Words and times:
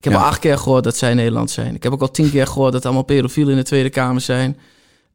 Ik 0.00 0.04
heb 0.04 0.14
al 0.14 0.20
acht 0.26 0.38
keer 0.38 0.58
gehoord 0.58 0.84
dat 0.84 0.96
zij 0.96 1.14
Nederland 1.14 1.50
zijn. 1.50 1.74
Ik 1.74 1.82
heb 1.82 1.92
ook 1.92 2.00
al 2.00 2.10
tien 2.10 2.30
keer 2.30 2.46
gehoord 2.46 2.72
dat 2.72 2.84
allemaal 2.84 3.02
pedofielen 3.02 3.52
in 3.52 3.58
de 3.58 3.64
Tweede 3.64 3.90
Kamer 3.90 4.20
zijn. 4.20 4.56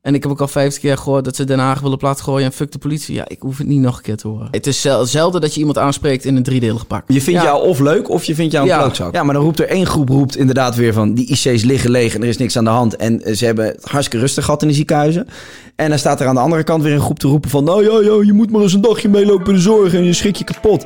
En 0.02 0.14
ik 0.16 0.24
heb 0.24 0.32
ook 0.32 0.42
al 0.42 0.48
vijftig 0.48 0.82
keer 0.82 0.98
gehoord 0.98 1.26
dat 1.26 1.36
ze 1.36 1.44
Den 1.44 1.60
Haag 1.60 1.80
willen 1.80 1.98
platgooien 1.98 2.46
en 2.46 2.52
fuck 2.52 2.72
de 2.72 2.78
politie. 2.78 3.16
Ja, 3.16 3.24
ik 3.28 3.40
hoef 3.42 3.58
het 3.58 3.68
niet 3.68 3.80
nog 3.80 3.98
een 3.98 4.04
keer 4.04 4.18
te 4.18 4.28
horen. 4.28 4.48
Het 4.52 4.68
is 4.68 4.82
zel- 4.82 5.06
zelden 5.06 5.42
dat 5.42 5.54
je 5.54 5.60
iemand 5.60 5.78
aanspreekt 5.78 6.26
in 6.26 6.36
een 6.36 6.44
driedelig 6.44 6.88
pak. 6.88 7.04
Je 7.08 7.22
vindt 7.22 7.40
Ja. 7.42 7.46
jou 7.46 7.68
of 7.68 7.80
leuk 7.80 8.10
of 8.10 8.24
je 8.24 8.36
vindt 8.36 8.52
jou 8.52 8.66
een 8.66 8.72
Ja. 8.74 8.80
klootzak. 8.80 9.14
Ja, 9.14 9.24
maar 9.24 9.34
dan 9.34 9.44
roept 9.44 9.60
er 9.60 9.68
één 9.68 9.86
groep 9.86 10.10
roept 10.10 10.38
inderdaad 10.38 10.76
weer 10.76 10.94
van... 10.94 11.14
die 11.14 11.28
IC's 11.28 11.64
liggen 11.64 11.90
leeg 11.92 12.16
en 12.16 12.22
er 12.22 12.28
is 12.28 12.38
niks 12.38 12.58
aan 12.58 12.64
de 12.64 12.70
hand. 12.70 12.96
En 12.96 13.22
eh, 13.22 13.36
ze 13.36 13.46
hebben 13.46 13.66
het 13.66 13.84
hartstikke 13.86 14.20
rustig 14.26 14.46
gehad 14.46 14.62
in 14.62 14.68
de 14.68 14.74
ziekenhuizen. 14.74 15.28
En 15.76 15.90
dan 15.90 16.00
staat 16.00 16.22
er 16.22 16.28
aan 16.28 16.36
de 16.36 16.42
andere 16.42 16.64
kant 16.64 16.84
weer 16.84 16.94
een 16.94 17.02
groep 17.02 17.20
te 17.20 17.28
roepen 17.28 17.50
van... 17.50 17.64
nou 17.64 17.84
ja, 17.84 18.12
ja 18.14 18.22
je 18.26 18.34
moet 18.34 18.52
maar 18.52 18.62
eens 18.62 18.74
een 18.74 18.82
dagje 18.82 19.10
meelopen 19.10 19.48
in 19.48 19.54
de 19.54 19.60
zorg 19.62 19.94
en 19.94 20.04
je 20.04 20.14
schrik 20.14 20.36
je 20.36 20.44
kapot. 20.44 20.86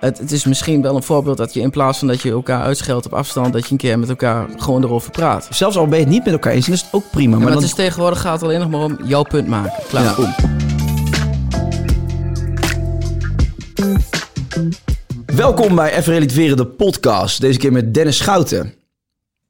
Het, 0.00 0.18
het 0.18 0.32
is 0.32 0.44
misschien 0.44 0.82
wel 0.82 0.96
een 0.96 1.02
voorbeeld 1.02 1.36
dat 1.36 1.54
je 1.54 1.60
in 1.60 1.70
plaats 1.70 1.98
van 1.98 2.08
dat 2.08 2.20
je 2.20 2.30
elkaar 2.30 2.62
uitscheldt 2.62 3.06
op 3.06 3.12
afstand... 3.12 3.52
dat 3.52 3.64
je 3.64 3.72
een 3.72 3.76
keer 3.76 3.98
met 3.98 4.08
elkaar 4.08 4.48
gewoon 4.56 4.84
erover 4.84 5.10
praat. 5.10 5.48
Zelfs 5.50 5.76
al 5.76 5.86
ben 5.86 5.98
je 5.98 6.04
het 6.04 6.12
niet 6.12 6.24
met 6.24 6.32
elkaar 6.32 6.52
eens, 6.52 6.66
dan 6.66 6.74
is 6.74 6.80
het 6.80 6.92
ook 6.92 7.04
prima. 7.10 7.22
Ja, 7.22 7.28
Maar 7.30 7.38
maar 7.38 7.52
dan... 7.52 7.62
het 7.62 7.70
is 7.70 7.76
tegenwoordig 7.76 8.20
gaat 8.20 8.32
het 8.32 8.42
alleen 8.42 8.60
nog 8.60 8.70
maar 8.70 8.80
om 8.80 8.98
jouw 9.04 9.22
punt 9.22 9.48
maken. 9.48 9.72
Klaar, 9.88 10.04
Ja. 10.04 10.34
Welkom 15.26 15.74
bij 15.74 15.96
Even 15.96 16.12
Relativeren, 16.12 16.56
de 16.56 16.66
podcast. 16.66 17.40
Deze 17.40 17.58
keer 17.58 17.72
met 17.72 17.94
Dennis 17.94 18.16
Schouten. 18.16 18.74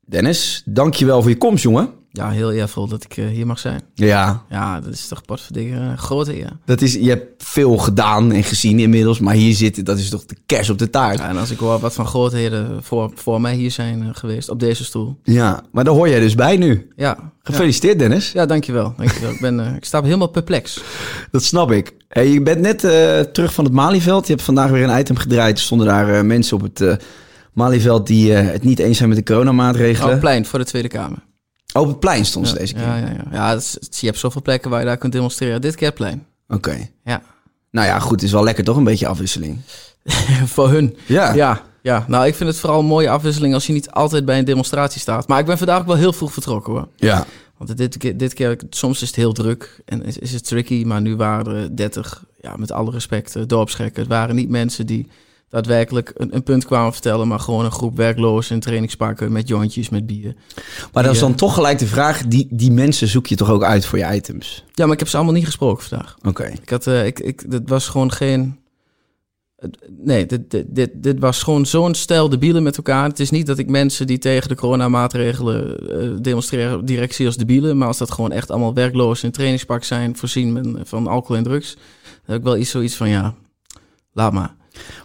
Dennis, 0.00 0.62
dankjewel 0.64 1.22
voor 1.22 1.30
je 1.30 1.38
komst, 1.38 1.62
jongen. 1.62 1.97
Ja, 2.19 2.30
heel 2.30 2.52
eervol 2.52 2.88
dat 2.88 3.05
ik 3.05 3.16
eh, 3.16 3.27
hier 3.27 3.47
mag 3.47 3.58
zijn. 3.58 3.80
Ja, 3.94 4.42
Ja, 4.50 4.80
dat 4.80 4.92
is 4.92 5.08
toch 5.08 5.22
potverdikke 5.22 5.74
uh, 5.74 5.98
grote 5.98 6.38
eer. 6.38 6.50
dat 6.64 6.80
is, 6.80 6.94
je 6.94 7.08
hebt 7.08 7.44
veel 7.44 7.77
gedaan 7.77 8.33
en 8.33 8.44
gezien 8.44 8.78
inmiddels. 8.78 9.19
Maar 9.19 9.34
hier 9.34 9.55
zitten, 9.55 9.84
dat 9.84 9.98
is 9.98 10.08
toch 10.08 10.25
de 10.25 10.36
kers 10.47 10.70
op 10.70 10.78
de 10.78 10.91
taart. 10.91 11.19
Ja, 11.19 11.28
en 11.28 11.36
als 11.36 11.50
ik 11.50 11.58
hoor 11.58 11.78
wat 11.78 11.94
van 11.94 12.06
grootheden 12.06 12.83
voor, 12.83 13.10
voor 13.14 13.41
mij 13.41 13.55
hier 13.55 13.70
zijn 13.70 14.02
eh, 14.02 14.08
geweest 14.12 14.48
op 14.48 14.60
deze 14.60 14.84
stoel. 14.84 15.19
Ja, 15.22 15.62
maar 15.72 15.84
daar 15.84 15.94
hoor 15.94 16.08
jij 16.08 16.20
dus 16.20 16.34
bij 16.34 16.56
nu. 16.56 16.88
Ja, 16.97 17.33
Gefeliciteerd, 17.42 17.98
Dennis. 17.98 18.32
ja 18.32 18.47
dankjewel. 18.47 18.94
dankjewel. 18.97 19.30
ik, 19.30 19.41
ben, 19.41 19.60
eh, 19.60 19.75
ik 19.75 19.84
sta 19.84 20.03
helemaal 20.03 20.28
perplex. 20.28 20.82
Dat 21.31 21.43
snap 21.44 21.70
ik. 21.70 21.94
Hey, 22.09 22.28
je 22.28 22.43
bent 22.43 22.60
net 22.60 22.84
eh, 22.84 23.20
terug 23.20 23.53
van 23.54 23.64
het 23.64 23.72
Malieveld. 23.72 24.26
Je 24.26 24.32
hebt 24.32 24.44
vandaag 24.44 24.70
weer 24.70 24.88
een 24.88 24.98
item 24.98 25.16
gedraaid. 25.16 25.59
Er 25.59 25.64
stonden 25.64 25.87
daar 25.87 26.14
eh, 26.14 26.22
mensen 26.22 26.56
op 26.56 26.62
het 26.62 26.81
eh 26.81 26.94
Malieveld 27.59 28.06
die 28.06 28.34
eh, 28.34 28.53
het 28.53 28.62
niet 28.62 28.78
eens 28.78 28.97
zijn 28.97 29.09
met 29.09 29.19
de 29.19 29.25
coronamaatregelen. 29.25 30.14
Oh, 30.14 30.20
plein 30.20 30.47
voor 30.47 30.59
de 30.59 30.64
Tweede 30.64 30.88
Kamer. 30.88 31.19
Oh, 31.78 31.84
op 31.84 31.89
het 31.89 32.00
plein 32.00 32.27
ze 32.27 32.41
deze 32.41 32.75
keer. 32.75 32.83
ja, 32.83 32.97
ja, 32.97 33.06
ja. 33.06 33.25
ja 33.33 33.53
is- 33.55 33.77
je 33.91 34.06
hebt 34.06 34.19
zoveel 34.19 34.43
plekken 34.43 34.71
waar 34.71 34.81
je 34.81 34.87
daar 34.87 34.97
kunt 34.97 35.12
demonstreren. 35.12 35.61
Dit 35.61 35.75
keer 35.75 35.87
het 35.89 35.97
plein. 35.97 36.27
Oké. 36.49 36.89
Ja. 37.05 37.22
Nou 37.71 37.87
ja, 37.87 37.99
goed. 37.99 38.11
Het 38.11 38.22
is 38.22 38.33
wel 38.33 38.44
lekker 38.44 38.65
toch? 38.65 38.77
Een 38.77 38.84
beetje 38.84 39.06
afwisseling. 39.06 39.61
voor 40.55 40.71
hun. 40.71 40.97
Ja. 41.06 41.33
Ja, 41.34 41.62
ja, 41.83 42.05
nou 42.09 42.27
ik 42.27 42.34
vind 42.34 42.50
het 42.50 42.59
vooral 42.59 42.78
een 42.81 42.87
mooie 42.87 43.11
afwisseling 43.11 43.55
als 43.55 43.67
je 43.67 43.72
niet 43.72 43.91
altijd 43.91 44.25
bij 44.25 44.38
een 44.38 44.44
demonstratie 44.44 45.00
staat. 45.00 45.28
Maar 45.28 45.38
ik 45.38 45.47
ben 45.47 45.59
vandaag 45.59 45.81
ook 45.81 45.87
wel 45.87 45.97
heel 45.97 46.12
vroeg 46.12 46.33
vertrokken 46.33 46.72
hoor. 46.72 46.88
Ja. 46.97 47.27
Want 47.56 47.77
dit, 47.77 47.97
keer- 47.97 48.17
dit 48.17 48.34
keer, 48.34 48.59
soms 48.71 49.03
is 49.03 49.06
het 49.06 49.17
heel 49.17 49.33
druk 49.33 49.81
en 49.84 50.05
is, 50.05 50.19
is 50.19 50.33
het 50.33 50.47
tricky, 50.47 50.84
maar 50.87 51.00
nu 51.00 51.17
waren 51.17 51.55
er 51.56 51.77
30, 51.77 52.25
ja, 52.41 52.56
met 52.56 52.72
alle 52.72 52.91
respect, 52.91 53.37
eh, 53.37 53.43
dorpsgekken. 53.47 54.03
Het 54.03 54.11
waren 54.11 54.34
niet 54.34 54.49
mensen 54.49 54.87
die 54.87 55.09
daadwerkelijk 55.48 56.12
een, 56.16 56.34
een 56.34 56.42
punt 56.42 56.64
kwamen 56.64 56.92
vertellen, 56.92 57.28
maar 57.28 57.41
gewoon 57.41 57.64
een 57.64 57.70
groep 57.70 57.97
werklozen 57.97 58.54
in 58.54 58.60
trainingspakken 58.60 59.32
met 59.32 59.48
jointjes, 59.48 59.88
met 59.88 60.06
bier. 60.06 60.34
Maar 60.92 61.03
dan 61.03 61.12
is 61.12 61.19
dan 61.19 61.34
toch 61.34 61.54
gelijk 61.54 61.78
de 61.78 61.86
vraag, 61.86 62.26
die, 62.26 62.47
die 62.50 62.70
mensen 62.70 63.09
zoek 63.09 63.26
je 63.26 63.36
toch 63.36 63.50
ook 63.50 63.64
uit 63.64 63.87
voor 63.87 63.98
je 63.98 64.14
items? 64.14 64.64
Ja, 64.72 64.84
maar 64.84 64.92
ik 64.92 64.98
heb 64.98 65.08
ze 65.08 65.16
allemaal 65.16 65.34
niet 65.34 65.44
gesproken 65.44 65.84
vandaag. 65.84 66.16
Oké. 66.22 66.53
Ik 66.62 66.69
had, 66.69 66.87
eh, 66.87 67.06
ik, 67.06 67.20
ik, 67.20 67.50
dit 67.50 67.69
was 67.69 67.88
gewoon 67.88 68.12
geen. 68.12 68.58
Nee, 69.88 70.26
dit, 70.26 70.50
dit, 70.50 70.64
dit, 70.69 70.91
dit 70.94 71.19
was 71.19 71.42
gewoon 71.42 71.66
zo'n 71.66 71.94
stel 71.94 72.28
debielen 72.28 72.62
met 72.62 72.76
elkaar. 72.76 73.08
Het 73.08 73.20
is 73.20 73.31
niet 73.31 73.47
dat 73.47 73.58
ik 73.58 73.69
mensen 73.69 74.06
die 74.06 74.19
tegen 74.19 74.48
de 74.48 74.54
coronamaatregelen 74.54 75.88
eh 75.91 76.22
demonstreren 76.22 76.84
direct 76.84 77.14
zie 77.14 77.26
als 77.26 77.37
debielen. 77.37 77.78
Maar 77.78 77.88
als 77.88 77.98
dat 77.98 78.10
gewoon 78.10 78.32
echt 78.32 78.50
allemaal 78.50 78.75
werkloos 78.75 79.22
in 79.22 79.31
trainingspak 79.31 79.84
zijn, 79.84 80.16
voorzien 80.16 80.78
van 80.84 81.06
alcohol 81.06 81.37
en 81.37 81.42
drugs. 81.42 81.75
Dan 81.75 81.82
heb 82.25 82.37
ik 82.37 82.44
wel 82.44 82.56
iets 82.56 82.70
zoiets 82.70 82.94
van 82.94 83.08
ja, 83.08 83.34
laat 84.12 84.32
maar. 84.32 84.57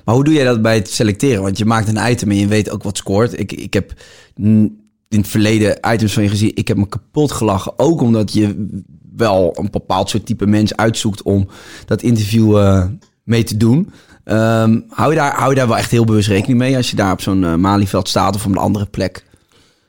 Maar 0.05 0.15
hoe 0.15 0.23
doe 0.23 0.33
jij 0.33 0.43
dat 0.43 0.61
bij 0.61 0.75
het 0.75 0.89
selecteren? 0.89 1.41
Want 1.41 1.57
je 1.57 1.65
maakt 1.65 1.87
een 1.87 2.11
item 2.11 2.29
en 2.29 2.37
je 2.37 2.47
weet 2.47 2.69
ook 2.69 2.83
wat 2.83 2.97
scoort. 2.97 3.39
Ik, 3.39 3.51
ik 3.51 3.73
heb 3.73 3.93
in 4.35 4.79
het 5.09 5.27
verleden 5.27 5.77
items 5.93 6.13
van 6.13 6.23
je 6.23 6.29
gezien. 6.29 6.51
Ik 6.55 6.67
heb 6.67 6.77
me 6.77 6.87
kapot 6.87 7.31
gelachen. 7.31 7.79
Ook 7.79 8.01
omdat 8.01 8.33
je 8.33 8.67
wel 9.15 9.51
een 9.57 9.71
bepaald 9.71 10.09
soort 10.09 10.25
type 10.25 10.45
mens 10.45 10.75
uitzoekt 10.75 11.21
om 11.21 11.47
dat 11.85 12.01
interview 12.01 12.57
eh, 12.57 12.85
mee 13.23 13.43
te 13.43 13.57
doen. 13.57 13.91
Ehm, 14.23 14.79
hou, 14.89 15.09
je 15.09 15.17
daar, 15.17 15.35
hou 15.35 15.49
je 15.49 15.55
daar 15.55 15.67
wel 15.67 15.77
echt 15.77 15.91
heel 15.91 16.05
bewust 16.05 16.27
rekening 16.27 16.59
mee 16.59 16.75
als 16.75 16.89
je 16.89 16.95
daar 16.95 17.11
op 17.11 17.21
zo'n 17.21 17.43
eh, 17.43 17.55
Malieveld 17.55 18.07
staat 18.07 18.35
of 18.35 18.45
op 18.45 18.51
een 18.51 18.57
andere 18.57 18.85
plek? 18.85 19.25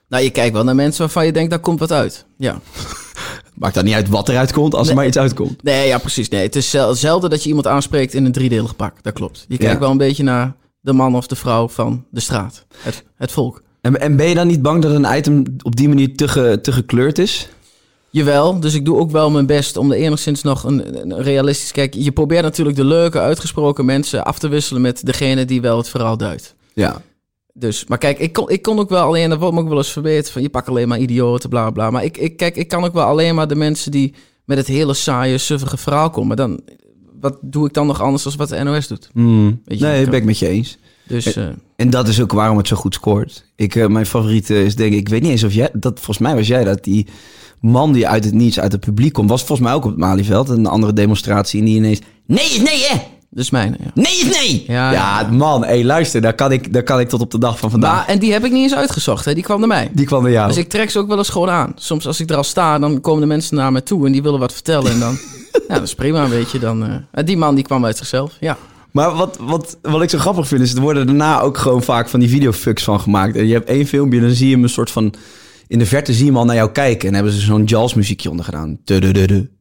Nou, 0.09 0.23
je 0.23 0.31
kijkt 0.31 0.53
wel 0.55 0.65
naar 0.65 0.75
mensen 0.75 1.00
waarvan 1.00 1.27
je 1.27 1.33
denkt, 1.33 1.50
daar 1.50 1.59
komt 1.59 1.78
wat 1.78 1.93
uit. 1.93 2.25
Ja. 2.37 2.61
Maakt 3.54 3.75
dan 3.75 3.84
niet 3.84 3.94
uit 3.94 4.09
wat 4.09 4.28
eruit 4.28 4.53
komt, 4.53 4.75
als 4.75 4.88
er 4.88 4.94
maar 4.94 5.06
iets 5.06 5.19
uitkomt. 5.19 5.62
Nee, 5.62 5.87
ja, 5.87 5.98
precies. 5.98 6.28
Nee, 6.28 6.42
het 6.42 6.56
is 6.56 6.70
zel- 6.70 6.94
zelden 6.94 7.31
dat 7.31 7.42
je 7.42 7.48
iemand 7.48 7.66
aanspreekt 7.66 8.15
in 8.15 8.25
een 8.25 8.32
driedelig 8.32 8.76
pak. 8.76 9.03
Dat 9.03 9.12
klopt. 9.12 9.44
Je 9.48 9.56
kijkt 9.56 9.72
Ja. 9.72 9.78
wel 9.78 9.91
een 9.91 9.97
beetje 9.97 10.22
naar 10.22 10.54
de 10.81 10.92
man 10.92 11.15
of 11.16 11.26
de 11.26 11.37
vrouw 11.37 11.69
van 11.69 12.04
de 12.10 12.20
straat. 12.20 12.66
Het, 12.78 13.04
het 13.16 13.32
volk. 13.32 13.62
En, 13.81 14.00
en 14.00 14.16
ben 14.16 14.28
je 14.28 14.34
dan 14.34 14.47
niet 14.47 14.62
bang 14.62 14.82
dat 14.82 14.93
een 14.94 15.16
item 15.16 15.43
op 15.62 15.76
die 15.76 15.88
manier 15.88 16.14
te, 16.16 16.28
ge- 16.28 16.59
te 16.62 16.72
gekleurd 16.72 17.19
is? 17.19 17.48
Jawel, 18.10 18.60
dus 18.60 18.75
ik 18.75 18.84
doe 18.84 18.98
ook 18.98 19.10
wel 19.10 19.31
mijn 19.31 19.47
best 19.47 19.76
om 19.76 19.93
er 19.93 19.98
enigszins 19.98 20.43
nog 20.43 20.64
een, 20.64 21.00
een 21.10 21.22
realistisch... 21.22 21.72
Kijk, 21.72 21.94
je 21.94 22.12
probeert 22.12 22.43
natuurlijk 22.43 22.76
de 22.76 22.84
leuke, 22.84 23.20
uitgesproken 23.20 23.84
mensen 23.84 24.25
af 24.25 24.38
te 24.38 24.48
wisselen 24.48 24.82
met 24.82 25.06
degene 25.06 25.44
die 25.44 25.60
wel 25.60 25.76
het 25.76 25.88
verhaal 25.88 26.16
duidt. 26.16 26.54
Ja. 26.75 27.03
Dus, 27.56 27.84
maar 27.87 27.98
kijk, 27.98 28.19
ik 28.19 28.32
kon, 28.32 28.50
ik 28.50 28.62
kon 28.62 28.78
ook 28.78 28.88
wel 28.88 29.04
alleen, 29.04 29.31
dat 29.31 29.38
wordt 29.38 29.54
me 29.54 29.60
ook 29.60 29.69
wel 29.69 29.76
eens 29.76 29.92
verbeterd, 29.92 30.31
van 30.31 30.42
je 30.42 30.48
pakt 30.48 30.69
alleen 30.69 30.88
maar 30.88 30.98
idioten, 30.98 31.48
bla 31.48 31.70
bla. 31.70 31.91
Maar 31.91 32.04
ik, 32.04 32.16
ik, 32.16 32.37
kijk, 32.37 32.56
ik 32.56 32.69
kan 32.69 32.84
ook 32.84 32.92
wel 32.92 33.04
alleen 33.04 33.34
maar 33.34 33.48
de 33.48 33.54
mensen 33.54 33.91
die 33.91 34.15
met 34.44 34.59
het 34.59 34.66
hele 34.66 34.94
saaie, 34.94 35.38
suffige 35.38 35.76
verhaal 35.76 36.10
komen. 36.10 36.37
Dan, 36.37 36.60
wat 37.20 37.38
doe 37.41 37.66
ik 37.66 37.72
dan 37.72 37.87
nog 37.87 38.00
anders 38.00 38.22
dan 38.22 38.32
wat 38.37 38.48
de 38.48 38.62
NOS 38.62 38.88
doet? 38.88 39.10
Hmm. 39.12 39.60
Weet 39.64 39.78
je, 39.78 39.84
nee, 39.84 40.00
dat 40.00 40.10
ben 40.10 40.19
ik 40.19 40.25
met 40.25 40.38
je 40.38 40.48
eens. 40.48 40.78
Dus, 41.06 41.34
eh, 41.34 41.48
En 41.76 41.91
dat 41.91 42.09
is 42.09 42.20
ook 42.20 42.32
waarom 42.32 42.56
het 42.56 42.69
zo 42.69 42.76
goed 42.76 42.94
scoort. 42.94 43.46
Ik, 43.56 43.75
eh, 43.75 43.87
mijn 43.87 44.06
favoriete 44.06 44.64
is 44.64 44.76
denk 44.76 44.93
ik, 44.93 44.99
ik 44.99 45.08
weet 45.08 45.23
niet 45.23 45.31
eens 45.31 45.44
of 45.44 45.52
jij, 45.52 45.70
dat 45.73 45.94
volgens 45.94 46.19
mij 46.19 46.34
was 46.34 46.46
jij 46.46 46.64
dat, 46.64 46.84
die 46.84 47.06
man 47.61 47.93
die 47.93 48.08
uit 48.08 48.25
het 48.25 48.34
niets, 48.34 48.61
uit 48.61 48.73
het 48.73 48.81
publiek 48.81 49.12
komt, 49.12 49.31
was 49.31 49.44
volgens 49.44 49.69
mij 49.69 49.76
ook 49.76 49.84
op 49.84 49.90
het 49.90 49.99
Malieveld, 49.99 50.49
een 50.49 50.67
andere 50.67 50.93
demonstratie 50.93 51.61
en 51.61 51.67
die 51.67 51.76
ineens, 51.76 52.00
nee 52.26 52.44
is 52.44 52.61
nee 52.61 52.82
hè, 52.82 52.96
dus 53.34 53.50
mijne, 53.50 53.76
ja. 53.84 53.90
nee 53.94 54.25
nee. 54.25 54.64
Ja, 54.66 54.92
Ja, 54.92 55.20
ja. 55.20 55.31
man, 55.31 55.64
hé 55.64 55.82
luister, 55.82 56.20
daar 56.20 56.34
kan, 56.34 56.52
ik, 56.52 56.72
daar 56.72 56.82
kan 56.82 57.00
ik 57.00 57.08
tot 57.08 57.20
op 57.20 57.31
de 57.31 57.38
dag 57.38 57.58
van 57.58 57.70
vandaag. 57.70 57.94
Maar, 57.94 58.06
en 58.06 58.19
die 58.19 58.32
heb 58.32 58.44
ik 58.44 58.52
niet 58.52 58.62
eens 58.62 58.75
uitgezocht, 58.75 59.25
hè? 59.25 59.34
die 59.34 59.42
kwam 59.42 59.58
naar 59.58 59.69
mij. 59.69 59.90
die 59.92 60.06
kwam 60.06 60.22
naar 60.22 60.32
jou. 60.32 60.48
Dus 60.48 60.56
ik 60.56 60.69
trek 60.69 60.90
ze 60.90 60.98
ook 60.98 61.08
wel 61.08 61.19
eens 61.19 61.28
gewoon 61.28 61.50
aan. 61.50 61.72
Soms 61.76 62.06
als 62.06 62.20
ik 62.20 62.31
er 62.31 62.36
al 62.36 62.44
sta, 62.44 62.78
dan 62.78 63.00
komen 63.00 63.20
de 63.20 63.26
mensen 63.26 63.56
naar 63.56 63.72
me 63.72 63.82
toe 63.82 64.06
en 64.06 64.12
die 64.12 64.22
willen 64.22 64.38
wat 64.38 64.52
vertellen. 64.52 64.92
En 64.92 65.00
dan, 65.00 65.19
ja, 65.69 65.75
dat 65.75 65.82
is 65.82 65.94
prima, 65.94 66.28
weet 66.28 66.50
je. 66.50 66.58
Dan, 66.58 67.04
eh, 67.10 67.25
die 67.25 67.36
man 67.36 67.54
die 67.54 67.64
kwam 67.64 67.84
uit 67.84 67.96
zichzelf, 67.96 68.32
ja. 68.40 68.56
Maar 68.90 69.14
wat, 69.14 69.36
wat, 69.40 69.76
wat 69.82 70.02
ik 70.02 70.10
zo 70.10 70.19
grappig 70.19 70.48
vind, 70.48 70.60
is 70.60 70.75
er 70.75 70.81
worden 70.81 71.06
daarna 71.06 71.40
ook 71.40 71.58
gewoon 71.58 71.82
vaak 71.82 72.08
van 72.08 72.20
die 72.20 72.28
videofucks 72.28 72.84
van 72.84 73.00
gemaakt. 73.00 73.36
En 73.36 73.46
je 73.46 73.52
hebt 73.52 73.69
één 73.69 73.86
filmpje 73.86 74.20
dan 74.20 74.31
zie 74.31 74.48
je 74.48 74.54
hem 74.54 74.62
een 74.62 74.69
soort 74.69 74.90
van 74.90 75.14
in 75.66 75.78
de 75.78 75.87
verte 75.87 76.12
zie 76.12 76.25
je 76.25 76.31
hem 76.31 76.38
al 76.38 76.44
naar 76.44 76.55
jou 76.55 76.70
kijken. 76.70 77.08
En 77.08 77.14
hebben 77.14 77.32
ze 77.32 77.40
zo'n 77.40 77.64
jazzmuziekje 77.64 78.31
onder 78.31 78.44
gedaan. 78.44 78.78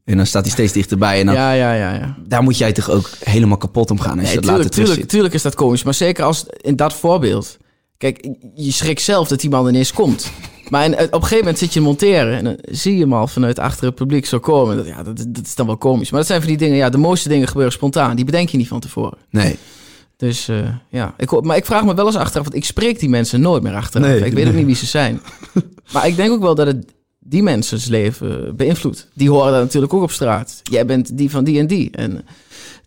En 0.06 0.18
dan 0.18 0.26
staat 0.26 0.44
hij 0.44 0.52
steeds 0.52 0.74
dichterbij. 0.74 1.20
En 1.20 1.26
dan, 1.26 1.36
Ja, 1.36 1.52
ja, 1.52 1.74
ja, 1.74 1.94
ja. 1.94 2.18
daar 2.28 2.44
moet 2.44 2.58
jij 2.58 2.72
toch 2.72 2.90
ook 2.90 3.10
helemaal 3.24 3.58
kapot 3.58 3.92
om 3.92 4.00
gaan 4.00 4.20
als 4.20 4.30
je 4.30 4.36
dat 4.36 4.46
later 4.46 4.56
tuurlijk, 4.58 4.74
terug 4.74 4.88
tuurlijk, 4.88 5.10
tuurlijk 5.10 5.34
is 5.34 5.42
dat 5.42 5.56
komisch. 5.56 5.84
Maar 5.84 5.94
zeker 5.94 6.24
als 6.24 6.46
in 6.62 6.76
dat 6.76 6.94
voorbeeld. 6.94 7.58
Kijk, 7.98 8.28
je 8.56 8.72
schrikt 8.72 9.02
zelf 9.02 9.28
dat 9.28 9.40
die 9.40 9.50
man 9.50 9.68
ineens 9.68 9.94
komt. 9.94 10.32
Maar 10.70 10.84
en, 10.84 10.94
op 10.94 11.14
een 11.14 11.22
gegeven 11.22 11.38
moment 11.38 11.58
zit 11.58 11.74
je 11.74 11.82
monteren 11.82 12.38
en 12.38 12.44
dan 12.44 12.58
zie 12.62 12.94
je 12.94 13.02
hem 13.02 13.14
al 13.14 13.28
vanuit 13.28 13.60
achter 13.60 13.86
het 13.86 13.96
publiek 13.96 14.26
zo 14.26 14.40
komen. 14.40 14.78
Dat, 14.78 14.88
ja, 14.88 15.04
dat, 15.04 15.26
dat 15.28 15.46
is 15.46 15.56
dan 15.56 15.66
wel 15.66 15.78
komisch. 15.78 16.10
Maar 16.10 16.20
dat 16.20 16.28
zijn 16.28 16.40
van 16.40 16.50
die 16.50 16.58
dingen, 16.58 16.78
ja, 16.78 16.90
de 16.90 16.98
mooiste 16.98 17.30
dingen 17.30 17.48
gebeuren 17.48 17.74
spontaan. 17.74 18.16
Die 18.16 18.26
bedenk 18.26 18.50
je 18.50 18.58
niet 18.58 18.68
van 18.68 18.80
tevoren. 18.80 19.18
Nee. 19.30 19.58
Dus 20.18 20.48
eh, 20.48 20.70
ja, 20.90 21.14
ik, 21.18 21.42
maar 21.42 21.58
ik 21.58 21.66
vraag 21.66 21.86
me 21.86 21.94
wel 21.94 22.06
eens 22.06 22.16
achteraf, 22.16 22.44
want 22.44 22.56
ik 22.56 22.66
spreek 22.66 23.00
die 23.00 23.10
mensen 23.10 23.42
nooit 23.42 23.64
meer 23.64 23.76
achteraf. 23.76 24.08
Nee, 24.08 24.26
ik 24.26 24.34
weet 24.34 24.48
ook 24.48 24.54
niet 24.54 24.66
wie 24.66 24.76
ze 24.76 24.86
zijn. 24.86 25.22
maar 25.94 26.08
ik 26.08 26.16
denk 26.16 26.32
ook 26.32 26.42
wel 26.42 26.56
dat 26.56 26.68
het 26.68 26.94
die 27.20 27.44
mensen's 27.44 27.86
leven 27.86 28.56
beïnvloedt. 28.56 29.08
Die 29.14 29.30
horen 29.30 29.52
dat 29.52 29.62
natuurlijk 29.62 29.94
ook 29.94 30.02
op 30.02 30.12
straat. 30.12 30.60
Jij 30.64 30.86
bent 30.86 31.18
die 31.18 31.30
van 31.30 31.44
die 31.44 31.60
en 31.60 31.68
die. 31.68 31.92
En, 31.92 32.26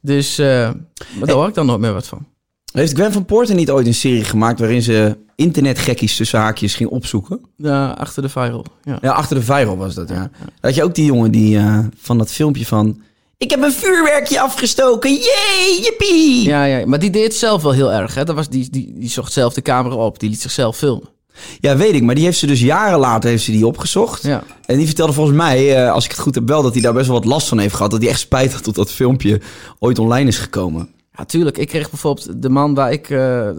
dus 0.00 0.38
uh, 0.38 0.46
maar 0.46 1.26
daar 1.26 1.37
hoor 1.37 1.49
ik 1.49 1.55
dan 1.55 1.67
nooit 1.67 1.81
meer 1.81 1.93
wat 1.93 2.06
van. 2.06 2.26
Heeft 2.73 2.93
Gwen 2.94 3.12
van 3.12 3.25
Poorten 3.25 3.56
niet 3.56 3.70
ooit 3.70 3.87
een 3.87 3.94
serie 3.94 4.25
gemaakt 4.25 4.58
waarin 4.58 4.82
ze 4.82 5.17
internetgekkies 5.34 6.17
tussen 6.17 6.38
haakjes 6.38 6.75
ging 6.75 6.90
opzoeken? 6.90 7.40
Ja, 7.56 7.90
achter 7.90 8.22
de 8.22 8.29
viral. 8.29 8.64
Ja. 8.82 8.99
Ja, 9.00 9.12
achter 9.12 9.37
de 9.37 9.43
viral 9.43 9.76
was 9.76 9.94
dat, 9.94 10.08
ja. 10.08 10.31
Had 10.61 10.75
je 10.75 10.84
ook 10.84 10.94
die 10.94 11.05
jongen 11.05 11.31
die 11.31 11.56
uh, 11.56 11.79
van 11.96 12.19
dat 12.19 12.32
filmpje 12.32 12.67
van... 12.67 13.00
Ik 13.38 13.50
heb 13.50 13.62
een 13.62 13.72
vuurwerkje 13.72 14.40
afgestoken, 14.40 15.12
yay, 15.12 15.78
yippie! 15.82 16.42
Ja, 16.42 16.64
ja, 16.64 16.86
maar 16.86 16.98
die 16.98 17.10
deed 17.10 17.22
het 17.22 17.34
zelf 17.34 17.62
wel 17.62 17.72
heel 17.72 17.92
erg. 17.92 18.14
Hè? 18.14 18.24
Dat 18.24 18.34
was, 18.34 18.48
die, 18.48 18.70
die, 18.70 18.92
die 18.94 19.10
zocht 19.10 19.32
zelf 19.32 19.54
de 19.54 19.62
camera 19.62 19.94
op, 19.94 20.18
die 20.18 20.30
liet 20.30 20.40
zichzelf 20.40 20.76
filmen. 20.76 21.08
Ja, 21.60 21.76
weet 21.76 21.94
ik. 21.94 22.02
Maar 22.02 22.14
die 22.14 22.24
heeft 22.24 22.38
ze 22.38 22.46
dus 22.46 22.60
jaren 22.60 22.98
later 22.98 23.30
heeft 23.30 23.44
ze 23.44 23.50
die 23.50 23.66
opgezocht. 23.66 24.22
Ja. 24.22 24.42
En 24.66 24.76
die 24.76 24.86
vertelde 24.86 25.12
volgens 25.12 25.36
mij, 25.36 25.84
uh, 25.84 25.92
als 25.92 26.04
ik 26.04 26.10
het 26.10 26.20
goed 26.20 26.34
heb 26.34 26.48
wel, 26.48 26.62
dat 26.62 26.72
hij 26.72 26.82
daar 26.82 26.92
best 26.92 27.06
wel 27.06 27.16
wat 27.16 27.24
last 27.24 27.48
van 27.48 27.58
heeft 27.58 27.74
gehad. 27.74 27.90
Dat 27.90 28.00
hij 28.00 28.10
echt 28.10 28.20
spijt 28.20 28.52
had 28.52 28.64
dat 28.64 28.74
dat 28.74 28.90
filmpje 28.90 29.40
ooit 29.78 29.98
online 29.98 30.28
is 30.28 30.38
gekomen. 30.38 30.88
Ja, 31.16 31.24
tuurlijk. 31.24 31.58
Ik 31.58 31.68
kreeg 31.68 31.90
bijvoorbeeld 31.90 32.42
de 32.42 32.48
man 32.48 32.74
waar 32.74 32.92
ik 32.92 33.10
uh, 33.10 33.50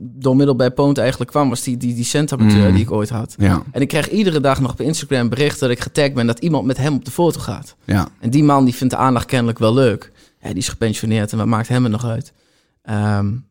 door 0.00 0.36
middel 0.36 0.56
bij 0.56 0.70
Poont 0.70 0.98
eigenlijk 0.98 1.30
kwam, 1.30 1.48
was 1.48 1.62
die, 1.62 1.76
die, 1.76 1.94
die 1.94 2.04
centamateur 2.04 2.68
mm. 2.68 2.72
die 2.72 2.82
ik 2.82 2.92
ooit 2.92 3.08
had. 3.08 3.34
Ja. 3.38 3.62
En 3.70 3.80
ik 3.80 3.88
kreeg 3.88 4.10
iedere 4.10 4.40
dag 4.40 4.60
nog 4.60 4.70
op 4.70 4.80
Instagram 4.80 5.28
bericht 5.28 5.60
dat 5.60 5.70
ik 5.70 5.80
getagd 5.80 6.14
ben 6.14 6.26
dat 6.26 6.38
iemand 6.38 6.66
met 6.66 6.76
hem 6.76 6.94
op 6.94 7.04
de 7.04 7.10
foto 7.10 7.40
gaat. 7.40 7.76
Ja. 7.84 8.08
En 8.20 8.30
die 8.30 8.44
man 8.44 8.64
die 8.64 8.74
vindt 8.74 8.94
de 8.94 9.00
aandacht 9.00 9.26
kennelijk 9.26 9.58
wel 9.58 9.74
leuk. 9.74 10.12
Ja, 10.40 10.48
die 10.48 10.58
is 10.58 10.68
gepensioneerd 10.68 11.32
en 11.32 11.38
wat 11.38 11.46
maakt 11.46 11.68
hem 11.68 11.84
er 11.84 11.90
nog 11.90 12.04
uit? 12.04 12.32
Um, 12.90 13.46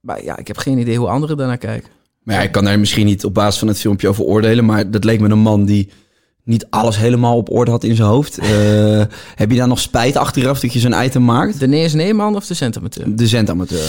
maar 0.00 0.24
ja, 0.24 0.36
ik 0.36 0.46
heb 0.46 0.56
geen 0.56 0.78
idee 0.78 0.98
hoe 0.98 1.08
anderen 1.08 1.36
daarnaar 1.36 1.58
kijken. 1.58 1.90
Maar 2.22 2.36
ja, 2.36 2.42
ik 2.42 2.52
kan 2.52 2.64
daar 2.64 2.78
misschien 2.78 3.06
niet 3.06 3.24
op 3.24 3.34
basis 3.34 3.58
van 3.58 3.68
het 3.68 3.78
filmpje 3.78 4.08
over 4.08 4.24
oordelen, 4.24 4.64
maar 4.64 4.90
dat 4.90 5.04
leek 5.04 5.20
me 5.20 5.28
een 5.28 5.38
man 5.38 5.64
die 5.64 5.90
niet 6.48 6.66
alles 6.70 6.96
helemaal 6.96 7.36
op 7.36 7.50
orde 7.50 7.70
had 7.70 7.84
in 7.84 7.96
zijn 7.96 8.08
hoofd. 8.08 8.38
Uh, 8.42 8.46
heb 9.34 9.50
je 9.50 9.56
daar 9.56 9.68
nog 9.68 9.78
spijt 9.78 10.16
achteraf 10.16 10.60
dat 10.60 10.72
je 10.72 10.78
zo'n 10.78 11.04
item 11.04 11.24
maakt? 11.24 11.60
De 11.60 11.68
Neers 11.68 11.94
Neeman 11.94 12.36
of 12.36 12.46
de 12.46 12.54
centamateur? 12.54 13.16
De 13.16 13.26
centamateur. 13.28 13.86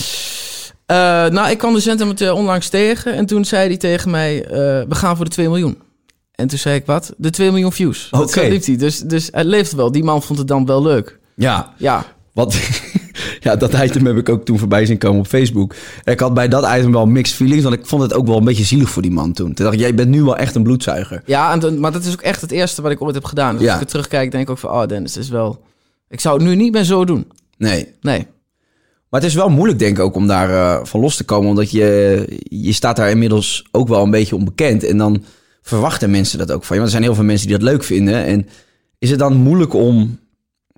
Uh, 0.92 0.96
nou, 1.34 1.50
ik 1.50 1.58
kwam 1.58 1.74
de 1.74 1.80
centamateur 1.80 2.34
onlangs 2.34 2.70
tegen 2.70 3.14
en 3.14 3.26
toen 3.26 3.46
zei 3.46 3.68
hij 3.68 3.78
tegen 3.78 4.12
mij, 4.12 4.44
uh, 4.44 4.50
we 4.52 4.96
gaan 4.96 5.16
voor 5.16 5.26
de 5.26 5.32
2 5.32 5.48
miljoen. 5.48 5.78
En 6.36 6.48
toen 6.48 6.58
zei 6.58 6.76
ik, 6.76 6.86
wat? 6.86 7.14
De 7.18 7.30
2 7.30 7.52
miljoen 7.52 7.72
views. 7.72 8.08
Oké. 8.12 8.24
Okay. 8.24 8.50
liep 8.50 8.66
hij. 8.66 8.76
Dus, 8.76 9.00
dus 9.00 9.30
het 9.32 9.46
leeft 9.46 9.72
wel. 9.72 9.92
Die 9.92 10.04
man 10.04 10.24
vond 10.24 10.40
het 10.40 10.48
dan 10.48 10.66
wel 10.66 10.82
leuk. 10.82 11.20
Ja. 11.36 11.74
Ja. 11.78 12.06
Wat... 12.34 12.58
ja, 13.40 13.56
dat 13.56 13.74
item 13.74 14.06
heb 14.06 14.18
ik 14.18 14.30
ook 14.30 14.46
toen 14.46 14.60
voorbij 14.60 14.86
zien 14.86 14.98
komen 14.98 15.20
op 15.20 15.28
Facebook. 15.28 15.76
Ik 16.04 16.20
had 16.20 16.34
bij 16.34 16.48
dat 16.48 16.64
item 16.78 16.92
wel 16.92 17.06
mixed 17.06 17.36
feelings, 17.36 17.64
want 17.64 17.76
ik 17.76 17.86
vond 17.86 18.02
het 18.02 18.14
ook 18.14 18.28
wel 18.28 18.38
een 18.38 18.44
beetje 18.44 18.64
zielig 18.64 18.90
voor 18.90 19.02
die 19.02 19.12
man 19.12 19.34
toen. 19.34 19.54
Toen 19.54 19.66
dacht 19.66 19.78
ik, 19.78 19.82
jij 19.82 19.96
bent 19.96 20.10
nu 20.10 20.24
wel 20.24 20.38
echt 20.38 20.56
een 20.56 20.64
bloedzuiger. 20.64 21.22
Ja, 21.26 21.52
en, 21.62 21.80
maar 21.80 21.92
dat 21.92 22.04
is 22.06 22.14
ook 22.14 22.22
echt 22.22 22.42
het 22.42 22.52
eerste 22.52 22.82
wat 22.82 22.92
ik 22.92 23.02
ooit 23.02 23.16
heb 23.16 23.26
gedaan. 23.26 23.56
Dus 23.56 23.66
Ja. 23.66 23.74
als 23.74 23.82
ik 23.82 23.88
terugkijk, 23.88 24.32
denk 24.32 24.44
ik 24.44 24.50
ook 24.50 24.58
van, 24.58 24.70
oh 24.72 24.86
Dennis, 24.86 25.16
het 25.16 25.24
is 25.24 25.30
wel... 25.30 25.62
Ik 26.10 26.20
zou 26.20 26.38
het 26.38 26.48
nu 26.48 26.56
niet 26.56 26.72
meer 26.74 26.84
zo 26.84 27.06
doen. 27.06 27.28
Nee. 27.58 27.88
Nee. 28.02 28.28
Maar 29.10 29.22
het 29.22 29.30
is 29.30 29.36
wel 29.36 29.50
moeilijk, 29.50 29.80
denk 29.80 29.98
ik, 29.98 30.04
ook 30.04 30.16
om 30.16 30.28
daar 30.28 30.50
eh, 30.50 30.86
van 30.86 31.00
los 31.00 31.16
te 31.16 31.24
komen. 31.24 31.50
Omdat 31.50 31.72
je, 31.72 32.26
je 32.50 32.74
staat 32.74 32.96
daar 32.96 33.10
inmiddels 33.10 33.68
ook 33.72 33.88
wel 33.88 34.04
een 34.04 34.12
beetje 34.12 34.36
onbekend. 34.36 34.84
En 34.84 34.98
dan 34.98 35.24
verwachten 35.62 36.10
mensen 36.10 36.38
dat 36.38 36.52
ook 36.52 36.64
van 36.64 36.76
je. 36.76 36.82
Want 36.82 36.86
er 36.86 36.90
zijn 36.98 37.04
heel 37.04 37.16
veel 37.16 37.24
mensen 37.24 37.48
die 37.48 37.58
dat 37.58 37.68
leuk 37.68 37.84
vinden. 37.84 38.26
En 38.26 38.48
is 39.00 39.10
het 39.10 39.20
dan 39.20 39.34
moeilijk 39.36 39.74
om 39.74 40.20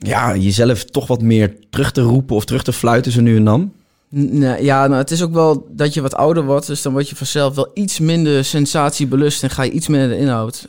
ja, 0.08 0.36
jezelf 0.36 0.84
toch 0.84 1.08
wat 1.08 1.22
meer 1.22 1.56
terug 1.70 1.92
te 1.92 2.02
roepen 2.02 2.36
of 2.36 2.46
terug 2.46 2.64
te 2.64 2.74
fluiten 2.74 3.12
zo 3.12 3.22
nu 3.22 3.36
en 3.36 3.44
dan? 3.44 3.72
Nee, 4.14 4.64
ja, 4.64 4.88
nou, 4.88 5.02
het 5.02 5.12
is 5.12 5.22
ook 5.22 5.34
wel 5.34 5.68
dat 5.70 5.94
je 5.94 6.02
wat 6.02 6.16
ouder 6.16 6.46
wordt. 6.46 6.68
Dus 6.68 6.82
dan 6.82 6.92
word 6.92 7.10
je 7.10 7.16
vanzelf 7.16 7.56
wel 7.56 7.72
iets 7.74 8.00
minder 8.00 8.46
sensatiebelust 8.46 9.44
en 9.44 9.50
ga 9.50 9.64
je 9.64 9.72
iets 9.72 9.88
minder 9.88 10.10
de 10.10 10.18
inhoud. 10.18 10.66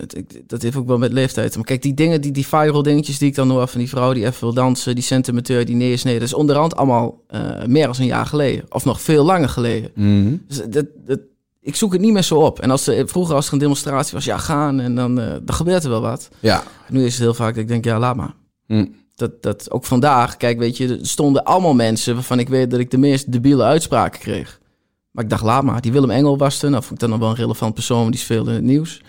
Dat 0.46 0.62
heeft 0.62 0.76
ook 0.76 0.86
wel 0.86 0.98
met 0.98 1.12
leeftijd. 1.12 1.56
Maar 1.56 1.64
kijk, 1.64 1.82
die 1.82 1.94
dingen, 1.94 2.20
die, 2.20 2.32
die 2.32 2.46
viral 2.46 2.82
dingetjes 2.82 3.18
die 3.18 3.28
ik 3.28 3.34
dan 3.34 3.50
hoor 3.50 3.68
van 3.68 3.78
die 3.78 3.88
vrouw 3.88 4.12
die 4.12 4.26
even 4.26 4.40
wil 4.40 4.54
dansen, 4.54 4.94
die 4.94 5.04
centimeteur, 5.04 5.64
die 5.64 5.76
neersneden, 5.76 6.20
dat 6.20 6.28
is 6.28 6.34
onderhand 6.34 6.76
allemaal 6.76 7.22
uh, 7.30 7.64
meer 7.66 7.86
dan 7.86 7.94
een 7.98 8.06
jaar 8.06 8.26
geleden. 8.26 8.64
Of 8.68 8.84
nog 8.84 9.00
veel 9.00 9.24
langer 9.24 9.48
geleden. 9.48 9.90
Mhm. 9.94 10.36
Dus 10.48 10.62
dat, 10.68 10.86
dat, 11.06 11.18
ik 11.60 11.76
zoek 11.76 11.92
het 11.92 12.00
niet 12.00 12.12
meer 12.12 12.22
zo 12.22 12.38
op. 12.38 12.60
En 12.60 12.70
als 12.70 12.86
er, 12.86 13.08
vroeger 13.08 13.34
als 13.34 13.46
er 13.46 13.52
een 13.52 13.58
demonstratie 13.58 14.14
was, 14.14 14.24
ja, 14.24 14.38
gaan 14.38 14.80
en 14.80 14.94
dan, 14.94 15.18
uh, 15.18 15.26
dan 15.42 15.54
gebeurt 15.54 15.84
er 15.84 15.90
wel 15.90 16.00
wat. 16.00 16.28
Ja. 16.40 16.62
Nu 16.88 17.04
is 17.04 17.12
het 17.12 17.22
heel 17.22 17.34
vaak 17.34 17.54
dat 17.54 17.62
ik 17.62 17.68
denk, 17.68 17.84
ja, 17.84 17.98
laat 17.98 18.16
maar. 18.16 18.34
Hm. 18.66 18.86
Dat, 19.14 19.42
dat 19.42 19.70
ook 19.70 19.84
vandaag, 19.84 20.36
kijk, 20.36 20.58
weet 20.58 20.76
je, 20.76 20.88
er 20.88 21.06
stonden 21.06 21.44
allemaal 21.44 21.74
mensen 21.74 22.14
waarvan 22.14 22.38
ik 22.38 22.48
weet 22.48 22.70
dat 22.70 22.80
ik 22.80 22.90
de 22.90 22.98
meest 22.98 23.32
debiele 23.32 23.62
uitspraken 23.62 24.20
kreeg. 24.20 24.60
Maar 25.10 25.24
ik 25.24 25.30
dacht, 25.30 25.42
laat 25.42 25.62
maar. 25.62 25.80
Die 25.80 25.92
Willem 25.92 26.10
Engel 26.10 26.38
was 26.38 26.62
er. 26.62 26.70
Nou, 26.70 26.82
vond 26.82 26.94
ik 26.94 26.98
dan 27.00 27.10
nog 27.10 27.18
wel 27.18 27.28
een 27.28 27.34
relevant 27.34 27.74
persoon, 27.74 28.10
die 28.10 28.20
is 28.20 28.26
veel 28.26 28.48
in 28.48 28.54
het 28.54 28.62
nieuws. 28.62 29.02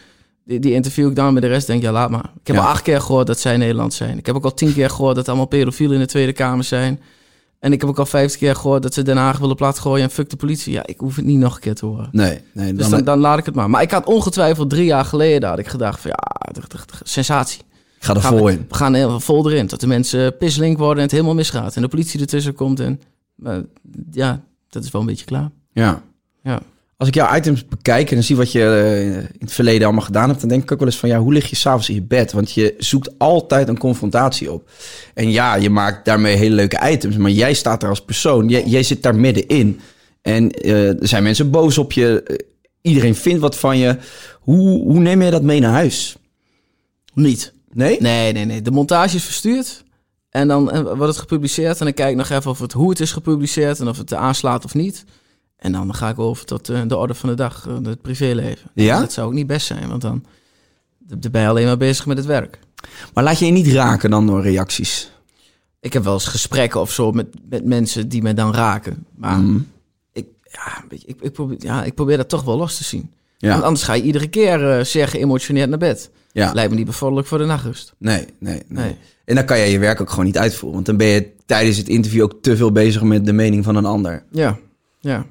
Die, 0.45 0.59
die 0.59 0.73
interview 0.73 1.09
ik 1.09 1.15
dan 1.15 1.33
met 1.33 1.41
de 1.43 1.47
rest, 1.49 1.67
denk 1.67 1.81
ja, 1.81 1.91
laat 1.91 2.09
maar. 2.09 2.31
Ik 2.41 2.47
heb 2.47 2.55
Ja. 2.55 2.61
al 2.61 2.67
acht 2.67 2.81
keer 2.81 3.01
gehoord 3.01 3.27
dat 3.27 3.39
zij 3.39 3.57
Nederland 3.57 3.93
zijn. 3.93 4.17
Ik 4.17 4.25
heb 4.25 4.35
ook 4.35 4.43
al 4.43 4.53
tien 4.53 4.73
keer 4.73 4.89
gehoord 4.89 5.15
dat 5.15 5.27
allemaal 5.27 5.45
pedofielen 5.45 5.95
in 5.95 6.01
de 6.01 6.07
Tweede 6.07 6.33
Kamer 6.33 6.63
zijn. 6.63 7.01
En 7.59 7.71
ik 7.73 7.81
heb 7.81 7.89
ook 7.89 7.99
al 7.99 8.05
vijftig 8.05 8.39
keer 8.39 8.55
gehoord 8.55 8.83
dat 8.83 8.93
ze 8.93 9.01
Den 9.01 9.17
Haag 9.17 9.37
willen 9.37 9.55
platgooien 9.55 10.03
en 10.03 10.09
fuck 10.11 10.29
de 10.29 10.35
politie. 10.35 10.73
Ja, 10.73 10.85
ik 10.85 10.99
hoef 10.99 11.15
het 11.15 11.25
niet 11.25 11.37
nog 11.37 11.55
een 11.55 11.61
keer 11.61 11.75
te 11.75 11.85
horen. 11.85 12.09
Nee, 12.11 12.41
nee. 12.53 12.73
Dus 12.73 12.89
Dan, 12.89 13.03
dan, 13.03 13.19
laat 13.19 13.37
ik 13.37 13.45
het 13.45 13.55
maar. 13.55 13.69
Maar 13.69 13.81
ik 13.81 13.91
had 13.91 14.05
ongetwijfeld 14.05 14.69
drie 14.69 14.85
jaar 14.85 15.05
geleden 15.05 15.49
had 15.49 15.59
ik 15.59 15.67
gedacht 15.67 15.99
van 15.99 16.11
ja, 16.11 16.51
sensatie. 17.03 17.61
Ga 18.03 18.15
er 18.15 18.21
Gaan 18.21 18.37
vol 18.37 18.45
we, 18.45 18.51
in. 18.51 18.65
we 18.69 18.75
gaan 18.75 18.93
heel 18.93 19.19
vol 19.19 19.49
erin. 19.51 19.67
Dat 19.67 19.79
de 19.79 19.87
mensen 19.87 20.37
pislink 20.37 20.77
worden 20.77 20.97
en 20.97 21.03
het 21.03 21.11
helemaal 21.11 21.33
misgaat. 21.33 21.75
En 21.75 21.81
de 21.81 21.87
politie 21.87 22.19
ertussen 22.19 22.53
komt. 22.53 22.79
En 22.79 22.99
ja, 24.11 24.43
dat 24.69 24.83
is 24.83 24.91
wel 24.91 25.01
een 25.01 25.07
beetje 25.07 25.25
klaar. 25.25 25.49
Ja. 25.73 26.03
Ja. 26.43 26.61
Als 26.97 27.07
ik 27.07 27.15
jouw 27.15 27.35
items 27.35 27.67
bekijk 27.67 28.11
en 28.11 28.23
zie 28.23 28.35
wat 28.35 28.51
je 28.51 28.61
eh, 28.63 29.17
in 29.17 29.27
het 29.39 29.53
verleden 29.53 29.83
allemaal 29.83 30.05
gedaan 30.05 30.27
hebt, 30.29 30.39
dan 30.39 30.49
denk 30.49 30.63
ik 30.63 30.71
ook 30.71 30.79
wel 30.79 30.87
eens 30.87 30.97
van 30.97 31.09
ja, 31.09 31.19
hoe 31.19 31.33
lig 31.33 31.49
je 31.49 31.55
s'avonds 31.55 31.89
in 31.89 31.95
je 31.95 32.01
bed? 32.01 32.31
Want 32.31 32.51
je 32.51 32.73
zoekt 32.77 33.09
altijd 33.17 33.67
een 33.67 33.77
confrontatie 33.77 34.51
op. 34.51 34.69
En 35.13 35.31
ja, 35.31 35.55
je 35.55 35.69
maakt 35.69 36.05
daarmee 36.05 36.35
hele 36.35 36.55
leuke 36.55 36.89
items, 36.91 37.17
maar 37.17 37.31
jij 37.31 37.53
staat 37.53 37.81
daar 37.81 37.89
als 37.89 38.01
persoon. 38.01 38.47
Jij, 38.47 38.63
jij 38.65 38.83
zit 38.83 39.03
daar 39.03 39.15
middenin. 39.15 39.79
En 40.21 40.51
eh, 40.51 40.87
er 41.01 41.07
zijn 41.07 41.23
mensen 41.23 41.51
boos 41.51 41.77
op 41.77 41.91
je. 41.91 42.23
Eh, 42.23 42.35
Iedereen 42.81 43.15
vindt 43.15 43.41
wat 43.41 43.57
van 43.57 43.77
je. 43.77 43.97
Hoe, 44.39 44.81
hoe 44.81 44.99
neem 44.99 45.21
je 45.21 45.31
dat 45.31 45.43
mee 45.43 45.59
naar 45.59 45.71
huis? 45.71 46.15
Niet. 47.13 47.53
Nee? 47.73 48.01
Nee, 48.01 48.31
nee, 48.33 48.45
nee. 48.45 48.61
De 48.61 48.71
montage 48.71 49.15
is 49.15 49.23
verstuurd. 49.23 49.83
En 50.29 50.47
dan 50.47 50.71
eh, 50.71 50.81
wordt 50.81 50.99
het 51.01 51.17
gepubliceerd. 51.17 51.79
En 51.79 51.85
dan 51.85 51.93
kijk 51.93 52.11
ik 52.11 52.17
nog 52.17 52.29
even 52.29 52.51
of 52.51 52.59
het, 52.59 52.71
hoe 52.73 52.89
het 52.89 52.99
is 52.99 53.11
gepubliceerd. 53.11 53.79
En 53.79 53.87
of 53.87 53.97
het 53.97 54.13
aanslaat 54.13 54.65
of 54.65 54.73
niet. 54.73 55.05
En 55.57 55.71
dan 55.71 55.95
ga 55.95 56.09
ik 56.09 56.19
over 56.19 56.45
tot 56.45 56.69
eh, 56.69 56.81
de 56.87 56.97
orde 56.97 57.13
van 57.13 57.29
de 57.29 57.35
dag. 57.35 57.67
eh, 57.67 57.77
het 57.83 58.01
privéleven. 58.01 58.69
Ja? 58.73 58.99
Dat 58.99 59.13
zou 59.13 59.27
ook 59.27 59.33
niet 59.33 59.47
best 59.47 59.65
zijn. 59.65 59.89
Want 59.89 60.01
dan 60.01 60.25
dan 61.07 61.31
ben 61.31 61.41
je 61.41 61.47
alleen 61.47 61.65
maar 61.65 61.77
bezig 61.77 62.05
met 62.05 62.17
het 62.17 62.25
werk. 62.25 62.59
Maar 63.13 63.23
laat 63.23 63.39
je 63.39 63.45
je 63.45 63.51
niet 63.51 63.67
raken 63.67 64.09
dan 64.09 64.27
door 64.27 64.41
reacties? 64.41 65.11
Ik 65.79 65.93
heb 65.93 66.03
wel 66.03 66.13
eens 66.13 66.27
gesprekken 66.27 66.81
of 66.81 66.91
zo 66.91 67.11
met, 67.11 67.27
met 67.49 67.65
mensen 67.65 68.09
die 68.09 68.21
me 68.21 68.33
dan 68.33 68.53
raken. 68.53 69.05
Maar 69.15 69.39
Mhm. 69.39 69.59
ik, 70.11 70.25
ja, 70.51 70.83
ik, 70.89 71.21
ik, 71.21 71.31
probeer, 71.33 71.57
ja, 71.59 71.83
ik 71.83 71.93
probeer 71.95 72.17
dat 72.17 72.29
toch 72.29 72.43
wel 72.43 72.57
los 72.57 72.77
te 72.77 72.83
zien. 72.83 73.13
Ja. 73.43 73.51
Want 73.51 73.63
anders 73.63 73.83
ga 73.85 73.93
je 73.93 74.01
iedere 74.01 74.27
keer 74.27 74.69
eh, 74.71 74.83
zeer 74.83 75.07
geëmotioneerd 75.07 75.69
naar 75.69 75.77
bed. 75.77 76.09
Ja. 76.31 76.51
Lijkt 76.53 76.69
me 76.69 76.75
niet 76.77 76.85
bevorderlijk 76.85 77.27
voor 77.27 77.37
de 77.37 77.45
nachtrust. 77.45 77.93
Nee, 77.97 78.25
nee, 78.39 78.53
nee, 78.67 78.83
Nee. 78.85 78.95
En 79.25 79.35
dan 79.35 79.45
kan 79.45 79.57
jij 79.57 79.71
je 79.71 79.79
werk 79.79 80.01
ook 80.01 80.09
gewoon 80.09 80.25
niet 80.25 80.37
uitvoeren. 80.37 80.73
Want 80.73 80.85
dan 80.85 80.97
ben 80.97 81.07
je 81.07 81.29
tijdens 81.45 81.77
het 81.77 81.87
interview 81.87 82.23
ook 82.23 82.33
te 82.41 82.55
veel 82.57 82.71
bezig 82.71 83.01
met 83.01 83.25
de 83.25 83.33
mening 83.33 83.63
van 83.63 83.75
een 83.75 83.85
ander. 83.85 84.23
Ja, 84.31 84.57
ja. 84.99 85.25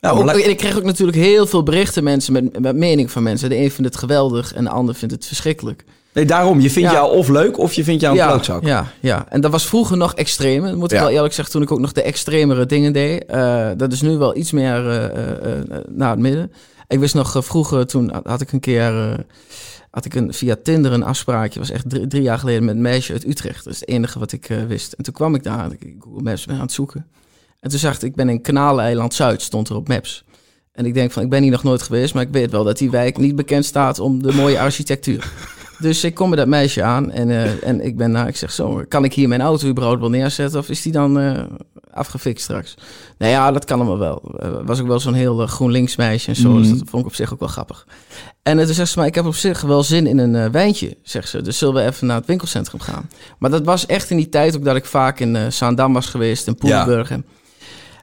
Ook- 0.00 0.28
en 0.30 0.50
ik 0.50 0.56
kreeg 0.56 0.76
ook 0.76 0.84
natuurlijk 0.84 1.18
heel 1.18 1.46
veel 1.46 1.62
berichten 1.62 2.04
mensen 2.04 2.32
met, 2.32 2.60
met 2.60 2.76
mening 2.76 3.10
van 3.10 3.22
mensen. 3.22 3.48
De 3.48 3.56
een 3.56 3.70
vindt 3.70 3.90
het 3.90 3.96
geweldig 3.96 4.54
en 4.54 4.64
de 4.64 4.70
ander 4.70 4.94
vindt 4.94 5.14
het 5.14 5.26
verschrikkelijk. 5.26 5.84
nee, 6.12 6.24
daarom. 6.24 6.60
Je 6.60 6.70
vindt 6.70 6.88
Ja. 6.90 6.94
jou 6.94 7.16
of 7.16 7.28
leuk 7.28 7.58
of 7.58 7.72
je 7.72 7.84
vindt 7.84 8.00
jou 8.00 8.12
een 8.18 8.22
ja, 8.22 8.28
klootzak. 8.28 8.64
ja, 8.64 8.92
ja, 9.00 9.26
en 9.28 9.40
dat 9.40 9.50
was 9.50 9.66
vroeger 9.66 9.96
nog 9.96 10.14
extreem. 10.14 10.62
Dat 10.62 10.76
moet 10.76 10.92
ik 10.92 10.98
wel 10.98 11.08
eerlijk 11.10 11.34
zeggen, 11.34 11.54
toen 11.54 11.62
ik 11.62 11.70
ook 11.70 11.80
nog 11.80 11.92
de 11.92 12.02
extremere 12.02 12.66
dingen 12.66 12.92
deed. 12.92 13.24
Eh, 13.24 13.68
dat 13.76 13.92
is 13.92 14.00
nu 14.02 14.16
wel 14.16 14.36
iets 14.36 14.50
meer 14.52 14.90
eh, 14.90 15.50
naar 15.88 16.10
het 16.10 16.18
midden. 16.18 16.52
Ik 16.92 16.98
wist 16.98 17.14
nog 17.14 17.36
eh, 17.36 17.42
vroeger, 17.42 17.86
toen 17.86 18.10
had- 18.24 18.40
ik 18.40 18.52
een 18.52 18.60
keer... 18.60 19.10
eh, 19.10 19.18
had 19.90 20.04
ik 20.04 20.14
een, 20.14 20.32
via 20.34 20.56
Tinder 20.62 20.92
een 20.92 21.02
afspraakje. 21.02 21.58
was 21.58 21.70
echt 21.70 21.88
drie, 21.90 22.06
drie 22.06 22.22
jaar 22.22 22.38
geleden 22.38 22.64
met 22.64 22.74
een 22.74 22.80
meisje 22.82 23.12
uit 23.12 23.26
Utrecht. 23.26 23.64
Dat 23.64 23.72
is 23.72 23.80
het 23.80 23.88
enige 23.88 24.18
wat 24.18 24.32
ik 24.32 24.48
eh, 24.48 24.64
wist. 24.64 24.92
En 24.92 25.04
toen 25.04 25.14
kwam 25.14 25.34
ik 25.34 25.42
daar. 25.42 25.72
Ik 25.72 25.94
Google 25.98 26.22
Maps 26.22 26.46
ben 26.46 26.54
aan 26.56 26.60
het 26.62 26.72
zoeken. 26.72 27.06
En 27.60 27.70
toen 27.70 27.78
zag 27.78 27.94
ik, 27.94 28.02
ik 28.02 28.14
ben 28.14 28.28
in 28.28 28.40
Kanaleiland 28.42 29.14
Zuid, 29.14 29.42
stond 29.42 29.68
er 29.68 29.76
op 29.76 29.88
Maps. 29.88 30.24
En 30.72 30.86
ik 30.86 30.94
denk 30.94 31.12
van, 31.12 31.22
ik 31.22 31.28
ben 31.30 31.42
hier 31.42 31.50
nog 31.50 31.62
nooit 31.62 31.82
geweest, 31.82 32.14
maar 32.14 32.22
ik 32.22 32.32
weet 32.32 32.50
wel 32.50 32.64
dat 32.64 32.78
die 32.78 32.90
wijk 32.90 33.18
niet 33.18 33.36
bekend 33.36 33.64
staat 33.64 33.98
om 33.98 34.22
de 34.22 34.32
mooie 34.32 34.60
architectuur. 34.66 35.32
Dus 35.78 36.04
ik 36.04 36.14
kom 36.14 36.28
bij 36.28 36.38
dat 36.38 36.46
meisje 36.48 36.82
aan 36.82 37.10
en, 37.10 37.60
en 37.62 37.80
ik 37.84 37.96
ben 37.96 38.10
nou, 38.10 38.28
ik 38.28 38.36
zeg 38.36 38.52
zo, 38.52 38.84
kan 38.88 39.04
ik 39.04 39.12
hier 39.14 39.28
mijn 39.28 39.40
auto 39.40 39.68
überhaupt 39.68 40.00
wel 40.00 40.10
neerzetten 40.10 40.58
of 40.58 40.68
is 40.68 40.82
die 40.82 40.92
dan 40.92 41.16
afgefixt 41.94 42.44
straks? 42.44 42.74
Nou 43.18 43.32
ja, 43.32 43.52
dat 43.52 43.64
kan 43.64 43.78
allemaal 43.78 43.98
wel. 43.98 44.34
Eh, 44.38 44.50
was 44.64 44.80
ook 44.80 44.86
wel 44.86 45.00
zo'n 45.00 45.14
heel 45.14 45.42
eh, 45.42 45.48
GroenLinks 45.48 45.96
meisje 45.96 46.28
en 46.28 46.36
zo, 46.36 46.58
dus 46.58 46.68
dat 46.68 46.88
vond 46.88 47.02
ik 47.02 47.08
op 47.08 47.14
zich 47.14 47.32
ook 47.32 47.38
wel 47.38 47.48
grappig. 47.48 47.86
En 48.42 48.56
toen 48.56 48.74
zegt 48.74 48.90
ze, 48.90 48.98
maar 48.98 49.06
ik 49.06 49.14
heb 49.14 49.24
op 49.24 49.34
zich 49.34 49.60
wel 49.60 49.82
zin 49.82 50.06
in 50.06 50.18
een 50.18 50.36
eh, 50.36 50.50
wijntje, 50.50 50.96
zegt 51.02 51.28
ze. 51.28 51.42
Dus 51.42 51.58
zullen 51.58 51.74
we 51.74 51.82
even 51.82 52.06
naar 52.06 52.16
het 52.16 52.26
winkelcentrum 52.26 52.80
gaan? 52.80 53.10
Maar 53.38 53.50
dat 53.50 53.64
was 53.64 53.86
echt 53.86 54.10
in 54.10 54.16
die 54.16 54.28
tijd 54.28 54.56
ook 54.56 54.64
dat 54.64 54.76
ik 54.76 54.84
vaak 54.84 55.20
in 55.20 55.36
eh 55.36 55.46
Zaandam 55.48 55.92
was 55.92 56.06
geweest, 56.06 56.46
in 56.46 56.54
Poelburg. 56.54 57.10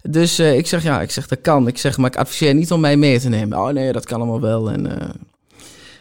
Dus 0.01 0.39
ik 0.39 0.67
zeg, 0.67 0.84
ja, 0.84 1.01
ik 1.01 1.12
zeg, 1.12 1.27
dat 1.27 1.41
kan. 1.41 1.67
Ik 1.67 1.77
zeg, 1.77 1.98
maar 1.98 2.12
ik 2.12 2.17
adviseer 2.17 2.53
niet 2.53 2.72
om 2.72 2.79
mij 2.79 2.98
mee 2.98 3.19
te 3.19 3.29
nemen. 3.29 3.60
Oh 3.60 3.69
nee, 3.69 3.91
dat 3.91 4.05
kan 4.05 4.17
allemaal 4.17 4.41
wel. 4.41 4.72
En 4.72 4.88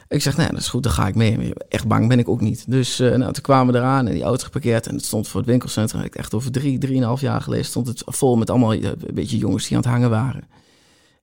ik 0.08 0.22
zeg, 0.22 0.36
nee, 0.36 0.48
dat 0.48 0.58
is 0.58 0.68
goed, 0.68 0.82
dan 0.82 0.92
ga 0.92 1.06
ik 1.06 1.14
mee. 1.14 1.52
Echt 1.68 1.86
bang 1.86 2.08
ben 2.08 2.18
ik 2.18 2.28
ook 2.28 2.40
niet. 2.40 2.64
Dus 2.70 3.00
eh, 3.00 3.14
nou, 3.14 3.32
toen 3.32 3.42
kwamen 3.42 3.72
we 3.72 3.78
eraan 3.78 4.06
en 4.06 4.12
die 4.12 4.22
auto 4.22 4.44
geparkeerd. 4.44 4.86
En 4.86 4.94
het 4.94 5.04
stond 5.04 5.28
voor 5.28 5.40
het 5.40 5.48
winkelcentrum. 5.48 6.02
Ik 6.02 6.14
echt 6.14 6.34
over 6.34 6.50
drie, 6.50 6.78
drieënhalf 6.78 7.20
jaar 7.20 7.40
geleden 7.40 7.64
stond 7.64 7.86
het 7.86 8.02
vol 8.06 8.36
met 8.36 8.50
allemaal 8.50 8.72
eh, 8.72 8.82
een 8.82 9.14
beetje 9.14 9.38
jongens 9.38 9.66
die 9.66 9.76
aan 9.76 9.82
het 9.82 9.92
hangen 9.92 10.10
waren. 10.10 10.48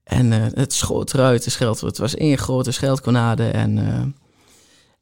En 0.04 0.32
eh, 0.32 0.40
het 0.54 0.72
schoot 0.72 1.14
eruit, 1.14 1.44
de 1.44 1.50
scheld. 1.50 1.80
Het 1.80 1.98
was 1.98 2.14
één 2.14 2.38
grote 2.38 2.70
scheldkonade. 2.70 3.48
En, 3.48 3.78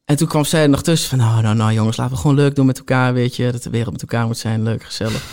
en 0.05 0.15
toen 0.15 0.27
kwam 0.27 0.45
zij 0.45 0.61
er 0.61 0.69
nog 0.69 0.83
tussen 0.83 1.09
van... 1.09 1.17
Nou, 1.17 1.41
nou, 1.41 1.55
nou 1.55 1.73
jongens, 1.73 1.97
laten 1.97 2.15
we 2.15 2.21
gewoon 2.21 2.35
leuk 2.35 2.55
doen 2.55 2.65
met 2.65 2.77
elkaar, 2.77 3.13
weet 3.13 3.35
je. 3.35 3.51
Dat 3.51 3.63
de 3.63 3.69
wereld 3.69 3.91
met 3.91 4.01
elkaar 4.01 4.25
moet 4.25 4.37
zijn, 4.37 4.63
leuk, 4.63 4.83
gezellig. 4.83 5.23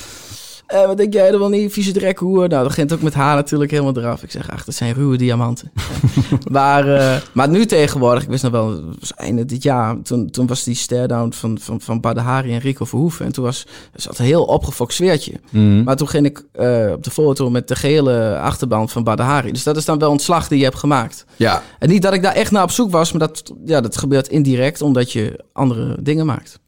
Eh, 0.73 0.87
wat 0.87 0.97
denk 0.97 1.13
jij 1.13 1.33
er 1.33 1.39
wel 1.39 1.49
niet, 1.49 1.73
vieze 1.73 1.93
drekhoer? 1.93 2.39
Nou, 2.39 2.49
dat 2.49 2.67
begint 2.67 2.93
ook 2.93 3.03
met 3.03 3.15
haar 3.15 3.35
natuurlijk 3.37 3.71
helemaal 3.71 3.97
eraf. 3.97 4.23
Ik 4.23 4.31
zeg, 4.31 4.51
ach, 4.51 4.65
dat 4.65 4.75
zijn 4.75 4.95
ruwe 4.95 5.17
diamanten. 5.17 5.73
maar, 6.51 6.95
eh, 6.95 7.17
maar 7.33 7.49
nu 7.49 7.67
tegenwoordig, 7.67 8.23
ik 8.23 8.29
wist 8.29 8.43
nog 8.43 8.53
wel, 8.53 8.71
het 8.71 9.01
was 9.01 9.15
einde 9.15 9.45
dit 9.45 9.63
jaar... 9.63 10.03
toen, 10.03 10.31
toen 10.31 10.47
was 10.47 10.65
die 10.65 10.75
stare-down 10.75 11.33
van, 11.33 11.59
van, 11.59 11.81
van 11.81 12.01
Badahari 12.01 12.53
en 12.53 12.59
Rico 12.59 12.85
Verhoeven. 12.85 13.27
En 13.27 13.33
toen 13.33 13.45
was 13.45 13.67
het 13.93 14.03
zat 14.03 14.19
een 14.19 14.25
heel 14.25 14.45
opgefokt 14.45 14.93
sfeertje. 14.93 15.41
Maar 15.85 15.97
toen 15.97 16.09
ging 16.09 16.27
ik 16.27 16.45
eh, 16.53 16.91
op 16.93 17.05
de 17.05 17.11
foto 17.11 17.51
met 17.51 17.69
de 17.69 17.77
gele 17.77 18.39
achterband 18.39 18.93
van 18.93 19.05
Badahari. 19.05 19.53
Dus 19.53 19.63
dat 19.63 19.77
is 19.77 19.85
dan 19.85 19.99
wel 19.99 20.13
een 20.13 20.19
slag 20.19 20.49
die 20.49 20.59
je 20.59 20.65
hebt 20.65 20.79
gemaakt. 20.79 21.25
Ja, 21.37 21.63
En 21.79 21.89
niet 21.89 22.03
dat 22.03 22.13
ik 22.13 22.23
daar 22.23 22.35
echt 22.35 22.51
naar 22.51 22.63
op 22.63 22.71
zoek 22.71 22.91
was, 22.91 23.13
maar 23.13 23.29
dat, 23.29 23.53
ja, 23.65 23.81
dat 23.81 23.97
gebeurt 23.97 24.29
indirect 24.29 24.83
omdat 24.83 25.13
je 25.13 25.45
andere 25.53 25.97
dingen 26.01 26.27
maakt. 26.27 26.61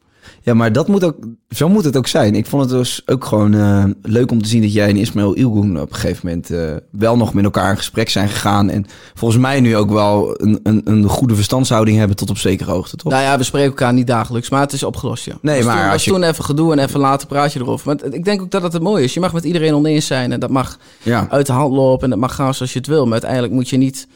Ja, 0.44 0.54
maar 0.54 0.72
dat 0.72 0.88
moet 0.88 1.04
ook, 1.04 1.16
zo 1.48 1.68
moet 1.68 1.84
het 1.84 1.96
ook 1.96 2.06
zijn. 2.06 2.34
Ik 2.34 2.46
vond 2.46 2.62
het 2.62 2.70
dus 2.70 3.02
ook 3.06 3.24
gewoon 3.24 3.54
eh, 3.54 3.84
leuk 4.02 4.30
om 4.30 4.42
te 4.42 4.48
zien 4.48 4.62
dat 4.62 4.72
jij 4.72 4.88
en 4.88 4.96
Ismail 4.96 5.32
Ilgoen 5.32 5.80
op 5.80 5.88
een 5.90 5.94
gegeven 5.96 6.26
moment 6.26 6.50
eh, 6.50 6.60
wel 6.90 7.16
nog 7.16 7.34
met 7.34 7.44
elkaar 7.44 7.70
in 7.70 7.76
gesprek 7.76 8.08
zijn 8.08 8.28
gegaan. 8.28 8.70
En 8.70 8.86
volgens 9.14 9.40
mij 9.40 9.60
nu 9.60 9.76
ook 9.76 9.90
wel 9.90 10.40
een, 10.42 10.60
een, 10.62 10.80
een 10.84 11.08
goede 11.08 11.34
verstandshouding 11.34 11.98
hebben 11.98 12.16
tot 12.16 12.30
op 12.30 12.38
zekere 12.38 12.70
hoogte, 12.70 12.96
toch? 12.96 13.12
Nou 13.12 13.24
ja, 13.24 13.36
we 13.38 13.42
spreken 13.44 13.68
elkaar 13.68 13.92
niet 13.92 14.06
dagelijks, 14.06 14.50
maar 14.50 14.60
het 14.60 14.72
is 14.72 14.82
opgelost, 14.82 15.24
ja. 15.24 15.34
Nee, 15.42 15.56
was 15.56 15.64
maar 15.64 15.74
toen, 15.74 15.82
als 15.84 15.92
was 15.92 16.04
je- 16.04 16.10
toen 16.10 16.22
even 16.22 16.44
gedoe 16.44 16.72
en 16.72 16.78
even 16.78 17.00
later 17.00 17.28
praat 17.28 17.52
je 17.52 17.60
erover. 17.60 17.86
Maar 17.86 18.12
ik 18.12 18.24
denk 18.24 18.40
ook 18.42 18.50
dat 18.50 18.62
dat 18.62 18.72
het 18.72 18.82
mooie 18.82 19.04
is. 19.04 19.14
Je 19.14 19.20
mag 19.20 19.32
met 19.32 19.44
iedereen 19.44 19.74
oneens 19.74 20.06
zijn 20.06 20.32
en 20.32 20.40
dat 20.40 20.50
mag 20.50 20.78
ja. 21.02 21.26
uit 21.30 21.46
de 21.46 21.52
hand 21.52 21.72
lopen 21.74 22.04
en 22.04 22.10
dat 22.10 22.18
mag 22.18 22.34
gaan 22.34 22.54
zoals 22.54 22.72
je 22.72 22.78
het 22.78 22.88
wil. 22.88 23.02
Maar 23.04 23.12
uiteindelijk 23.12 23.52
moet 23.52 23.68
je 23.68 23.76
niet 23.76 24.06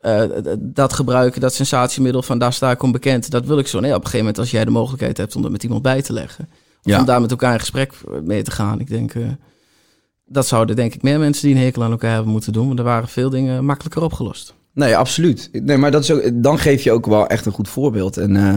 eh, 0.00 0.22
dat 0.58 0.92
gebruiken, 0.92 1.40
dat 1.40 1.54
sensatiemiddel 1.54 2.22
van 2.22 2.38
daar 2.38 2.52
sta 2.52 2.70
ik 2.70 2.82
onbekend. 2.82 3.30
Dat 3.30 3.46
wil 3.46 3.58
ik 3.58 3.66
zo. 3.66 3.80
Nee, 3.80 3.90
op 3.90 3.96
een 3.96 4.02
gegeven 4.02 4.18
moment 4.18 4.38
als 4.38 4.50
jij 4.50 4.64
de 4.64 4.70
mogelijkheid 4.70 5.16
hebt 5.16 5.36
om 5.36 5.42
dat 5.42 5.50
met 5.50 5.62
iemand 5.62 5.82
bij 5.82 6.02
te 6.02 6.12
leggen. 6.12 6.48
Of 6.50 6.56
Ja. 6.92 6.98
om 6.98 7.04
daar 7.04 7.20
met 7.20 7.30
elkaar 7.30 7.52
in 7.52 7.60
gesprek 7.60 7.92
mee 8.24 8.42
te 8.42 8.50
gaan. 8.50 8.80
Ik 8.80 8.88
denk, 8.88 9.14
eh, 9.14 9.22
dat 10.24 10.46
zouden 10.46 10.76
denk 10.76 10.94
ik 10.94 11.02
meer 11.02 11.18
mensen 11.18 11.46
die 11.46 11.56
een 11.56 11.62
hekel 11.62 11.82
aan 11.84 11.90
elkaar 11.90 12.14
hebben 12.14 12.32
moeten 12.32 12.52
doen. 12.52 12.66
Want 12.66 12.78
er 12.78 12.84
waren 12.84 13.08
veel 13.08 13.30
dingen 13.30 13.64
makkelijker 13.64 14.02
opgelost. 14.02 14.54
Nee, 14.74 14.96
absoluut. 14.96 15.48
Nee, 15.52 15.76
maar 15.76 15.90
dat 15.90 16.02
is 16.02 16.10
ook, 16.10 16.30
dan 16.34 16.58
geef 16.58 16.82
je 16.82 16.92
ook 16.92 17.06
wel 17.06 17.26
echt 17.26 17.46
een 17.46 17.52
goed 17.52 17.68
voorbeeld. 17.68 18.16
En 18.16 18.36
eh, 18.36 18.56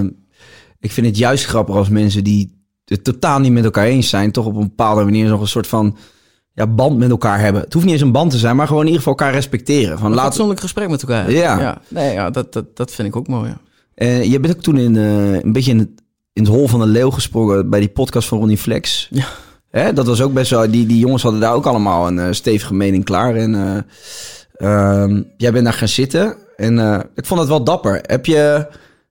ik 0.79 0.91
vind 0.91 1.07
het 1.07 1.17
juist 1.17 1.45
grappig 1.45 1.75
als 1.75 1.89
mensen 1.89 2.23
die 2.23 2.61
het 2.85 3.03
totaal 3.03 3.39
niet 3.39 3.51
met 3.51 3.63
elkaar 3.63 3.85
eens 3.85 4.09
zijn, 4.09 4.31
toch 4.31 4.45
op 4.45 4.55
een 4.55 4.67
bepaalde 4.67 5.03
manier 5.03 5.29
nog 5.29 5.41
een 5.41 5.47
soort 5.47 5.67
van 5.67 5.97
ja, 6.53 6.67
band 6.67 6.97
met 6.97 7.09
elkaar 7.09 7.39
hebben. 7.39 7.61
Het 7.61 7.73
hoeft 7.73 7.85
niet 7.85 7.93
eens 7.93 8.03
een 8.03 8.11
band 8.11 8.31
te 8.31 8.37
zijn, 8.37 8.55
maar 8.55 8.67
gewoon 8.67 8.81
in 8.81 8.87
ieder 8.87 9.03
geval 9.03 9.17
elkaar 9.17 9.33
respecteren. 9.33 9.97
Van 9.99 10.09
Een 10.09 10.15
laat, 10.15 10.25
fatsoenlijk 10.25 10.59
gesprek 10.59 10.89
met 10.89 11.01
elkaar 11.01 11.17
hebben. 11.17 11.35
Ja. 11.35 11.59
ja. 11.59 11.81
Nee, 11.87 12.13
ja, 12.13 12.29
dat, 12.29 12.53
dat, 12.53 12.75
dat 12.75 12.91
vind 12.91 13.07
ik 13.07 13.15
ook 13.15 13.27
mooi. 13.27 13.49
Ja. 13.49 13.57
Eh, 13.95 14.23
je 14.23 14.39
bent 14.39 14.55
ook 14.55 14.61
toen 14.61 14.77
in, 14.77 14.95
eh, 14.95 15.33
een 15.33 15.51
beetje 15.51 15.71
in 15.71 15.79
het, 15.79 15.89
in 16.33 16.43
het 16.43 16.51
hol 16.51 16.67
van 16.67 16.79
de 16.79 16.85
leeuw 16.85 17.09
gesprongen 17.09 17.69
bij 17.69 17.79
die 17.79 17.89
podcast 17.89 18.27
van 18.27 18.37
Ronnie 18.37 18.57
Flex. 18.57 19.07
Ja. 19.11 19.25
Hè, 19.69 19.93
dat 19.93 20.07
was 20.07 20.21
ook 20.21 20.33
best 20.33 20.49
wel. 20.49 20.71
Die, 20.71 20.85
die 20.85 20.99
jongens 20.99 21.23
hadden 21.23 21.41
daar 21.41 21.53
ook 21.53 21.65
allemaal 21.65 22.07
een 22.07 22.19
eh, 22.19 22.31
stevige 22.31 22.73
mening 22.73 23.03
klaar. 23.03 23.35
En 23.35 23.55
eh, 23.55 25.01
ehm, 25.01 25.21
jij 25.37 25.51
bent 25.51 25.63
daar 25.63 25.73
gaan 25.73 25.87
zitten. 25.87 26.37
En 26.55 26.77
ik 27.15 27.25
vond 27.25 27.39
het 27.39 27.49
wel 27.49 27.63
dapper. 27.63 27.99
Heb 28.01 28.25
je, 28.25 28.35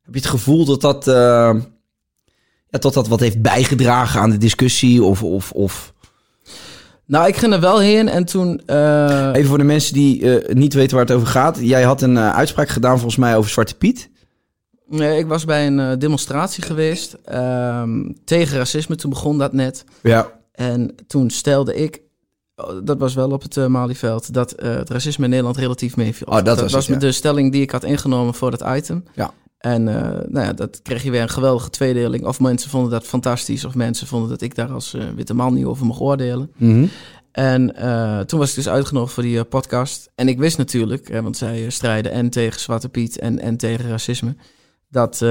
heb 0.03 0.15
je 0.15 0.21
het 0.21 0.27
gevoel 0.27 0.65
dat 0.65 0.81
dat, 0.81 1.05
ja, 1.05 2.79
dat 2.79 2.95
dat 2.95 3.09
wat 3.09 3.21
heeft 3.21 3.43
bijgedragen 3.43 4.21
aan 4.21 4.31
de 4.31 4.37
discussie? 4.37 5.03
Of, 5.03 5.23
of, 5.23 5.53
of 5.53 5.92
Nou, 7.13 7.27
ik 7.27 7.37
ging 7.37 7.53
er 7.53 7.61
wel 7.61 7.81
heen 7.81 8.09
en 8.09 8.25
toen... 8.25 8.61
eh, 8.67 9.31
even 9.33 9.49
voor 9.49 9.59
de 9.59 9.65
mensen 9.65 9.95
die 9.95 10.41
eh, 10.41 10.55
niet 10.55 10.75
weten 10.75 10.97
waar 10.97 11.07
het 11.07 11.15
over 11.15 11.27
gaat. 11.27 11.59
Jij 11.61 11.83
had 11.83 12.03
een 12.03 12.17
eh, 12.17 12.35
uitspraak 12.35 12.69
gedaan 12.69 12.95
volgens 12.95 13.17
mij 13.17 13.37
over 13.37 13.51
Zwarte 13.51 13.77
Piet. 13.77 14.11
Nee, 14.89 15.19
ik 15.19 15.27
was 15.27 15.45
bij 15.45 15.67
een 15.67 15.99
demonstratie 15.99 16.63
geweest 16.63 17.17
ehm, 17.25 18.11
tegen 18.25 18.57
racisme. 18.57 18.97
Toen 18.97 19.11
begon 19.11 19.39
dat 19.39 19.53
net. 19.53 19.85
Ja. 20.03 20.31
En 20.53 20.95
toen 21.07 21.31
stelde 21.31 21.75
ik, 21.75 22.01
oh, 22.57 22.71
dat 22.85 22.99
was 22.99 23.15
wel 23.15 23.31
op 23.31 23.43
het 23.43 23.69
Malieveld, 23.69 24.35
dat 24.35 24.55
het 24.57 24.91
racisme 24.91 25.25
in 25.25 25.31
Nederland 25.31 25.57
relatief 25.57 25.97
meeviel. 25.97 26.27
Oh, 26.27 26.45
dat 26.45 26.61
was 26.61 26.73
het, 26.73 26.87
ja. 26.87 26.97
de 26.97 27.13
stelling 27.13 27.53
die 27.53 27.63
ik 27.63 27.71
had 27.71 27.85
ingenomen 27.85 28.35
voor 28.35 28.51
dat 28.51 28.65
item. 28.77 29.05
Ja. 29.15 29.33
En 29.63 29.89
eh, 29.89 30.29
nou 30.29 30.47
ja, 30.47 30.53
dat 30.53 30.81
kreeg 30.83 31.03
je 31.03 31.11
weer 31.11 31.23
een 31.23 31.29
geweldige 31.29 31.71
tweedeling. 31.71 32.25
Of 32.25 32.41
mensen 32.41 32.71
vonden 32.71 32.91
dat 32.91 33.05
fantastisch, 33.05 33.65
of 33.65 33.75
mensen 33.75 34.07
vonden 34.07 34.29
dat 34.29 34.41
ik 34.41 34.55
daar 34.55 34.71
als 34.73 34.95
eh, 34.95 35.03
witte 35.15 35.35
man 35.35 35.55
niet 35.55 35.65
over 35.65 35.87
mocht 35.87 36.01
oordelen. 36.01 36.53
Mhm. 36.57 36.87
En 37.33 37.77
eh, 37.77 38.21
toen 38.21 38.39
was 38.39 38.49
ik 38.49 38.55
dus 38.55 38.69
uitgenodigd 38.69 39.15
voor 39.15 39.23
die 39.23 39.45
podcast. 39.45 40.11
En 40.15 40.29
ik 40.29 40.39
wist 40.39 40.59
natuurlijk, 40.59 41.09
hè, 41.09 41.23
want 41.23 41.37
zij 41.37 41.71
strijden 41.71 42.13
en 42.13 42.31
tegen 42.31 42.61
Zwarte 42.61 42.89
Piet 42.89 43.19
en, 43.19 43.39
en 43.39 43.57
tegen 43.57 43.89
racisme, 43.89 44.37
dat, 44.89 45.25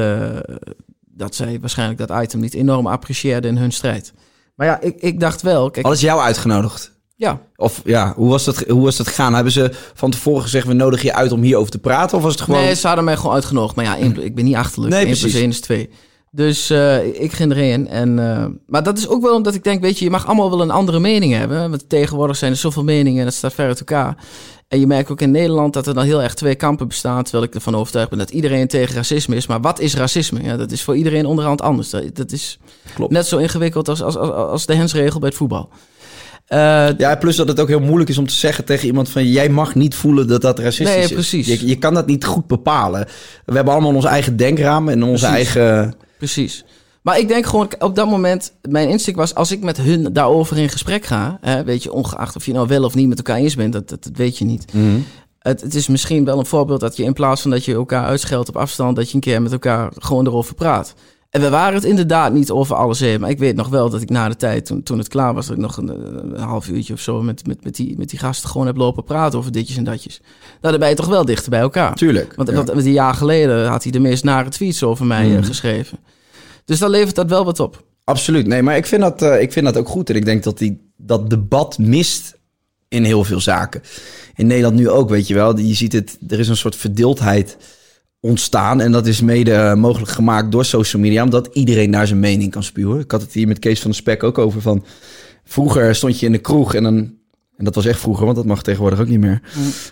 dat 1.01 1.35
zij 1.35 1.59
waarschijnlijk 1.59 2.07
dat 2.07 2.23
item 2.23 2.39
niet 2.39 2.53
enorm 2.53 2.87
apprecieerden 2.87 3.51
in 3.51 3.57
hun 3.57 3.71
strijd. 3.71 4.13
Maar 4.55 4.67
ja, 4.67 4.79
ik, 4.79 4.95
ik 4.99 5.19
dacht 5.19 5.41
wel, 5.41 5.69
kijk, 5.69 5.85
Hadden 5.85 6.01
ze 6.01 6.05
jou 6.05 6.21
uitgenodigd? 6.21 6.90
Ja, 7.21 7.41
Of 7.55 7.81
ja, 7.85 8.13
hoe 8.15 8.29
was, 8.29 8.43
dat, 8.43 8.57
hoe 8.57 8.83
was 8.83 8.97
dat 8.97 9.07
gegaan? 9.07 9.33
Hebben 9.33 9.53
ze 9.53 9.69
van 9.93 10.11
tevoren 10.11 10.41
gezegd, 10.41 10.67
we 10.67 10.73
nodigen 10.73 11.05
je 11.05 11.13
uit 11.13 11.31
om 11.31 11.41
hierover 11.41 11.71
te 11.71 11.79
praten? 11.79 12.17
Of 12.17 12.23
was 12.23 12.33
het 12.33 12.41
gewoon... 12.41 12.61
Nee, 12.61 12.75
ze 12.75 12.87
hadden 12.87 13.05
mij 13.05 13.17
gewoon 13.17 13.33
uitgenodigd. 13.33 13.75
Maar 13.75 13.85
ja, 13.85 13.97
één, 13.97 14.23
ik 14.23 14.35
ben 14.35 14.45
niet 14.45 14.55
achterlijk. 14.55 14.93
Nee, 14.93 15.03
Nee, 15.03 15.09
1 15.11 15.19
plus 15.19 15.31
precies. 15.31 15.41
1 15.41 15.49
is 15.49 15.59
2. 15.59 15.89
Dus 16.31 16.69
eh, 16.69 17.21
ik 17.21 17.31
ging 17.31 17.51
erin. 17.51 17.87
En, 17.87 18.19
eh, 18.19 18.45
maar 18.67 18.83
dat 18.83 18.97
is 18.97 19.07
ook 19.07 19.21
wel 19.21 19.35
omdat 19.35 19.55
ik 19.55 19.63
denk, 19.63 19.81
weet 19.81 19.99
je, 19.99 20.05
je 20.05 20.11
mag 20.11 20.25
allemaal 20.25 20.49
wel 20.49 20.61
een 20.61 20.71
andere 20.71 20.99
mening 20.99 21.33
hebben. 21.33 21.69
Want 21.69 21.89
tegenwoordig 21.89 22.35
zijn 22.35 22.51
er 22.51 22.57
zoveel 22.57 22.83
meningen 22.83 23.19
en 23.19 23.25
dat 23.25 23.33
staat 23.33 23.53
ver 23.53 23.67
uit 23.67 23.79
elkaar. 23.79 24.17
En 24.67 24.79
je 24.79 24.87
merkt 24.87 25.11
ook 25.11 25.21
in 25.21 25.31
Nederland 25.31 25.73
dat 25.73 25.87
er 25.87 25.93
dan 25.93 26.03
heel 26.03 26.21
erg 26.21 26.33
twee 26.33 26.55
kampen 26.55 26.87
bestaan. 26.87 27.23
Terwijl 27.23 27.43
ik 27.43 27.55
ervan 27.55 27.75
overtuigd 27.75 28.09
ben 28.09 28.19
dat 28.19 28.29
iedereen 28.29 28.67
tegen 28.67 28.95
racisme 28.95 29.35
is. 29.35 29.47
Maar 29.47 29.61
wat 29.61 29.79
is 29.79 29.95
racisme? 29.95 30.43
Ja, 30.43 30.57
dat 30.57 30.71
is 30.71 30.83
voor 30.83 30.95
iedereen 30.95 31.25
onderhand 31.25 31.61
anders. 31.61 31.89
Dat, 31.89 32.15
dat 32.15 32.31
is 32.31 32.59
Klopt. 32.93 33.11
net 33.11 33.25
zo 33.25 33.37
ingewikkeld 33.37 33.89
als, 33.89 34.01
als, 34.01 34.17
als, 34.17 34.29
als 34.29 34.65
de 34.65 34.75
hensregel 34.75 35.19
bij 35.19 35.29
het 35.29 35.37
voetbal. 35.37 35.69
Eh, 36.51 36.97
Ja, 36.97 37.15
plus 37.15 37.35
dat 37.35 37.47
het 37.47 37.59
ook 37.59 37.67
heel 37.67 37.79
moeilijk 37.79 38.09
is 38.09 38.17
om 38.17 38.27
te 38.27 38.33
zeggen 38.33 38.65
tegen 38.65 38.87
iemand 38.87 39.09
van... 39.09 39.25
jij 39.27 39.49
mag 39.49 39.75
niet 39.75 39.95
voelen 39.95 40.27
dat 40.27 40.41
dat 40.41 40.59
racistisch 40.59 40.95
Nee, 40.95 41.03
is. 41.03 41.11
precies. 41.13 41.47
Je, 41.47 41.67
je 41.67 41.75
kan 41.77 41.93
dat 41.93 42.05
niet 42.07 42.25
goed 42.25 42.47
bepalen. 42.47 43.05
We 43.45 43.53
hebben 43.55 43.73
allemaal 43.73 43.95
ons 43.95 44.05
eigen 44.05 44.37
denkraam 44.37 44.89
en 44.89 45.03
onze 45.03 45.27
Precies. 45.27 45.55
eigen... 45.55 45.93
Precies. 46.17 46.65
Maar 47.01 47.19
ik 47.19 47.27
denk 47.27 47.45
gewoon, 47.45 47.69
op 47.79 47.95
dat 47.95 48.09
moment, 48.09 48.53
mijn 48.69 48.89
instinct 48.89 49.19
was, 49.19 49.35
als 49.35 49.51
ik 49.51 49.61
met 49.63 49.77
hun 49.77 50.13
daarover 50.13 50.57
in 50.57 50.69
gesprek 50.69 51.05
ga, 51.05 51.37
hè, 51.41 51.63
weet 51.63 51.83
je, 51.83 51.91
ongeacht 51.93 52.35
of 52.35 52.45
je 52.45 52.53
nou 52.53 52.67
wel 52.67 52.83
of 52.83 52.95
niet 52.95 53.07
met 53.07 53.17
elkaar 53.17 53.37
eens 53.37 53.55
bent, 53.55 53.73
dat, 53.73 53.89
dat, 53.89 54.03
dat 54.03 54.13
weet 54.15 54.37
je 54.37 54.45
niet. 54.45 54.65
Het, 55.39 55.61
het 55.61 55.75
is 55.75 55.87
misschien 55.87 56.25
wel 56.25 56.39
een 56.39 56.45
voorbeeld 56.45 56.79
dat 56.79 56.97
je 56.97 57.03
in 57.03 57.13
plaats 57.13 57.41
van 57.41 57.51
dat 57.51 57.65
je 57.65 57.73
elkaar 57.73 58.05
uitscheldt 58.05 58.49
op 58.49 58.57
afstand, 58.57 58.95
dat 58.95 59.09
je 59.09 59.15
een 59.15 59.21
keer 59.21 59.41
met 59.41 59.51
elkaar 59.51 59.91
gewoon 59.97 60.27
erover 60.27 60.55
praat. 60.55 60.93
En 61.31 61.41
we 61.41 61.49
waren 61.49 61.73
het 61.73 61.83
inderdaad 61.83 62.33
niet 62.33 62.51
over 62.51 62.75
alles 62.75 62.99
heen. 62.99 63.19
Maar 63.19 63.29
ik 63.29 63.39
weet 63.39 63.55
nog 63.55 63.67
wel 63.67 63.89
dat 63.89 64.01
ik 64.01 64.09
na 64.09 64.29
de 64.29 64.35
tijd, 64.35 64.65
toen, 64.65 64.83
toen 64.83 64.97
het 64.97 65.07
klaar 65.07 65.33
was, 65.33 65.45
dat 65.47 65.55
ik 65.55 65.61
nog 65.61 65.77
een, 65.77 65.89
een 66.33 66.39
half 66.39 66.67
uurtje 66.67 66.93
of 66.93 66.99
zo 66.99 67.21
met, 67.21 67.47
met, 67.47 67.63
met, 67.63 67.75
die, 67.75 67.97
met 67.97 68.09
die 68.09 68.19
gasten 68.19 68.49
gewoon 68.49 68.67
heb 68.67 68.77
lopen 68.77 69.03
praten 69.03 69.39
over 69.39 69.51
ditjes 69.51 69.77
en 69.77 69.83
datjes. 69.83 70.19
Nou, 70.61 70.71
dan 70.73 70.79
ben 70.79 70.89
je 70.89 70.95
toch 70.95 71.07
wel 71.07 71.25
dichter 71.25 71.49
bij 71.49 71.59
elkaar. 71.59 71.95
Tuurlijk. 71.95 72.33
Want, 72.35 72.49
ja. 72.49 72.55
want 72.55 72.69
een 72.69 72.91
jaar 72.91 73.13
geleden 73.13 73.67
had 73.67 73.83
hij 73.83 73.91
de 73.91 73.99
meest 73.99 74.23
nare 74.23 74.49
tweets 74.49 74.83
over 74.83 75.05
mij 75.05 75.27
Mhm. 75.27 75.37
eh, 75.37 75.43
geschreven. 75.45 75.97
Dus 76.65 76.79
dan 76.79 76.89
levert 76.89 77.15
dat 77.15 77.29
wel 77.29 77.45
wat 77.45 77.59
op. 77.59 77.83
Absoluut. 78.03 78.47
Nee, 78.47 78.61
maar 78.61 78.77
ik 78.77 78.85
vind 78.85 79.01
dat, 79.01 79.21
eh, 79.21 79.41
ik 79.41 79.51
vind 79.51 79.65
dat 79.65 79.77
ook 79.77 79.89
goed. 79.89 80.09
En 80.09 80.15
ik 80.15 80.25
denk 80.25 80.43
dat 80.43 80.57
die, 80.57 80.91
dat 80.97 81.29
debat 81.29 81.77
mist 81.77 82.37
in 82.87 83.03
heel 83.03 83.23
veel 83.23 83.39
zaken. 83.39 83.81
In 84.35 84.47
Nederland 84.47 84.75
nu 84.75 84.89
ook, 84.89 85.09
weet 85.09 85.27
je 85.27 85.33
wel. 85.33 85.57
Je 85.57 85.73
ziet 85.73 85.93
het, 85.93 86.17
er 86.27 86.39
is 86.39 86.47
een 86.47 86.57
soort 86.57 86.75
verdeeldheid 86.75 87.57
ontstaan. 88.21 88.81
En 88.81 88.91
dat 88.91 89.07
is 89.07 89.21
mede 89.21 89.53
eh, 89.53 89.73
mogelijk 89.73 90.11
gemaakt 90.11 90.51
door 90.51 90.65
social 90.65 91.01
media. 91.01 91.23
Omdat 91.23 91.49
iedereen 91.53 91.91
daar 91.91 92.07
zijn 92.07 92.19
mening 92.19 92.51
kan 92.51 92.63
spuwen. 92.63 92.99
Ik 92.99 93.11
had 93.11 93.21
het 93.21 93.33
hier 93.33 93.47
met 93.47 93.59
Kees 93.59 93.81
van 93.81 93.91
de 93.91 93.97
Spek 93.97 94.23
ook 94.23 94.37
over 94.37 94.61
van... 94.61 94.85
Vroeger 95.43 95.95
stond 95.95 96.19
je 96.19 96.25
in 96.25 96.31
de 96.31 96.37
kroeg 96.37 96.73
en 96.73 96.83
dan... 96.83 96.95
En 97.57 97.67
dat 97.67 97.75
was 97.75 97.85
echt 97.85 97.99
vroeger, 97.99 98.25
want 98.25 98.37
dat 98.37 98.45
mag 98.45 98.63
tegenwoordig 98.63 98.99
ook 98.99 99.07
niet 99.07 99.19
meer. 99.19 99.41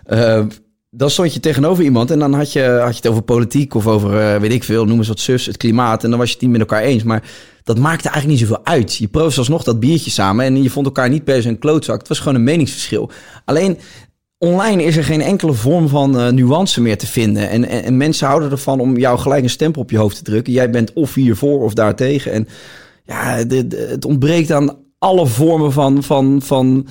Eh, 0.05 0.45
dan 0.89 1.09
stond 1.09 1.33
je 1.33 1.39
tegenover 1.39 1.83
iemand 1.83 2.12
en 2.12 2.19
dan 2.19 2.33
had 2.33 2.53
je, 2.53 2.63
had 2.63 2.89
je 2.89 3.01
het 3.01 3.07
over 3.07 3.21
politiek 3.21 3.74
of 3.74 3.88
over, 3.88 4.19
eh, 4.19 4.39
weet 4.39 4.51
ik 4.51 4.63
veel, 4.63 4.86
noem 4.86 4.98
eens 4.98 5.07
wat 5.07 5.19
zus, 5.19 5.45
het 5.45 5.57
klimaat. 5.57 6.03
En 6.03 6.09
dan 6.09 6.19
was 6.19 6.27
je 6.27 6.33
het 6.33 6.41
niet 6.41 6.51
met 6.51 6.59
elkaar 6.59 6.81
eens. 6.81 7.03
Maar 7.03 7.24
dat 7.63 7.77
maakte 7.77 8.09
eigenlijk 8.09 8.39
niet 8.39 8.50
zoveel 8.50 8.65
uit. 8.65 8.95
Je 8.95 9.07
proefde 9.07 9.39
alsnog 9.39 9.63
dat 9.63 9.79
biertje 9.79 10.12
samen 10.12 10.45
en 10.45 10.63
je 10.63 10.69
vond 10.69 10.86
elkaar 10.86 11.09
niet 11.09 11.24
per 11.24 11.41
se 11.41 11.50
een 11.50 11.59
klootzak. 11.59 12.00
Het 12.00 12.07
was 12.07 12.19
gewoon 12.19 12.36
een 12.36 12.43
meningsverschil. 12.43 13.12
Alleen 13.45 13.77
online 14.39 14.84
is 14.84 14.98
er 14.98 15.03
geen 15.03 15.22
enkele 15.22 15.53
vorm 15.53 15.88
van 15.88 16.19
uh, 16.19 16.29
nuance 16.29 16.81
meer 16.81 16.98
te 16.98 17.08
vinden. 17.08 17.50
En, 17.50 17.67
en, 17.67 17.84
en, 17.84 17.98
mensen 17.98 18.27
houden 18.27 18.51
ervan 18.51 18.79
om 18.79 18.98
jou 18.98 19.19
gelijk 19.19 19.43
een 19.43 19.50
stempel 19.50 19.81
op 19.81 19.91
je 19.91 19.98
hoofd 19.98 20.15
te 20.15 20.24
drukken. 20.24 20.53
Jij 20.53 20.69
bent 20.69 20.93
of 20.93 21.13
hiervoor 21.13 21.63
of 21.63 21.74
daartegen. 21.74 22.31
En 22.31 22.48
ja, 23.05 23.36
het 23.69 24.05
ontbreekt 24.05 24.51
aan 24.51 24.77
alle 24.98 25.27
vormen 25.27 25.72
van, 25.72 26.03
van, 26.03 26.41
van 26.41 26.88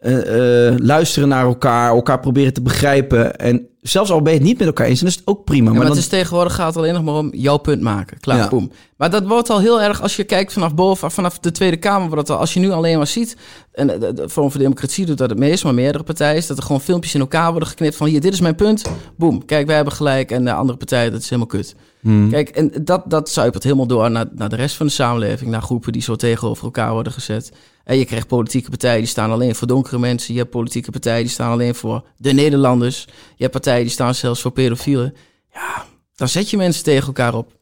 uh, 0.00 0.70
uh, 0.70 0.78
luisteren 0.78 1.28
naar 1.28 1.44
elkaar, 1.44 1.88
elkaar 1.88 2.20
proberen 2.20 2.52
te 2.52 2.62
begrijpen. 2.62 3.36
En 3.36 3.66
zelfs 3.82 4.10
al 4.10 4.22
ben 4.22 4.32
je 4.32 4.38
het 4.38 4.48
niet 4.48 4.58
met 4.58 4.66
elkaar 4.66 4.86
eens, 4.86 5.00
dan 5.00 5.08
is 5.08 5.14
het 5.14 5.26
ook 5.26 5.44
prima. 5.44 5.70
maar, 5.70 5.78
maar 5.78 5.88
het 5.88 5.98
is 5.98 6.06
tegenwoordig 6.06 6.54
gaat 6.54 6.66
het 6.66 6.76
alleen 6.76 6.94
nog 6.94 7.02
maar 7.02 7.14
om 7.14 7.34
jouw 7.34 7.56
punt 7.56 7.82
maken. 7.82 8.20
Klaar, 8.20 8.36
ja. 8.36 8.48
boem. 8.48 8.70
Maar 8.96 9.10
dat 9.10 9.26
wordt 9.26 9.50
al 9.50 9.60
heel 9.60 9.82
erg, 9.82 10.02
als 10.02 10.16
je 10.16 10.24
kijkt 10.24 10.52
vanaf 10.52 10.74
boven, 10.74 11.10
vanaf 11.10 11.38
de 11.38 11.50
Tweede 11.50 11.76
Kamer, 11.76 12.10
wordt 12.10 12.30
al, 12.30 12.36
als 12.36 12.54
je 12.54 12.60
nu 12.60 12.70
alleen 12.70 12.96
maar 12.96 13.06
ziet, 13.06 13.36
en 13.72 13.86
de, 13.86 14.12
de 14.12 14.28
Forum 14.28 14.50
voor 14.50 14.60
Democratie 14.60 15.06
doet 15.06 15.18
dat 15.18 15.30
het 15.30 15.38
meest, 15.38 15.64
maar 15.64 15.74
meerdere 15.74 16.04
partijen, 16.04 16.36
is 16.36 16.46
dat 16.46 16.56
er 16.56 16.62
gewoon 16.62 16.80
filmpjes 16.80 17.14
in 17.14 17.20
elkaar 17.20 17.50
worden 17.50 17.68
geknipt 17.68 17.96
van 17.96 18.06
hier, 18.06 18.20
dit 18.20 18.32
is 18.32 18.40
mijn 18.40 18.54
punt, 18.54 18.82
boem. 19.16 19.44
Kijk, 19.44 19.66
wij 19.66 19.76
hebben 19.76 19.94
gelijk 19.94 20.30
en 20.30 20.44
de 20.44 20.52
andere 20.52 20.78
partij, 20.78 21.10
dat 21.10 21.20
is 21.20 21.30
helemaal 21.30 21.46
kut. 21.46 21.74
Hmm. 22.00 22.30
Kijk, 22.30 22.48
en 22.48 22.72
dat, 22.84 23.02
dat 23.06 23.30
zuipert 23.30 23.62
helemaal 23.62 23.86
door 23.86 24.10
naar, 24.10 24.26
naar 24.34 24.48
de 24.48 24.56
rest 24.56 24.76
van 24.76 24.86
de 24.86 24.92
samenleving, 24.92 25.50
naar 25.50 25.62
groepen 25.62 25.92
die 25.92 26.02
zo 26.02 26.16
tegenover 26.16 26.64
elkaar 26.64 26.92
worden 26.92 27.12
gezet. 27.12 27.52
En 27.84 27.98
je 27.98 28.04
krijgt 28.04 28.26
politieke 28.26 28.70
partijen 28.70 28.98
die 28.98 29.06
staan 29.06 29.30
alleen 29.30 29.54
voor 29.54 29.66
donkere 29.66 29.98
mensen. 29.98 30.34
Je 30.34 30.40
hebt 30.40 30.50
politieke 30.50 30.90
partijen 30.90 31.22
die 31.22 31.32
staan 31.32 31.50
alleen 31.50 31.74
voor 31.74 32.04
de 32.16 32.32
Nederlanders. 32.32 33.04
Je 33.08 33.42
hebt 33.42 33.52
partijen 33.52 33.82
die 33.82 33.90
staan 33.90 34.14
zelfs 34.14 34.40
voor 34.40 34.50
pedofielen. 34.50 35.14
Ja, 35.52 35.84
dan 36.14 36.28
zet 36.28 36.50
je 36.50 36.56
mensen 36.56 36.84
tegen 36.84 37.06
elkaar 37.06 37.34
op. 37.34 37.52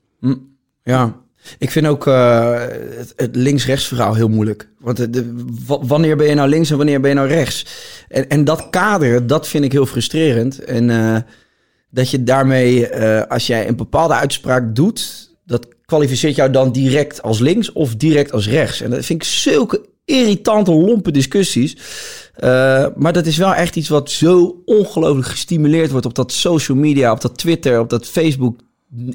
Ja, 0.83 1.17
ik 1.59 1.71
vind 1.71 1.87
ook 1.87 2.07
uh, 2.07 2.61
het, 3.17 3.37
links-rechts 3.37 3.87
verhaal 3.87 4.15
heel 4.15 4.29
moeilijk. 4.29 4.69
Want 4.79 5.13
de, 5.13 5.35
wanneer 5.67 6.17
ben 6.17 6.27
je 6.27 6.35
nou 6.35 6.49
links 6.49 6.71
en 6.71 6.77
wanneer 6.77 7.01
ben 7.01 7.11
je 7.11 7.17
nou 7.17 7.29
rechts? 7.29 7.67
En, 8.09 8.29
en 8.29 8.45
dat 8.45 8.71
kader, 8.71 9.27
dat 9.27 9.49
vind 9.49 9.65
ik 9.65 9.73
heel 9.73 9.87
frustrerend. 9.87 10.65
En 10.65 10.89
uh, 10.89 11.17
dat 11.91 12.11
je 12.11 12.23
daarmee, 12.23 12.95
uh, 12.95 13.23
als 13.23 13.47
jij 13.47 13.69
een 13.69 13.77
bepaalde 13.77 14.15
uitspraak 14.15 14.75
doet, 14.75 15.31
dat 15.45 15.67
kwalificeert 15.85 16.35
jou 16.35 16.51
dan 16.51 16.73
direct 16.73 17.23
als 17.23 17.39
links 17.39 17.73
of 17.73 17.97
direct 17.97 18.33
als 18.33 18.49
rechts. 18.49 18.81
En 18.81 18.91
dat 18.91 19.05
vind 19.05 19.23
ik 19.23 19.29
zulke 19.29 19.89
irritante, 20.11 20.73
lompe 20.73 21.11
discussies. 21.11 21.77
Uh, 22.45 22.87
maar 22.97 23.13
dat 23.13 23.27
is 23.27 23.37
wel 23.37 23.55
echt 23.55 23.77
iets 23.77 23.89
wat 23.89 24.11
zo 24.11 24.63
ongelooflijk 24.65 25.29
gestimuleerd 25.29 25.91
wordt 25.91 26.07
op 26.07 26.15
dat 26.15 26.33
social 26.33 26.77
media, 26.77 27.13
op 27.13 27.21
dat 27.21 27.39
Twitter, 27.39 27.81
op 27.81 27.91
dat 27.91 28.07
Facebook, 28.07 28.59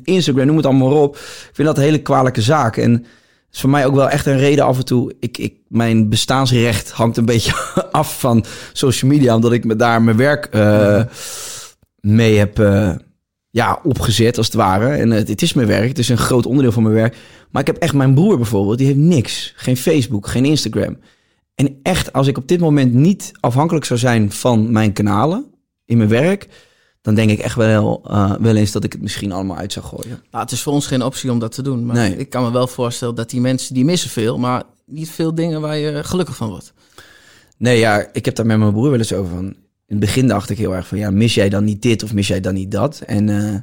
Instagram, 0.03 0.45
noem 0.45 0.57
het 0.57 0.65
allemaal 0.65 0.89
maar 0.89 0.97
op. 0.97 1.15
Ik 1.15 1.49
vind 1.53 1.67
dat 1.67 1.77
een 1.77 1.83
hele 1.83 2.01
kwalijke 2.01 2.41
zaak. 2.41 2.77
En 2.77 3.05
is 3.51 3.59
voor 3.61 3.69
mij 3.69 3.85
ook 3.85 3.95
wel 3.95 4.09
echt 4.09 4.25
een 4.25 4.37
reden 4.37 4.65
af 4.65 4.77
en 4.77 4.85
toe. 4.85 5.13
Ik, 5.19 5.37
ik, 5.37 5.53
mijn 5.67 6.09
bestaansrecht 6.09 6.91
hangt 6.91 7.17
een 7.17 7.25
beetje 7.25 7.53
af 7.91 8.19
van 8.19 8.45
social 8.73 9.11
media, 9.11 9.35
omdat 9.35 9.51
ik 9.51 9.65
me 9.65 9.75
daar 9.75 10.01
mijn 10.01 10.17
werk 10.17 10.49
uh, 10.55 11.01
mee 11.99 12.37
heb 12.37 12.59
uh, 12.59 12.91
ja, 13.55 13.79
opgezet, 13.83 14.37
als 14.37 14.45
het 14.45 14.55
ware. 14.55 14.87
En 14.87 15.11
het, 15.11 15.27
het 15.27 15.41
is 15.41 15.53
mijn 15.53 15.67
werk, 15.67 15.87
het 15.87 15.99
is 15.99 16.09
een 16.09 16.17
groot 16.17 16.45
onderdeel 16.45 16.71
van 16.71 16.83
mijn 16.83 16.95
werk. 16.95 17.17
Maar 17.51 17.61
ik 17.61 17.67
heb 17.67 17.77
echt 17.77 17.93
mijn 17.93 18.13
broer 18.13 18.37
bijvoorbeeld, 18.37 18.77
die 18.77 18.87
heeft 18.87 18.99
niks. 18.99 19.53
Geen 19.55 19.77
Facebook, 19.77 20.27
geen 20.27 20.45
Instagram. 20.45 20.97
En 21.55 21.79
echt, 21.83 22.13
als 22.13 22.27
ik 22.27 22.37
op 22.37 22.47
dit 22.47 22.59
moment 22.59 22.93
niet 22.93 23.31
afhankelijk 23.39 23.85
zou 23.85 23.99
zijn 23.99 24.31
van 24.31 24.71
mijn 24.71 24.93
kanalen 24.93 25.45
in 25.85 25.97
mijn 25.97 26.09
werk, 26.09 26.47
dan 27.01 27.15
denk 27.15 27.29
ik 27.29 27.39
echt 27.39 27.55
wel, 27.55 28.05
uh, 28.07 28.35
wel 28.39 28.55
eens 28.55 28.71
dat 28.71 28.83
ik 28.83 28.91
het 28.91 29.01
misschien 29.01 29.31
allemaal 29.31 29.57
uit 29.57 29.73
zou 29.73 29.85
gooien. 29.85 30.23
Nou, 30.31 30.43
het 30.43 30.51
is 30.51 30.61
voor 30.61 30.73
ons 30.73 30.87
geen 30.87 31.03
optie 31.03 31.31
om 31.31 31.39
dat 31.39 31.51
te 31.51 31.61
doen. 31.61 31.85
Maar 31.85 31.95
nee. 31.95 32.17
ik 32.17 32.29
kan 32.29 32.43
me 32.43 32.51
wel 32.51 32.67
voorstellen 32.67 33.15
dat 33.15 33.29
die 33.29 33.41
mensen, 33.41 33.73
die 33.73 33.85
missen 33.85 34.09
veel, 34.09 34.37
maar 34.37 34.63
niet 34.85 35.09
veel 35.09 35.35
dingen 35.35 35.61
waar 35.61 35.77
je 35.77 36.03
gelukkig 36.03 36.35
van 36.35 36.49
wordt. 36.49 36.73
Nee, 37.57 37.79
ja, 37.79 38.07
ik 38.13 38.25
heb 38.25 38.35
daar 38.35 38.45
met 38.45 38.57
mijn 38.57 38.71
broer 38.71 38.89
wel 38.89 38.99
eens 38.99 39.13
over 39.13 39.35
van. 39.35 39.55
In 39.87 39.95
het 39.95 40.05
begin 40.05 40.27
dacht 40.27 40.49
ik 40.49 40.57
heel 40.57 40.75
erg 40.75 40.87
van, 40.87 40.97
ja, 40.97 41.11
mis 41.11 41.33
jij 41.33 41.49
dan 41.49 41.63
niet 41.63 41.81
dit 41.81 42.03
of 42.03 42.13
mis 42.13 42.27
jij 42.27 42.39
dan 42.39 42.53
niet 42.53 42.71
dat? 42.71 43.01
En 43.05 43.27
uh, 43.27 43.55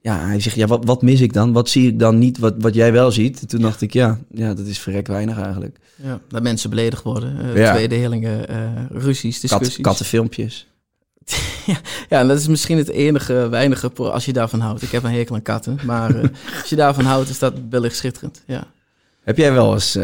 ja, 0.00 0.26
hij 0.26 0.40
zegt, 0.40 0.56
ja, 0.56 0.66
wat, 0.66 0.84
wat 0.84 1.02
mis 1.02 1.20
ik 1.20 1.32
dan? 1.32 1.52
Wat 1.52 1.68
zie 1.68 1.88
ik 1.88 1.98
dan 1.98 2.18
niet 2.18 2.38
wat, 2.38 2.54
wat 2.58 2.74
jij 2.74 2.92
wel 2.92 3.10
ziet? 3.10 3.40
En 3.40 3.46
toen 3.46 3.60
dacht 3.60 3.80
ik, 3.80 3.92
ja, 3.92 4.18
ja, 4.30 4.54
dat 4.54 4.66
is 4.66 4.78
verrek 4.78 5.06
weinig 5.06 5.38
eigenlijk. 5.38 5.78
Ja, 5.96 6.20
dat 6.28 6.42
mensen 6.42 6.70
beledigd 6.70 7.02
worden, 7.02 7.44
uh, 7.44 7.56
ja. 7.56 7.72
tweedelingen, 7.72 8.50
uh, 8.50 8.84
ruzies, 8.90 9.40
discussies. 9.40 9.74
Kat, 9.74 9.84
kattenfilmpjes. 9.84 10.66
ja, 11.66 11.80
ja, 12.08 12.20
en 12.20 12.28
dat 12.28 12.38
is 12.38 12.48
misschien 12.48 12.78
het 12.78 12.88
enige 12.88 13.48
weinige 13.48 13.92
als 13.92 14.24
je 14.24 14.32
daarvan 14.32 14.60
houdt. 14.60 14.82
Ik 14.82 14.90
heb 14.90 15.02
een 15.02 15.10
hekel 15.10 15.34
aan 15.34 15.42
katten, 15.42 15.78
maar 15.84 16.16
als 16.60 16.68
je 16.68 16.76
daarvan 16.76 17.04
houdt, 17.04 17.28
is 17.28 17.38
dat 17.38 17.54
wellicht 17.70 17.96
schitterend. 17.96 18.42
Ja. 18.46 18.66
Heb 19.22 19.36
jij 19.36 19.52
wel 19.52 19.74
eens 19.74 19.94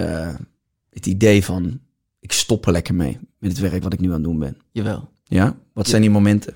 het 0.90 1.06
idee 1.06 1.44
van, 1.44 1.80
ik 2.20 2.32
stop 2.32 2.66
er 2.66 2.72
lekker 2.72 2.94
mee 2.94 3.18
met 3.38 3.50
het 3.50 3.61
werk 3.61 3.82
wat 3.82 3.92
ik 3.92 4.00
nu 4.00 4.08
aan 4.08 4.14
het 4.14 4.22
doen 4.22 4.38
ben? 4.38 4.56
Jawel. 4.72 5.12
Ja? 5.24 5.56
Wat 5.72 5.88
zijn 5.88 6.02
die 6.02 6.10
momenten? 6.10 6.54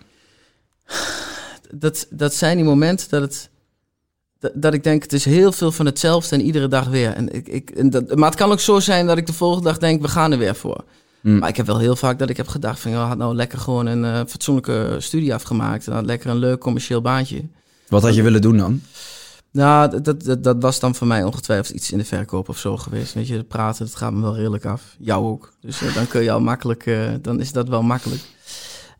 Dat, 1.73 2.07
dat 2.11 2.35
zijn 2.35 2.57
die 2.57 2.67
momenten 2.67 3.09
dat 3.11 3.21
het 3.21 3.51
dat, 4.55 4.75
ik 4.75 4.85
denk, 4.85 5.03
het 5.03 5.13
is 5.13 5.25
heel 5.25 5.53
veel 5.53 5.73
van 5.73 5.87
hetzelfde 5.87 6.37
en 6.37 6.43
iedere 6.43 6.69
dag 6.69 6.89
weer. 6.89 7.13
En 7.13 7.35
ik, 7.35 7.49
ik, 7.49 7.71
en 7.71 7.91
dat, 7.91 8.17
maar 8.17 8.29
het 8.29 8.39
kan 8.39 8.51
ook 8.51 8.61
zo 8.61 8.81
zijn 8.81 9.07
dat 9.07 9.19
ik 9.19 9.27
de 9.27 9.33
volgende 9.33 9.69
dag 9.69 9.79
denk, 9.79 10.03
we 10.03 10.09
gaan 10.09 10.33
er 10.33 10.39
weer 10.39 10.55
voor. 10.55 10.85
Mm. 11.21 11.39
Maar 11.39 11.49
ik 11.49 11.57
heb 11.57 11.67
wel 11.67 11.79
heel 11.79 11.97
vaak 11.97 12.19
dat 12.19 12.31
ik 12.31 12.37
heb 12.37 12.49
gedacht 12.49 12.81
van, 12.81 12.91
joh, 12.91 13.09
had 13.09 13.19
nou 13.19 13.35
lekker 13.35 13.59
gewoon 13.59 13.87
een 13.87 14.05
uh, 14.05 14.21
fatsoenlijke 14.27 14.97
studie 14.99 15.35
afgemaakt. 15.35 15.87
En 15.87 15.93
had 15.93 16.05
lekker 16.05 16.31
een 16.31 16.37
leuk 16.37 16.61
commercieel 16.61 17.01
baantje. 17.01 17.45
Wat 17.89 18.03
had 18.03 18.15
je 18.15 18.23
willen 18.23 18.41
doen 18.41 18.57
dan? 18.57 18.83
Nou, 19.51 20.01
dat, 20.01 20.25
dat, 20.25 20.45
dat 20.45 20.57
was 20.61 20.81
dan 20.81 20.95
voor 20.95 21.07
mij 21.07 21.25
ongetwijfeld 21.25 21.77
iets 21.77 21.93
in 21.93 21.99
de 21.99 22.05
verkoop 22.05 22.49
of 22.49 22.59
zo 22.59 22.77
geweest. 22.77 23.15
Weet 23.15 23.29
je, 23.29 23.45
praten, 23.45 23.85
dat 23.85 23.95
gaat 23.95 24.13
me 24.13 24.21
wel 24.21 24.37
redelijk 24.37 24.65
af. 24.65 24.97
Jou 24.99 25.27
ook. 25.27 25.53
Dus 25.61 25.83
uh, 25.83 25.95
dan 25.95 26.07
kun 26.07 26.23
je 26.23 26.31
al 26.31 26.41
makkelijk, 26.41 26.87
uh, 26.87 27.11
dan 27.23 27.41
is 27.41 27.53
dat 27.53 27.69
wel 27.69 27.83
makkelijk. 27.83 28.21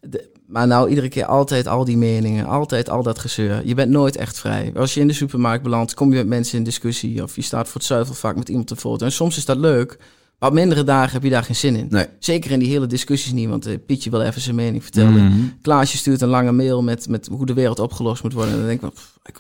De, 0.01 0.31
maar 0.47 0.67
nou, 0.67 0.89
iedere 0.89 1.09
keer 1.09 1.25
altijd 1.25 1.67
al 1.67 1.85
die 1.85 1.97
meningen, 1.97 2.47
altijd 2.47 2.91
al 2.91 3.03
dat 3.03 3.19
gezeur. 3.19 3.67
Je 3.67 3.75
bent 3.75 3.91
nooit 3.91 4.17
echt 4.17 4.39
vrij. 4.39 4.73
Als 4.77 4.95
je 4.95 5.01
in 5.01 5.07
de 5.07 5.13
supermarkt 5.13 5.63
belandt, 5.63 5.95
kom 5.95 6.11
je 6.11 6.17
met 6.17 6.27
mensen 6.27 6.59
in 6.59 6.65
discussie... 6.65 7.23
of 7.23 7.37
je 7.37 7.43
staat 7.43 7.67
voor 7.67 7.75
het 7.75 7.85
zuivelvak 7.85 8.37
met 8.37 8.49
iemand 8.49 8.67
te 8.67 8.77
foto. 8.77 9.05
En 9.05 9.13
soms 9.13 9.37
is 9.37 9.45
dat 9.45 9.57
leuk, 9.57 9.99
maar 10.39 10.49
op 10.49 10.55
mindere 10.55 10.85
dagen 10.85 11.13
heb 11.13 11.23
je 11.23 11.31
daar 11.31 11.45
geen 11.45 11.57
zin 11.57 11.77
in. 11.77 11.87
Nee. 11.91 12.07
Zeker 12.19 12.51
in 12.51 12.59
die 12.59 12.69
hele 12.69 12.87
discussies 12.87 13.33
niet, 13.33 13.49
want 13.49 13.67
uh, 13.67 13.75
Pietje 13.87 14.11
wil 14.11 14.21
even 14.21 14.41
zijn 14.41 14.57
mening 14.57 14.83
vertellen. 14.83 15.25
Mm 15.25 15.33
-hmm. 15.33 15.59
Klaasje 15.63 15.97
stuurt 15.97 16.21
een 16.21 16.29
lange 16.29 16.53
mail 16.53 16.83
met, 16.83 17.09
met 17.09 17.27
hoe 17.27 17.47
de 17.47 17.55
wereld 17.55 17.79
opgelost 17.79 18.23
moet 18.23 18.33
worden. 18.33 18.53
En 18.53 18.59
dan 18.59 18.69
denk 18.69 18.83
ik, 18.83 18.93
pff, 18.93 19.19
ik, 19.25 19.39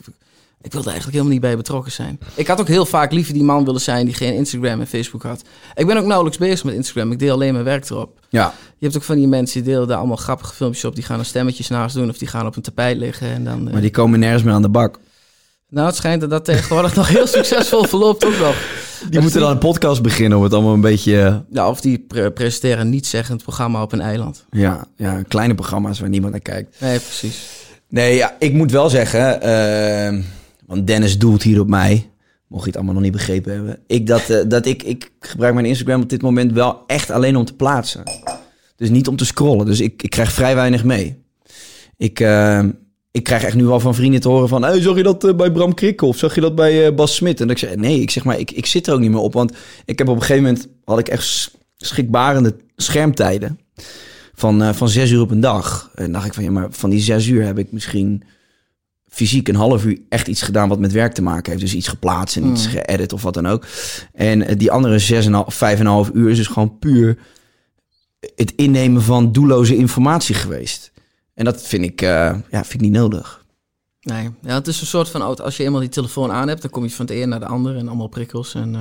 ik 0.62 0.72
wilde 0.72 0.90
eigenlijk 0.90 1.16
helemaal 1.16 1.32
niet 1.32 1.40
bij 1.40 1.56
betrokken 1.56 1.92
zijn. 1.92 2.18
Ik 2.34 2.46
had 2.46 2.60
ook 2.60 2.68
heel 2.68 2.86
vaak 2.86 3.12
liever 3.12 3.34
die 3.34 3.42
man 3.42 3.64
willen 3.64 3.80
zijn 3.80 4.04
die 4.04 4.14
geen 4.14 4.34
Instagram 4.34 4.80
en 4.80 4.86
Facebook 4.86 5.22
had. 5.22 5.42
Ik 5.74 5.86
ben 5.86 5.96
ook 5.96 6.04
nauwelijks 6.04 6.38
bezig 6.38 6.64
met 6.64 6.74
Instagram. 6.74 7.12
Ik 7.12 7.18
deel 7.18 7.34
alleen 7.34 7.52
mijn 7.52 7.64
werk 7.64 7.90
erop. 7.90 8.18
Ja. 8.28 8.54
Je 8.78 8.84
hebt 8.84 8.96
ook 8.96 9.02
van 9.02 9.16
die 9.16 9.26
mensen 9.26 9.62
die 9.62 9.72
delen 9.72 9.88
daar 9.88 9.98
allemaal 9.98 10.16
grappige 10.16 10.54
filmpjes 10.54 10.84
op. 10.84 10.94
Die 10.94 11.04
gaan 11.04 11.18
er 11.18 11.24
stemmetjes 11.24 11.68
naast 11.68 11.94
doen 11.94 12.08
of 12.08 12.18
die 12.18 12.28
gaan 12.28 12.46
op 12.46 12.56
een 12.56 12.62
tapijt 12.62 12.96
liggen. 12.96 13.28
En 13.28 13.44
dan, 13.44 13.66
uh... 13.66 13.72
Maar 13.72 13.80
die 13.80 13.90
komen 13.90 14.18
nergens 14.18 14.42
meer 14.42 14.54
aan 14.54 14.62
de 14.62 14.68
bak. 14.68 14.98
Nou, 15.70 15.86
het 15.86 15.96
schijnt 15.96 16.20
dat 16.20 16.30
dat 16.30 16.44
tegenwoordig 16.44 16.94
nog 16.94 17.08
heel 17.08 17.26
succesvol 17.26 17.84
verloopt 17.94 18.24
ook 18.24 18.38
nog. 18.38 18.56
Die 19.00 19.10
dat 19.10 19.22
moeten 19.22 19.40
dan 19.40 19.50
een 19.50 19.58
podcast 19.58 20.02
beginnen 20.02 20.38
om 20.38 20.44
het 20.44 20.52
allemaal 20.52 20.74
een 20.74 20.80
beetje... 20.80 21.44
Ja, 21.50 21.68
of 21.68 21.80
die 21.80 21.98
pre 21.98 22.30
presenteren 22.30 22.80
een 22.80 22.90
niet-zeggend 22.90 23.42
programma 23.42 23.82
op 23.82 23.92
een 23.92 24.00
eiland. 24.00 24.44
Ja, 24.50 24.86
ja, 24.96 25.22
kleine 25.22 25.54
programma's 25.54 26.00
waar 26.00 26.08
niemand 26.08 26.32
naar 26.32 26.40
kijkt. 26.40 26.80
Nee, 26.80 26.98
precies. 26.98 27.46
Nee, 27.88 28.16
ja, 28.16 28.36
ik 28.38 28.52
moet 28.52 28.70
wel 28.70 28.90
zeggen... 28.90 29.46
Uh, 30.16 30.24
want 30.68 30.86
Dennis 30.86 31.18
doelt 31.18 31.42
hier 31.42 31.60
op 31.60 31.68
mij. 31.68 32.10
Mocht 32.46 32.62
je 32.62 32.68
het 32.68 32.76
allemaal 32.76 32.94
nog 32.94 33.02
niet 33.02 33.12
begrepen 33.12 33.52
hebben. 33.52 33.78
Ik, 33.86 34.06
dat, 34.06 34.30
uh, 34.30 34.38
dat 34.48 34.66
ik, 34.66 34.82
ik 34.82 35.10
gebruik 35.20 35.54
mijn 35.54 35.66
Instagram 35.66 36.02
op 36.02 36.08
dit 36.08 36.22
moment 36.22 36.52
wel 36.52 36.82
echt 36.86 37.10
alleen 37.10 37.36
om 37.36 37.44
te 37.44 37.54
plaatsen. 37.54 38.02
Dus 38.76 38.88
niet 38.90 39.08
om 39.08 39.16
te 39.16 39.24
scrollen. 39.24 39.66
Dus 39.66 39.80
ik, 39.80 40.02
ik 40.02 40.10
krijg 40.10 40.32
vrij 40.32 40.54
weinig 40.54 40.84
mee. 40.84 41.22
Ik... 41.96 42.20
Uh, 42.20 42.64
ik 43.10 43.24
krijg 43.24 43.44
echt 43.44 43.54
nu 43.54 43.64
wel 43.64 43.80
van 43.80 43.94
vrienden 43.94 44.20
te 44.20 44.28
horen 44.28 44.48
van... 44.48 44.62
Hey, 44.62 44.80
zag 44.80 44.96
je 44.96 45.02
dat 45.02 45.24
uh, 45.24 45.34
bij 45.34 45.52
Bram 45.52 45.74
Krikke 45.74 46.06
of 46.06 46.16
zag 46.16 46.34
je 46.34 46.40
dat 46.40 46.54
bij 46.54 46.94
Bas 46.94 47.14
Smit? 47.14 47.40
En 47.40 47.50
ik 47.50 47.58
zeg, 47.58 47.76
nee, 47.76 48.00
ik 48.00 48.10
zeg 48.10 48.24
maar, 48.24 48.38
ik, 48.38 48.50
ik 48.50 48.66
zit 48.66 48.86
er 48.86 48.92
ook 48.92 49.00
niet 49.00 49.10
meer 49.10 49.20
op. 49.20 49.32
Want 49.32 49.52
ik 49.84 49.98
heb 49.98 50.08
op 50.08 50.14
een 50.14 50.20
gegeven 50.22 50.42
moment... 50.42 50.68
had 50.84 50.98
ik 50.98 51.08
echt 51.08 51.50
schrikbarende 51.76 52.56
schermtijden. 52.76 53.58
Van, 54.34 54.74
van 54.74 54.88
zes 54.88 55.10
uur 55.10 55.20
op 55.20 55.30
een 55.30 55.40
dag. 55.40 55.90
En 55.94 56.12
dacht 56.12 56.26
ik 56.26 56.34
van, 56.34 56.44
ja, 56.44 56.50
maar 56.50 56.66
van 56.70 56.90
die 56.90 57.00
zes 57.00 57.26
uur 57.26 57.44
heb 57.44 57.58
ik 57.58 57.72
misschien... 57.72 58.22
fysiek 59.08 59.48
een 59.48 59.54
half 59.54 59.84
uur 59.84 59.98
echt 60.08 60.28
iets 60.28 60.42
gedaan 60.42 60.68
wat 60.68 60.78
met 60.78 60.92
werk 60.92 61.12
te 61.12 61.22
maken 61.22 61.50
heeft. 61.50 61.64
Dus 61.64 61.74
iets 61.74 61.88
geplaatst 61.88 62.36
en 62.36 62.46
iets 62.46 62.66
mm. 62.66 62.72
geëdit 62.72 63.12
of 63.12 63.22
wat 63.22 63.34
dan 63.34 63.46
ook. 63.46 63.66
En 64.12 64.58
die 64.58 64.70
andere 64.70 64.98
zes 64.98 65.26
en 65.26 65.32
half, 65.32 65.54
vijf 65.54 65.78
en 65.78 65.86
een 65.86 65.92
half 65.92 66.10
uur 66.14 66.30
is 66.30 66.36
dus 66.36 66.46
gewoon 66.46 66.78
puur... 66.78 67.18
het 68.34 68.52
innemen 68.56 69.02
van 69.02 69.32
doelloze 69.32 69.76
informatie 69.76 70.34
geweest. 70.34 70.92
En 71.34 71.44
dat 71.44 71.62
vind 71.62 71.84
ik, 71.84 72.02
uh, 72.02 72.08
ja, 72.50 72.64
vind 72.64 72.74
ik 72.74 72.80
niet 72.80 72.92
nodig. 72.92 73.44
Nee, 74.00 74.30
ja, 74.42 74.54
het 74.54 74.66
is 74.66 74.80
een 74.80 74.86
soort 74.86 75.08
van, 75.08 75.38
als 75.38 75.56
je 75.56 75.64
eenmaal 75.64 75.80
die 75.80 75.88
telefoon 75.88 76.32
aan 76.32 76.48
hebt, 76.48 76.62
dan 76.62 76.70
kom 76.70 76.82
je 76.82 76.90
van 76.90 77.06
het 77.06 77.14
een 77.14 77.28
naar 77.28 77.40
de 77.40 77.46
ander 77.46 77.76
en 77.76 77.88
allemaal 77.88 78.08
prikkels 78.08 78.54
en 78.54 78.74
uh, 78.74 78.80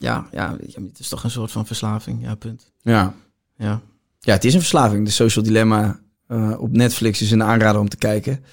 Ja, 0.00 0.28
ja, 0.32 0.56
het 0.60 0.98
is 0.98 1.08
toch 1.08 1.24
een 1.24 1.30
soort 1.30 1.50
van 1.50 1.66
verslaving. 1.66 2.22
Ja, 2.22 2.34
punt. 2.34 2.72
Ja. 2.80 3.14
Ja. 3.56 3.80
ja, 4.20 4.32
het 4.32 4.44
is 4.44 4.54
een 4.54 4.60
verslaving. 4.60 5.04
De 5.04 5.10
Social 5.10 5.44
Dilemma 5.44 6.00
eh, 6.26 6.60
op 6.60 6.72
Netflix 6.76 7.22
is 7.22 7.30
een 7.30 7.42
aanrader 7.42 7.80
om 7.80 7.88
te 7.88 7.96
kijken. 7.96 8.44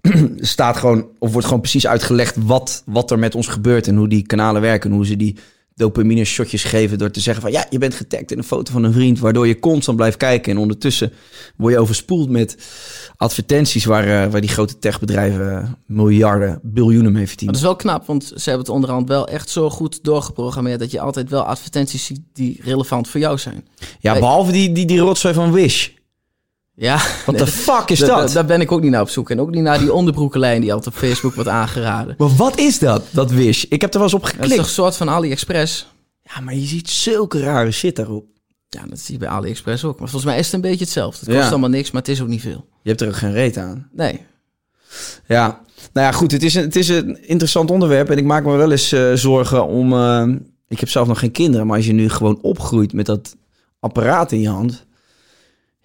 er 0.00 0.30
staat 0.36 0.76
gewoon, 0.76 1.08
of 1.18 1.32
wordt 1.32 1.46
gewoon 1.46 1.62
precies 1.62 1.86
uitgelegd 1.86 2.36
wat, 2.36 2.82
wat 2.86 3.10
er 3.10 3.18
met 3.18 3.34
ons 3.34 3.46
gebeurt 3.46 3.86
en 3.86 3.96
hoe 3.96 4.08
die 4.08 4.26
kanalen 4.26 4.62
werken 4.62 4.90
en 4.90 4.96
hoe 4.96 5.06
ze 5.06 5.16
die 5.16 5.36
dopamine 5.76 6.24
shotjes 6.24 6.64
geven 6.64 6.98
door 6.98 7.10
te 7.10 7.20
zeggen 7.20 7.42
van 7.42 7.52
ja, 7.52 7.66
je 7.70 7.78
bent 7.78 7.94
getagd 7.94 8.30
in 8.30 8.38
een 8.38 8.44
foto 8.44 8.72
van 8.72 8.84
een 8.84 8.92
vriend, 8.92 9.18
waardoor 9.18 9.46
je 9.46 9.58
constant 9.58 9.96
blijft 9.96 10.16
kijken 10.16 10.52
en 10.52 10.58
ondertussen 10.58 11.12
word 11.56 11.72
je 11.72 11.80
overspoeld 11.80 12.30
met 12.30 12.56
advertenties 13.16 13.84
waar, 13.84 14.04
eh, 14.04 14.30
waar 14.30 14.40
die 14.40 14.50
grote 14.50 14.78
techbedrijven 14.78 15.62
eh, 15.62 15.68
miljarden, 15.86 16.60
biljoenen 16.62 17.12
mee 17.12 17.26
verdienen. 17.26 17.54
dat 17.54 17.62
is 17.62 17.68
wel 17.68 17.76
knap, 17.76 18.06
want 18.06 18.24
ze 18.24 18.42
hebben 18.44 18.58
het 18.58 18.68
onderhand 18.68 19.08
wel 19.08 19.28
echt 19.28 19.50
zo 19.50 19.70
goed 19.70 20.04
doorgeprogrammeerd 20.04 20.78
dat 20.78 20.90
je 20.90 21.00
altijd 21.00 21.30
wel 21.30 21.42
advertenties 21.42 22.04
ziet 22.04 22.20
die 22.32 22.60
relevant 22.62 23.08
voor 23.08 23.20
jou 23.20 23.38
zijn. 23.38 23.68
Ja, 24.00 24.12
behalve 24.18 24.52
die, 24.52 24.72
die, 24.72 24.86
die 24.86 24.98
rotzooi 24.98 25.34
van 25.34 25.52
Wish. 25.52 25.88
Ja, 26.78 27.00
Wat 27.26 27.38
de 27.38 27.46
fuck 27.46 27.88
is 27.90 27.98
da- 27.98 28.06
da- 28.06 28.20
dat? 28.20 28.32
Daar 28.32 28.44
ben 28.44 28.60
ik 28.60 28.72
ook 28.72 28.80
niet 28.80 28.90
naar 28.90 29.00
op 29.00 29.08
zoek. 29.08 29.30
En 29.30 29.40
ook 29.40 29.50
niet 29.50 29.62
naar 29.62 29.78
die 29.78 29.92
onderbroekenlijn 29.92 30.60
die 30.60 30.72
altijd 30.72 30.94
op 30.94 31.00
Facebook 31.00 31.34
wordt 31.34 31.48
aangeraden. 31.50 32.14
Maar 32.18 32.28
wat 32.36 32.58
is 32.58 32.78
dat, 32.78 33.02
dat 33.10 33.30
Wish? 33.30 33.62
Ik 33.68 33.80
heb 33.80 33.90
er 33.92 33.98
wel 33.98 34.08
eens 34.08 34.14
op 34.16 34.20
Dat 34.22 34.30
is 34.30 34.36
geklikt. 34.36 34.56
toch 34.56 34.66
een 34.66 34.72
soort 34.72 34.96
van 34.96 35.08
AliExpress? 35.10 35.86
Ja, 36.22 36.40
maar 36.40 36.54
je 36.54 36.66
ziet 36.66 36.90
zulke 36.90 37.40
rare 37.40 37.70
shit 37.70 37.96
daarop. 37.96 38.24
Ja, 38.68 38.82
dat 38.88 38.98
zie 38.98 39.14
je 39.14 39.20
bij 39.20 39.28
AliExpress 39.28 39.84
ook. 39.84 39.98
Maar 39.98 40.08
volgens 40.08 40.30
mij 40.30 40.38
is 40.38 40.44
het 40.44 40.54
een 40.54 40.60
beetje 40.60 40.84
hetzelfde. 40.84 41.18
Het 41.20 41.28
kost 41.28 41.42
Ja. 41.44 41.50
allemaal 41.50 41.68
niks, 41.70 41.90
maar 41.90 42.02
het 42.02 42.10
is 42.10 42.20
ook 42.22 42.28
niet 42.28 42.40
veel. 42.40 42.66
Je 42.82 42.88
hebt 42.88 43.00
er 43.00 43.08
ook 43.08 43.16
geen 43.16 43.32
reet 43.32 43.56
aan. 43.56 43.88
Nee. 43.92 44.20
Ja, 45.26 45.60
nou 45.92 46.06
ja, 46.06 46.12
goed. 46.12 46.30
Het 46.32 46.42
is 46.42 46.54
een, 46.54 46.62
het 46.62 46.76
is 46.76 46.88
een 46.88 47.28
interessant 47.28 47.70
onderwerp. 47.70 48.10
En 48.10 48.18
ik 48.18 48.24
maak 48.24 48.44
me 48.44 48.56
wel 48.56 48.70
eens 48.70 48.92
eh, 48.92 49.12
zorgen 49.12 49.66
om. 49.66 49.92
eh, 49.92 50.26
ik 50.68 50.80
heb 50.80 50.88
zelf 50.88 51.08
nog 51.08 51.18
geen 51.18 51.30
kinderen, 51.32 51.66
maar 51.66 51.76
als 51.76 51.86
je 51.86 51.92
nu 51.92 52.08
gewoon 52.08 52.38
opgroeit 52.42 52.92
met 52.92 53.06
dat 53.06 53.36
apparaat 53.80 54.32
in 54.32 54.40
je 54.40 54.48
hand. 54.48 54.84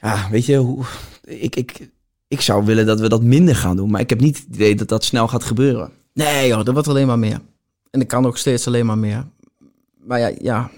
Ja, 0.02 0.28
weet 0.32 0.46
je, 0.46 0.58
hoe, 0.58 0.86
ik, 1.24 1.56
ik, 1.56 1.90
ik 2.28 2.42
zou 2.42 2.66
willen 2.66 2.86
dat 2.86 3.00
we 3.00 3.10
dat 3.10 3.24
minder 3.24 3.56
gaan 3.56 3.76
doen. 3.76 3.90
Maar 3.90 4.02
ik 4.02 4.10
heb 4.10 4.20
niet 4.20 4.38
het 4.38 4.56
idee 4.56 4.76
dat 4.76 4.88
dat 4.88 5.04
snel 5.04 5.28
gaat 5.28 5.44
gebeuren. 5.44 5.92
Nee 6.14 6.48
joh, 6.48 6.64
dat 6.64 6.74
wordt 6.74 6.88
alleen 6.88 7.08
maar 7.08 7.20
meer. 7.20 7.42
En 7.90 8.00
dat 8.00 8.08
kan 8.08 8.26
ook 8.26 8.38
steeds 8.38 8.68
alleen 8.68 8.86
maar 8.86 8.98
meer. 8.98 9.28
Maar 10.06 10.20
ja, 10.20 10.32
ja, 10.42 10.72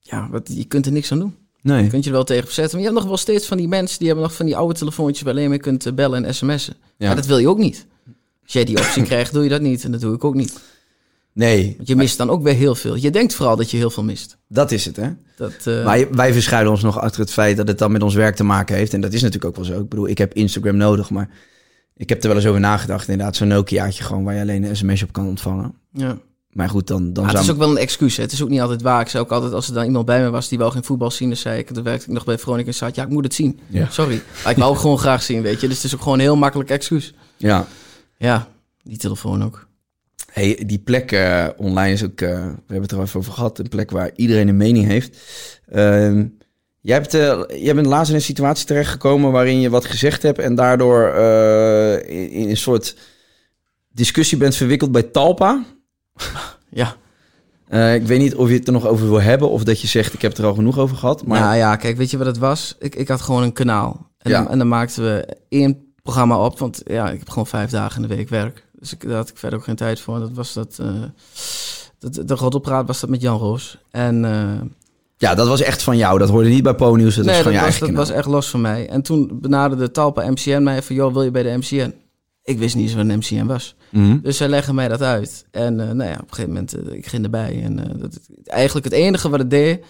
ja 0.00 0.28
wat, 0.30 0.50
je 0.54 0.64
kunt 0.64 0.86
er 0.86 0.92
niks 0.92 1.12
aan 1.12 1.18
doen. 1.18 1.34
Nee. 1.62 1.82
Je 1.82 1.88
kunt 1.88 2.04
je 2.04 2.10
er 2.10 2.16
wel 2.16 2.24
tegen 2.24 2.44
verzetten. 2.44 2.72
Maar 2.72 2.86
je 2.86 2.92
hebt 2.92 3.00
nog 3.00 3.08
wel 3.08 3.22
steeds 3.22 3.46
van 3.46 3.56
die 3.56 3.68
mensen... 3.68 3.98
die 3.98 4.06
hebben 4.06 4.24
nog 4.24 4.34
van 4.34 4.46
die 4.46 4.56
oude 4.56 4.74
telefoontjes... 4.74 5.22
waar 5.22 5.32
alleen 5.32 5.48
maar 5.48 5.58
kunt 5.58 5.86
eh, 5.86 5.92
bellen 5.92 6.24
en 6.24 6.34
sms'en. 6.34 6.74
Ja. 6.96 7.06
Maar 7.06 7.16
dat 7.16 7.26
wil 7.26 7.38
je 7.38 7.48
ook 7.48 7.58
niet. 7.58 7.86
Als 8.42 8.52
jij 8.52 8.64
die 8.64 8.78
optie 8.78 9.02
krijgt, 9.10 9.32
doe 9.32 9.42
je 9.42 9.48
dat 9.48 9.60
niet. 9.60 9.84
En 9.84 9.92
dat 9.92 10.00
doe 10.00 10.14
ik 10.14 10.24
ook 10.24 10.34
niet. 10.34 10.60
Nee, 11.32 11.74
Want 11.76 11.88
je 11.88 11.96
mist 11.96 12.16
dan 12.18 12.30
ook 12.30 12.42
weer 12.42 12.54
heel 12.54 12.74
veel. 12.74 12.94
Je 12.94 13.10
denkt 13.10 13.34
vooral 13.34 13.56
dat 13.56 13.70
je 13.70 13.76
heel 13.76 13.90
veel 13.90 14.02
mist. 14.02 14.36
dat 14.48 14.70
is 14.70 14.84
het, 14.84 14.96
hè? 14.96 15.10
Dat, 15.36 15.52
eh, 15.64 15.84
Wij, 15.84 16.08
wij 16.10 16.32
verschuilen 16.32 16.72
ons 16.72 16.82
nog 16.82 17.00
achter 17.00 17.20
het 17.20 17.30
feit 17.32 17.56
dat 17.56 17.68
het 17.68 17.78
dan 17.78 17.92
met 17.92 18.02
ons 18.02 18.14
werk 18.14 18.36
te 18.36 18.44
maken 18.44 18.76
heeft. 18.76 18.94
En 18.94 19.00
dat 19.00 19.12
is 19.12 19.22
natuurlijk 19.22 19.48
ook 19.48 19.56
wel 19.56 19.74
zo. 19.74 19.80
Ik 19.82 19.88
bedoel, 19.88 20.08
ik 20.08 20.18
heb 20.18 20.34
Instagram 20.34 20.76
nodig, 20.76 21.10
maar 21.10 21.28
ik 21.96 22.08
heb 22.08 22.22
er 22.22 22.28
wel 22.28 22.36
eens 22.36 22.46
over 22.46 22.60
nagedacht. 22.60 23.08
Inderdaad, 23.08 23.36
zo'n 23.36 23.48
Nokiaatje 23.48 24.04
gewoon 24.04 24.24
waar 24.24 24.34
je 24.34 24.40
alleen 24.40 24.62
een 24.62 24.76
sms 24.76 25.02
op 25.02 25.12
kan 25.12 25.26
ontvangen. 25.26 25.74
ja. 25.92 26.18
Maar 26.50 26.68
goed, 26.68 26.86
dan, 26.86 27.12
dan 27.12 27.24
Maar 27.24 27.32
het 27.34 27.42
is 27.42 27.50
ook 27.50 27.58
wel 27.58 27.70
een 27.70 27.76
excuus. 27.76 28.16
Hè. 28.16 28.22
Het 28.22 28.32
is 28.32 28.42
ook 28.42 28.48
niet 28.48 28.60
altijd 28.60 28.82
waar. 28.82 29.00
Ik 29.00 29.08
zei 29.08 29.22
ook 29.22 29.30
altijd, 29.30 29.52
als 29.52 29.68
er 29.68 29.74
dan 29.74 29.84
iemand 29.84 30.06
bij 30.06 30.20
me 30.22 30.30
was 30.30 30.48
die 30.48 30.58
wou 30.58 30.72
geen 30.72 30.84
voetbal 30.84 31.10
zien, 31.10 31.28
dan 31.28 31.36
zei 31.36 31.58
ik, 31.58 31.70
toen 31.70 31.82
werkte 31.82 32.06
ik 32.06 32.12
nog 32.12 32.24
bij 32.24 32.38
Veronica 32.38 32.68
en 32.68 32.74
zei 32.74 32.90
ja, 32.94 33.02
ik 33.02 33.08
moet 33.08 33.24
het 33.24 33.34
zien. 33.34 33.60
Ja. 33.66 33.86
Sorry. 33.90 34.22
Maar 34.42 34.52
ik 34.52 34.58
wou 34.58 34.72
het 34.72 34.80
gewoon 34.80 34.98
graag 34.98 35.22
zien, 35.22 35.42
weet 35.42 35.60
je. 35.60 35.66
Dus 35.66 35.76
het 35.76 35.84
is 35.84 35.94
ook 35.94 36.02
gewoon 36.02 36.14
een 36.18 36.24
heel 36.24 36.36
makkelijk 36.36 36.70
excuus. 36.70 37.14
Ja. 37.36 37.66
Ja, 38.16 38.48
die 38.82 38.96
telefoon 38.96 39.44
ook. 39.44 39.68
Hey, 40.32 40.62
die 40.66 40.78
plek 40.78 41.12
eh, 41.12 41.46
online 41.56 41.92
is 41.92 42.04
ook, 42.04 42.20
eh, 42.20 42.28
we 42.28 42.34
hebben 42.66 42.82
het 42.82 42.90
er 42.90 42.96
al 42.96 43.02
even 43.04 43.20
over 43.20 43.32
gehad, 43.32 43.58
een 43.58 43.68
plek 43.68 43.90
waar 43.90 44.10
iedereen 44.14 44.48
een 44.48 44.56
mening 44.56 44.86
heeft. 44.86 45.18
Ehm, 45.68 46.26
jij, 46.80 46.96
hebt, 46.96 47.14
eh, 47.14 47.42
jij 47.48 47.74
bent 47.74 47.86
laatst 47.86 48.10
in 48.10 48.16
een 48.16 48.22
situatie 48.22 48.66
terechtgekomen 48.66 49.32
waarin 49.32 49.60
je 49.60 49.70
wat 49.70 49.84
gezegd 49.84 50.22
hebt 50.22 50.38
en 50.38 50.54
daardoor 50.54 51.14
in, 52.04 52.30
in 52.30 52.48
een 52.48 52.56
soort 52.56 52.96
discussie 53.92 54.38
bent 54.38 54.56
verwikkeld 54.56 54.92
bij 54.92 55.02
Talpa. 55.02 55.64
Ja. 56.72 56.96
Ik 57.94 58.06
weet 58.06 58.18
niet 58.18 58.34
of 58.34 58.48
je 58.48 58.54
het 58.54 58.66
er 58.66 58.72
nog 58.72 58.86
over 58.86 59.08
wil 59.08 59.20
hebben 59.20 59.50
of 59.50 59.64
dat 59.64 59.80
je 59.80 59.86
zegt 59.86 60.14
ik 60.14 60.22
heb 60.22 60.30
het 60.30 60.40
er 60.40 60.46
al 60.46 60.54
genoeg 60.54 60.78
over 60.78 60.96
gehad. 60.96 61.26
Maar 61.26 61.40
Nou 61.40 61.56
ja, 61.56 61.76
kijk, 61.76 61.96
weet 61.96 62.10
je 62.10 62.18
wat 62.18 62.26
het 62.26 62.38
was? 62.38 62.76
Ik, 62.78 62.94
ik 62.94 63.08
had 63.08 63.20
gewoon 63.20 63.42
een 63.42 63.52
kanaal. 63.52 64.10
En, 64.18 64.30
Ja. 64.30 64.42
dan, 64.42 64.52
en 64.52 64.58
dan 64.58 64.68
maakten 64.68 65.02
we 65.02 65.36
één 65.48 65.92
programma 66.02 66.44
op, 66.44 66.58
want 66.58 66.82
ja, 66.86 67.10
ik 67.10 67.18
heb 67.18 67.28
gewoon 67.28 67.46
vijf 67.46 67.70
dagen 67.70 68.02
in 68.02 68.08
de 68.08 68.14
week 68.14 68.28
werk. 68.28 68.66
Dus 68.80 68.92
ik, 68.92 69.02
daar 69.02 69.16
had 69.16 69.28
ik 69.28 69.36
verder 69.36 69.58
ook 69.58 69.64
geen 69.64 69.76
tijd 69.76 70.00
voor. 70.00 70.18
Dat 70.18 70.32
was 70.32 70.52
dat, 70.52 70.78
eh 70.78 71.02
dat 72.00 72.28
de 72.28 72.34
Roddelpraat 72.34 72.86
was 72.86 73.00
dat 73.00 73.10
met 73.10 73.20
Jan 73.20 73.38
Roos. 73.38 73.78
En 73.90 74.24
eh, 74.24 74.60
ja, 75.16 75.34
dat 75.34 75.48
was 75.48 75.60
echt 75.60 75.82
van 75.82 75.96
jou. 75.96 76.18
Dat 76.18 76.28
hoorde 76.28 76.48
niet 76.48 76.62
bij 76.62 76.74
Ponyus. 76.74 77.14
Dat 77.14 77.24
was 77.24 77.36
van 77.36 77.52
dat, 77.52 77.62
was, 77.62 77.78
dat 77.78 77.90
was 77.90 78.10
echt 78.10 78.26
los 78.26 78.48
van 78.48 78.60
mij. 78.60 78.88
En 78.88 79.02
toen 79.02 79.38
benaderde 79.40 79.90
Talpa 79.90 80.30
MCN 80.30 80.62
mij 80.62 80.82
van, 80.82 80.96
joh, 80.96 81.12
wil 81.12 81.22
je 81.22 81.30
bij 81.30 81.42
de 81.42 81.56
MCN? 81.56 81.94
Ik 82.42 82.58
wist 82.58 82.74
niet 82.74 82.84
eens 82.84 82.94
wat 82.94 83.08
een 83.08 83.18
MCN 83.18 83.46
was. 83.46 83.74
Mhm. 83.90 84.18
Dus 84.22 84.36
zij 84.36 84.48
leggen 84.48 84.74
mij 84.74 84.88
dat 84.88 85.02
uit. 85.02 85.46
En 85.50 85.80
eh, 85.80 85.90
nou 85.90 86.10
ja, 86.10 86.14
op 86.14 86.28
een 86.28 86.34
gegeven 86.34 86.48
moment, 86.48 86.92
ik 86.92 87.06
ging 87.06 87.24
erbij. 87.24 87.62
En 87.62 87.98
dat, 87.98 88.20
eigenlijk 88.44 88.84
het 88.84 88.94
enige 88.94 89.28
wat 89.28 89.38
het 89.38 89.50
deed, 89.50 89.84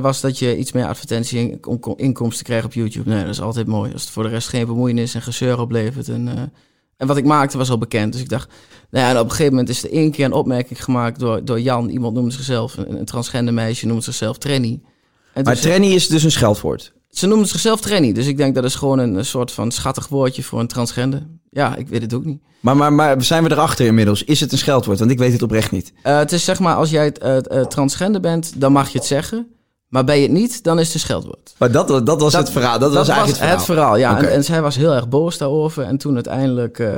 was 0.00 0.20
dat 0.20 0.38
je 0.38 0.56
iets 0.56 0.72
meer 0.72 0.86
advertentie-inkomsten 0.86 2.44
kreeg 2.44 2.64
op 2.64 2.72
YouTube. 2.72 3.10
Nee, 3.10 3.20
dat 3.20 3.30
is 3.30 3.40
altijd 3.40 3.66
mooi. 3.66 3.92
Als 3.92 4.02
het 4.02 4.10
voor 4.10 4.22
de 4.22 4.28
rest 4.28 4.48
geen 4.48 4.66
bemoeienis 4.66 5.14
en 5.14 5.22
gezeur 5.22 5.60
oplevert. 5.60 6.08
En, 6.08 6.52
en 6.96 7.06
wat 7.06 7.16
ik 7.16 7.24
maakte 7.24 7.58
was 7.58 7.70
al 7.70 7.78
bekend. 7.78 8.12
Dus 8.12 8.22
ik 8.22 8.28
dacht, 8.28 8.48
nou 8.90 9.04
ja, 9.04 9.10
en 9.10 9.18
op 9.18 9.24
een 9.24 9.30
gegeven 9.30 9.50
moment 9.52 9.68
is 9.68 9.84
er 9.84 9.92
één 9.92 10.10
keer 10.10 10.24
een 10.24 10.32
opmerking 10.32 10.84
gemaakt 10.84 11.18
door, 11.18 11.44
door 11.44 11.60
Jan. 11.60 11.88
Iemand 11.88 12.14
noemde 12.14 12.30
zichzelf, 12.30 12.76
een, 12.76 12.98
een 12.98 13.04
transgender 13.04 13.54
meisje 13.54 13.86
noemde 13.86 14.02
zichzelf 14.02 14.38
Trenny. 14.38 14.80
En 15.32 15.44
Maar 15.44 15.56
tranny 15.56 15.86
is 15.86 16.08
dus 16.08 16.22
een 16.22 16.30
scheldwoord. 16.30 16.92
ze 17.10 17.26
noemde 17.26 17.44
zichzelf 17.44 17.80
Trenny. 17.80 18.12
Dus 18.12 18.26
ik 18.26 18.36
denk 18.36 18.54
dat 18.54 18.64
is 18.64 18.74
gewoon 18.74 18.98
een, 18.98 19.14
een 19.14 19.24
soort 19.24 19.52
van 19.52 19.70
schattig 19.70 20.08
woordje 20.08 20.42
voor 20.42 20.60
een 20.60 20.66
transgender. 20.66 21.26
Ja, 21.50 21.76
ik 21.76 21.88
weet 21.88 22.02
het 22.02 22.14
ook 22.14 22.24
niet. 22.24 22.40
Maar, 22.60 22.76
maar, 22.76 22.92
maar 22.92 23.22
zijn 23.24 23.42
we 23.44 23.50
erachter 23.50 23.86
inmiddels? 23.86 24.24
Is 24.24 24.40
het 24.40 24.52
een 24.52 24.58
scheldwoord? 24.58 24.98
Want 24.98 25.10
ik 25.10 25.18
weet 25.18 25.32
het 25.32 25.42
oprecht 25.42 25.70
niet. 25.70 25.92
Eh, 26.02 26.18
het 26.18 26.32
is 26.32 26.44
zeg 26.44 26.58
maar, 26.60 26.74
als 26.74 26.90
jij 26.90 27.12
eh, 27.12 27.64
transgender 27.64 28.20
bent, 28.20 28.60
dan 28.60 28.72
mag 28.72 28.88
je 28.88 28.98
het 28.98 29.06
zeggen. 29.06 29.46
Maar 29.92 30.04
ben 30.04 30.16
je 30.16 30.22
het 30.22 30.30
niet, 30.30 30.62
dan 30.64 30.78
is 30.78 30.84
het 30.86 30.94
een 30.94 31.00
scheldwoord. 31.00 31.54
Maar 31.58 31.70
dat, 31.70 32.06
dat 32.06 32.20
was 32.20 32.32
het 32.32 32.50
verhaal. 32.50 32.78
Dat, 32.78 32.92
was 32.94 33.08
eigenlijk 33.08 33.40
het 33.50 33.64
verhaal. 33.64 33.96
ja. 33.96 34.12
Oké. 34.12 34.24
En, 34.24 34.32
en 34.32 34.44
zij 34.44 34.62
was 34.62 34.76
heel 34.76 34.94
erg 34.94 35.08
boos 35.08 35.38
daarover. 35.38 35.84
En 35.84 35.96
toen 35.98 36.14
uiteindelijk, 36.14 36.78
eh, 36.78 36.94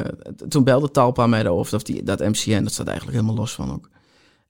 toen 0.49 0.65
belde 0.65 0.91
Talpa 0.91 1.27
mij 1.27 1.43
daarover. 1.43 1.75
Of 1.75 1.83
die, 1.83 2.03
dat 2.03 2.19
MCN, 2.19 2.63
dat 2.63 2.73
staat 2.73 2.87
eigenlijk 2.87 3.17
helemaal 3.19 3.37
los 3.39 3.53
van 3.55 3.73
ook. 3.73 3.89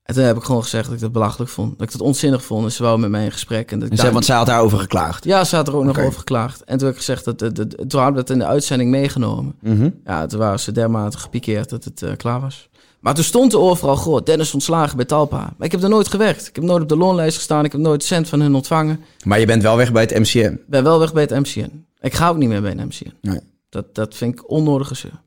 En 0.03 0.15
toen 0.15 0.25
heb 0.25 0.37
ik 0.37 0.43
gewoon 0.43 0.63
gezegd 0.63 0.85
dat 0.85 0.95
ik 0.95 1.01
dat 1.01 1.13
belachelijk 1.13 1.51
vond. 1.51 1.79
Dat 1.79 1.87
ik 1.87 1.93
dat 1.93 2.07
onzinnig 2.07 2.45
vond. 2.45 2.65
En 2.65 2.73
ze 2.73 2.83
wou 2.83 2.99
met 2.99 3.11
mij 3.11 3.25
in 3.25 3.33
gesprek. 3.33 3.73
En 3.73 3.79
dat 3.79 3.89
En 3.89 3.97
daar- 3.97 4.13
want 4.13 4.25
zij 4.25 4.37
had 4.37 4.47
daarover 4.47 4.79
geklaagd. 4.79 5.25
Ja, 5.25 5.45
ze 5.45 5.57
had 5.57 5.69
er 5.69 5.77
ook 5.77 5.85
nog 5.85 5.99
over 5.99 6.19
geklaagd. 6.19 6.65
En 6.65 6.77
toen 6.79 6.87
heb 6.87 6.97
ik 6.97 7.03
gezegd, 7.03 7.25
dat, 7.25 7.39
dat, 7.39 7.57
dat, 7.57 7.69
toen 7.89 8.01
hadden 8.01 8.13
we 8.15 8.21
het 8.21 8.31
in 8.31 8.39
de 8.39 8.47
uitzending 8.47 8.91
meegenomen. 8.91 9.55
Mhm. 9.61 9.91
Ja, 10.05 10.27
toen 10.27 10.39
waren 10.39 10.61
ze 10.61 10.73
dermate 10.73 11.19
gepikeerd 11.19 11.71
dat 11.71 11.85
het 11.85 12.03
eh, 12.03 12.17
klaar 12.17 12.41
was. 12.41 12.69
Maar 13.05 13.15
toen 13.15 13.25
stond 13.25 13.53
er 13.53 13.59
overal, 13.59 13.97
goh, 13.97 14.23
Dennis 14.23 14.55
ontslagen 14.55 14.97
bij 14.97 15.05
Talpa. 15.05 15.39
Maar 15.39 15.67
ik 15.67 15.73
heb 15.73 15.83
er 15.83 15.89
nooit 15.89 16.09
gewerkt. 16.09 16.49
Ik 16.49 16.55
heb 16.55 16.65
nooit 16.65 16.83
op 16.83 16.89
de 16.89 16.97
loonlijst 16.97 17.37
gestaan. 17.37 17.65
Ik 17.65 17.73
heb 17.73 17.81
nooit 17.81 18.05
cent 18.05 18.29
van 18.29 18.41
hun 18.41 18.55
ontvangen. 18.55 19.01
Maar 19.25 19.41
je 19.41 19.47
bent 19.47 19.63
wel 19.63 19.77
weg 19.77 19.93
bij 19.93 20.03
het 20.03 20.19
MCM. 20.19 20.53
Ik 20.53 20.67
ben 20.67 20.83
wel 20.83 20.99
weg 20.99 21.13
bij 21.13 21.23
het 21.23 21.31
MCN. 21.31 21.87
Ik 22.01 22.15
ga 22.15 22.29
ook 22.29 22.37
niet 22.37 22.49
meer 22.49 22.63
bij 22.63 22.71
een 22.71 22.87
MCN. 22.87 23.13
Nee. 23.21 23.41
Dat, 23.69 23.95
dat 23.95 24.15
vind 24.15 24.35
ik 24.35 24.51
onnodige 24.51 24.95
zeur. 24.95 25.21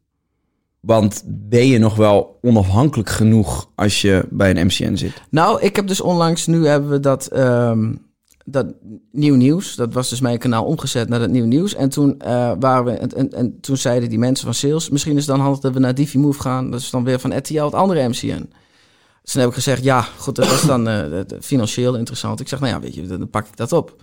Want 0.80 1.24
ben 1.26 1.68
je 1.68 1.78
nog 1.78 1.96
wel 1.96 2.40
onafhankelijk 2.42 3.10
genoeg 3.10 3.70
als 3.76 4.02
je 4.02 4.26
bij 4.30 4.56
een 4.56 4.66
MCN 4.66 4.96
zit? 4.96 5.22
Nou, 5.30 5.62
ik 5.62 5.76
heb 5.76 5.88
dus 5.88 6.02
onlangs, 6.02 6.48
nu 6.48 6.68
hebben 6.68 6.90
we 6.90 7.00
dat, 7.00 7.28
ehm, 7.28 7.94
dat 8.50 8.66
nieuw 9.12 9.36
nieuws. 9.36 9.76
Dat 9.76 9.94
was 9.94 10.10
dus 10.10 10.20
mijn 10.20 10.38
kanaal 10.38 10.66
omgezet 10.66 11.10
naar 11.10 11.20
dat 11.20 11.30
nieuw 11.30 11.46
nieuws. 11.46 11.76
En 11.76 11.90
toen, 11.90 12.20
eh, 12.20 12.52
waren 12.60 12.86
we, 12.86 12.92
en, 12.92 13.10
en, 13.10 13.34
en 13.34 13.60
toen 13.60 13.78
zeiden 13.78 14.10
die 14.10 14.20
mensen 14.20 14.46
van 14.46 14.54
sales, 14.54 14.90
misschien 14.90 15.18
is 15.18 15.26
het 15.26 15.36
dan 15.36 15.40
handig 15.40 15.60
dat 15.60 15.74
we 15.74 15.80
naar 15.80 15.96
DiviMove 15.96 16.42
gaan. 16.42 16.72
Dat 16.72 16.80
is 16.80 16.90
dan 16.90 17.04
weer 17.04 17.20
van 17.20 17.38
RTL, 17.38 17.64
het 17.64 17.74
andere 17.74 18.08
MCN. 18.08 18.50
Dus 19.22 19.32
toen 19.32 19.42
heb 19.42 19.50
ik 19.50 19.56
gezegd, 19.56 19.84
ja, 19.84 20.02
goed, 20.02 20.36
dat 20.36 20.50
was 20.50 20.62
dan 20.66 20.88
eh, 20.88 21.22
financieel 21.42 21.96
interessant. 21.96 22.40
Ik 22.40 22.48
zeg, 22.48 22.60
nou 22.60 22.74
ja, 22.74 22.80
weet 22.80 22.96
je, 22.96 23.06
dan 23.06 23.30
pak 23.30 23.48
ik 23.48 23.58
dat 23.58 23.72
op. 23.72 23.96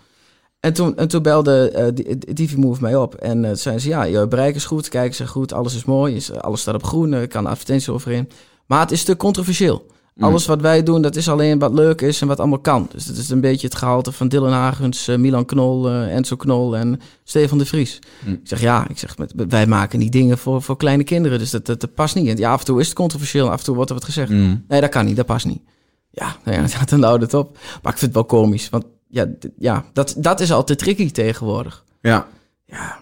En 0.61 0.73
toen, 0.73 0.97
en 0.97 1.09
toen 1.09 1.23
belde 1.23 1.71
eh 1.71 1.87
Di- 1.95 2.35
DiviMove 2.35 2.81
mij 2.81 2.97
op. 2.97 3.15
En 3.15 3.45
eh 3.45 3.55
zeiden 3.55 3.83
ze, 3.85 3.89
ja, 3.89 4.03
je 4.03 4.29
bereik 4.29 4.55
is 4.55 4.65
goed, 4.65 4.89
kijken 4.89 5.15
ze 5.17 5.27
goed, 5.27 5.53
alles 5.53 5.75
is 5.75 5.85
mooi, 5.85 6.21
alles 6.41 6.61
staat 6.61 6.75
op 6.75 6.85
groen, 6.85 7.29
kan 7.29 7.47
advertenties 7.47 7.89
overheen. 7.89 8.29
Maar 8.67 8.81
het 8.81 8.91
is 8.91 9.05
te 9.05 9.17
controversieel. 9.17 9.87
Alles 10.19 10.47
wat 10.47 10.61
wij 10.61 10.83
doen, 10.83 11.03
dat 11.03 11.17
is 11.17 11.29
alleen 11.29 11.59
wat 11.59 11.73
leuk 11.73 12.01
is 12.01 12.21
en 12.21 12.27
wat 12.27 12.39
allemaal 12.39 12.59
kan. 12.59 12.89
Dus 12.93 13.05
dat 13.07 13.17
is 13.17 13.31
een 13.31 13.41
beetje 13.41 13.67
het 13.67 13.77
gehalte 13.77 14.13
van 14.13 14.29
Dylan 14.29 14.53
Hagens, 14.53 15.09
eh, 15.09 15.17
Milan 15.17 15.45
Knol, 15.45 15.89
eh, 15.89 16.15
Enzo 16.15 16.37
Knol 16.37 16.77
en 16.77 17.01
Stefan 17.25 17.59
de 17.59 17.65
Vries. 17.67 17.99
Ik 18.25 18.41
zeg 18.43 18.61
ja, 18.61 18.89
ik 18.89 18.99
zeg, 18.99 19.19
met, 19.19 19.33
wij 19.49 19.67
maken 19.67 19.99
die 19.99 20.11
dingen 20.11 20.39
voor, 20.39 20.63
voor 20.63 20.77
kleine 20.77 21.05
kinderen, 21.05 21.39
dus 21.39 21.51
dat, 21.51 21.67
dat, 21.67 21.81
dat 21.81 21.95
past 21.95 22.15
niet. 22.15 22.29
En 22.29 22.37
ja, 22.37 22.53
af 22.53 22.59
en 22.61 22.65
toe 22.67 22.81
is 22.81 22.87
het 22.87 22.97
controversieel, 22.97 23.51
af 23.51 23.59
en 23.59 23.65
toe 23.65 23.75
wordt 23.75 23.91
er 23.91 23.97
wat 23.97 24.05
gezegd. 24.05 24.31
Nee, 24.69 24.81
dat 24.81 24.89
kan 24.91 25.05
niet, 25.05 25.17
dat 25.17 25.27
past 25.27 25.47
niet. 25.47 25.63
Ja, 26.11 26.37
nou 26.45 26.63
ja, 26.69 26.85
dan 26.85 27.03
houdt 27.03 27.23
het 27.23 27.35
op. 27.35 27.59
Maar 27.83 27.93
ik 27.93 27.99
vind 27.99 28.01
het 28.01 28.15
wel 28.15 28.25
komisch, 28.41 28.69
want 28.69 28.85
ja, 29.09 29.27
ja 29.59 29.85
dat, 29.93 30.15
dat 30.19 30.41
is 30.41 30.53
altijd 30.53 30.79
tricky 30.79 31.11
tegenwoordig. 31.11 31.85
Ja. 32.01 32.27
Ja, 32.67 32.99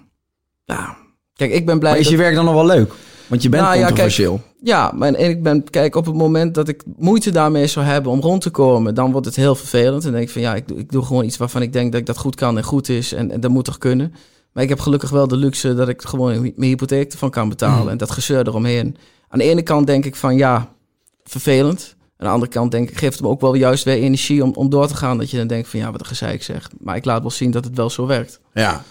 ja. 0.64 0.96
Kijk, 1.34 1.52
ik 1.52 1.66
ben 1.66 1.78
blij 1.78 1.90
Maar 1.90 2.00
is 2.00 2.06
dat- 2.06 2.14
je 2.14 2.20
werk 2.22 2.34
dan 2.34 2.44
nog 2.44 2.54
wel 2.54 2.66
leuk? 2.66 2.92
Want 3.32 3.44
je 3.44 3.50
bent 3.50 3.62
Nou 3.62 3.74
ja, 3.74 3.80
kijk, 3.80 3.88
controversieel. 3.88 4.40
Ja, 4.62 4.92
maar 4.94 5.08
en 5.08 5.30
ik 5.30 5.42
ben, 5.42 5.70
kijk, 5.70 5.96
op 5.96 6.06
het 6.06 6.14
moment 6.14 6.54
dat 6.54 6.68
ik 6.68 6.82
moeite 6.96 7.30
daarmee 7.30 7.66
zou 7.66 7.86
hebben 7.86 8.12
om 8.12 8.20
rond 8.20 8.40
te 8.42 8.50
komen, 8.50 8.94
dan 8.94 9.12
wordt 9.12 9.26
het 9.26 9.36
heel 9.36 9.54
vervelend. 9.54 10.04
En 10.04 10.12
denk 10.12 10.22
ik 10.22 10.30
van 10.30 10.42
ja, 10.42 10.54
ik 10.54 10.68
doe, 10.68 10.78
ik 10.78 10.92
doe 10.92 11.04
gewoon 11.04 11.24
iets 11.24 11.36
waarvan 11.36 11.62
ik 11.62 11.72
denk 11.72 11.92
dat 11.92 12.00
ik 12.00 12.06
dat 12.06 12.18
goed 12.18 12.34
kan 12.34 12.56
en 12.56 12.64
goed 12.64 12.88
is. 12.88 13.12
En, 13.12 13.30
en 13.30 13.40
dat 13.40 13.50
moet 13.50 13.64
toch 13.64 13.78
kunnen. 13.78 14.14
Maar 14.52 14.62
ik 14.62 14.68
heb 14.68 14.80
gelukkig 14.80 15.10
wel 15.10 15.28
de 15.28 15.36
luxe 15.36 15.74
dat 15.74 15.88
ik 15.88 16.02
gewoon 16.02 16.40
mijn 16.40 16.70
hypotheek 16.70 17.12
ervan 17.12 17.30
kan 17.30 17.48
betalen. 17.48 17.92
En 17.92 17.98
dat 17.98 18.10
gezeur 18.10 18.46
eromheen. 18.46 18.96
Aan 19.28 19.38
de 19.38 19.44
ene 19.44 19.62
kant 19.62 19.86
denk 19.86 20.04
ik 20.04 20.16
van 20.16 20.36
ja, 20.36 20.68
vervelend. 21.24 21.96
Aan 22.16 22.26
de 22.26 22.32
andere 22.32 22.52
kant 22.52 22.70
denk 22.70 22.90
ik, 22.90 22.98
geeft 22.98 23.14
het 23.14 23.22
me 23.22 23.28
ook 23.28 23.40
wel 23.40 23.54
juist 23.54 23.84
weer 23.84 23.96
energie 23.96 24.42
om, 24.42 24.52
om 24.54 24.70
door 24.70 24.86
te 24.86 24.96
gaan. 24.96 25.18
Dat 25.18 25.30
je 25.30 25.36
dan 25.36 25.46
denkt 25.46 25.68
van 25.68 25.80
ja, 25.80 25.90
wat 25.90 26.00
een 26.00 26.06
gezeik 26.06 26.42
zeg. 26.42 26.70
Maar 26.78 26.96
ik 26.96 27.04
laat 27.04 27.20
wel 27.20 27.30
zien 27.30 27.50
dat 27.50 27.64
het 27.64 27.76
wel 27.76 27.90
zo 27.90 28.06
werkt. 28.06 28.40
Ja. 28.54 28.82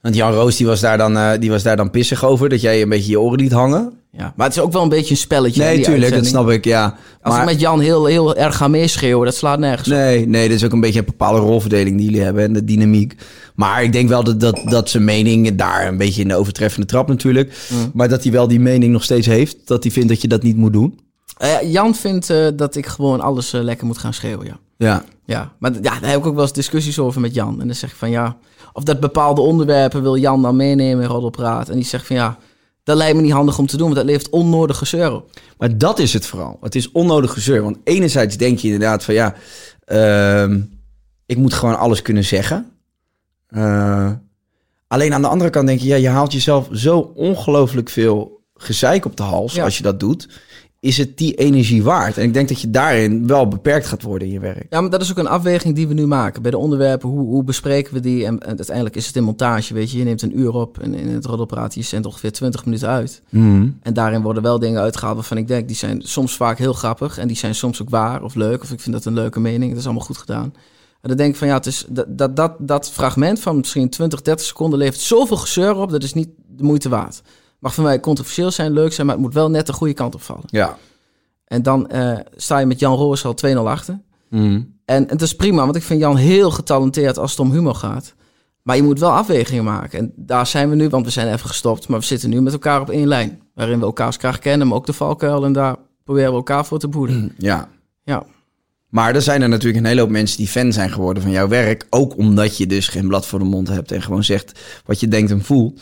Want 0.00 0.14
Jan 0.14 0.32
Roos 0.32 0.56
die 0.56 0.66
was, 0.66 0.80
daar 0.80 0.98
dan, 0.98 1.16
eh, 1.16 1.30
die 1.40 1.50
was 1.50 1.62
daar 1.62 1.76
dan 1.76 1.90
pissig 1.90 2.24
over, 2.24 2.48
dat 2.48 2.60
jij 2.60 2.82
een 2.82 2.88
beetje 2.88 3.10
je 3.10 3.20
oren 3.20 3.38
liet 3.38 3.52
hangen. 3.52 3.92
Ja, 4.12 4.32
maar 4.36 4.46
het 4.46 4.56
is 4.56 4.62
ook 4.62 4.72
wel 4.72 4.82
een 4.82 4.88
beetje 4.88 5.10
een 5.10 5.16
spelletje. 5.16 5.62
Nee, 5.62 5.80
tuurlijk, 5.80 6.14
dat 6.14 6.26
snap 6.26 6.50
ik, 6.50 6.64
ja. 6.64 6.84
Als 7.22 7.34
ik 7.34 7.40
Maar, 7.40 7.44
met 7.44 7.60
Jan 7.60 7.80
heel, 7.80 8.04
heel 8.04 8.36
erg 8.36 8.56
ga 8.56 8.68
meeschreeuwen, 8.68 9.24
dat 9.24 9.34
slaat 9.34 9.58
nergens 9.58 9.88
op. 9.88 9.94
nee, 9.94 10.26
nee, 10.26 10.48
dat 10.48 10.56
is 10.56 10.64
ook 10.64 10.72
een 10.72 10.80
beetje 10.80 10.98
een 10.98 11.04
bepaalde 11.04 11.38
rolverdeling 11.38 11.96
die 11.96 12.06
jullie 12.06 12.22
hebben 12.22 12.44
en 12.44 12.52
de 12.52 12.64
dynamiek. 12.64 13.14
Maar 13.54 13.82
ik 13.82 13.92
denk 13.92 14.08
wel 14.08 14.24
dat, 14.24 14.40
dat, 14.40 14.62
dat 14.64 14.90
zijn 14.90 15.04
mening 15.04 15.54
daar 15.54 15.88
een 15.88 15.96
beetje 15.96 16.22
in 16.22 16.28
de 16.28 16.34
overtreffende 16.34 16.86
trap 16.86 17.08
natuurlijk. 17.08 17.52
Mm. 17.68 17.90
Maar 17.94 18.08
dat 18.08 18.22
hij 18.22 18.32
wel 18.32 18.48
die 18.48 18.60
mening 18.60 18.92
nog 18.92 19.02
steeds 19.02 19.26
heeft, 19.26 19.56
dat 19.64 19.82
hij 19.82 19.92
vindt 19.92 20.08
dat 20.08 20.22
je 20.22 20.28
dat 20.28 20.42
niet 20.42 20.56
moet 20.56 20.72
doen. 20.72 21.00
Eh, 21.38 21.72
Jan 21.72 21.94
vindt 21.94 22.30
eh, 22.30 22.46
dat 22.54 22.76
ik 22.76 22.86
gewoon 22.86 23.20
alles 23.20 23.50
lekker 23.50 23.86
moet 23.86 23.98
gaan 23.98 24.14
schreeuwen, 24.14 24.46
ja. 24.46 24.58
Ja. 24.86 25.04
Ja, 25.24 25.52
maar 25.58 25.72
ja, 25.72 25.80
daar 25.80 26.10
heb 26.10 26.18
ik 26.18 26.26
ook 26.26 26.34
wel 26.34 26.42
eens 26.42 26.52
discussies 26.52 26.98
over 26.98 27.20
met 27.20 27.34
Jan. 27.34 27.60
En 27.60 27.66
dan 27.66 27.76
zeg 27.76 27.90
ik 27.90 27.96
van 27.96 28.10
ja, 28.10 28.36
of 28.72 28.82
dat 28.82 29.00
bepaalde 29.00 29.40
onderwerpen 29.40 30.02
wil 30.02 30.16
Jan 30.16 30.42
dan 30.42 30.56
meenemen 30.56 31.02
in 31.04 31.10
Roddelpraat. 31.10 31.68
En 31.68 31.74
die 31.74 31.84
zegt 31.84 32.06
van 32.06 32.16
ja, 32.16 32.38
dat 32.82 32.96
lijkt 32.96 33.16
me 33.16 33.22
niet 33.22 33.32
handig 33.32 33.58
om 33.58 33.66
te 33.66 33.76
doen, 33.76 33.84
want 33.86 33.96
dat 33.98 34.04
levert 34.06 34.30
onnodig 34.30 34.78
gezeur 34.78 35.12
op. 35.12 35.30
Maar 35.58 35.78
dat 35.78 35.98
is 35.98 36.12
het 36.12 36.26
vooral. 36.26 36.58
Het 36.60 36.74
is 36.74 36.92
onnodig 36.92 37.32
gezeur. 37.32 37.62
Want 37.62 37.76
enerzijds 37.84 38.36
denk 38.36 38.58
je 38.58 38.66
inderdaad 38.66 39.04
van 39.04 39.14
ja, 39.14 39.34
ehm, 39.84 40.60
ik 41.26 41.36
moet 41.36 41.54
gewoon 41.54 41.78
alles 41.78 42.02
kunnen 42.02 42.24
zeggen. 42.24 42.70
Eh, 43.46 44.10
alleen 44.86 45.14
aan 45.14 45.22
de 45.22 45.28
andere 45.28 45.50
kant 45.50 45.66
denk 45.66 45.80
je, 45.80 45.88
ja, 45.88 45.96
je 45.96 46.08
haalt 46.08 46.32
jezelf 46.32 46.68
zo 46.72 46.98
ongelooflijk 47.14 47.88
veel 47.88 48.40
gezeik 48.54 49.04
op 49.04 49.16
de 49.16 49.22
hals 49.22 49.54
Ja. 49.54 49.64
als 49.64 49.76
je 49.76 49.82
dat 49.82 50.00
doet. 50.00 50.28
Is 50.80 50.96
het 50.96 51.18
die 51.18 51.34
energie 51.34 51.82
waard? 51.82 52.18
En 52.18 52.24
ik 52.24 52.32
denk 52.32 52.48
dat 52.48 52.60
je 52.60 52.70
daarin 52.70 53.26
wel 53.26 53.48
beperkt 53.48 53.86
gaat 53.86 54.02
worden 54.02 54.28
in 54.28 54.34
je 54.34 54.40
werk. 54.40 54.66
Ja, 54.70 54.80
maar 54.80 54.90
dat 54.90 55.00
is 55.00 55.10
ook 55.10 55.18
een 55.18 55.26
afweging 55.26 55.74
die 55.74 55.88
we 55.88 55.94
nu 55.94 56.06
maken. 56.06 56.42
Bij 56.42 56.50
de 56.50 56.58
onderwerpen, 56.58 57.08
hoe, 57.08 57.26
hoe 57.26 57.44
bespreken 57.44 57.94
we 57.94 58.00
die? 58.00 58.26
En, 58.26 58.38
en 58.40 58.56
uiteindelijk 58.56 58.96
is 58.96 59.06
het 59.06 59.16
in 59.16 59.24
montage, 59.24 59.74
weet 59.74 59.90
je. 59.90 59.98
Je 59.98 60.04
neemt 60.04 60.22
een 60.22 60.38
uur 60.38 60.54
op 60.54 60.78
en 60.78 60.94
in 60.94 61.08
het 61.08 61.24
Roddelpraat, 61.24 61.74
je 61.74 61.82
zendt 61.82 62.06
ongeveer 62.06 62.32
20 62.32 62.64
minuten 62.64 62.88
uit. 62.88 63.22
En 63.82 63.94
daarin 63.94 64.22
worden 64.22 64.42
wel 64.42 64.58
dingen 64.58 64.80
uitgehaald 64.80 65.16
waarvan 65.16 65.36
ik 65.36 65.48
denk, 65.48 65.66
die 65.66 65.76
zijn 65.76 66.02
soms 66.02 66.36
vaak 66.36 66.58
heel 66.58 66.72
grappig. 66.72 67.18
En 67.18 67.28
die 67.28 67.36
zijn 67.36 67.54
soms 67.54 67.82
ook 67.82 67.90
waar 67.90 68.22
of 68.22 68.34
leuk. 68.34 68.62
Of 68.62 68.72
ik 68.72 68.80
vind 68.80 68.94
dat 68.94 69.04
een 69.04 69.14
leuke 69.14 69.40
mening. 69.40 69.70
Dat 69.70 69.80
is 69.80 69.84
allemaal 69.84 70.04
goed 70.04 70.18
gedaan. 70.18 70.54
En 71.00 71.08
dan 71.08 71.16
denk 71.16 71.30
ik 71.30 71.36
van 71.36 71.48
ja, 71.48 71.54
het 71.54 71.66
is, 71.66 71.84
dat, 71.88 72.18
dat, 72.18 72.36
dat, 72.36 72.52
dat 72.58 72.90
fragment 72.90 73.40
van 73.40 73.56
misschien 73.56 73.88
20, 73.88 74.22
30 74.22 74.46
seconden 74.46 74.78
levert 74.78 75.00
zoveel 75.00 75.36
gezeur 75.36 75.76
op. 75.76 75.90
Dat 75.90 76.02
is 76.02 76.14
niet 76.14 76.28
de 76.56 76.62
moeite 76.62 76.88
waard. 76.88 77.22
Mag 77.60 77.74
voor 77.74 77.84
mij 77.84 78.00
controversieel 78.00 78.50
zijn, 78.50 78.72
leuk 78.72 78.92
zijn, 78.92 79.06
maar 79.06 79.16
het 79.16 79.24
moet 79.24 79.34
wel 79.34 79.50
net 79.50 79.66
de 79.66 79.72
goede 79.72 79.94
kant 79.94 80.14
opvallen. 80.14 80.44
Ja. 80.46 80.76
En 81.44 81.62
dan 81.62 81.88
eh, 81.88 82.18
sta 82.36 82.58
je 82.58 82.66
met 82.66 82.78
Jan 82.78 82.96
Roos 82.96 83.24
al 83.24 83.34
2-0 83.46 83.56
achter. 83.56 84.00
Mhm. 84.28 84.62
En, 84.84 85.08
het 85.08 85.22
is 85.22 85.36
prima, 85.36 85.64
want 85.64 85.76
ik 85.76 85.82
vind 85.82 86.00
Jan 86.00 86.16
heel 86.16 86.50
getalenteerd 86.50 87.18
als 87.18 87.30
het 87.30 87.40
om 87.40 87.50
humor 87.52 87.74
gaat. 87.74 88.14
Maar 88.62 88.76
je 88.76 88.82
moet 88.82 88.98
wel 88.98 89.10
afwegingen 89.10 89.64
maken. 89.64 89.98
En 89.98 90.12
daar 90.16 90.46
zijn 90.46 90.68
we 90.68 90.74
nu, 90.74 90.88
want 90.88 91.04
we 91.04 91.10
zijn 91.10 91.32
even 91.32 91.48
gestopt. 91.48 91.88
Maar 91.88 91.98
we 91.98 92.04
zitten 92.04 92.30
nu 92.30 92.40
met 92.40 92.52
elkaar 92.52 92.80
op 92.80 92.90
één 92.90 93.08
lijn. 93.08 93.42
Waarin 93.54 93.78
we 93.78 93.84
elkaars 93.84 94.16
graag 94.16 94.38
kennen, 94.38 94.66
maar 94.66 94.76
ook 94.76 94.86
de 94.86 94.92
valkuil. 94.92 95.44
En 95.44 95.52
daar 95.52 95.76
proberen 96.04 96.30
we 96.30 96.36
elkaar 96.36 96.66
voor 96.66 96.78
te 96.78 96.88
boeden. 96.88 97.34
Ja. 97.38 97.68
Ja. 98.02 98.24
Maar 98.90 99.14
er 99.14 99.22
zijn 99.22 99.42
er 99.42 99.48
natuurlijk 99.48 99.78
een 99.78 99.88
hele 99.88 100.00
hoop 100.00 100.10
mensen 100.10 100.36
die 100.36 100.48
fan 100.48 100.72
zijn 100.72 100.90
geworden 100.90 101.22
van 101.22 101.32
jouw 101.32 101.48
werk. 101.48 101.86
Ook 101.90 102.16
omdat 102.16 102.56
je 102.56 102.66
dus 102.66 102.88
geen 102.88 103.08
blad 103.08 103.26
voor 103.26 103.38
de 103.38 103.44
mond 103.44 103.68
hebt 103.68 103.92
en 103.92 104.02
gewoon 104.02 104.24
zegt 104.24 104.60
wat 104.84 105.00
je 105.00 105.08
denkt 105.08 105.30
en 105.30 105.44
voelt. 105.44 105.80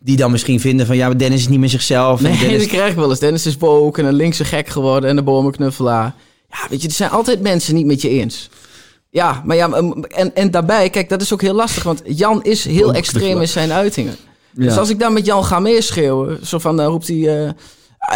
Die 0.00 0.16
dan 0.16 0.30
misschien 0.30 0.60
vinden 0.60 0.86
van 0.86 0.96
ja, 0.96 1.06
maar 1.06 1.18
Dennis 1.18 1.40
is 1.40 1.48
niet 1.48 1.58
meer 1.58 1.68
zichzelf. 1.68 2.20
Nee, 2.20 2.38
Dennis... 2.38 2.58
dat 2.58 2.68
krijg 2.68 2.90
ik 2.90 2.96
wel 2.96 3.10
eens. 3.10 3.18
Dennis 3.18 3.46
is 3.46 3.56
woke 3.56 4.00
en 4.00 4.06
een 4.06 4.14
linkse 4.14 4.44
gek 4.44 4.68
geworden 4.68 5.10
en 5.10 5.16
een 5.16 5.24
bomenknuffelaar. 5.24 6.14
Ja, 6.48 6.58
weet 6.70 6.82
je, 6.82 6.88
er 6.88 6.94
zijn 6.94 7.10
altijd 7.10 7.40
mensen 7.40 7.74
niet 7.74 7.86
met 7.86 8.02
je 8.02 8.08
eens. 8.08 8.48
Ja, 9.10 9.42
maar 9.44 9.56
ja, 9.56 9.70
en, 10.08 10.34
en 10.34 10.50
daarbij, 10.50 10.90
kijk, 10.90 11.08
dat 11.08 11.22
is 11.22 11.32
ook 11.32 11.42
heel 11.42 11.54
lastig. 11.54 11.82
Want 11.82 12.02
Jan 12.04 12.42
is 12.42 12.64
heel 12.64 12.94
extreem 12.94 13.40
in 13.40 13.48
zijn 13.48 13.72
uitingen. 13.72 14.16
Dus 14.52 14.76
als 14.76 14.90
ik 14.90 14.98
dan 14.98 15.12
met 15.12 15.26
Jan 15.26 15.44
ga 15.44 15.58
meeschreeuwen, 15.58 16.46
zo 16.46 16.58
van, 16.58 16.76
dan 16.76 16.86
roept 16.86 17.08
hij... 17.08 17.44
eh, 17.44 17.50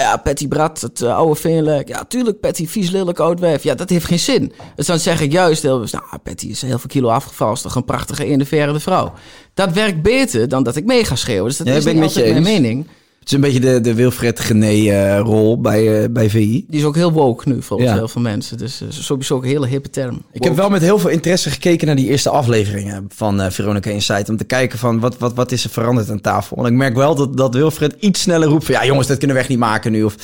ja, 0.00 0.16
Patty 0.16 0.48
Brad, 0.48 0.80
het 0.80 1.02
eh, 1.02 1.16
oude 1.16 1.40
veenlijk. 1.40 1.88
Ja, 1.88 2.04
tuurlijk, 2.04 2.40
Patty, 2.40 2.66
vies, 2.66 2.90
lelijk, 2.90 3.18
oud 3.18 3.40
wijf. 3.40 3.62
Ja, 3.62 3.74
dat 3.74 3.90
heeft 3.90 4.06
geen 4.06 4.18
zin. 4.18 4.52
Dus 4.76 4.86
dan 4.86 4.98
zeg 4.98 5.20
ik 5.20 5.32
juist 5.32 5.62
heel 5.62 5.78
nou, 5.78 6.18
Patty 6.22 6.46
is 6.46 6.62
heel 6.62 6.78
veel 6.78 6.88
kilo 6.88 7.08
afgevallen. 7.08 7.54
Is 7.54 7.62
toch 7.62 7.74
een 7.74 7.84
prachtige, 7.84 8.24
enerverende 8.24 8.80
vrouw. 8.80 9.12
Dat 9.54 9.72
werkt 9.72 10.02
beter 10.02 10.48
dan 10.48 10.62
dat 10.62 10.76
ik 10.76 10.84
mee 10.84 11.04
ga 11.04 11.14
schreeuwen. 11.14 11.48
Dus 11.48 11.56
dat 11.56 11.66
Ja, 11.66 11.74
is 11.74 11.84
ben 11.84 11.94
niet 11.94 12.02
ik 12.02 12.08
met 12.08 12.16
je 12.16 12.22
altijd 12.24 12.42
mijn 12.42 12.62
mening. 12.62 12.86
Het 13.24 13.32
is 13.32 13.38
een 13.38 13.44
beetje 13.52 13.60
de, 13.72 13.80
de 13.80 13.94
Wilfred 13.94 14.40
Gené-rol 14.40 15.60
bij, 15.60 16.02
eh, 16.02 16.08
bij 16.10 16.30
VI. 16.30 16.64
Die 16.68 16.78
is 16.80 16.84
ook 16.84 16.94
heel 16.94 17.12
woke 17.12 17.48
nu 17.48 17.62
volgens 17.62 17.88
Ja. 17.88 17.96
heel 17.96 18.08
veel 18.08 18.22
mensen. 18.22 18.58
Dus 18.58 18.82
uh, 18.82 18.88
sowieso 18.90 19.34
ook 19.34 19.42
een 19.42 19.48
hele 19.48 19.66
hippe 19.66 19.90
term. 19.90 20.22
Ik 20.32 20.44
heb 20.44 20.56
wel 20.56 20.70
met 20.70 20.82
heel 20.82 20.98
veel 20.98 21.10
interesse 21.10 21.50
gekeken 21.50 21.86
naar 21.86 21.96
die 21.96 22.08
eerste 22.08 22.30
afleveringen 22.30 23.04
van 23.08 23.40
eh, 23.40 23.50
Veronica 23.50 23.90
Insight. 23.90 24.28
Om 24.28 24.36
te 24.36 24.44
kijken 24.44 24.78
van 24.78 25.00
wat, 25.00 25.18
wat, 25.18 25.34
wat 25.34 25.52
is 25.52 25.64
er 25.64 25.70
veranderd 25.70 26.10
aan 26.10 26.20
tafel. 26.20 26.56
En 26.56 26.64
ik 26.64 26.72
merk 26.72 26.96
wel 26.96 27.14
dat, 27.14 27.36
dat 27.36 27.54
Wilfred 27.54 27.94
iets 27.98 28.20
sneller 28.20 28.48
roept 28.48 28.64
van... 28.64 28.74
Ja 28.74 28.84
jongens, 28.84 29.06
dat 29.06 29.18
kunnen 29.18 29.36
we 29.36 29.42
echt 29.42 29.50
niet 29.50 29.58
maken 29.58 29.92
nu. 29.92 30.02
Of 30.04 30.14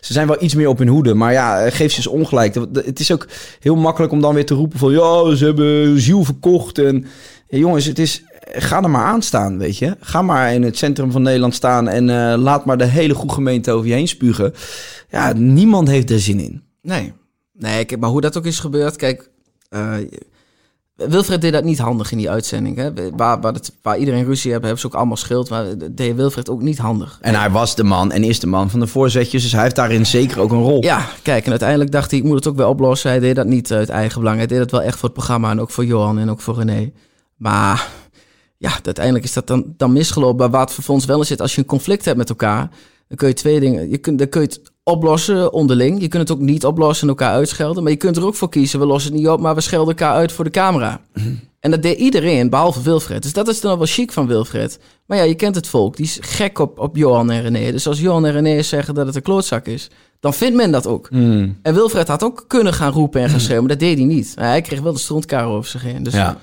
ze 0.00 0.12
zijn 0.12 0.26
wel 0.26 0.42
iets 0.42 0.54
meer 0.54 0.68
op 0.68 0.78
hun 0.78 0.88
hoede. 0.88 1.14
Maar 1.14 1.32
ja, 1.32 1.60
eh, 1.60 1.72
geef 1.72 1.90
ze 1.90 1.96
eens 1.96 2.06
ongelijk. 2.06 2.54
Het 2.72 3.00
is 3.00 3.12
ook 3.12 3.26
heel 3.60 3.76
makkelijk 3.76 4.12
om 4.12 4.20
dan 4.20 4.34
weer 4.34 4.46
te 4.46 4.54
roepen 4.54 4.78
van... 4.78 4.92
Ja, 4.92 5.34
ze 5.34 5.44
hebben 5.44 6.00
ziel 6.00 6.24
verkocht. 6.24 6.78
En 6.78 7.06
ja, 7.48 7.58
jongens, 7.58 7.84
het 7.84 7.98
is... 7.98 8.22
Ga 8.52 8.82
er 8.82 8.90
maar 8.90 9.04
aan 9.04 9.22
staan, 9.22 9.58
weet 9.58 9.78
je. 9.78 9.96
Ga 10.00 10.22
maar 10.22 10.54
in 10.54 10.62
het 10.62 10.76
centrum 10.78 11.10
van 11.10 11.22
Nederland 11.22 11.54
staan... 11.54 11.88
en 11.88 12.10
eh, 12.10 12.38
laat 12.38 12.64
maar 12.64 12.78
de 12.78 12.84
hele 12.84 13.14
goede 13.14 13.34
gemeente 13.34 13.72
over 13.72 13.88
je 13.88 13.94
heen 13.94 14.08
spugen. 14.08 14.54
Ja, 15.10 15.32
niemand 15.32 15.88
heeft 15.88 16.10
er 16.10 16.20
zin 16.20 16.40
in. 16.40 16.62
Nee. 16.82 17.12
Nee, 17.52 17.84
kijk, 17.84 18.00
maar 18.00 18.10
hoe 18.10 18.20
dat 18.20 18.36
ook 18.36 18.46
is 18.46 18.58
gebeurd, 18.58 18.96
kijk... 18.96 19.30
eh, 19.68 19.94
Wilfred 21.08 21.40
deed 21.40 21.52
dat 21.52 21.64
niet 21.64 21.78
handig 21.78 22.12
in 22.12 22.18
die 22.18 22.30
uitzending. 22.30 22.76
Hè? 22.76 22.90
Waar, 23.16 23.40
waar, 23.40 23.52
het, 23.52 23.72
waar 23.82 23.98
iedereen 23.98 24.24
ruzie 24.24 24.50
hebben, 24.50 24.68
hebben 24.68 24.80
ze 24.80 24.86
ook 24.86 24.98
allemaal 24.98 25.16
schild. 25.16 25.50
Maar 25.50 25.78
dat 25.78 25.96
deed 25.96 26.16
Wilfred 26.16 26.48
ook 26.48 26.62
niet 26.62 26.78
handig. 26.78 27.18
En 27.20 27.34
hij 27.34 27.50
was 27.50 27.74
de 27.74 27.84
man 27.84 28.12
en 28.12 28.24
is 28.24 28.40
de 28.40 28.46
man 28.46 28.70
van 28.70 28.80
de 28.80 28.86
voorzetjes. 28.86 29.42
Dus 29.42 29.52
hij 29.52 29.62
heeft 29.62 29.76
daarin 29.76 30.06
zeker 30.06 30.40
ook 30.40 30.50
een 30.50 30.62
rol. 30.62 30.84
Ja, 30.84 31.06
kijk, 31.22 31.44
en 31.44 31.50
uiteindelijk 31.50 31.90
dacht 31.90 32.10
hij, 32.10 32.20
ik 32.20 32.24
moet 32.24 32.34
het 32.34 32.46
ook 32.46 32.56
wel 32.56 32.68
oplossen. 32.68 33.10
Hij 33.10 33.18
deed 33.18 33.36
dat 33.36 33.46
niet 33.46 33.72
uit 33.72 33.88
eigen 33.88 34.20
belang. 34.20 34.36
Hij 34.38 34.46
deed 34.46 34.58
dat 34.58 34.70
wel 34.70 34.82
echt 34.82 34.98
voor 34.98 35.08
het 35.08 35.12
programma 35.12 35.50
en 35.50 35.60
ook 35.60 35.70
voor 35.70 35.84
Johan 35.84 36.18
en 36.18 36.30
ook 36.30 36.40
voor 36.40 36.54
René. 36.54 36.92
Maar 37.36 37.88
ja, 38.60 38.78
uiteindelijk 38.82 39.24
is 39.24 39.32
dat 39.32 39.46
dan, 39.46 39.74
dan 39.76 39.92
misgelopen. 39.92 40.36
Maar 40.36 40.60
wat 40.60 40.74
vervolgens 40.74 41.06
wel 41.06 41.18
in 41.18 41.26
zit, 41.26 41.40
als 41.40 41.54
je 41.54 41.60
een 41.60 41.66
conflict 41.66 42.04
hebt 42.04 42.16
met 42.16 42.28
elkaar, 42.28 42.70
dan 43.08 43.16
kun 43.16 43.28
je 43.28 43.34
twee 43.34 43.60
dingen. 43.60 43.90
Je 43.90 43.98
kunt, 43.98 44.18
dan 44.18 44.28
kun 44.28 44.40
je 44.40 44.46
het 44.46 44.60
oplossen 44.82 45.52
onderling. 45.52 46.00
Je 46.00 46.08
kunt 46.08 46.28
het 46.28 46.38
ook 46.38 46.44
niet 46.44 46.64
oplossen 46.64 47.02
en 47.02 47.08
elkaar 47.08 47.32
uitschelden. 47.32 47.82
Maar 47.82 47.92
je 47.92 47.98
kunt 47.98 48.16
er 48.16 48.26
ook 48.26 48.34
voor 48.34 48.48
kiezen, 48.48 48.78
we 48.78 48.86
lossen 48.86 49.10
het 49.12 49.20
niet 49.20 49.28
op, 49.28 49.40
maar 49.40 49.54
we 49.54 49.60
schelden 49.60 49.88
elkaar 49.88 50.14
uit 50.14 50.32
voor 50.32 50.44
de 50.44 50.50
camera. 50.50 51.00
En 51.60 51.70
dat 51.70 51.82
deed 51.82 51.98
iedereen, 51.98 52.50
behalve 52.50 52.82
Wilfred. 52.82 53.22
Dus 53.22 53.32
dat 53.32 53.48
is 53.48 53.60
dan 53.60 53.78
wel 53.78 53.86
chic 53.86 54.12
van 54.12 54.26
Wilfred. 54.26 54.78
Maar 55.06 55.18
ja, 55.18 55.24
je 55.24 55.34
kent 55.34 55.54
het 55.54 55.66
volk. 55.66 55.96
Die 55.96 56.04
is 56.06 56.18
gek 56.20 56.58
op, 56.58 56.78
op 56.78 56.96
Johan 56.96 57.30
en 57.30 57.42
René. 57.42 57.72
Dus 57.72 57.86
als 57.86 58.00
Johan 58.00 58.26
en 58.26 58.32
René 58.32 58.62
zeggen 58.62 58.94
dat 58.94 59.06
het 59.06 59.16
een 59.16 59.22
klootzak 59.22 59.66
is, 59.66 59.90
dan 60.20 60.34
vindt 60.34 60.56
men 60.56 60.70
dat 60.70 60.86
ook. 60.86 61.06
Hmm. 61.10 61.58
En 61.62 61.74
Wilfred 61.74 62.08
had 62.08 62.22
ook 62.22 62.44
kunnen 62.46 62.72
gaan 62.72 62.92
roepen 62.92 63.20
en 63.20 63.28
gaan 63.28 63.40
schreeuwen, 63.46 63.64
maar 63.66 63.76
dat 63.76 63.88
deed 63.88 63.98
hij 63.98 64.06
niet. 64.06 64.32
Hij 64.34 64.60
kreeg 64.60 64.80
wel 64.80 64.92
de 64.92 64.98
strontkaar 64.98 65.46
over 65.46 65.70
zich 65.70 65.82
heen. 65.82 66.02
Dus 66.02 66.14
Ja. 66.14 66.38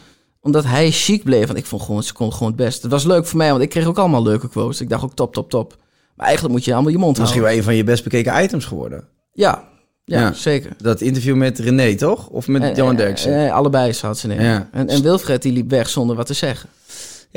Omdat 0.47 0.63
hij 0.65 0.91
chic 0.91 1.23
bleef, 1.23 1.45
want 1.47 1.57
ik 1.59 1.65
vond 1.65 1.81
gewoon, 1.81 2.03
ze 2.03 2.13
kon 2.13 2.33
gewoon 2.33 2.47
het 2.47 2.55
best. 2.57 2.81
Het 2.81 2.91
was 2.91 3.03
leuk 3.03 3.25
voor 3.25 3.37
mij, 3.37 3.49
want 3.49 3.61
ik 3.61 3.69
kreeg 3.69 3.85
ook 3.85 3.97
allemaal 3.97 4.23
leuke 4.23 4.49
quotes. 4.49 4.81
Ik 4.81 4.89
dacht 4.89 5.03
ook 5.03 5.13
top, 5.15 5.33
top, 5.33 5.49
top. 5.49 5.75
Maar 6.15 6.25
eigenlijk 6.25 6.55
moet 6.55 6.65
je 6.65 6.73
allemaal 6.73 6.91
je 6.91 6.97
mond 6.97 7.17
Misschien 7.17 7.41
houden. 7.41 7.49
wel 7.49 7.57
een 7.57 7.63
van 7.63 7.75
je 7.75 7.91
best 7.91 8.03
bekeken 8.03 8.43
items 8.43 8.65
geworden. 8.65 9.07
Ja, 9.33 9.63
ja, 10.03 10.19
Ja. 10.19 10.33
zeker. 10.33 10.71
Dat 10.77 11.01
interview 11.01 11.35
met 11.35 11.59
René, 11.59 11.95
toch? 11.95 12.27
Of 12.27 12.47
met 12.47 12.61
En- 12.61 12.75
Johan 12.75 12.91
en- 12.91 12.97
Derksen? 12.97 13.33
en 13.33 13.51
allebei 13.51 13.93
zat 13.93 14.17
ze 14.17 14.27
neer. 14.27 14.41
Ja. 14.43 14.69
En, 14.71 14.87
en 14.89 15.01
Wilfred 15.01 15.41
die 15.41 15.51
liep 15.53 15.69
weg 15.69 15.89
zonder 15.89 16.15
wat 16.15 16.25
te 16.25 16.33
zeggen. 16.33 16.69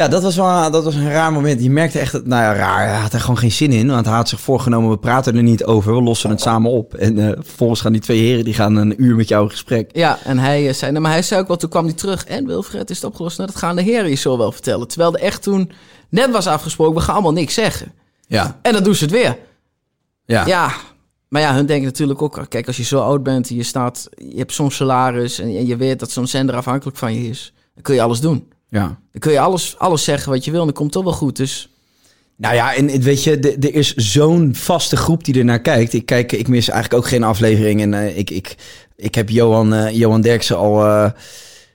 Ja, 0.01 0.09
dat 0.09 0.23
was 0.23 0.37
wel 0.37 0.71
dat 0.71 0.85
was 0.85 0.95
een 0.95 1.11
raar 1.11 1.33
moment. 1.33 1.63
Je 1.63 1.71
merkte 1.71 1.99
echt, 1.99 2.13
dat, 2.13 2.27
nou 2.27 2.43
ja, 2.43 2.55
raar. 2.55 2.89
Hij 2.89 2.99
had 2.99 3.13
er 3.13 3.21
gewoon 3.21 3.39
geen 3.39 3.53
zin 3.53 3.73
in. 3.73 3.89
Want 3.89 4.07
hij 4.07 4.15
had 4.15 4.29
zich 4.29 4.41
voorgenomen, 4.41 4.91
we 4.91 4.99
praten 4.99 5.37
er 5.37 5.43
niet 5.43 5.65
over. 5.65 5.95
We 5.95 6.03
lossen 6.03 6.31
het 6.31 6.41
samen 6.41 6.71
op. 6.71 6.95
En 6.95 7.19
uh, 7.19 7.31
vervolgens 7.39 7.81
gaan 7.81 7.93
die 7.93 8.01
twee 8.01 8.19
heren, 8.19 8.45
die 8.45 8.55
gaan 8.55 8.77
een 8.77 9.03
uur 9.03 9.17
met 9.17 9.29
jou 9.29 9.45
in 9.45 9.51
gesprek. 9.51 9.91
Ja, 9.93 10.19
en 10.25 10.39
hij 10.39 10.67
uh, 10.67 10.73
zei, 10.73 10.91
nou, 10.91 11.03
maar 11.03 11.13
hij 11.13 11.23
zei 11.23 11.41
ook 11.41 11.49
wel, 11.49 11.57
toen 11.57 11.71
kwam 11.71 11.85
hij 11.85 11.95
terug. 11.95 12.25
En 12.25 12.47
Wilfred, 12.47 12.91
is 12.91 12.97
het 12.97 13.05
opgelost? 13.05 13.39
Nou, 13.39 13.51
dat 13.51 13.61
gaan 13.61 13.77
de 13.77 13.83
heren 13.83 14.11
je 14.11 14.17
zo 14.17 14.39
wel 14.39 14.53
vertellen. 14.53 14.89
Terwijl 14.89 15.15
er 15.15 15.21
echt 15.21 15.43
toen 15.43 15.73
net 16.09 16.31
was 16.31 16.47
afgesproken, 16.47 16.95
we 16.95 17.01
gaan 17.01 17.15
allemaal 17.15 17.33
niks 17.33 17.55
zeggen. 17.55 17.93
Ja. 18.27 18.59
En 18.63 18.73
dan 18.73 18.83
doen 18.83 18.95
ze 18.95 19.05
het 19.05 19.13
weer. 19.13 19.37
Ja. 20.25 20.47
Ja, 20.47 20.73
maar 21.29 21.43
ja, 21.43 21.55
hun 21.55 21.67
denken 21.67 21.87
natuurlijk 21.87 22.23
ook... 22.23 22.47
Kijk, 22.49 22.67
als 22.67 22.77
je 22.77 22.85
zo 22.85 23.01
oud 23.01 23.23
bent, 23.23 23.49
je, 23.49 23.63
staat, 23.63 24.09
je 24.17 24.39
hebt 24.39 24.53
soms 24.53 24.77
salaris... 24.77 25.39
en 25.39 25.67
je 25.67 25.77
weet 25.77 25.99
dat 25.99 26.11
zo'n 26.11 26.27
zender 26.27 26.57
afhankelijk 26.57 26.97
van 26.97 27.15
je 27.15 27.29
is... 27.29 27.53
dan 27.75 27.83
kun 27.83 27.95
je 27.95 28.03
alles 28.03 28.21
doen. 28.21 28.49
Ja. 28.71 28.83
Dan 28.87 29.21
kun 29.21 29.33
je 29.33 29.41
alles, 29.41 29.75
alles 29.79 30.05
zeggen 30.05 30.33
wat 30.33 30.45
je 30.45 30.51
wil 30.51 30.61
en 30.61 30.67
dat 30.67 30.75
komt 30.77 30.93
toch 30.93 31.05
wel 31.05 31.13
goed. 31.13 31.37
Dus 31.37 31.71
Nou 32.37 32.55
ja, 32.55 32.75
en 32.75 33.01
weet 33.01 33.25
je, 33.25 33.39
de- 33.39 33.57
er 33.61 33.75
is 33.75 33.95
zo'n 33.95 34.51
vaste 34.55 34.97
groep 34.97 35.25
die 35.25 35.39
er 35.39 35.45
naar 35.45 35.61
kijkt. 35.61 35.93
Ik, 35.93 36.07
kijk, 36.07 36.33
ik 36.33 36.49
mis 36.49 36.69
eigenlijk 36.69 37.03
ook 37.05 37.09
geen 37.11 37.23
aflevering. 37.23 37.81
En 37.81 37.95
eh, 37.95 38.19
ik, 38.19 38.31
ik, 38.31 38.55
ik 38.97 39.15
heb 39.15 39.29
Johan, 39.29 39.75
eh, 39.75 39.95
Johan 39.97 40.21
Derksen 40.21 40.57
al 40.57 40.85
eh, 40.87 41.11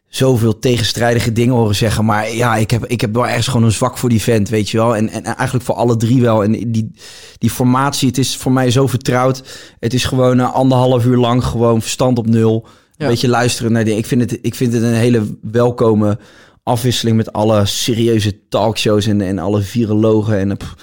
zoveel 0.07 0.59
tegenstrijdige 0.59 1.31
dingen 1.31 1.55
horen 1.55 1.75
zeggen. 1.75 2.05
Maar 2.05 2.31
ja, 2.31 2.55
ik 2.55 2.71
heb, 2.71 2.85
ik 2.85 3.01
heb 3.01 3.13
wel 3.13 3.27
ergens 3.27 3.47
gewoon 3.47 3.65
een 3.65 3.71
zwak 3.71 3.97
voor 3.97 4.09
die 4.09 4.21
vent, 4.21 4.49
weet 4.49 4.69
je 4.69 4.77
wel. 4.77 4.95
En, 4.95 5.09
en 5.09 5.23
eigenlijk 5.23 5.65
voor 5.65 5.75
alle 5.75 5.97
drie 5.97 6.21
wel. 6.21 6.43
En 6.43 6.71
die, 6.71 6.91
die 7.37 7.49
formatie, 7.49 8.07
het 8.07 8.17
is 8.17 8.37
voor 8.37 8.51
mij 8.51 8.71
zo 8.71 8.87
vertrouwd. 8.87 9.43
Het 9.79 9.93
is 9.93 10.03
gewoon 10.05 10.39
anderhalf 10.53 11.05
uur 11.05 11.17
lang 11.17 11.43
gewoon 11.43 11.81
verstand 11.81 12.17
op 12.17 12.27
nul. 12.27 12.65
Ja. 12.97 13.05
Een 13.05 13.11
beetje 13.11 13.27
luisteren 13.29 13.71
naar 13.71 13.83
dingen. 13.83 13.99
Ik 13.99 14.05
vind, 14.05 14.21
het, 14.21 14.39
ik 14.41 14.55
vind 14.55 14.73
het 14.73 14.83
een 14.83 14.93
hele 14.93 15.37
welkome 15.41 16.17
afwisseling 16.65 17.17
met 17.17 17.33
alle 17.33 17.65
serieuze 17.65 18.47
talkshows 18.49 19.05
en, 19.05 19.21
en 19.21 19.39
alle 19.39 19.61
virologen 19.61 20.39
en 20.39 20.51
eh, 20.51 20.57
pff, 20.57 20.75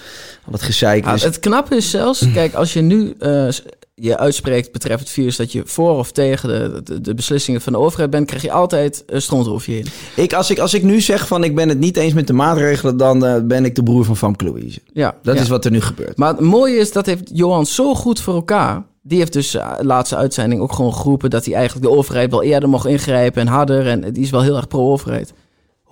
al 0.45 0.51
het 0.51 0.61
gezeik. 0.61 1.05
Ja, 1.05 1.11
Dus- 1.11 1.23
het 1.23 1.39
knappe 1.39 1.75
is 1.75 1.89
zelfs, 1.89 2.31
kijk, 2.33 2.53
als 2.53 2.73
je 2.73 2.81
nu 2.81 3.13
eh, 3.19 3.47
je 3.95 4.17
uitspreekt 4.17 4.71
betreft 4.71 4.99
het 4.99 5.09
virus 5.09 5.35
dat 5.35 5.51
je 5.51 5.61
voor 5.65 5.97
of 5.97 6.11
tegen 6.11 6.49
de, 6.49 6.81
de, 6.83 7.01
de 7.01 7.13
beslissingen 7.13 7.61
van 7.61 7.73
de 7.73 7.79
overheid 7.79 8.09
bent, 8.09 8.27
krijg 8.27 8.41
je 8.41 8.51
altijd 8.51 9.03
een 9.05 9.21
stront 9.21 9.47
over 9.47 9.71
je 9.71 9.75
heen. 9.75 10.23
ik, 10.23 10.33
als, 10.33 10.49
ik, 10.51 10.59
als 10.59 10.73
ik 10.73 10.83
nu 10.83 11.01
zeg 11.01 11.27
van 11.27 11.43
ik 11.43 11.55
ben 11.55 11.69
het 11.69 11.79
niet 11.79 11.97
eens 11.97 12.13
met 12.13 12.27
de 12.27 12.33
maatregelen, 12.33 12.97
dan 12.97 13.25
eh, 13.25 13.41
ben 13.43 13.65
ik 13.65 13.75
de 13.75 13.83
broer 13.83 14.05
van 14.05 14.17
Famke 14.17 14.45
Louise. 14.45 14.79
Ja, 14.93 15.15
Dat 15.23 15.35
ja. 15.35 15.41
is 15.41 15.47
wat 15.47 15.65
er 15.65 15.71
nu 15.71 15.81
gebeurt. 15.81 16.17
Maar 16.17 16.29
het 16.29 16.39
mooie 16.39 16.75
is, 16.77 16.91
dat 16.91 17.05
heeft 17.05 17.29
Johan 17.33 17.65
zo 17.65 17.95
goed 17.95 18.19
voor 18.19 18.33
elkaar. 18.33 18.83
Die 19.01 19.17
heeft 19.17 19.33
dus 19.33 19.55
eh, 19.55 19.71
laatste 19.81 20.15
uitzending 20.15 20.61
ook 20.61 20.73
gewoon 20.73 20.93
geroepen 20.93 21.29
dat 21.29 21.45
hij 21.45 21.53
eigenlijk 21.53 21.85
de 21.85 21.91
overheid 21.91 22.31
wel 22.31 22.43
eerder 22.43 22.69
mocht 22.69 22.85
ingrijpen 22.85 23.41
en 23.41 23.47
harder. 23.47 23.87
En 23.87 24.13
die 24.13 24.23
is 24.23 24.29
wel 24.29 24.41
heel 24.41 24.55
erg 24.55 24.67
pro-overheid. 24.67 25.33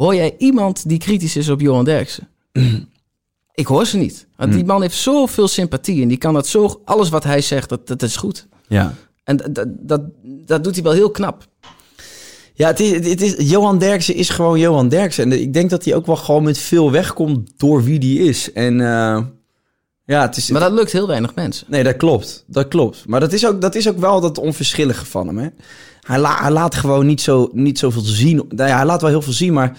Hoor 0.01 0.15
jij 0.15 0.35
iemand 0.37 0.89
die 0.89 0.97
kritisch 0.97 1.35
is 1.35 1.49
op 1.49 1.61
Johan 1.61 1.85
Derksen? 1.85 2.27
Ik 3.53 3.65
hoor 3.67 3.85
ze 3.85 3.97
niet. 3.97 4.27
Want 4.35 4.53
die 4.53 4.65
man 4.65 4.81
heeft 4.81 4.95
zoveel 4.95 5.47
sympathie 5.47 6.01
en 6.01 6.07
die 6.07 6.17
kan 6.17 6.33
dat 6.33 6.47
zo, 6.47 6.81
alles 6.85 7.09
wat 7.09 7.23
hij 7.23 7.41
zegt, 7.41 7.69
dat, 7.69 7.87
dat 7.87 8.01
is 8.01 8.15
goed. 8.15 8.47
Ja. 8.67 8.93
En 9.23 9.37
dat, 9.37 9.65
dat, 9.69 10.01
dat, 10.45 10.63
doet 10.63 10.73
hij 10.73 10.83
wel 10.83 10.91
heel 10.91 11.11
knap. 11.11 11.47
Ja, 12.53 12.67
het 12.67 12.79
is, 12.79 13.09
het 13.09 13.21
is, 13.21 13.49
Johan 13.49 13.77
Derksen 13.77 14.15
is 14.15 14.29
gewoon 14.29 14.59
Johan 14.59 14.89
Derksen. 14.89 15.23
En 15.23 15.41
ik 15.41 15.53
denk 15.53 15.69
dat 15.69 15.85
hij 15.85 15.95
ook 15.95 16.05
wel 16.05 16.15
gewoon 16.15 16.43
met 16.43 16.57
veel 16.57 16.91
wegkomt 16.91 17.51
door 17.57 17.83
wie 17.83 17.99
die 17.99 18.19
is. 18.19 18.51
En 18.51 18.81
eh, 18.81 19.21
ja, 20.12 20.21
het 20.21 20.38
is... 20.38 20.50
Maar 20.50 20.62
dat 20.62 20.71
lukt 20.71 20.91
heel 20.91 21.08
weinig 21.08 21.36
mensen. 21.36 21.65
Nee, 21.69 21.84
dat 21.84 21.97
klopt. 21.97 22.43
Dat 22.47 22.67
klopt. 22.67 23.04
Maar 23.08 23.19
dat 23.19 23.34
is 23.34 23.47
ook, 23.47 23.62
dat 23.62 23.76
is 23.76 23.89
ook 23.89 24.00
wel 24.00 24.21
dat 24.21 24.38
onverschillige 24.38 25.06
van 25.06 25.28
hem. 25.28 25.38
Hè? 25.38 25.47
Hij, 26.02 26.19
la- 26.19 26.41
hij 26.41 26.52
laat 26.52 26.76
gewoon 26.76 27.06
niet, 27.06 27.21
zo, 27.21 27.50
niet 27.54 27.80
zoveel 27.80 28.02
zien. 28.02 28.36
Nou 28.50 28.69
ja, 28.69 28.76
hij 28.76 28.86
laat 28.86 29.02
wel 29.02 29.10
heel 29.10 29.21
veel 29.21 29.34
zien, 29.34 29.54
maar 29.54 29.78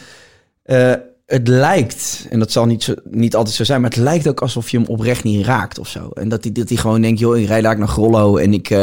eh, 0.63 0.93
het 1.27 1.49
lijkt, 1.49 2.27
en 2.31 2.39
dat 2.39 2.53
zal 2.53 2.67
niet, 2.67 2.83
zo, 2.83 2.95
niet 3.11 3.37
altijd 3.37 3.57
zo 3.57 3.65
zijn, 3.65 3.81
maar 3.81 3.91
het 3.91 3.99
lijkt 3.99 4.29
ook 4.29 4.41
alsof 4.41 4.71
je 4.71 4.79
hem 4.79 4.87
oprecht 4.87 5.25
niet 5.25 5.47
raakt 5.47 5.79
of 5.79 5.89
zo. 5.89 6.09
En 6.09 6.29
dat 6.29 6.43
hij, 6.45 6.53
dat 6.53 6.69
hij 6.69 6.79
gewoon 6.79 7.01
denkt, 7.03 7.19
joh, 7.21 7.39
ik 7.39 7.47
rijd 7.47 7.63
daar 7.63 7.79
naar 7.79 7.89
Grollo 7.89 8.37
en 8.37 8.53
ik, 8.53 8.71
eh, 8.71 8.83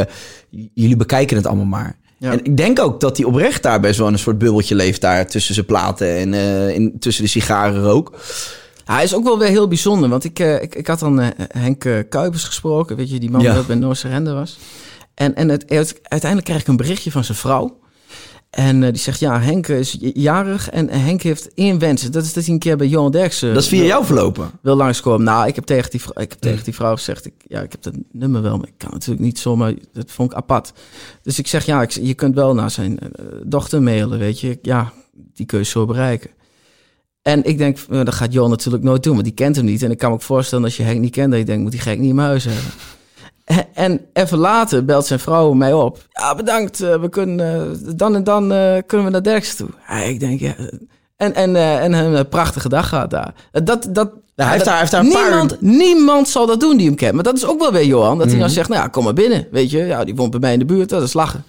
jullie 0.74 0.96
bekijken 0.96 1.36
het 1.36 1.46
allemaal 1.46 1.64
maar. 1.64 1.98
Ja. 2.18 2.32
En 2.32 2.44
ik 2.44 2.56
denk 2.56 2.80
ook 2.80 3.00
dat 3.00 3.16
hij 3.16 3.26
oprecht 3.26 3.62
daar 3.62 3.80
best 3.80 3.98
wel 3.98 4.08
een 4.08 4.18
soort 4.18 4.38
bubbeltje 4.38 4.74
leeft 4.74 5.00
daar 5.00 5.26
tussen 5.26 5.54
zijn 5.54 5.66
platen 5.66 6.16
en 6.16 6.34
eh, 6.34 6.74
in, 6.74 6.96
tussen 6.98 7.24
de 7.24 7.30
sigarenrook. 7.30 8.18
Hij 8.90 9.04
is 9.04 9.14
ook 9.14 9.24
wel 9.24 9.38
weer 9.38 9.48
heel 9.48 9.68
bijzonder. 9.68 10.08
Want 10.08 10.24
ik, 10.24 10.38
eh, 10.38 10.62
ik, 10.62 10.74
ik 10.74 10.86
had 10.86 10.98
dan 10.98 11.20
eh, 11.20 11.28
Henk 11.48 11.84
eh, 11.84 11.98
Kuipers 12.08 12.44
gesproken. 12.44 12.96
Weet 12.96 13.10
je, 13.10 13.20
die 13.20 13.30
man 13.30 13.40
die 13.40 13.52
dat 13.52 13.66
bij 13.66 13.76
Noorse 13.76 14.08
Rende 14.08 14.32
was. 14.32 14.58
En, 15.14 15.34
en 15.34 15.48
het, 15.48 15.70
uiteindelijk 16.02 16.44
krijg 16.44 16.60
ik 16.60 16.66
een 16.66 16.76
berichtje 16.76 17.10
van 17.10 17.24
zijn 17.24 17.38
vrouw. 17.38 17.78
En 18.50 18.80
die 18.80 18.96
zegt, 18.96 19.20
ja, 19.20 19.40
Henk 19.40 19.68
is 19.68 19.96
jarig 20.00 20.70
en 20.70 20.88
Henk 20.88 21.22
heeft 21.22 21.54
één 21.54 21.78
wens. 21.78 22.10
Dat 22.10 22.24
is 22.24 22.32
dat 22.32 22.44
hij 22.44 22.52
een 22.52 22.58
keer 22.58 22.76
bij 22.76 22.86
Johan 22.86 23.10
Derksen 23.10 23.54
Dat 23.54 23.62
is 23.62 23.68
via 23.68 23.78
wil, 23.78 23.88
jou 23.88 24.04
verlopen. 24.04 24.50
wil 24.62 24.76
langskomen. 24.76 25.22
Nou, 25.24 25.46
ik 25.46 25.54
heb 25.54 25.64
tegen 25.64 25.90
die, 25.90 26.00
ik 26.00 26.30
heb 26.30 26.40
tegen 26.40 26.64
die 26.64 26.74
vrouw 26.74 26.94
gezegd, 26.94 27.26
ik, 27.26 27.34
ja, 27.48 27.60
ik 27.60 27.72
heb 27.72 27.82
dat 27.82 27.94
nummer 28.12 28.42
wel, 28.42 28.56
maar 28.56 28.68
ik 28.68 28.78
kan 28.78 28.90
natuurlijk 28.90 29.20
niet 29.20 29.38
zomaar, 29.38 29.74
dat 29.92 30.10
vond 30.10 30.30
ik 30.30 30.36
apart. 30.36 30.72
Dus 31.22 31.38
ik 31.38 31.46
zeg, 31.46 31.66
ja, 31.66 31.82
ik, 31.82 31.90
je 31.90 32.14
kunt 32.14 32.34
wel 32.34 32.54
naar 32.54 32.70
zijn 32.70 32.98
dochter 33.44 33.82
mailen, 33.82 34.18
weet 34.18 34.40
je. 34.40 34.58
Ja, 34.62 34.92
die 35.34 35.46
kun 35.46 35.58
je 35.58 35.64
zo 35.64 35.86
bereiken. 35.86 36.30
En 37.22 37.44
ik 37.44 37.58
denk, 37.58 37.78
eh, 37.90 38.04
dat 38.04 38.14
gaat 38.14 38.32
Johan 38.32 38.50
natuurlijk 38.50 38.84
nooit 38.84 39.02
doen, 39.02 39.12
want 39.12 39.24
die 39.24 39.34
kent 39.34 39.56
hem 39.56 39.64
niet. 39.64 39.82
En 39.82 39.90
ik 39.90 39.98
kan 39.98 40.08
me 40.08 40.14
ook 40.14 40.22
voorstellen, 40.22 40.64
als 40.64 40.76
je 40.76 40.82
Henk 40.82 41.00
niet 41.00 41.12
kent, 41.12 41.30
dat 41.30 41.38
je 41.38 41.44
denkt, 41.46 41.62
moet 41.62 41.70
die 41.72 41.80
gek 41.80 41.98
niet 41.98 42.08
in 42.08 42.14
mijn 42.14 42.28
huis 42.28 42.44
hebben. 42.44 42.64
En- 43.44 43.66
En 43.84 44.00
even 44.12 44.38
later 44.38 44.84
belt 44.84 45.06
zijn 45.06 45.18
vrouw 45.20 45.52
mij 45.52 45.72
op. 45.72 45.98
Ja, 46.10 46.34
bedankt. 46.34 46.80
eh, 46.80 47.00
we 47.00 47.08
kunnen, 47.08 47.70
eh, 47.86 47.92
dan 47.96 48.14
en 48.14 48.24
dan 48.24 48.48
kunnen 48.86 49.06
we 49.06 49.12
naar 49.12 49.22
Derksen 49.22 49.56
toe. 49.56 49.68
Ja, 49.88 49.94
ik 49.96 50.20
denk, 50.20 50.40
ja. 50.40 50.54
En, 51.16 51.34
en, 51.34 51.56
en 51.56 51.92
een 51.92 52.28
prachtige 52.28 52.68
dag 52.68 52.88
gaat 52.88 53.10
daar. 53.10 53.34
Dat, 53.52 53.88
dat, 53.90 54.10
hij 54.36 54.48
heeft 54.50 54.64
daar- 54.64 54.78
heeft 54.78 54.90
daar 54.90 55.04
een 55.04 55.12
paar- 55.12 55.20
Mhm. 55.22 55.30
niemand, 55.30 55.60
niemand 55.60 56.28
zal 56.28 56.46
dat 56.46 56.60
doen 56.60 56.76
die 56.76 56.86
hem 56.86 56.94
kent. 56.96 57.14
Maar 57.14 57.22
dat 57.22 57.36
is 57.36 57.46
ook 57.46 57.60
wel 57.60 57.72
weer 57.72 57.84
Johan. 57.86 58.18
Dat 58.18 58.30
hij 58.30 58.38
dan 58.38 58.50
zegt, 58.50 58.68
nou 58.68 58.80
ja, 58.82 58.88
kom 58.88 59.04
maar 59.04 59.12
binnen. 59.12 59.46
Weet 59.50 59.70
je, 59.70 59.78
ja, 59.78 60.04
die 60.04 60.14
woont 60.14 60.30
bij 60.30 60.40
mij 60.40 60.52
in 60.52 60.58
de 60.58 60.64
buurt. 60.64 60.88
Dat 60.88 61.02
is 61.02 61.12
lachen. 61.12 61.44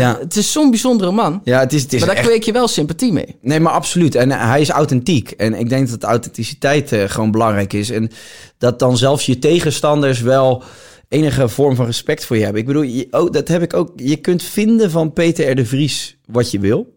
Ja. 0.00 0.18
Het 0.18 0.36
is 0.36 0.52
zo'n 0.52 0.70
bijzondere 0.70 1.10
man. 1.10 1.40
Ja, 1.44 1.60
het 1.60 1.72
is, 1.72 1.82
het 1.82 1.92
is 1.92 1.98
maar 1.98 2.08
daar 2.08 2.18
echt 2.18 2.26
kweek 2.26 2.42
je 2.42 2.52
wel 2.52 2.68
sympathie 2.68 3.12
mee. 3.12 3.36
Nee, 3.40 3.60
maar 3.60 3.72
absoluut. 3.72 4.14
En 4.14 4.30
hij 4.30 4.60
is 4.60 4.68
authentiek. 4.68 5.30
En 5.30 5.54
ik 5.54 5.68
denk 5.68 5.90
dat 5.90 6.02
authenticiteit 6.02 6.92
eh, 6.92 7.08
gewoon 7.08 7.30
belangrijk 7.30 7.72
is. 7.72 7.90
En 7.90 8.10
dat 8.58 8.78
dan 8.78 8.96
zelfs 8.96 9.26
je 9.26 9.38
tegenstanders 9.38 10.20
wel 10.20 10.62
enige 11.08 11.48
vorm 11.48 11.76
van 11.76 11.86
respect 11.86 12.24
voor 12.24 12.36
je 12.36 12.42
hebben. 12.42 12.60
Ik 12.60 12.66
bedoel, 12.66 12.82
je, 12.82 13.06
oh, 13.10 13.30
dat 13.30 13.48
heb 13.48 13.62
ik 13.62 13.74
ook. 13.74 13.92
Je 13.96 14.16
kunt 14.16 14.42
vinden 14.42 14.90
van 14.90 15.12
Peter 15.12 15.50
R. 15.50 15.54
de 15.54 15.66
Vries 15.66 16.16
wat 16.26 16.50
je 16.50 16.58
wil. 16.58 16.96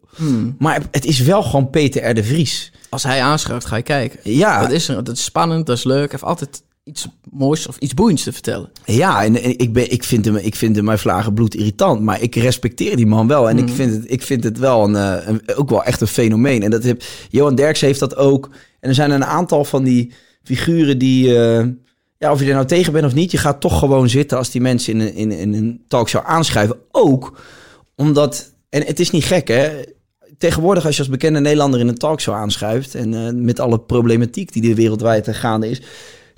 Maar 0.58 0.82
het 0.92 1.06
is 1.06 1.20
wel 1.20 1.44
gewoon 1.44 1.70
Peter 1.70 2.10
R. 2.10 2.14
de 2.14 2.24
Vries. 2.24 2.72
Als 2.90 3.04
hij 3.04 3.22
aanschuift, 3.22 3.66
ga 3.66 3.76
je 3.76 3.84
kijken. 3.84 4.20
Ja. 4.24 4.62
Dat 4.62 4.72
is, 4.72 4.86
dat 4.86 5.10
is 5.10 5.24
spannend, 5.24 5.66
dat 5.66 5.78
is 5.78 5.84
leuk. 5.84 5.98
Hij 5.98 6.08
heeft 6.12 6.24
altijd 6.24 6.64
iets 6.86 7.08
moois 7.32 7.68
of 7.68 7.78
iets 7.78 7.94
boeiends 7.94 8.24
te 8.24 8.34
vertellen. 8.34 8.70
Ja, 8.86 9.24
en, 9.24 9.42
en 9.42 9.58
ik, 9.58 9.74
ben, 9.74 9.92
ik 9.92 10.04
vind 10.04 10.26
hem, 10.26 10.36
ik 10.36 10.56
vind 10.56 10.76
hem 10.76 10.86
mijn 10.86 11.00
vlagen 11.00 11.34
bloed 11.34 11.56
irritant. 11.56 12.02
Maar 12.02 12.22
ik 12.22 12.36
respecteer 12.36 12.96
die 12.96 13.06
man 13.06 13.28
wel. 13.28 13.50
En 13.50 13.58
ik, 13.58 13.70
vind 13.70 13.94
het, 13.94 14.12
ik 14.12 14.22
vind 14.22 14.44
het 14.44 14.58
wel 14.58 14.84
een, 14.84 14.96
eh, 14.96 15.28
een, 15.28 15.56
ook 15.56 15.70
wel 15.70 15.84
echt 15.84 16.02
een 16.02 16.08
fenomeen. 16.08 16.64
En 16.64 16.72
dat 16.72 16.84
heb, 16.84 17.04
Johan 17.30 17.56
Derks 17.56 17.82
heeft 17.82 18.00
dat 18.00 18.16
ook. 18.16 18.50
En 18.80 18.90
er 18.90 18.96
zijn 18.96 19.12
een 19.12 19.26
aantal 19.26 19.66
van 19.66 19.84
die 19.84 20.14
figuren 20.44 20.98
die... 20.98 21.38
eh, 21.38 21.66
ja, 22.18 22.32
of 22.32 22.40
je 22.40 22.46
er 22.46 22.54
nou 22.54 22.66
tegen 22.66 22.94
bent 22.94 23.06
of 23.06 23.14
niet, 23.14 23.32
je 23.32 23.38
gaat 23.38 23.62
toch 23.62 23.80
gewoon 23.80 24.10
zitten 24.10 24.38
als 24.38 24.52
die 24.52 24.62
mensen 24.62 24.94
in 24.94 25.00
een, 25.00 25.14
in, 25.14 25.32
in 25.32 25.54
een 25.54 25.84
talkshow 25.88 26.24
aanschrijven. 26.26 26.78
Ook 26.92 27.42
omdat, 27.96 28.54
en 28.70 28.86
het 28.86 29.00
is 29.00 29.12
niet 29.12 29.24
gek 29.24 29.48
hè, 29.48 29.84
tegenwoordig 30.38 30.86
als 30.86 30.96
je 30.96 31.02
als 31.02 31.12
bekende 31.12 31.40
Nederlander 31.40 31.80
in 31.80 31.88
een 31.88 31.98
talkshow 31.98 32.36
aanschuift 32.36 32.96
en 32.96 33.14
eh, 33.14 33.34
met 33.34 33.60
alle 33.60 33.80
problematiek 33.80 34.54
die 34.54 34.70
er 34.70 34.76
wereldwijd 34.76 35.36
gaande 35.36 35.70
is, 35.70 35.82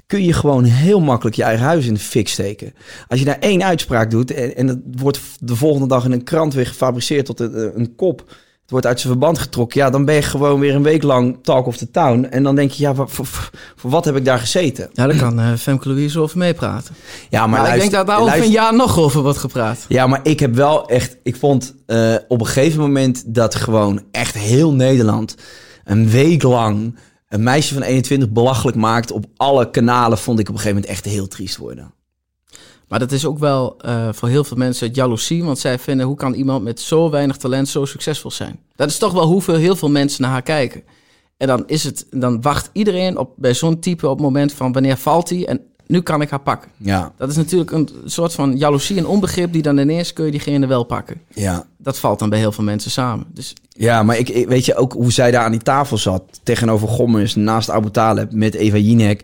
kun 0.07 0.23
je 0.23 0.33
gewoon 0.33 0.63
heel 0.63 0.99
makkelijk 0.99 1.35
je 1.35 1.43
eigen 1.43 1.65
huis 1.65 1.85
in 1.85 1.93
de 1.93 1.99
fik 1.99 2.27
steken. 2.27 2.73
Als 3.07 3.19
je 3.19 3.25
daar 3.25 3.39
één 3.39 3.63
uitspraak 3.63 4.11
doet 4.11 4.31
en, 4.31 4.55
en 4.55 4.67
het 4.67 4.79
wordt 4.91 5.19
de 5.39 5.55
volgende 5.55 5.87
dag 5.87 6.05
in 6.05 6.11
een 6.11 6.23
krant 6.23 6.53
weer 6.53 6.67
gefabriceerd 6.67 7.25
tot 7.25 7.39
een, 7.39 7.79
een 7.79 7.95
kop, 7.95 8.19
het 8.67 8.75
wordt 8.75 8.85
uit 8.85 8.99
zijn 8.99 9.13
verband 9.13 9.39
getrokken, 9.39 9.79
ja, 9.79 9.89
dan 9.89 10.05
ben 10.05 10.15
je 10.15 10.21
gewoon 10.21 10.59
weer 10.59 10.75
een 10.75 10.83
week 10.83 11.03
lang 11.03 11.37
talk 11.41 11.65
of 11.65 11.77
the 11.77 11.91
town. 11.91 12.23
En 12.23 12.43
dan 12.43 12.55
denk 12.55 12.71
je, 12.71 12.83
ja, 12.83 12.95
voor, 12.95 13.09
voor, 13.09 13.49
voor 13.75 13.89
wat 13.89 14.05
heb 14.05 14.15
ik 14.15 14.25
daar 14.25 14.39
gezeten? 14.39 14.89
Ja, 14.93 15.07
daar 15.07 15.17
kan 15.17 15.39
eh, 15.39 15.53
Femke 15.53 15.89
Louise 15.89 16.19
over 16.19 16.37
meepraten. 16.37 16.95
Ja, 17.29 17.47
Maar, 17.47 17.61
maar 17.61 17.73
ik 17.73 17.79
denk 17.79 17.91
dat 17.91 18.07
daar 18.07 18.19
over 18.19 18.43
een 18.43 18.51
jaar 18.51 18.75
nog 18.75 18.99
over 18.99 19.21
wordt 19.21 19.37
gepraat. 19.37 19.85
Ja, 19.87 20.07
maar 20.07 20.19
ik 20.23 20.39
heb 20.39 20.55
wel 20.55 20.89
echt... 20.89 21.17
Ik 21.23 21.35
vond 21.35 21.75
eh, 21.85 22.15
op 22.27 22.39
een 22.39 22.47
gegeven 22.47 22.79
moment 22.79 23.23
dat 23.25 23.55
gewoon 23.55 24.03
echt 24.11 24.37
heel 24.37 24.73
Nederland... 24.73 25.35
een 25.83 26.09
week 26.09 26.43
lang 26.43 26.95
een 27.27 27.43
meisje 27.43 27.73
van 27.73 27.83
21 27.83 28.29
belachelijk 28.29 28.77
maakt... 28.77 29.11
op 29.11 29.25
alle 29.37 29.69
kanalen 29.69 30.17
vond 30.17 30.39
ik 30.39 30.49
op 30.49 30.53
een 30.53 30.59
gegeven 30.59 30.81
moment 30.81 30.95
echt 30.95 31.05
heel 31.05 31.27
triest 31.27 31.57
worden. 31.57 31.93
Maar 32.87 32.99
dat 32.99 33.11
is 33.11 33.25
ook 33.25 33.39
wel 33.39 33.77
eh, 33.79 34.09
voor 34.11 34.29
heel 34.29 34.43
veel 34.43 34.57
mensen 34.57 34.91
jaloezie. 34.91 35.43
Want 35.43 35.59
zij 35.59 35.79
vinden, 35.79 36.05
hoe 36.05 36.15
kan 36.15 36.33
iemand 36.33 36.63
met 36.63 36.79
zo 36.79 37.09
weinig 37.09 37.37
talent 37.37 37.67
zo 37.67 37.85
succesvol 37.85 38.31
zijn? 38.31 38.59
Dat 38.75 38.89
is 38.89 38.97
toch 38.97 39.13
wel 39.13 39.25
hoeveel 39.25 39.55
heel 39.55 39.75
veel 39.75 39.89
mensen 39.89 40.21
naar 40.21 40.31
haar 40.31 40.41
kijken. 40.41 40.83
En 41.37 41.47
dan, 41.47 41.67
is 41.67 41.83
het, 41.83 42.07
dan 42.09 42.41
wacht 42.41 42.69
iedereen 42.73 43.17
op, 43.17 43.33
bij 43.35 43.53
zo'n 43.53 43.79
type 43.79 44.07
op 44.07 44.13
het 44.13 44.25
moment 44.25 44.53
van 44.53 44.71
wanneer 44.71 44.97
valt 44.97 45.29
hij. 45.29 45.47
En 45.47 45.61
nu 45.87 46.01
kan 46.01 46.21
ik 46.21 46.29
haar 46.29 46.39
pakken. 46.39 46.69
Ja, 46.77 47.11
Dat 47.17 47.29
is 47.29 47.35
natuurlijk 47.35 47.71
een 47.71 47.89
soort 48.05 48.33
van 48.33 48.57
jaloezie 48.57 48.97
en 48.97 49.05
onbegrip 49.05 49.53
die 49.53 49.61
dan 49.61 49.77
ineens 49.77 50.13
kun 50.13 50.25
je 50.25 50.31
diegene 50.31 50.67
wel 50.67 50.83
pakken. 50.83 51.21
ja. 51.33 51.65
Dat 51.77 51.99
valt 51.99 52.19
dan 52.19 52.29
bij 52.29 52.39
heel 52.39 52.51
veel 52.51 52.63
mensen 52.63 52.91
samen. 52.91 53.25
Dus 53.33 53.53
Ja, 53.69 54.03
maar 54.03 54.17
ik, 54.17 54.29
ik- 54.29 54.47
weet 54.47 54.65
je 54.65 54.75
ook 54.75 54.93
hoe 54.93 55.11
zij 55.11 55.31
daar 55.31 55.43
aan 55.43 55.51
die 55.51 55.61
tafel 55.61 55.97
zat. 55.97 56.23
Tegenover 56.43 56.87
Gommers, 56.87 57.35
naast 57.35 57.69
Abu 57.69 57.91
Taleb, 57.91 58.31
met 58.31 58.53
Eva 58.53 58.77
Jinek. 58.77 59.23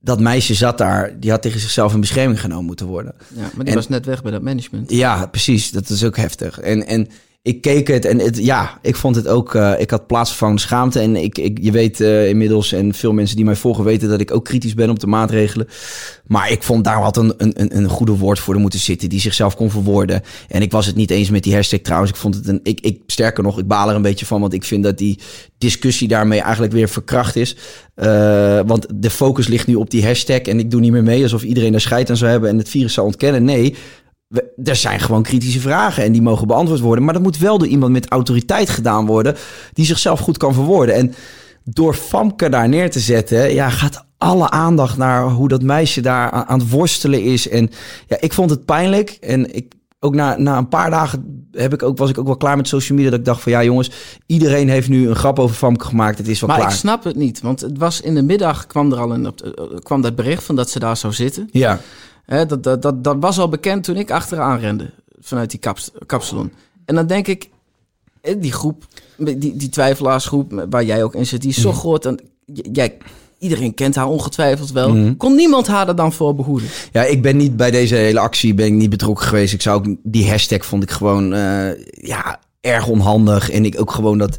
Dat 0.00 0.20
meisje 0.20 0.54
zat 0.54 0.78
daar, 0.78 1.20
die 1.20 1.30
had 1.30 1.42
tegen 1.42 1.60
zichzelf 1.60 1.94
in 1.94 2.00
bescherming 2.00 2.40
genomen 2.40 2.64
moeten 2.64 2.86
worden. 2.86 3.14
ja, 3.34 3.40
maar 3.40 3.50
die 3.64 3.64
En- 3.68 3.74
was 3.74 3.88
net 3.88 4.06
weg 4.06 4.22
bij 4.22 4.32
dat 4.32 4.42
management. 4.42 4.90
Ja, 4.90 5.26
precies. 5.26 5.70
Dat 5.70 5.88
is 5.88 6.04
ook 6.04 6.16
heftig. 6.16 6.60
En, 6.60 6.86
en 6.86 7.08
ik 7.44 7.60
keek 7.60 7.88
het 7.88 8.04
en 8.04 8.18
het, 8.18 8.38
ja, 8.38 8.78
ik 8.82 8.96
vond 8.96 9.16
het 9.16 9.28
ook... 9.28 9.54
eh, 9.54 9.72
ik 9.78 9.90
had 9.90 10.06
plaatsvervangende 10.06 10.60
schaamte. 10.60 11.00
En 11.00 11.16
ik, 11.16 11.38
ik, 11.38 11.58
je 11.62 11.70
weet 11.70 12.00
eh, 12.00 12.28
inmiddels, 12.28 12.72
en 12.72 12.94
veel 12.94 13.12
mensen 13.12 13.36
die 13.36 13.44
mij 13.44 13.56
volgen 13.56 13.84
weten... 13.84 14.08
dat 14.08 14.20
ik 14.20 14.30
ook 14.30 14.44
kritisch 14.44 14.74
ben 14.74 14.90
op 14.90 15.00
de 15.00 15.06
maatregelen. 15.06 15.68
Maar 16.26 16.50
ik 16.50 16.62
vond 16.62 16.84
daar 16.84 17.02
had 17.02 17.16
een, 17.16 17.34
een, 17.36 17.76
een 17.76 17.88
goede 17.88 18.12
woord 18.12 18.38
voor 18.38 18.56
moeten 18.56 18.80
zitten... 18.80 19.08
die 19.08 19.20
zichzelf 19.20 19.56
kon 19.56 19.70
verwoorden. 19.70 20.22
En 20.48 20.62
ik 20.62 20.70
was 20.70 20.86
het 20.86 20.96
niet 20.96 21.10
eens 21.10 21.30
met 21.30 21.42
die 21.42 21.54
hashtag 21.54 21.80
trouwens. 21.80 22.10
Ik 22.10 22.16
vond 22.16 22.34
het 22.34 22.48
een... 22.48 22.60
Ik, 22.62 22.80
ik, 22.80 23.00
sterker 23.06 23.42
nog, 23.42 23.58
ik 23.58 23.66
baal 23.66 23.88
er 23.88 23.96
een 23.96 24.02
beetje 24.02 24.26
van... 24.26 24.40
want 24.40 24.52
ik 24.52 24.64
vind 24.64 24.84
dat 24.84 24.98
die 24.98 25.18
discussie 25.58 26.08
daarmee 26.08 26.40
eigenlijk 26.40 26.72
weer 26.72 26.88
verkracht 26.88 27.36
is. 27.36 27.56
Eh, 27.94 28.60
want 28.66 28.86
de 28.94 29.10
focus 29.10 29.46
ligt 29.46 29.66
nu 29.66 29.74
op 29.74 29.90
die 29.90 30.06
hashtag... 30.06 30.40
en 30.40 30.58
ik 30.58 30.70
doe 30.70 30.80
niet 30.80 30.92
meer 30.92 31.02
mee 31.02 31.22
alsof 31.22 31.42
iedereen 31.42 31.72
daar 31.72 31.80
scheid 31.80 32.10
aan 32.10 32.16
zou 32.16 32.30
hebben... 32.30 32.50
en 32.50 32.58
het 32.58 32.68
virus 32.68 32.94
zou 32.94 33.06
ontkennen. 33.06 33.44
Nee, 33.44 33.74
we- 34.34 34.68
er 34.70 34.76
zijn 34.76 35.00
gewoon 35.00 35.22
kritische 35.22 35.60
vragen 35.60 36.04
en 36.04 36.12
die 36.12 36.22
mogen 36.22 36.46
beantwoord 36.46 36.80
worden. 36.80 37.04
Maar 37.04 37.14
dat 37.14 37.22
moet 37.22 37.38
wel 37.38 37.58
door 37.58 37.68
iemand 37.68 37.92
met 37.92 38.08
autoriteit 38.08 38.68
gedaan 38.70 39.06
worden 39.06 39.36
die 39.72 39.84
zichzelf 39.86 40.20
goed 40.20 40.36
kan 40.36 40.54
verwoorden. 40.54 40.94
En 40.94 41.14
door 41.64 41.94
Famke 41.94 42.48
daar 42.48 42.68
neer 42.68 42.90
te 42.90 43.00
zetten, 43.00 43.54
ja, 43.54 43.68
gaat 43.70 44.04
alle 44.18 44.50
aandacht 44.50 44.96
naar 44.96 45.28
hoe 45.30 45.48
dat 45.48 45.62
meisje 45.62 46.00
daar 46.00 46.30
aan, 46.30 46.58
het 46.58 46.70
worstelen 46.70 47.22
is. 47.22 47.48
En 47.48 47.70
ja, 48.08 48.16
ik 48.20 48.32
vond 48.32 48.50
het 48.50 48.64
pijnlijk. 48.64 49.10
En 49.20 49.54
ik 49.54 49.72
ook 50.00 50.14
na, 50.14 50.36
na 50.38 50.58
een 50.58 50.68
paar 50.68 50.90
dagen 50.90 51.46
heb 51.52 51.72
ik 51.72 51.82
ook, 51.82 51.98
was 51.98 52.10
ik 52.10 52.18
ook 52.18 52.26
wel 52.26 52.36
klaar 52.36 52.56
met 52.56 52.68
social 52.68 52.96
media. 52.96 53.10
Dat 53.10 53.20
ik 53.20 53.24
dacht 53.26 53.42
van 53.42 53.52
ja, 53.52 53.64
jongens, 53.64 53.90
iedereen 54.26 54.68
heeft 54.68 54.88
nu 54.88 55.08
een 55.08 55.14
grap 55.16 55.38
over 55.38 55.56
Famke 55.56 55.84
gemaakt. 55.84 56.18
Het 56.18 56.28
is 56.28 56.40
wel 56.40 56.48
Maar 56.48 56.58
klaar. 56.58 56.70
ik 56.70 56.76
snap 56.76 57.04
het 57.04 57.16
niet, 57.16 57.40
want 57.40 57.60
het 57.60 57.78
was 57.78 58.00
in 58.00 58.14
de 58.14 58.22
middag 58.22 58.66
kwam 58.66 58.92
er 58.92 58.98
al 58.98 59.12
een, 59.12 59.24
eh, 59.26 59.32
kwam 59.82 60.00
dat 60.02 60.14
bericht 60.16 60.42
van 60.44 60.56
dat 60.56 60.70
ze 60.70 60.78
daar 60.78 60.96
zou 60.96 61.12
zitten. 61.12 61.48
Ja, 61.52 61.80
Hè, 62.26 62.46
dat, 62.46 62.62
dat, 62.62 62.82
dat, 62.82 63.04
dat 63.04 63.16
was 63.20 63.38
al 63.38 63.48
bekend 63.48 63.84
toen 63.84 63.96
ik 63.96 64.10
achteraan 64.10 64.58
rende 64.58 64.90
vanuit 65.20 65.50
die 65.50 65.58
kaps, 65.60 65.90
kapsalon. 66.06 66.52
En 66.84 66.94
dan 66.94 67.06
denk 67.06 67.26
ik, 67.26 67.48
die 68.38 68.52
groep, 68.52 68.84
die, 69.16 69.56
die 69.56 69.68
twijfelaarsgroep 69.68 70.66
waar 70.70 70.84
jij 70.84 71.04
ook 71.04 71.14
in 71.14 71.26
zit, 71.26 71.40
die 71.40 71.50
is 71.50 71.60
zo 71.60 71.68
Mhm. 71.70 71.78
groot. 71.78 72.06
En 72.06 72.20
jij, 72.72 72.96
iedereen 73.38 73.74
kent 73.74 73.94
haar 73.94 74.08
ongetwijfeld 74.08 74.72
wel. 74.72 74.94
Mhm. 74.94 75.16
Kon 75.16 75.34
niemand 75.34 75.66
haar 75.66 75.88
er 75.88 75.96
dan 75.96 76.12
voor 76.12 76.34
behoeden? 76.34 76.68
Ja, 76.92 77.02
ik 77.02 77.22
ben 77.22 77.36
niet 77.36 77.56
bij 77.56 77.70
deze 77.70 77.94
hele 77.94 78.20
actie 78.20 78.54
ben 78.54 78.66
ik 78.66 78.72
niet 78.72 78.90
betrokken 78.90 79.26
geweest. 79.26 79.52
Ik 79.54 79.62
zou 79.62 79.78
ook 79.78 79.96
die 80.02 80.28
hashtag 80.30 80.64
vond 80.66 80.82
ik 80.82 80.90
gewoon 80.90 81.32
eh, 81.32 81.68
ja, 81.90 82.40
erg 82.60 82.86
onhandig. 82.86 83.50
En 83.50 83.64
ik 83.64 83.80
ook 83.80 83.90
gewoon 83.92 84.18
dat 84.18 84.36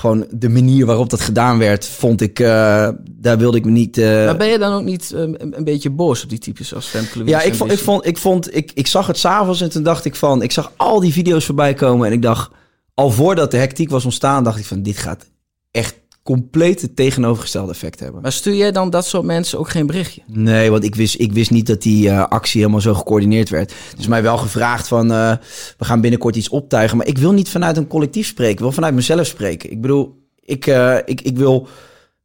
gewoon 0.00 0.26
de 0.30 0.48
manier 0.48 0.86
waarop 0.86 1.10
dat 1.10 1.20
gedaan 1.20 1.58
werd, 1.58 1.86
vond 1.86 2.20
ik 2.20 2.38
eh, 2.40 2.88
daar 3.10 3.38
wilde 3.38 3.56
ik 3.56 3.64
me 3.64 3.70
niet. 3.70 3.98
eh, 3.98 4.04
maar 4.24 4.36
ben 4.36 4.48
je 4.48 4.58
dan 4.58 4.72
ook 4.72 4.84
niet 4.84 5.12
eh, 5.12 5.20
een, 5.20 5.56
een 5.56 5.64
beetje 5.64 5.90
boos 5.90 6.22
op 6.22 6.28
die 6.28 6.38
types 6.38 6.74
als 6.74 6.86
Femke 6.86 7.18
Louise 7.18 7.34
ja, 7.36 7.42
ik 7.42 7.54
vond, 7.54 7.72
ik 7.72 7.78
vond, 7.78 8.06
ik 8.06 8.18
vond, 8.18 8.56
ik, 8.56 8.70
ik 8.74 8.86
zag 8.86 9.06
het 9.06 9.18
s'avonds 9.18 9.60
en 9.60 9.70
toen 9.70 9.82
dacht 9.82 10.04
ik 10.04 10.16
van, 10.16 10.42
ik 10.42 10.52
zag 10.52 10.72
al 10.76 11.00
die 11.00 11.12
video's 11.12 11.44
voorbij 11.44 11.74
komen 11.74 12.06
en 12.06 12.12
ik 12.12 12.22
dacht, 12.22 12.50
al 12.94 13.10
voordat 13.10 13.50
de 13.50 13.56
hectiek 13.56 13.90
was 13.90 14.04
ontstaan, 14.04 14.44
dacht 14.44 14.58
ik 14.58 14.64
van, 14.64 14.82
dit 14.82 14.96
gaat 14.98 15.30
echt 15.70 15.99
compleet 16.22 16.80
het 16.80 16.96
tegenovergestelde 16.96 17.72
effect 17.72 18.00
hebben. 18.00 18.22
Maar 18.22 18.32
stuur 18.32 18.54
jij 18.54 18.72
dan 18.72 18.90
dat 18.90 19.06
soort 19.06 19.24
mensen 19.24 19.58
ook 19.58 19.68
geen 19.68 19.86
berichtje? 19.86 20.22
Nee, 20.26 20.70
want 20.70 20.84
ik 20.84 20.94
wist, 20.94 21.20
ik 21.20 21.32
wist 21.32 21.50
niet 21.50 21.66
dat 21.66 21.82
die 21.82 22.08
eh, 22.08 22.26
actie 22.28 22.60
helemaal 22.60 22.80
zo 22.80 22.94
gecoördineerd 22.94 23.48
werd. 23.48 23.74
Dus 23.96 24.06
mij 24.06 24.22
wel 24.22 24.36
gevraagd 24.36 24.88
van, 24.88 25.12
eh, 25.12 25.32
we 25.78 25.84
gaan 25.84 26.00
binnenkort 26.00 26.36
iets 26.36 26.48
optuigen. 26.48 26.96
Maar 26.96 27.06
ik 27.06 27.18
wil 27.18 27.32
niet 27.32 27.48
vanuit 27.48 27.76
een 27.76 27.86
collectief 27.86 28.26
spreken. 28.26 28.52
Ik 28.52 28.60
wil 28.60 28.72
vanuit 28.72 28.94
mezelf 28.94 29.26
spreken. 29.26 29.70
Ik 29.70 29.80
bedoel, 29.80 30.28
ik, 30.40 30.66
eh, 30.66 30.96
ik, 31.04 31.20
ik 31.20 31.36
wil 31.38 31.68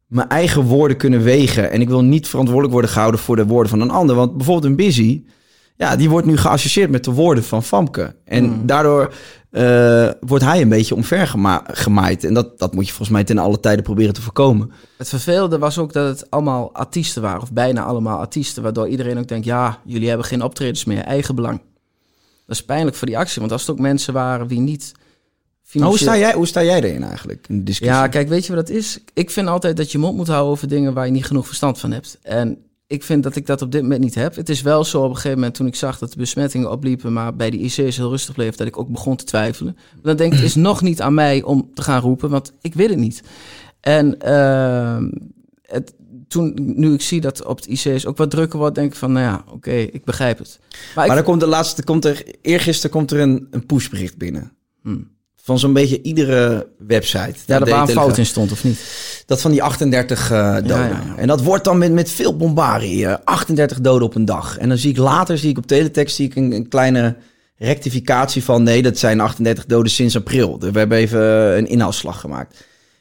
mijn 0.07 0.29
eigen 0.29 0.63
woorden 0.63 0.97
kunnen 0.97 1.23
wegen. 1.23 1.71
En 1.71 1.81
ik 1.81 1.89
wil 1.89 2.03
niet 2.03 2.27
verantwoordelijk 2.27 2.73
worden 2.73 2.91
gehouden 2.91 3.19
voor 3.19 3.35
de 3.35 3.45
woorden 3.45 3.69
van 3.69 3.81
een 3.81 3.91
ander. 3.91 4.15
Want 4.15 4.37
bijvoorbeeld 4.37 4.65
een 4.65 4.85
busy, 4.85 5.23
ja, 5.75 5.95
die 5.95 6.09
wordt 6.09 6.27
nu 6.27 6.37
geassocieerd 6.37 6.89
met 6.89 7.03
de 7.03 7.11
woorden 7.11 7.43
van 7.43 7.63
Famke. 7.63 8.15
En 8.25 8.65
daardoor 8.65 9.13
eh, 9.55 10.09
wordt 10.19 10.43
hij 10.43 10.61
een 10.61 10.69
beetje 10.69 10.95
omver 10.95 11.27
gema- 11.27 11.63
gemaaid. 11.67 12.23
En 12.23 12.33
dat, 12.33 12.59
dat 12.59 12.73
moet 12.73 12.85
je 12.85 12.89
volgens 12.89 13.09
mij 13.09 13.23
ten 13.23 13.37
alle 13.37 13.59
tijden 13.59 13.83
proberen 13.83 14.13
te 14.13 14.21
voorkomen. 14.21 14.71
Het 14.97 15.09
vervelende 15.09 15.57
was 15.57 15.77
ook 15.77 15.93
dat 15.93 16.07
het 16.07 16.31
allemaal 16.31 16.73
artiesten 16.73 17.21
waren, 17.21 17.41
of 17.41 17.51
bijna 17.51 17.83
allemaal 17.83 18.19
artiesten, 18.19 18.63
waardoor 18.63 18.87
iedereen 18.87 19.17
ook 19.17 19.27
denkt, 19.27 19.45
ja, 19.45 19.79
jullie 19.85 20.07
hebben 20.07 20.25
geen 20.25 20.41
optredens 20.43 20.85
meer, 20.85 21.03
eigen 21.03 21.35
belang. 21.35 21.61
Dat 22.45 22.55
is 22.55 22.65
pijnlijk 22.65 22.95
voor 22.95 23.07
die 23.07 23.17
actie, 23.17 23.39
want 23.39 23.51
als 23.51 23.61
het 23.61 23.69
ook 23.71 23.79
mensen 23.79 24.13
waren 24.13 24.47
wie 24.47 24.59
niet 24.59 24.91
Nou, 24.93 25.05
hoe, 25.61 25.97
financieel... 25.97 25.97
sta 25.97 26.17
jij, 26.17 26.33
hoe 26.33 26.47
sta 26.47 26.63
jij 26.63 26.83
erin 26.83 27.03
eigenlijk? 27.03 27.45
In 27.47 27.57
de 27.57 27.63
discussie? 27.63 27.97
Ja, 27.97 28.07
kijk, 28.07 28.27
weet 28.27 28.45
je 28.45 28.55
wat 28.55 28.67
dat 28.67 28.75
is? 28.75 28.99
Ik 29.13 29.29
vind 29.29 29.47
altijd 29.47 29.77
dat 29.77 29.91
je 29.91 29.97
mond 29.97 30.17
moet 30.17 30.27
houden 30.27 30.51
over 30.51 30.67
dingen 30.67 30.93
waar 30.93 31.05
je 31.05 31.11
niet 31.11 31.25
genoeg 31.25 31.47
verstand 31.47 31.79
van 31.79 31.91
hebt. 31.91 32.17
En 32.21 32.64
ik 32.87 33.03
vind 33.03 33.23
dat 33.23 33.35
ik 33.35 33.45
dat 33.45 33.61
op 33.61 33.71
dit 33.71 33.81
moment 33.81 34.01
niet 34.01 34.15
heb. 34.15 34.35
Het 34.35 34.49
is 34.49 34.61
wel 34.61 34.83
zo 34.83 35.01
op 35.01 35.09
een 35.09 35.15
gegeven 35.15 35.37
moment 35.37 35.55
toen 35.55 35.67
ik 35.67 35.75
zag 35.75 35.97
dat 35.97 36.11
de 36.11 36.17
besmettingen 36.17 36.71
opliepen, 36.71 37.13
maar 37.13 37.35
bij 37.35 37.49
de 37.49 37.57
IC's 37.57 37.97
heel 37.97 38.09
rustig 38.09 38.35
bleef, 38.35 38.55
dat 38.55 38.67
ik 38.67 38.77
ook 38.77 38.89
begon 38.89 39.15
te 39.15 39.25
twijfelen. 39.25 39.73
Maar 39.73 40.01
dan 40.03 40.15
denk 40.15 40.31
ik, 40.31 40.37
het 40.37 40.47
is 40.47 40.55
nog 40.55 40.81
niet 40.81 41.01
aan 41.01 41.13
mij 41.13 41.43
om 41.43 41.69
te 41.73 41.81
gaan 41.81 42.01
roepen, 42.01 42.29
want 42.29 42.53
ik 42.61 42.73
weet 42.73 42.89
het 42.89 42.99
niet. 42.99 43.23
En 43.79 44.19
ehm, 44.19 45.09
het, 45.61 45.93
toen, 46.27 46.53
nu 46.55 46.93
ik 46.93 47.01
zie 47.01 47.21
dat 47.21 47.45
op 47.45 47.57
het 47.57 47.65
IC's 47.65 48.05
ook 48.05 48.17
wat 48.17 48.31
drukker 48.31 48.59
wordt, 48.59 48.75
denk 48.75 48.91
ik 48.91 48.97
van, 48.97 49.11
nou 49.11 49.25
ja, 49.25 49.43
oké, 49.51 49.71
ik 49.71 50.03
begrijp 50.03 50.37
het. 50.37 50.59
Maar, 50.69 50.79
Maar 50.95 51.05
ik, 51.05 51.13
dan 51.13 51.23
komt 51.23 51.39
de 51.39 51.47
laatste, 51.47 51.83
komt 51.83 52.05
er, 52.05 52.23
eergisteren 52.41 52.91
komt 52.91 53.11
er 53.11 53.19
een, 53.19 53.47
een 53.51 53.65
pushbericht 53.65 54.17
binnen. 54.17 54.51
Hmm. 54.81 55.14
Van 55.45 55.59
zo'n 55.59 55.73
beetje 55.73 56.01
iedere 56.01 56.67
website. 56.87 57.33
ja, 57.45 57.59
Dat 57.59 57.69
waar 57.69 57.81
een 57.81 57.87
fout 57.89 58.17
in 58.17 58.25
stond, 58.25 58.51
of 58.51 58.63
niet? 58.63 58.79
Dat 59.25 59.41
van 59.41 59.51
die 59.51 59.63
38 59.63 60.31
eh, 60.31 60.53
doden. 60.55 60.67
Ja, 60.67 60.85
ja, 60.87 61.03
ja. 61.07 61.15
En 61.17 61.27
dat 61.27 61.41
wordt 61.43 61.63
dan 61.63 61.77
met, 61.77 61.91
met 61.91 62.09
veel 62.11 62.35
bombarie. 62.37 63.05
eh, 63.05 63.15
38 63.23 63.81
doden 63.81 64.07
op 64.07 64.15
een 64.15 64.25
dag. 64.25 64.57
En 64.57 64.69
dan 64.69 64.77
zie 64.77 64.89
ik 64.89 64.97
later, 64.97 65.37
zie 65.37 65.49
ik 65.49 65.57
op 65.57 65.65
teletext, 65.67 66.15
zie 66.15 66.25
ik 66.25 66.35
een, 66.35 66.51
een 66.51 66.67
kleine 66.67 67.15
rectificatie 67.57 68.43
van... 68.43 68.63
nee, 68.63 68.81
dat 68.81 68.97
zijn 68.97 69.19
38 69.19 69.65
doden 69.65 69.91
sinds 69.91 70.15
april. 70.15 70.59
We 70.59 70.79
hebben 70.79 70.97
even 70.97 71.21
eh, 71.21 71.57
een 71.57 71.67
inhaalslag 71.67 72.19
gemaakt. 72.19 72.55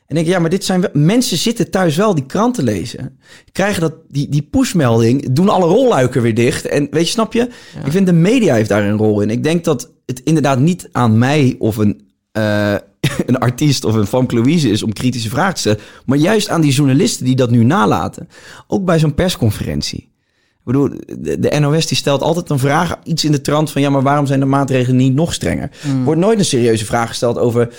En 0.07 0.17
ik 0.17 0.25
denk, 0.25 0.27
ja, 0.27 0.39
maar 0.39 0.51
dit 0.51 0.65
zijn 0.65 0.81
wel, 0.81 0.91
mensen 0.93 1.37
zitten 1.37 1.71
thuis 1.71 1.97
wel 1.97 2.15
die 2.15 2.27
kranten 2.27 2.65
lezen. 2.65 3.19
Krijgen 3.53 3.81
dat, 3.81 3.95
die, 4.09 4.29
die 4.29 4.43
pushmelding, 4.43 5.33
doen 5.33 5.49
alle 5.49 5.67
rolluiken 5.67 6.23
weer 6.23 6.35
dicht. 6.35 6.67
En 6.67 6.89
weet 6.91 7.05
je, 7.07 7.13
snap 7.13 7.33
je? 7.33 7.49
Ik 7.85 7.93
vind 7.93 8.07
de 8.07 8.13
media 8.13 8.55
heeft 8.55 8.69
daar 8.69 8.85
een 8.85 8.97
rol 8.97 9.21
in. 9.21 9.31
Ik 9.31 9.43
denk 9.43 9.65
dat 9.65 9.91
het 10.07 10.21
inderdaad 10.25 10.59
niet 10.59 10.89
aan 10.93 11.19
mij 11.19 11.57
of 11.59 11.77
een, 11.77 12.13
eh, 12.35 12.75
een 13.27 13.39
artiest 13.39 13.85
of 13.85 13.95
een 13.95 14.07
Famke 14.07 14.35
Louise 14.35 14.71
is 14.71 14.83
om 14.83 14.93
kritische 14.93 15.29
vragen 15.29 15.55
te 15.55 15.61
stellen. 15.61 15.81
Maar 16.07 16.19
juist 16.19 16.49
aan 16.49 16.61
die 16.61 16.73
journalisten 16.73 17.25
die 17.25 17.37
dat 17.37 17.51
nu 17.51 17.65
nalaten. 17.65 18.29
Ook 18.67 18.85
bij 18.85 18.99
zo'n 18.99 19.15
persconferentie. 19.15 19.99
Ik 19.99 20.73
bedoel, 20.73 20.89
de, 21.19 21.39
de 21.39 21.59
NOS 21.61 21.87
die 21.87 21.97
stelt 21.97 22.23
altijd 22.23 22.51
een 22.51 22.59
vraag, 22.59 22.97
iets 23.05 23.25
in 23.25 23.33
de 23.33 23.41
trant 23.41 23.71
van... 23.71 23.83
ja, 23.83 23.91
maar 23.91 24.03
waarom 24.03 24.27
zijn 24.27 24.41
de 24.41 24.47
maatregelen 24.47 24.97
niet 24.97 25.15
nog 25.15 25.35
strenger? 25.35 25.71
Er 25.83 26.05
wordt 26.05 26.21
nooit 26.21 26.39
een 26.39 26.45
serieuze 26.45 26.85
vraag 26.85 27.09
gesteld 27.09 27.39
over... 27.39 27.75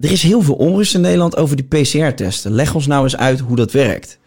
Er 0.00 0.12
is 0.12 0.22
heel 0.22 0.42
veel 0.42 0.54
onrust 0.54 0.94
in 0.94 1.00
Nederland 1.00 1.36
over 1.36 1.56
die 1.56 1.82
PCR-testen. 1.82 2.52
Leg 2.52 2.74
ons 2.74 2.86
nou 2.86 3.02
eens 3.02 3.16
uit 3.16 3.40
hoe 3.40 3.56
dat 3.56 3.72
werkt. 3.72 4.18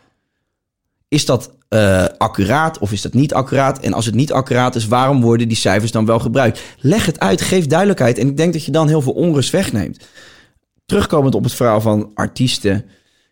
Is 1.08 1.26
dat 1.26 1.55
eh, 1.68 2.06
accuraat 2.18 2.78
of 2.80 2.92
is 2.92 3.02
dat 3.02 3.14
niet 3.14 3.34
accuraat? 3.34 3.80
En 3.80 3.94
als 3.94 4.06
het 4.06 4.16
niet 4.16 4.32
accuraat 4.32 4.76
is, 4.76 4.88
waarom 4.88 5.22
worden 5.22 5.48
die 5.48 5.58
cijfers 5.58 5.92
dan 5.92 6.06
wel 6.06 6.20
gebruikt? 6.20 6.62
Leg 6.80 7.06
het 7.06 7.20
uit, 7.20 7.42
geef 7.42 7.66
duidelijkheid. 7.68 8.18
En 8.18 8.28
ik 8.28 8.38
denk 8.38 8.54
dat 8.54 8.66
je 8.66 8.72
dan 8.72 8.88
heel 8.88 9.02
veel 9.02 9.14
onrust 9.14 9.50
wegneemt. 9.52 10.06
Terugkomend 10.86 11.36
op 11.36 11.44
het 11.44 11.54
verhaal 11.54 11.82
van 11.82 12.12
artiesten 12.14 12.86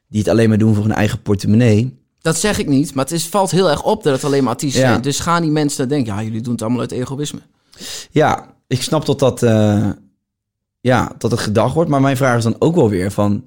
die 0.08 0.20
het 0.20 0.30
alleen 0.30 0.50
maar 0.50 0.58
doen 0.58 0.74
voor 0.76 0.84
hun 0.84 0.94
eigen 0.94 1.22
portemonnee. 1.22 2.02
Dat 2.22 2.38
zeg 2.38 2.60
ik 2.60 2.68
niet, 2.68 2.94
maar 2.94 3.04
het 3.04 3.14
is, 3.14 3.28
valt 3.28 3.52
heel 3.52 3.70
erg 3.70 3.84
op 3.84 4.04
dat 4.04 4.14
het 4.14 4.24
alleen 4.24 4.44
maar 4.44 4.54
artiesten 4.54 4.82
Ja. 4.82 4.90
zijn. 4.90 5.02
Dus 5.02 5.20
gaan 5.20 5.42
die 5.42 5.52
mensen 5.52 5.78
dan 5.78 5.88
denken, 5.88 6.16
ja, 6.16 6.24
jullie 6.24 6.42
doen 6.42 6.52
het 6.54 6.62
allemaal 6.62 6.80
uit 6.80 6.92
egoïsme. 6.92 7.40
Ja, 8.12 8.54
ik 8.68 8.82
snap 8.82 9.06
dat 9.06 9.20
dat, 9.20 9.44
eh, 9.44 9.90
ja, 10.80 11.12
dat 11.18 11.32
het 11.32 11.40
gedacht 11.40 11.74
wordt. 11.74 11.90
Maar 11.90 12.02
mijn 12.02 12.18
vraag 12.18 12.38
is 12.38 12.44
dan 12.44 12.56
ook 12.60 12.76
wel 12.76 12.90
weer 12.90 13.12
van... 13.12 13.46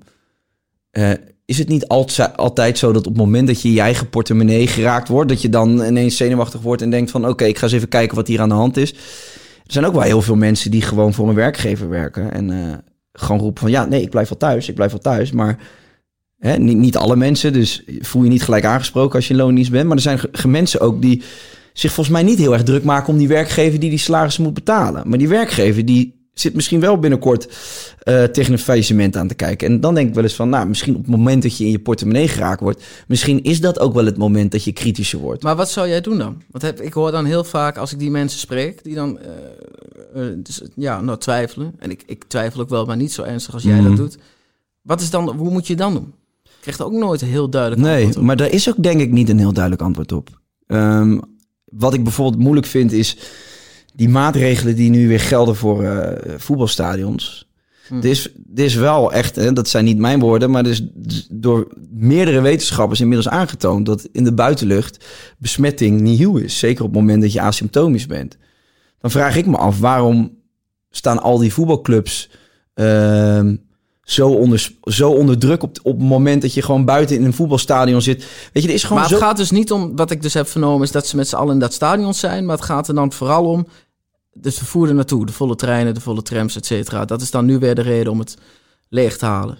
eh, 0.90 1.10
is 1.46 1.58
het 1.58 1.68
niet 1.68 1.88
altijd, 1.88 2.78
zo 2.78 2.92
dat 2.92 3.06
op 3.06 3.12
het 3.12 3.22
moment 3.22 3.46
dat 3.46 3.62
je 3.62 3.72
je 3.72 3.80
eigen 3.80 4.08
portemonnee 4.08 4.66
geraakt 4.66 5.08
wordt... 5.08 5.28
dat 5.28 5.42
je 5.42 5.48
dan 5.48 5.84
ineens 5.84 6.16
zenuwachtig 6.16 6.60
wordt 6.60 6.82
en 6.82 6.90
denkt 6.90 7.10
van... 7.10 7.28
oké, 7.28 7.44
ik 7.44 7.58
ga 7.58 7.64
eens 7.64 7.72
even 7.72 7.88
kijken 7.88 8.16
wat 8.16 8.26
hier 8.26 8.40
aan 8.40 8.48
de 8.48 8.54
hand 8.54 8.76
is. 8.76 8.92
Er 8.92 9.72
zijn 9.72 9.84
ook 9.84 9.92
wel 9.92 10.02
heel 10.02 10.22
veel 10.22 10.36
mensen 10.36 10.70
die 10.70 10.82
gewoon 10.82 11.14
voor 11.14 11.28
een 11.28 11.34
werkgever 11.34 11.88
werken... 11.88 12.32
en 12.32 12.50
eh, 12.50 12.78
gewoon 13.12 13.40
roepen 13.40 13.62
van 13.62 13.70
ja, 13.70 13.84
nee, 13.84 14.02
ik 14.02 14.10
blijf 14.10 14.28
wel 14.28 14.38
thuis, 14.38 14.68
ik 14.68 14.74
blijf 14.74 14.90
wel 14.90 15.00
thuis. 15.00 15.32
Maar 15.32 15.58
hè, 16.38 16.56
niet, 16.56 16.76
niet 16.76 16.96
alle 16.96 17.16
mensen, 17.16 17.52
dus 17.52 17.84
voel 18.00 18.22
je 18.22 18.30
niet 18.30 18.42
gelijk 18.42 18.64
aangesproken 18.64 19.14
als 19.14 19.28
je 19.28 19.34
loondienst 19.34 19.70
bent. 19.70 19.86
Maar 19.86 19.96
er 19.96 20.02
zijn 20.02 20.20
mensen 20.46 20.80
ook 20.80 21.02
die 21.02 21.22
zich 21.72 21.92
volgens 21.92 22.16
mij 22.16 22.24
niet 22.24 22.38
heel 22.38 22.52
erg 22.52 22.62
druk 22.62 22.84
maken 22.84 23.12
om 23.12 23.18
die 23.18 23.28
werkgever 23.28 23.80
die 23.80 23.90
die 23.90 23.98
salarissen 23.98 24.42
moet 24.42 24.54
betalen. 24.54 25.08
Maar 25.08 25.18
die 25.18 25.28
werkgever 25.28 25.84
die 25.84 26.15
zit 26.40 26.54
misschien 26.54 26.80
wel 26.80 26.98
binnenkort 26.98 27.48
eh, 27.98 28.24
tegen 28.24 28.52
een 28.52 28.58
faillissement 28.58 29.16
aan 29.16 29.28
te 29.28 29.34
kijken. 29.34 29.68
En 29.68 29.80
dan 29.80 29.94
denk 29.94 30.08
ik 30.08 30.14
wel 30.14 30.22
eens 30.22 30.34
van, 30.34 30.48
nou, 30.48 30.66
misschien 30.68 30.94
op 30.94 31.00
het 31.00 31.10
moment 31.16 31.42
dat 31.42 31.56
je 31.56 31.64
in 31.64 31.70
je 31.70 31.78
portemonnee 31.78 32.28
geraakt 32.28 32.60
wordt, 32.60 32.84
misschien 33.08 33.42
is 33.42 33.60
dat 33.60 33.78
ook 33.78 33.94
wel 33.94 34.04
het 34.04 34.16
moment 34.16 34.52
dat 34.52 34.64
je 34.64 34.72
kritischer 34.72 35.18
wordt. 35.18 35.42
Maar 35.42 35.56
wat 35.56 35.70
zou 35.70 35.88
jij 35.88 36.00
doen 36.00 36.18
dan? 36.18 36.42
Want 36.50 36.64
heb, 36.64 36.80
ik 36.80 36.92
hoor 36.92 37.10
dan 37.10 37.24
heel 37.24 37.44
vaak 37.44 37.76
als 37.76 37.92
ik 37.92 37.98
die 37.98 38.10
mensen 38.10 38.38
spreek, 38.40 38.84
die 38.84 38.94
dan 38.94 39.18
eh, 39.18 39.28
eh, 40.14 40.32
dus, 40.36 40.62
ja, 40.74 41.00
nou, 41.00 41.18
twijfelen. 41.18 41.74
En 41.78 41.90
ik, 41.90 42.02
ik 42.06 42.24
twijfel 42.24 42.60
ook 42.60 42.68
wel, 42.68 42.84
maar 42.86 42.96
niet 42.96 43.12
zo 43.12 43.22
ernstig 43.22 43.54
als 43.54 43.62
jij 43.62 43.74
Mhm. 43.80 43.88
dat 43.88 43.96
doet. 43.96 44.16
Wat 44.82 45.00
is 45.00 45.10
dan, 45.10 45.36
hoe 45.36 45.50
moet 45.50 45.66
je 45.66 45.76
dan 45.76 45.92
doen? 45.92 46.12
Ik 46.44 46.50
krijg 46.72 46.78
er 46.78 46.84
ook 46.84 46.92
nooit 46.92 47.20
een 47.22 47.28
heel 47.28 47.48
duidelijk 47.50 47.82
Nee, 47.82 47.94
antwoord 47.94 48.16
op. 48.16 48.22
maar 48.22 48.36
daar 48.36 48.50
is 48.50 48.68
ook 48.68 48.82
denk 48.82 49.00
ik 49.00 49.10
niet 49.12 49.28
een 49.28 49.38
heel 49.38 49.52
duidelijk 49.52 49.82
antwoord 49.82 50.12
op. 50.12 50.40
Ehm, 50.66 51.18
wat 51.64 51.94
ik 51.94 52.02
bijvoorbeeld 52.02 52.42
moeilijk 52.42 52.66
vind 52.66 52.92
is 52.92 53.16
die 53.96 54.08
maatregelen 54.08 54.76
die 54.76 54.90
nu 54.90 55.08
weer 55.08 55.20
gelden 55.20 55.56
voor 55.56 55.82
eh, 55.84 56.34
voetbalstadions. 56.38 57.48
Hm. 57.88 57.94
Er, 57.96 58.04
is, 58.04 58.28
er 58.56 58.64
is 58.64 58.74
wel 58.74 59.12
echt, 59.12 59.36
hè, 59.36 59.52
dat 59.52 59.68
zijn 59.68 59.84
niet 59.84 59.98
mijn 59.98 60.20
woorden, 60.20 60.50
maar 60.50 60.64
er 60.64 60.70
is 60.70 60.80
d- 61.06 61.26
door 61.30 61.66
meerdere 61.90 62.40
wetenschappers 62.40 63.00
inmiddels 63.00 63.28
aangetoond 63.28 63.86
dat 63.86 64.08
in 64.12 64.24
de 64.24 64.32
buitenlucht 64.32 65.04
besmetting 65.38 66.00
nihil 66.00 66.36
is. 66.36 66.58
Zeker 66.58 66.84
op 66.84 66.90
het 66.90 67.00
moment 67.00 67.22
dat 67.22 67.32
je 67.32 67.40
asymptomisch 67.40 68.06
bent. 68.06 68.36
Dan 69.00 69.10
vraag 69.10 69.36
ik 69.36 69.46
me 69.46 69.56
af, 69.56 69.80
waarom 69.80 70.32
staan 70.90 71.22
al 71.22 71.38
die 71.38 71.52
voetbalclubs 71.52 72.30
ehm, 72.74 73.56
zo, 74.02 74.28
onder, 74.28 74.72
zo 74.82 75.10
onder 75.10 75.38
druk 75.38 75.62
op, 75.62 75.78
op 75.82 75.98
het 75.98 76.08
moment 76.08 76.42
dat 76.42 76.54
je 76.54 76.62
gewoon 76.62 76.84
buiten 76.84 77.16
in 77.16 77.24
een 77.24 77.32
voetbalstadion 77.32 78.02
zit? 78.02 78.26
Weet 78.52 78.62
je, 78.62 78.68
er 78.68 78.74
is 78.74 78.82
gewoon 78.84 78.98
Maar 78.98 79.08
zo... 79.08 79.14
het 79.14 79.24
gaat 79.24 79.36
dus 79.36 79.50
niet 79.50 79.72
om, 79.72 79.96
wat 79.96 80.10
ik 80.10 80.22
dus 80.22 80.34
heb 80.34 80.48
vernomen, 80.48 80.82
is 80.82 80.92
dat 80.92 81.06
ze 81.06 81.16
met 81.16 81.28
z'n 81.28 81.36
allen 81.36 81.54
in 81.54 81.60
dat 81.60 81.72
stadion 81.74 82.14
zijn. 82.14 82.46
Maar 82.46 82.56
het 82.56 82.64
gaat 82.64 82.88
er 82.88 82.94
dan 82.94 83.12
vooral 83.12 83.44
om 83.44 83.66
het 84.42 84.54
vervoer 84.54 84.88
er 84.88 84.94
naartoe. 84.94 85.26
De 85.26 85.32
volle 85.32 85.56
treinen, 85.56 85.94
de 85.94 86.00
volle 86.00 86.22
trams, 86.22 86.56
et 86.56 86.66
cetera. 86.66 87.04
Dat 87.04 87.20
is 87.22 87.30
dan 87.30 87.44
nu 87.44 87.58
weer 87.58 87.74
de 87.74 87.82
reden 87.82 88.12
om 88.12 88.18
het 88.18 88.34
leeg 88.88 89.16
te 89.16 89.24
halen. 89.26 89.58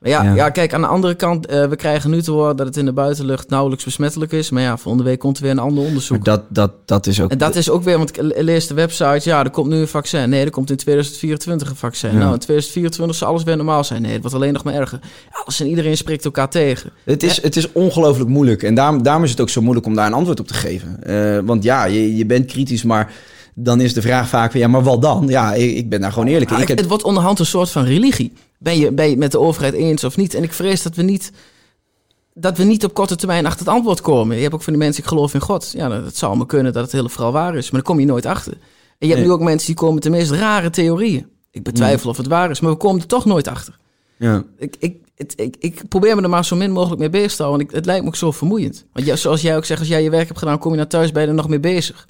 Maar 0.00 0.10
ja, 0.10 0.22
Ja. 0.22 0.34
ja. 0.34 0.50
kijk, 0.50 0.74
aan 0.74 0.80
de 0.80 0.86
andere 0.86 1.14
kant, 1.14 1.46
eh, 1.46 1.64
we 1.66 1.76
krijgen 1.76 2.10
nu 2.10 2.22
te 2.22 2.30
horen 2.30 2.56
dat 2.56 2.66
het 2.66 2.76
in 2.76 2.84
de 2.84 2.92
buitenlucht 2.92 3.48
nauwelijks 3.50 3.84
besmettelijk 3.84 4.32
is. 4.32 4.50
Maar 4.50 4.62
ja, 4.62 4.76
volgende 4.76 5.08
week 5.08 5.18
komt 5.18 5.36
er 5.36 5.42
weer 5.42 5.50
een 5.52 5.58
ander 5.58 5.84
onderzoek. 5.84 6.16
Maar 6.16 6.36
dat, 6.36 6.42
dat, 6.48 6.72
dat 6.88 7.06
is 7.06 7.20
ook... 7.20 7.30
En 7.30 7.38
dat 7.38 7.56
is 7.56 7.70
ook 7.70 7.82
weer, 7.82 7.96
want 7.96 8.08
ik 8.08 8.16
le- 8.22 8.42
lees 8.42 8.66
de 8.66 8.74
website, 8.74 9.20
ja, 9.28 9.44
er 9.44 9.50
komt 9.50 9.68
nu 9.68 9.76
een 9.76 9.88
vaccin. 9.88 10.28
Nee, 10.28 10.44
er 10.44 10.50
komt 10.50 10.70
in 10.70 10.76
2024 10.76 11.70
een 11.70 11.76
vaccin. 11.76 12.10
Ja. 12.12 12.18
Nou, 12.18 12.32
in 12.32 12.38
2024 12.38 13.16
zal 13.16 13.28
alles 13.28 13.42
weer 13.42 13.56
normaal 13.56 13.84
zijn. 13.84 14.02
Nee, 14.02 14.12
het 14.12 14.20
wordt 14.20 14.36
alleen 14.36 14.52
nog 14.52 14.64
maar 14.64 14.74
erger. 14.74 14.98
Alles 15.30 15.60
en 15.60 15.66
iedereen 15.66 15.96
spreekt 15.96 16.24
elkaar 16.24 16.50
tegen. 16.50 16.90
Het 17.04 17.22
is, 17.22 17.42
het 17.42 17.56
is 17.56 17.72
ongelooflijk 17.72 18.30
moeilijk. 18.30 18.62
En 18.62 18.74
daarom, 18.74 19.02
daarom 19.02 19.24
is 19.24 19.30
het 19.30 19.40
ook 19.40 19.48
zo 19.48 19.60
moeilijk 19.62 19.86
om 19.86 19.94
daar 19.94 20.06
een 20.06 20.12
antwoord 20.12 20.40
op 20.40 20.46
te 20.46 20.54
geven. 20.54 21.02
Eh, 21.02 21.38
want 21.44 21.62
ja, 21.62 21.84
je, 21.84 22.16
je 22.16 22.26
bent 22.26 22.46
kritisch, 22.46 22.82
maar 22.82 23.12
dan 23.60 23.80
is 23.80 23.94
de 23.94 24.02
vraag 24.02 24.28
vaak 24.28 24.50
van... 24.50 24.60
ja, 24.60 24.68
maar 24.68 24.82
wat 24.82 25.02
dan? 25.02 25.24
Ja, 25.28 25.54
ik, 25.54 25.76
ik 25.76 25.88
ben 25.88 26.00
daar 26.00 26.12
gewoon 26.12 26.28
eerlijk 26.28 26.50
in. 26.50 26.56
Ik 26.56 26.60
het, 26.60 26.68
heb, 26.68 26.78
het 26.78 26.88
wordt 26.88 27.04
onderhand 27.04 27.38
een 27.38 27.46
soort 27.46 27.70
van 27.70 27.84
religie. 27.84 28.32
Ben 28.58 28.78
je, 28.78 28.92
ben 28.92 29.04
je 29.04 29.10
het 29.10 29.18
met 29.18 29.32
de 29.32 29.40
overheid 29.40 29.74
eens 29.74 30.04
of 30.04 30.16
niet? 30.16 30.34
En 30.34 30.42
ik 30.42 30.52
vrees 30.52 30.82
dat 30.82 30.94
we 30.94 31.02
niet, 31.02 31.32
dat 32.34 32.56
we 32.58 32.64
niet 32.64 32.84
op 32.84 32.94
korte 32.94 33.16
termijn 33.16 33.46
achter 33.46 33.66
het 33.66 33.74
antwoord 33.74 34.00
komen. 34.00 34.36
Je 34.36 34.42
hebt 34.42 34.54
ook 34.54 34.62
van 34.62 34.72
die 34.72 34.82
mensen, 34.82 35.02
ik 35.02 35.08
geloof 35.08 35.34
in 35.34 35.40
God. 35.40 35.72
Ja, 35.76 35.88
dat, 35.88 36.04
dat 36.04 36.16
zou 36.16 36.36
me 36.36 36.46
kunnen 36.46 36.72
dat 36.72 36.82
het 36.82 36.92
hele 36.92 37.08
verhaal 37.08 37.32
waar 37.32 37.56
is. 37.56 37.70
Maar 37.70 37.80
dan 37.82 37.90
kom 37.92 38.00
je 38.00 38.06
nooit 38.06 38.26
achter. 38.26 38.52
En 38.52 38.58
je 38.98 39.06
hebt 39.06 39.18
Nee. 39.18 39.24
nu 39.26 39.32
ook 39.32 39.40
mensen 39.40 39.66
die 39.66 39.76
komen 39.76 39.94
met 39.94 40.02
de 40.02 40.10
meest 40.10 40.30
rare 40.30 40.70
theorieën. 40.70 41.26
Ik 41.50 41.62
betwijfel 41.62 42.10
of 42.10 42.16
het 42.16 42.26
waar 42.26 42.50
is, 42.50 42.60
maar 42.60 42.70
we 42.70 42.76
komen 42.76 43.00
er 43.00 43.06
toch 43.06 43.24
nooit 43.24 43.48
achter. 43.48 43.78
ja. 44.16 44.44
Ik, 44.58 44.76
ik, 44.78 44.96
het, 45.16 45.32
ik, 45.36 45.56
ik 45.58 45.88
probeer 45.88 46.16
me 46.16 46.22
er 46.22 46.28
maar 46.28 46.44
zo 46.44 46.56
min 46.56 46.70
mogelijk 46.72 47.00
mee 47.00 47.10
bezig 47.10 47.34
te 47.34 47.42
houden. 47.42 47.58
Want 47.60 47.70
ik, 47.70 47.76
het 47.76 47.86
lijkt 47.86 48.02
me 48.02 48.08
ook 48.08 48.16
zo 48.16 48.30
vermoeiend. 48.30 48.84
Want 48.92 49.06
ja, 49.06 49.16
zoals 49.16 49.40
jij 49.42 49.56
ook 49.56 49.64
zegt, 49.64 49.80
als 49.80 49.88
jij 49.88 50.02
je 50.02 50.10
werk 50.10 50.26
hebt 50.26 50.38
gedaan, 50.38 50.58
kom 50.58 50.70
je 50.70 50.76
naar 50.76 50.86
thuis, 50.86 51.12
ben 51.12 51.22
je 51.22 51.28
er 51.28 51.34
nog 51.34 51.48
mee 51.48 51.60
bezig. 51.60 52.08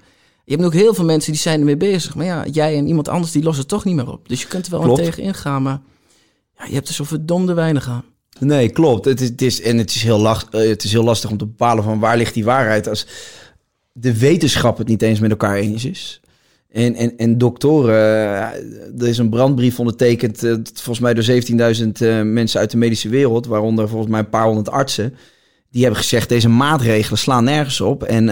Je 0.48 0.54
hebt 0.54 0.66
ook 0.66 0.72
heel 0.72 0.94
veel 0.94 1.04
mensen 1.04 1.32
die 1.32 1.40
zijn 1.40 1.58
ermee 1.58 1.76
bezig. 1.76 2.14
Maar 2.14 2.26
ja, 2.26 2.46
jij 2.46 2.76
en 2.76 2.86
iemand 2.86 3.08
anders 3.08 3.32
die 3.32 3.42
lossen 3.42 3.60
het 3.60 3.70
toch 3.70 3.84
niet 3.84 3.94
meer 3.94 4.12
op. 4.12 4.28
Dus 4.28 4.40
je 4.40 4.48
kunt 4.48 4.64
er 4.64 4.70
wel 4.70 4.80
Klopt. 4.80 5.02
tegen 5.02 5.22
ingaan, 5.22 5.62
maar 5.62 5.80
ja, 6.58 6.64
je 6.66 6.74
hebt 6.74 6.88
er 6.88 6.94
zo 6.94 7.04
verdomde 7.04 7.54
weinig 7.54 7.88
aan. 7.88 8.04
Nee, 8.38 8.70
klopt. 8.70 9.04
Het 9.04 9.20
is, 9.20 9.28
het 9.28 9.42
is, 9.42 9.60
en 9.60 9.78
het 9.78 9.90
is, 9.90 10.02
heel 10.02 10.18
lach, 10.18 10.48
eh, 10.50 10.68
het 10.68 10.84
is 10.84 10.92
heel 10.92 11.04
lastig 11.04 11.30
om 11.30 11.36
te 11.36 11.46
bepalen 11.46 11.84
van 11.84 11.98
waar 11.98 12.16
ligt 12.16 12.34
die 12.34 12.44
waarheid... 12.44 12.88
als 12.88 13.06
de 13.92 14.18
wetenschap 14.18 14.78
het 14.78 14.88
niet 14.88 15.02
eens 15.02 15.20
met 15.20 15.30
elkaar 15.30 15.56
eens 15.56 15.84
is. 15.84 16.20
En, 16.70 16.94
en, 16.94 17.16
en 17.16 17.38
doktoren, 17.38 17.94
eh, 17.94 19.02
er 19.02 19.08
is 19.08 19.18
een 19.18 19.30
brandbrief 19.30 19.78
ondertekend... 19.78 20.44
eh, 20.44 20.54
volgens 20.74 20.98
mij 20.98 21.14
door 21.14 21.24
17.000 21.24 21.88
eh, 21.92 22.22
mensen 22.22 22.60
uit 22.60 22.70
de 22.70 22.76
medische 22.76 23.08
wereld... 23.08 23.46
waaronder 23.46 23.88
volgens 23.88 24.10
mij 24.10 24.20
een 24.20 24.28
paar 24.28 24.46
honderd 24.46 24.70
artsen... 24.70 25.14
die 25.70 25.82
hebben 25.82 26.00
gezegd, 26.00 26.28
deze 26.28 26.48
maatregelen 26.48 27.18
slaan 27.18 27.44
nergens 27.44 27.80
op. 27.80 28.02
En 28.02 28.28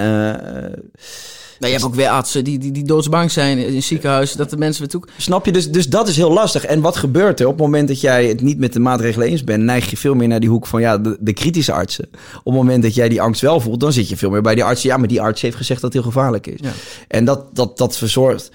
Nou, 1.59 1.73
je 1.73 1.79
hebt 1.79 1.85
ook 1.85 1.95
weer 1.95 2.09
artsen 2.09 2.45
die, 2.45 2.59
die, 2.59 2.73
die 2.73 2.85
doodsbang 2.85 3.31
zijn 3.31 3.59
in 3.59 3.83
ziekenhuizen, 3.83 4.39
dat 4.39 4.51
de 4.51 4.57
mensen 4.57 4.81
weer 4.81 4.91
toe... 4.91 5.03
Snap 5.17 5.47
je? 5.47 5.53
Dus, 5.53 5.71
dus 5.71 5.89
dat 5.89 6.09
is 6.09 6.17
heel 6.17 6.33
lastig. 6.33 6.65
En 6.65 6.81
wat 6.81 6.97
gebeurt 6.97 7.41
er 7.41 7.47
op 7.47 7.53
het 7.53 7.63
moment 7.63 7.89
dat 7.89 8.01
jij 8.01 8.27
het 8.27 8.41
niet 8.41 8.59
met 8.59 8.73
de 8.73 8.81
maatregelen 8.81 9.29
eens 9.29 9.45
bent? 9.45 9.63
Neig 9.63 9.91
je 9.91 9.97
veel 9.97 10.15
meer 10.15 10.29
naar 10.29 10.41
die 10.41 10.49
hoek 10.49 10.67
van 10.67 10.81
ja, 10.81 10.99
de, 10.99 11.17
de 11.21 11.33
kritische 11.33 11.73
artsen. 11.73 12.09
Op 12.37 12.45
het 12.45 12.55
moment 12.55 12.83
dat 12.83 12.95
jij 12.95 13.09
die 13.09 13.23
angst 13.23 13.41
wel 13.41 13.61
voelt, 13.61 13.81
dan 13.81 13.93
zit 13.93 14.09
je 14.09 14.17
veel 14.17 14.31
meer 14.31 14.43
bij 14.43 14.55
die 14.55 14.65
arts. 14.65 14.83
Ja, 14.83 14.97
maar 14.97 15.09
die 15.09 15.21
arts 15.21 15.43
heeft 15.43 15.57
gezegd 15.57 15.81
dat 15.81 15.93
het 15.93 16.03
heel 16.03 16.13
gevaarlijk 16.13 16.47
is. 16.47 16.61
Ja. 16.63 16.73
En 17.09 17.25
dat, 17.25 17.57
dat, 17.57 17.79
dat 17.79 17.97
verzorgt, 17.97 18.51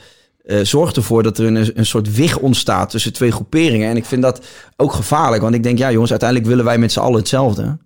eh, 0.45 0.59
zorgt 0.61 0.95
ervoor 0.95 1.23
dat 1.23 1.37
er 1.37 1.45
een, 1.45 1.71
een 1.77 1.85
soort 1.85 2.15
wig 2.15 2.37
ontstaat 2.37 2.89
tussen 2.89 3.13
twee 3.13 3.31
groeperingen. 3.31 3.89
En 3.89 3.97
ik 3.97 4.05
vind 4.05 4.21
dat 4.21 4.45
ook 4.77 4.93
gevaarlijk. 4.93 5.41
Want 5.41 5.55
ik 5.55 5.63
denk, 5.63 5.77
ja 5.77 5.91
jongens, 5.91 6.11
uiteindelijk 6.11 6.49
willen 6.49 6.65
wij 6.65 6.77
met 6.77 6.91
z'n 6.91 6.99
allen 6.99 7.19
hetzelfde. 7.19 7.77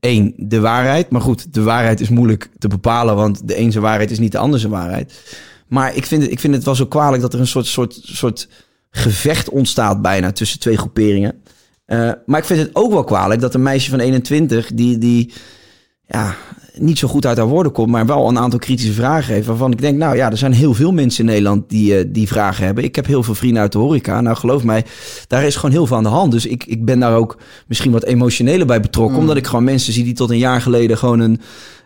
Eén, 0.00 0.34
de 0.36 0.60
waarheid. 0.60 1.10
Maar 1.10 1.20
goed, 1.20 1.54
de 1.54 1.62
waarheid 1.62 2.00
is 2.00 2.08
moeilijk 2.08 2.48
te 2.58 2.68
bepalen, 2.68 3.16
want 3.16 3.48
de 3.48 3.54
zijn 3.54 3.82
waarheid 3.84 4.10
is 4.10 4.18
niet 4.18 4.32
de 4.32 4.38
ander 4.38 4.60
zijn 4.60 4.72
waarheid. 4.72 5.12
Maar 5.66 5.96
ik 5.96 6.06
vind, 6.06 6.22
het, 6.22 6.30
ik 6.30 6.40
vind 6.40 6.54
het 6.54 6.64
wel 6.64 6.74
zo 6.74 6.86
kwalijk 6.86 7.22
dat 7.22 7.32
er 7.32 7.40
een 7.40 7.46
soort, 7.46 7.66
soort, 7.66 7.98
soort 8.02 8.48
gevecht 8.90 9.48
ontstaat 9.48 10.02
bijna 10.02 10.32
tussen 10.32 10.60
twee 10.60 10.76
groeperingen. 10.76 11.42
Eh, 11.84 12.10
maar 12.26 12.38
ik 12.38 12.44
vind 12.44 12.60
het 12.60 12.70
ook 12.72 12.92
wel 12.92 13.04
kwalijk 13.04 13.40
dat 13.40 13.54
een 13.54 13.62
meisje 13.62 13.90
van 13.90 14.00
21, 14.00 14.70
die, 14.74 14.98
die 14.98 15.32
ja, 16.12 16.36
niet 16.78 16.98
zo 16.98 17.08
goed 17.08 17.26
uit 17.26 17.36
haar 17.36 17.46
woorden 17.46 17.72
komt, 17.72 17.90
maar 17.90 18.06
wel 18.06 18.28
een 18.28 18.38
aantal 18.38 18.58
kritische 18.58 18.92
vragen 18.92 19.34
heeft. 19.34 19.46
Waarvan 19.46 19.72
ik 19.72 19.80
denk, 19.80 19.98
nou 19.98 20.16
ja, 20.16 20.30
er 20.30 20.36
zijn 20.36 20.52
heel 20.52 20.74
veel 20.74 20.92
mensen 20.92 21.20
in 21.20 21.30
Nederland 21.30 21.68
die, 21.70 21.96
eh, 21.98 22.04
die 22.08 22.28
vragen 22.28 22.64
hebben. 22.64 22.84
Ik 22.84 22.96
heb 22.96 23.06
heel 23.06 23.22
veel 23.22 23.34
vrienden 23.34 23.62
uit 23.62 23.72
de 23.72 23.78
horeca. 23.78 24.20
Nou, 24.20 24.36
geloof 24.36 24.64
mij, 24.64 24.84
daar 25.26 25.44
is 25.44 25.56
gewoon 25.56 25.70
heel 25.70 25.86
veel 25.86 25.96
aan 25.96 26.02
de 26.02 26.08
hand. 26.08 26.32
Dus 26.32 26.46
ik, 26.46 26.64
ik 26.64 26.84
ben 26.84 26.98
daar 26.98 27.16
ook 27.16 27.38
misschien 27.66 27.92
wat 27.92 28.04
emotioneler 28.04 28.66
bij 28.66 28.80
betrokken. 28.80 29.18
Omdat 29.18 29.36
ik 29.36 29.46
gewoon 29.46 29.64
mensen 29.64 29.92
zie 29.92 30.04
die 30.04 30.14
tot 30.14 30.30
een 30.30 30.38
jaar 30.38 30.60
geleden 30.60 30.98
gewoon 30.98 31.20
een 31.20 31.40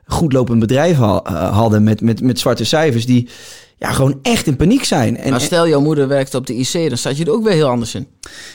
goed 0.06 0.32
lopend 0.32 0.58
bedrijf 0.60 0.96
ha- 0.96 1.22
eh, 1.24 1.56
hadden 1.56 1.82
met, 1.84 2.00
met, 2.00 2.20
met 2.20 2.38
zwarte 2.38 2.64
cijfers. 2.64 3.06
Die 3.06 3.28
ja, 3.78 3.92
gewoon 3.92 4.18
echt 4.22 4.46
in 4.46 4.56
paniek 4.56 4.84
zijn. 4.84 5.16
En, 5.16 5.30
Maar 5.30 5.40
stel, 5.40 5.68
jouw 5.68 5.80
moeder 5.80 6.08
werkt 6.08 6.34
op 6.34 6.46
de 6.46 6.54
IC, 6.54 6.88
dan 6.88 6.98
staat 6.98 7.16
je 7.16 7.24
er 7.24 7.32
ook 7.32 7.44
weer 7.44 7.52
heel 7.52 7.68
anders 7.68 7.94
in. 7.94 8.06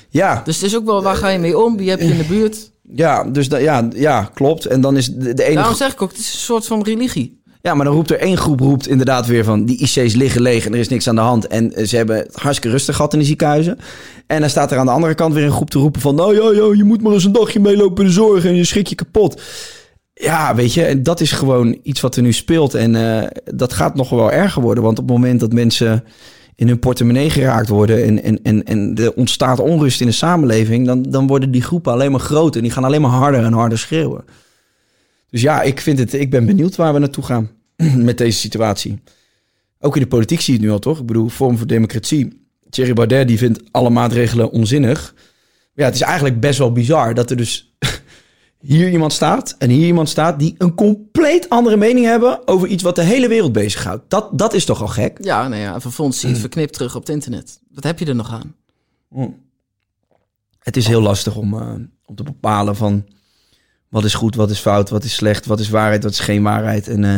ja, 0.10 0.42
Dus 0.46 0.56
het 0.56 0.66
is 0.66 0.76
ook 0.76 0.86
wel, 0.86 1.04
waar 1.04 1.16
ga 1.16 1.30
je 1.30 1.40
mee 1.40 1.58
om? 1.58 1.78
Wie 1.78 1.90
heb 1.90 2.00
je 2.00 2.06
in 2.06 2.18
de 2.18 2.24
buurt? 2.24 2.71
Ja, 2.94 3.24
dus 3.24 3.50
da, 3.50 3.58
ja, 3.58 3.88
ja, 3.96 4.30
klopt. 4.34 4.66
En 4.66 4.82
dan 4.82 4.98
is 4.98 5.08
de, 5.08 5.34
de 5.34 5.44
enige. 5.44 5.56
Daarom 5.56 5.76
zeg 5.76 5.92
ik 5.92 6.02
ook, 6.02 6.10
het 6.10 6.20
is 6.20 6.34
een 6.34 6.40
soort 6.40 6.66
van 6.66 6.84
religie. 6.84 7.42
Ja, 7.62 7.74
maar 7.74 7.86
dan 7.86 7.96
roept 7.96 8.12
er 8.12 8.20
één 8.20 8.38
groep 8.38 8.60
roept 8.60 8.88
inderdaad 8.88 9.28
weer 9.28 9.44
van... 9.44 9.66
die 9.66 9.78
IC's 9.78 10.14
liggen 10.14 10.42
leeg 10.42 10.66
en 10.66 10.74
er 10.74 10.80
is 10.80 10.88
niks 10.88 11.08
aan 11.08 11.16
de 11.16 11.22
hand. 11.22 11.48
En 11.48 11.74
eh, 11.74 11.86
ze 11.86 11.96
hebben 11.96 12.18
het 12.18 12.36
hartstikke 12.36 12.76
rustig 12.76 12.96
gehad 12.96 13.14
in 13.14 13.20
de 13.20 13.26
ziekenhuizen. 13.26 13.78
En 14.28 14.40
dan 14.40 14.50
staat 14.50 14.72
er 14.72 14.78
aan 14.78 14.86
de 14.86 14.92
andere 14.92 15.16
kant 15.16 15.34
weer 15.34 15.46
een 15.46 15.52
groep 15.52 15.70
te 15.70 15.80
roepen 15.80 16.02
van... 16.02 16.16
nou 16.16 16.36
ja, 16.36 16.64
ja, 16.64 16.74
je 16.76 16.84
moet 16.84 17.02
maar 17.02 17.14
eens 17.14 17.24
een 17.24 17.32
dagje 17.32 17.60
meelopen 17.60 18.04
in 18.04 18.10
de 18.10 18.16
zorg 18.16 18.46
en 18.46 18.56
je 18.56 18.64
schrik 18.64 18.88
je 18.88 18.96
kapot. 18.96 19.42
Ja, 20.14 20.56
weet 20.56 20.74
je, 20.74 20.84
en 20.84 21.04
dat 21.04 21.20
is 21.20 21.32
gewoon 21.32 21.80
iets 21.84 22.02
wat 22.02 22.16
er 22.16 22.22
nu 22.22 22.34
speelt. 22.34 22.74
En 22.74 22.96
eh, 22.96 23.28
dat 23.44 23.74
gaat 23.74 23.96
nog 23.96 24.10
wel 24.10 24.32
erger 24.32 24.62
worden. 24.62 24.84
Want 24.84 25.00
op 25.00 25.08
het 25.08 25.14
moment 25.18 25.40
dat 25.40 25.54
mensen 25.54 26.04
in 26.56 26.68
hun 26.68 26.80
portemonnee 26.80 27.30
geraakt 27.30 27.70
worden... 27.70 28.04
en, 28.04 28.24
en, 28.24 28.44
en, 28.44 28.64
en 28.64 28.96
er 28.96 29.14
ontstaat 29.14 29.60
onrust 29.60 30.02
in 30.02 30.08
de 30.08 30.14
samenleving... 30.14 30.86
Dan, 30.86 31.02
dan 31.02 31.28
worden 31.28 31.52
die 31.52 31.62
groepen 31.62 31.92
alleen 31.92 32.12
maar 32.12 32.20
groter. 32.20 32.56
En 32.56 32.64
die 32.64 32.72
gaan 32.72 32.84
alleen 32.84 33.02
maar 33.02 33.12
harder 33.12 33.44
en 33.44 33.54
harder 33.54 33.78
schreeuwen. 33.78 34.26
Dus 35.30 35.42
ja, 35.42 35.62
ik, 35.62 35.80
vind 35.80 36.00
het, 36.00 36.14
ik 36.14 36.30
ben 36.30 36.46
benieuwd 36.46 36.76
waar 36.76 36.94
we 36.94 37.00
naartoe 37.00 37.24
gaan 37.24 37.50
met 38.10 38.18
deze 38.18 38.40
situatie. 38.40 39.00
Ook 39.80 39.96
in 39.96 40.02
de 40.02 40.08
politiek 40.08 40.42
zie 40.42 40.54
je 40.54 40.60
het 40.60 40.68
nu 40.68 40.74
al, 40.74 40.80
toch? 40.80 41.00
Ik 41.00 41.06
bedoel, 41.06 41.28
Vorm 41.28 41.58
voor 41.58 41.68
Democratie. 41.68 42.40
Thierry 42.70 42.94
Baudet 42.94 43.28
die 43.28 43.38
vindt 43.38 43.62
alle 43.72 43.90
maatregelen 43.90 44.52
onzinnig. 44.52 45.16
Ja, 45.74 45.86
het 45.86 45.96
is 45.96 46.02
eigenlijk 46.02 46.40
best 46.40 46.60
wel 46.60 46.72
bizar 46.72 47.14
dat 47.14 47.30
er 47.30 47.38
dus 47.38 47.71
hier 48.62 48.92
iemand 48.92 49.14
staat 49.14 49.56
en 49.58 49.70
hier 49.70 49.86
iemand 49.86 50.10
staat... 50.10 50.40
die 50.40 50.56
een 50.58 50.76
compleet 50.76 51.50
andere 51.50 51.78
mening 51.78 52.06
hebben 52.06 52.48
over 52.48 52.68
iets 52.68 52.84
wat 52.84 52.96
de 52.96 53.04
hele 53.04 53.28
wereld 53.28 53.52
bezighoudt. 53.52 54.04
Dat, 54.08 54.30
dat 54.32 54.54
is 54.54 54.66
toch 54.66 54.82
al 54.82 54.88
gek? 54.88 55.18
Ja, 55.22 55.48
nou 55.48 55.62
ja, 55.62 55.74
en 55.74 55.82
vervolgens 55.82 56.20
zie 56.20 56.28
je 56.28 56.34
het 56.34 56.44
verknipt 56.44 56.74
terug 56.74 56.96
op 56.96 57.02
het 57.02 57.10
internet. 57.10 57.60
Wat 57.74 57.84
heb 57.84 58.00
je 58.00 58.06
er 58.06 58.16
nog 58.16 58.32
aan? 58.32 58.56
Het 60.60 60.78
is 60.78 60.88
heel 60.88 61.02
lastig 61.02 61.36
om, 61.36 61.54
eh, 61.54 61.74
om 62.06 62.16
te 62.16 62.24
bepalen 62.24 62.76
van 62.76 63.06
wat 63.90 64.04
is 64.04 64.14
goed, 64.14 64.36
wat 64.36 64.50
is 64.50 64.60
fout, 64.60 64.90
wat 64.90 65.04
is 65.04 65.16
slecht, 65.16 65.46
wat 65.46 65.60
is 65.60 65.70
waarheid, 65.70 66.04
wat 66.04 66.12
is 66.12 66.20
geen 66.20 66.44
waarheid. 66.44 66.88
En 66.88 67.04
eh, 67.04 67.16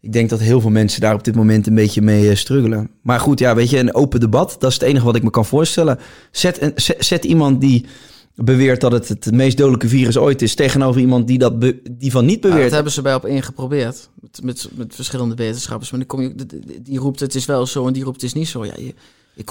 ik 0.00 0.12
denk 0.12 0.30
dat 0.30 0.40
heel 0.40 0.60
veel 0.60 0.70
mensen 0.70 1.00
daar 1.00 1.14
op 1.14 1.24
dit 1.24 1.34
moment 1.34 1.66
een 1.66 1.74
beetje 1.74 2.02
mee 2.02 2.30
eh, 2.30 2.36
struggelen. 2.36 2.90
Maar 3.02 3.20
goed, 3.20 3.38
ja, 3.38 3.54
weet 3.54 3.70
je, 3.70 3.78
een 3.78 3.94
open 3.94 4.20
debat, 4.20 4.56
dat 4.58 4.70
is 4.70 4.78
het 4.78 4.88
enige 4.88 5.04
wat 5.04 5.16
ik 5.16 5.22
me 5.22 5.30
kan 5.30 5.44
voorstellen. 5.44 5.98
Zet, 6.30 6.62
een, 6.62 6.72
zet, 6.74 7.04
zet 7.04 7.24
iemand 7.24 7.60
die 7.60 7.86
beweert 8.34 8.80
dat 8.80 8.92
het 8.92 9.08
het 9.08 9.30
meest 9.32 9.56
dodelijke 9.56 9.88
virus 9.88 10.16
ooit 10.18 10.42
is, 10.42 10.54
tegenover 10.54 11.00
iemand 11.00 11.26
die, 11.26 11.38
dat 11.38 11.60
die 11.90 12.10
van 12.10 12.24
niet 12.24 12.42
Ja, 12.42 12.48
beweert. 12.48 12.62
dat 12.64 12.72
hebben 12.72 12.92
ze 12.92 13.02
bij 13.02 13.14
op 13.14 13.24
één 13.24 13.42
geprobeerd. 13.42 14.08
Met, 14.20 14.40
met, 14.42 14.68
met 14.74 14.94
verschillende 14.94 15.34
wetenschappers. 15.34 15.90
Maar 15.90 15.98
dan 16.00 16.08
kom 16.08 16.20
je, 16.20 16.34
die- 16.82 16.98
roept 16.98 17.20
het 17.20 17.34
is 17.34 17.44
wel 17.44 17.66
zo 17.66 17.86
en 17.86 17.92
die 17.92 18.02
roept 18.04 18.20
het 18.20 18.24
is 18.30 18.32
niet 18.32 18.48
zo. 18.48 18.64
Ja, 18.64 18.72
je, 18.76 18.94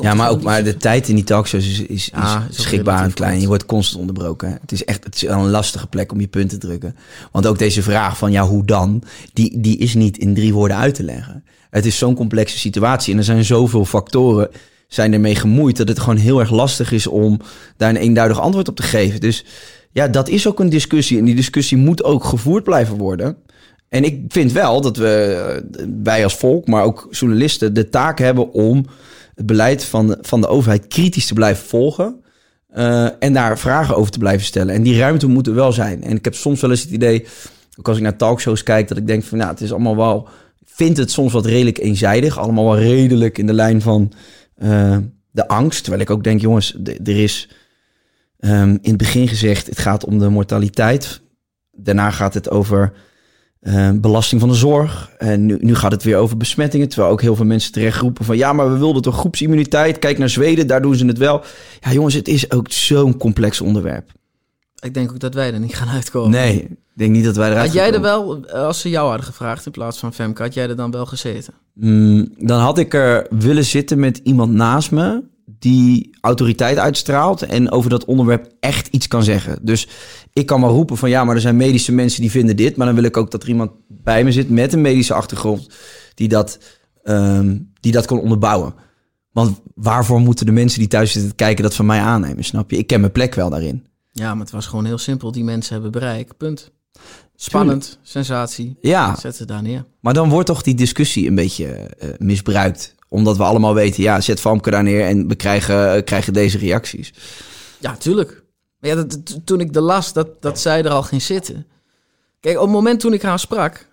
Ja, 0.02 0.14
maar 0.14 0.30
ook 0.30 0.42
maar 0.42 0.64
de 0.64 0.78
tijd 0.78 1.08
in 1.08 1.16
die 1.16 1.24
talkshows 1.24 1.66
is, 1.68 1.80
is, 1.80 1.88
is, 1.88 2.06
Ja, 2.14 2.48
is 2.50 2.58
ook 2.60 2.66
schrikbaar 2.66 3.04
en 3.04 3.14
klein. 3.14 3.42
Je 3.42 3.48
wordt 3.48 3.66
constant 3.66 4.00
onderbroken. 4.02 4.58
Het 4.62 4.72
is 4.72 4.86
echt 4.86 5.04
het 5.04 5.16
is 5.16 5.22
een 5.22 5.50
lastige 5.50 5.88
plek 5.88 6.12
om 6.12 6.20
je 6.20 6.28
punt 6.28 6.50
te 6.50 6.58
drukken. 6.58 6.96
Want 7.32 7.48
ook 7.48 7.58
deze 7.58 7.82
vraag 7.84 8.18
van 8.18 8.32
ja, 8.32 8.48
hoe 8.48 8.66
dan? 8.66 9.04
Die, 9.34 9.60
die 9.60 9.78
is 9.78 9.94
niet 9.94 10.18
in 10.18 10.34
drie 10.34 10.54
woorden 10.54 10.78
uit 10.78 10.96
te 10.96 11.04
leggen. 11.04 11.44
Het 11.70 11.86
is 11.86 11.98
zo'n 11.98 12.16
complexe 12.16 12.58
situatie 12.60 13.12
en 13.14 13.18
er 13.20 13.26
zijn 13.26 13.46
zoveel 13.46 13.86
factoren 13.86 14.50
zijn 14.94 15.14
ermee 15.14 15.36
gemoeid 15.36 15.78
dat 15.78 15.88
het 15.88 16.00
gewoon 16.00 16.18
heel 16.18 16.40
erg 16.40 16.52
lastig 16.52 16.92
is 16.92 17.08
om 17.08 17.40
daar 17.78 17.90
een 17.90 17.96
eenduidig 17.96 18.40
antwoord 18.40 18.68
op 18.68 18.76
te 18.76 18.84
geven. 18.84 19.20
Dus 19.20 19.46
ja, 19.92 20.08
dat 20.08 20.30
is 20.30 20.48
ook 20.48 20.60
een 20.60 20.70
discussie 20.70 21.18
en 21.18 21.26
die 21.26 21.36
discussie 21.36 21.78
moet 21.78 22.04
ook 22.04 22.24
gevoerd 22.24 22.64
blijven 22.64 22.98
worden. 22.98 23.36
En 23.90 24.04
ik 24.04 24.22
vind 24.28 24.52
wel 24.52 24.82
dat 24.82 24.98
we, 24.98 25.44
eh, 25.78 25.86
wij 26.04 26.24
als 26.24 26.36
volk, 26.36 26.68
maar 26.68 26.84
ook 26.84 27.08
journalisten, 27.12 27.74
de 27.74 27.90
taak 27.90 28.20
hebben 28.20 28.54
om 28.54 28.86
het 29.36 29.46
beleid 29.46 29.84
van 29.84 30.08
de, 30.08 30.18
van 30.22 30.42
de 30.42 30.48
overheid 30.48 30.88
kritisch 30.88 31.26
te 31.28 31.34
blijven 31.34 31.66
volgen. 31.68 32.16
eh, 32.74 33.08
en 33.20 33.34
daar 33.34 33.60
vragen 33.60 33.96
over 33.96 34.12
te 34.12 34.18
blijven 34.20 34.46
stellen. 34.46 34.74
En 34.76 34.84
die 34.84 34.98
ruimte 34.98 35.28
moet 35.28 35.48
er 35.48 35.54
wel 35.54 35.72
zijn. 35.72 36.04
En 36.04 36.16
ik 36.16 36.26
heb 36.26 36.36
soms 36.36 36.62
wel 36.62 36.70
eens 36.70 36.82
het 36.82 36.92
idee, 36.92 37.26
ook 37.80 37.88
als 37.88 37.98
ik 37.98 38.04
naar 38.04 38.18
talkshows 38.18 38.64
kijk, 38.64 38.88
dat 38.88 38.98
ik 38.98 39.08
denk 39.08 39.24
van, 39.24 39.38
nou, 39.38 39.50
het 39.50 39.62
is 39.62 39.72
allemaal 39.72 39.96
wel, 39.96 40.28
ik 40.60 40.68
vind 40.76 40.98
het 40.98 41.12
soms 41.12 41.34
wat 41.34 41.46
redelijk 41.46 41.78
eenzijdig. 41.78 42.38
Allemaal 42.40 42.66
wel 42.66 42.78
redelijk 42.80 43.38
in 43.38 43.46
de 43.48 43.54
lijn 43.54 43.82
van 43.82 44.12
eh, 44.62 44.98
de 45.32 45.48
angst. 45.48 45.82
Terwijl 45.82 46.04
ik 46.04 46.10
ook 46.10 46.24
denk, 46.24 46.42
jongens, 46.42 46.78
er 46.84 47.24
is 47.24 47.50
ehm, 48.40 48.70
in 48.70 48.90
het 48.90 48.98
begin 48.98 49.28
gezegd, 49.28 49.68
het 49.68 49.80
gaat 49.80 50.06
om 50.06 50.20
de 50.20 50.30
mortaliteit. 50.30 51.22
Daarna 51.72 52.12
gaat 52.12 52.34
het 52.34 52.50
over 52.50 52.94
eh, 53.60 53.92
belasting 53.94 54.42
van 54.42 54.50
de 54.50 54.56
zorg. 54.56 55.12
En 55.18 55.46
nu, 55.46 55.58
nu 55.60 55.76
gaat 55.76 55.92
het 55.92 56.04
weer 56.04 56.18
over 56.18 56.38
besmettingen. 56.38 56.90
Terwijl 56.90 57.12
ook 57.12 57.22
heel 57.22 57.36
veel 57.36 57.46
mensen 57.46 57.72
terecht 57.72 58.00
roepen 58.00 58.26
van... 58.26 58.38
ja, 58.38 58.54
maar 58.54 58.72
we 58.72 58.78
wilden 58.78 59.02
toch 59.02 59.18
groepsimmuniteit? 59.18 60.00
Kijk 60.00 60.18
naar 60.18 60.30
Zweden, 60.30 60.68
daar 60.68 60.82
doen 60.82 60.96
ze 60.96 61.06
het 61.06 61.18
wel. 61.18 61.44
Ja, 61.80 61.92
jongens, 61.92 62.14
het 62.14 62.28
is 62.28 62.52
ook 62.52 62.72
zo'n 62.72 63.18
complex 63.18 63.62
onderwerp. 63.62 64.12
Ik 64.80 64.94
denk 64.94 65.12
ook 65.12 65.20
dat 65.20 65.34
wij 65.34 65.54
er 65.54 65.60
niet 65.60 65.76
gaan 65.76 65.90
uitkomen. 65.90 66.32
Nee, 66.32 66.68
denk 67.02 67.16
niet 67.16 67.24
dat 67.24 67.36
wij 67.36 67.50
eruit 67.50 67.66
Had 67.66 67.76
jij 67.76 67.94
er 67.94 68.02
wel, 68.02 68.46
eh, 68.46 68.54
als 68.54 68.80
ze 68.80 68.90
jou 68.90 69.08
hadden 69.08 69.26
gevraagd 69.26 69.66
in 69.66 69.72
plaats 69.72 70.00
van 70.00 70.14
Femke, 70.14 70.42
had 70.42 70.54
jij 70.54 70.70
er 70.70 70.76
dan 70.76 70.92
wel 70.92 71.06
gezeten? 71.06 71.54
Mm, 71.74 72.34
dan 72.38 72.60
had 72.60 72.78
ik 72.78 72.94
er 72.94 73.28
willen 73.30 73.66
zitten 73.66 74.00
met 74.00 74.18
iemand 74.24 74.52
naast 74.52 74.92
me... 74.92 75.24
die 75.46 76.18
autoriteit 76.22 76.78
uitstraalt 76.78 77.42
en 77.42 77.72
over 77.72 77.90
dat 77.90 78.06
onderwerp 78.06 78.54
echt 78.60 78.88
iets 78.88 79.08
kan 79.08 79.24
zeggen. 79.24 79.60
Dus 79.62 79.88
ik 80.34 80.46
kan 80.46 80.62
wel 80.62 80.70
roepen 80.70 80.98
van 80.98 81.10
ja, 81.10 81.24
maar 81.24 81.36
er 81.36 81.42
zijn 81.42 81.56
medische 81.56 81.92
mensen 81.92 82.22
die 82.22 82.32
vinden 82.32 82.56
dit... 82.56 82.76
maar 82.76 82.86
dan 82.86 82.96
wil 82.96 83.04
ik 83.04 83.18
ook 83.18 83.32
dat 83.32 83.44
er 83.44 83.50
iemand 83.50 83.72
bij 83.88 84.24
me 84.24 84.32
zit 84.32 84.50
met 84.50 84.74
een 84.74 84.82
medische 84.82 85.14
achtergrond... 85.14 85.70
die 86.14 86.28
dat, 86.28 86.60
ehm, 87.04 87.58
die 87.80 87.92
dat 87.92 88.06
kan 88.06 88.20
onderbouwen. 88.20 88.74
Want 89.32 89.62
waarvoor 89.76 90.20
moeten 90.20 90.46
de 90.46 90.52
mensen 90.52 90.80
die 90.80 90.88
thuis 90.88 91.12
zitten 91.12 91.36
kijken 91.36 91.64
dat 91.64 91.76
van 91.76 91.86
mij 91.86 92.00
aannemen, 92.00 92.44
snap 92.44 92.72
je? 92.72 92.78
Ik 92.78 92.88
ken 92.88 93.00
mijn 93.00 93.12
plek 93.12 93.36
wel 93.36 93.50
daarin. 93.50 93.86
Ja, 94.12 94.34
maar 94.34 94.44
het 94.44 94.52
was 94.52 94.66
gewoon 94.66 94.86
heel 94.86 94.98
simpel. 94.98 95.32
Die 95.32 95.44
mensen 95.44 95.74
hebben 95.74 95.92
bereik. 95.92 96.38
Punt. 96.38 96.72
Spannend, 97.36 98.00
sensatie. 98.02 98.78
Ja, 98.82 99.16
Zet 99.16 99.36
ze 99.36 99.46
daar 99.46 99.62
neer. 99.62 99.86
maar 100.00 100.14
dan 100.14 100.30
wordt 100.30 100.48
toch 100.48 100.62
die 100.62 100.76
discussie 100.76 101.28
een 101.28 101.36
beetje 101.36 101.66
eh, 101.66 102.10
misbruikt. 102.18 102.96
Omdat 103.10 103.38
we 103.38 103.44
allemaal 103.44 103.74
weten, 103.74 104.04
ja, 104.04 104.22
zet 104.22 104.40
Famke 104.40 104.70
daar 104.70 104.84
neer 104.84 105.06
en 105.06 105.28
we 105.28 105.36
krijgen, 105.36 105.96
eh, 105.96 106.04
krijgen 106.04 106.34
deze 106.34 106.58
reacties. 106.58 107.14
Ja, 107.80 107.96
tuurlijk. 107.96 108.44
Maar 108.80 108.90
ja, 108.90 108.96
dat, 108.96 109.40
toen 109.46 109.60
ik 109.60 109.74
de 109.74 109.82
las 109.82 110.14
dat, 110.14 110.42
dat 110.42 110.60
zij 110.60 110.84
er 110.84 110.90
al 110.90 111.04
ging 111.04 111.22
zitten. 111.22 111.68
Kijk, 112.40 112.56
op 112.56 112.62
het 112.62 112.72
moment 112.72 113.00
toen 113.00 113.14
ik 113.14 113.22
haar 113.22 113.40
sprak, 113.40 113.88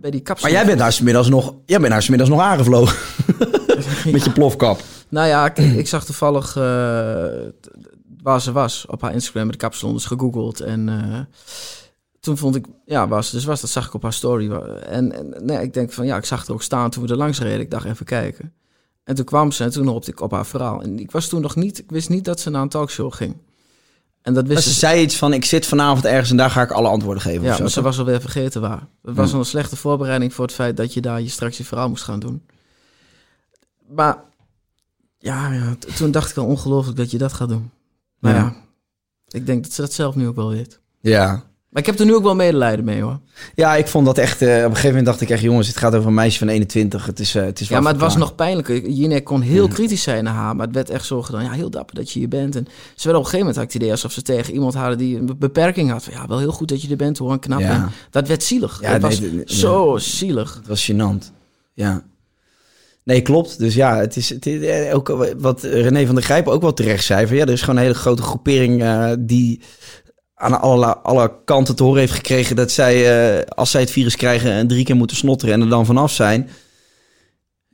bij 0.00 0.10
die 0.10 0.20
kapsel... 0.20 0.48
Maar 0.48 0.58
jij 0.58 0.66
bent 0.66 0.78
daar 0.78 0.92
smiddags 0.92 1.28
nog, 1.28 1.54
jij 1.66 1.80
bent 1.80 2.02
smiddags 2.02 2.30
nog 2.30 2.40
aangevlogen. 2.40 2.96
Met 4.12 4.24
je 4.24 4.32
plofkap. 4.32 4.80
Nou 5.08 5.28
ja, 5.28 5.46
ik, 5.46 5.58
ik 5.58 5.88
zag 5.88 6.04
toevallig 6.04 6.56
eh, 6.56 6.62
waar 8.22 8.40
ze 8.40 8.52
was 8.52 8.86
op 8.86 9.02
haar 9.02 9.12
Instagram 9.12 9.44
met 9.46 9.52
de 9.52 9.60
kapsalon, 9.60 9.94
dus 9.94 10.04
gegoogeld. 10.04 10.60
En 10.60 10.88
toen 12.24 12.38
vond 12.38 12.56
ik, 12.56 12.66
ja, 12.84 13.08
was 13.08 13.30
dus 13.30 13.44
was, 13.44 13.60
dat 13.60 13.70
zag 13.70 13.86
ik 13.86 13.94
op 13.94 14.02
haar 14.02 14.12
story. 14.12 14.50
En, 14.52 15.12
en 15.12 15.34
nee, 15.44 15.62
ik 15.62 15.74
denk 15.74 15.92
van, 15.92 16.06
ja, 16.06 16.16
ik 16.16 16.24
zag 16.24 16.46
er 16.46 16.52
ook 16.52 16.62
staan 16.62 16.90
toen 16.90 17.02
we 17.06 17.08
er 17.08 17.16
langs 17.16 17.40
reden. 17.40 17.60
Ik 17.60 17.70
dacht 17.70 17.84
even 17.84 18.06
kijken. 18.06 18.52
En 19.04 19.14
toen 19.14 19.24
kwam 19.24 19.52
ze 19.52 19.64
en 19.64 19.70
toen 19.70 19.86
hoopte 19.86 20.10
ik 20.10 20.20
op 20.20 20.30
haar 20.30 20.46
verhaal. 20.46 20.82
En 20.82 20.98
ik 20.98 21.10
was 21.10 21.28
toen 21.28 21.40
nog 21.40 21.56
niet, 21.56 21.78
ik 21.78 21.90
wist 21.90 22.08
niet 22.08 22.24
dat 22.24 22.40
ze 22.40 22.50
naar 22.50 22.62
een 22.62 22.68
talkshow 22.68 23.12
ging. 23.12 23.36
En 24.22 24.34
dat 24.34 24.46
wist 24.46 24.62
ze 24.62 24.68
ze. 24.70 24.78
zei 24.78 25.02
iets 25.02 25.16
van, 25.16 25.32
ik 25.32 25.44
zit 25.44 25.66
vanavond 25.66 26.04
ergens 26.04 26.30
en 26.30 26.36
daar 26.36 26.50
ga 26.50 26.62
ik 26.62 26.70
alle 26.70 26.88
antwoorden 26.88 27.22
geven. 27.22 27.42
Ja, 27.42 27.50
of 27.50 27.56
zo, 27.56 27.62
maar 27.62 27.70
ze 27.70 27.82
was 27.82 27.98
alweer 27.98 28.20
vergeten 28.20 28.60
waar. 28.60 28.86
Het 29.02 29.16
was 29.16 29.32
een 29.32 29.44
slechte 29.44 29.76
voorbereiding 29.76 30.34
voor 30.34 30.44
het 30.44 30.54
feit 30.54 30.76
dat 30.76 30.94
je 30.94 31.00
daar 31.00 31.20
je 31.20 31.28
straks 31.28 31.56
je 31.56 31.64
verhaal 31.64 31.88
moest 31.88 32.04
gaan 32.04 32.20
doen. 32.20 32.46
Maar 33.88 34.18
ja, 35.18 35.76
toen 35.96 36.10
dacht 36.10 36.30
ik 36.30 36.36
al 36.36 36.46
ongelooflijk 36.46 36.96
dat 36.96 37.10
je 37.10 37.18
dat 37.18 37.32
gaat 37.32 37.48
doen. 37.48 37.70
Maar 38.18 38.34
Ja. 38.34 38.38
ja. 38.40 38.56
ik 39.28 39.46
denk 39.46 39.62
dat 39.62 39.72
ze 39.72 39.80
dat 39.80 39.92
zelf 39.92 40.14
nu 40.14 40.26
ook 40.26 40.36
wel 40.36 40.48
weet. 40.48 40.80
Ja. 41.00 41.44
Maar 41.74 41.82
ik 41.82 41.88
heb 41.88 41.98
er 41.98 42.06
nu 42.06 42.14
ook 42.14 42.22
wel 42.22 42.34
medelijden 42.34 42.84
mee 42.84 43.02
hoor. 43.02 43.18
ja, 43.54 43.76
ik 43.76 43.86
vond 43.88 44.06
dat 44.06 44.18
echt... 44.18 44.42
eh, 44.42 44.48
op 44.48 44.54
een 44.54 44.64
gegeven 44.68 44.88
moment 44.88 45.06
dacht 45.06 45.20
ik 45.20 45.30
echt, 45.30 45.42
jongens, 45.42 45.66
het 45.68 45.76
gaat 45.76 45.94
over 45.94 46.08
een 46.08 46.14
meisje 46.14 46.38
van 46.38 46.48
21. 46.48 47.06
Het 47.06 47.20
is, 47.20 47.34
eh, 47.34 47.44
het 47.44 47.60
is 47.60 47.68
Ja, 47.68 47.80
maar 47.80 47.92
het 47.92 48.00
was 48.00 48.16
nog 48.16 48.34
pijnlijker. 48.34 48.88
Jinek 48.88 49.24
kon 49.24 49.40
heel 49.40 49.68
kritisch 49.68 50.02
zijn 50.02 50.24
naar 50.24 50.34
haar, 50.34 50.56
maar 50.56 50.66
het 50.66 50.74
werd 50.74 50.90
echt 50.90 51.04
zo 51.06 51.22
gedaan. 51.22 51.44
Ja, 51.44 51.50
heel 51.52 51.70
dapper 51.70 51.94
dat 51.94 52.10
je 52.10 52.18
hier 52.18 52.28
bent. 52.28 52.56
En 52.56 52.64
ze 52.94 53.04
werd 53.04 53.18
op 53.18 53.24
een 53.24 53.30
gegeven 53.30 53.38
moment 53.38 53.56
had 53.56 53.64
ik 53.64 53.72
het 53.72 53.80
idee 53.82 53.90
alsof 53.90 54.12
ze 54.12 54.22
tegen 54.22 54.52
iemand 54.54 54.74
hadden 54.74 54.98
die 54.98 55.16
een 55.18 55.26
be- 55.26 55.34
beperking 55.34 55.90
had. 55.90 56.04
Van, 56.04 56.12
ja, 56.12 56.26
wel 56.26 56.38
heel 56.38 56.52
goed 56.52 56.68
dat 56.68 56.82
je 56.82 56.90
er 56.90 56.96
bent 56.96 57.18
hoor, 57.18 57.32
en 57.32 57.38
knap. 57.38 57.60
Ja. 57.60 57.70
En 57.70 57.90
dat 58.10 58.28
werd 58.28 58.42
zielig. 58.42 58.78
Ja, 58.80 58.90
dat 58.92 59.00
nee, 59.00 59.10
was 59.10 59.20
nee, 59.20 59.30
nee, 59.32 59.44
zo 59.46 59.96
zielig. 59.98 60.54
Het 60.54 60.66
was 60.66 60.90
gênant. 60.92 61.32
Ja. 61.72 62.02
Nee, 63.04 63.20
klopt. 63.22 63.58
Dus 63.58 63.74
ja, 63.74 63.96
het 63.96 64.16
is, 64.16 64.28
het 64.28 64.46
is 64.46 64.62
eh, 64.62 64.94
ook 64.94 65.34
wat 65.38 65.62
René 65.62 66.06
van 66.06 66.14
der 66.14 66.24
Grijpen 66.24 66.52
ook 66.52 66.62
wel 66.62 66.72
terecht 66.74 67.04
zei. 67.04 67.26
Van, 67.26 67.36
ja, 67.36 67.42
er 67.42 67.52
is 67.52 67.60
gewoon 67.60 67.76
een 67.76 67.82
hele 67.82 67.94
grote 67.94 68.22
groepering 68.22 68.84
die 69.18 69.60
aan 70.34 70.60
alle, 70.60 70.96
alle 70.96 71.32
kanten 71.44 71.76
te 71.76 71.82
horen 71.82 72.00
heeft 72.00 72.12
gekregen 72.12 72.56
dat 72.56 72.70
zij, 72.70 72.94
eh, 73.38 73.46
als 73.54 73.70
zij 73.70 73.80
het 73.80 73.90
virus 73.90 74.16
krijgen, 74.16 74.50
en 74.50 74.68
drie 74.68 74.84
keer 74.84 74.96
moeten 74.96 75.16
snotteren 75.16 75.54
en 75.54 75.60
er 75.60 75.68
dan 75.68 75.86
vanaf 75.86 76.12
zijn. 76.12 76.48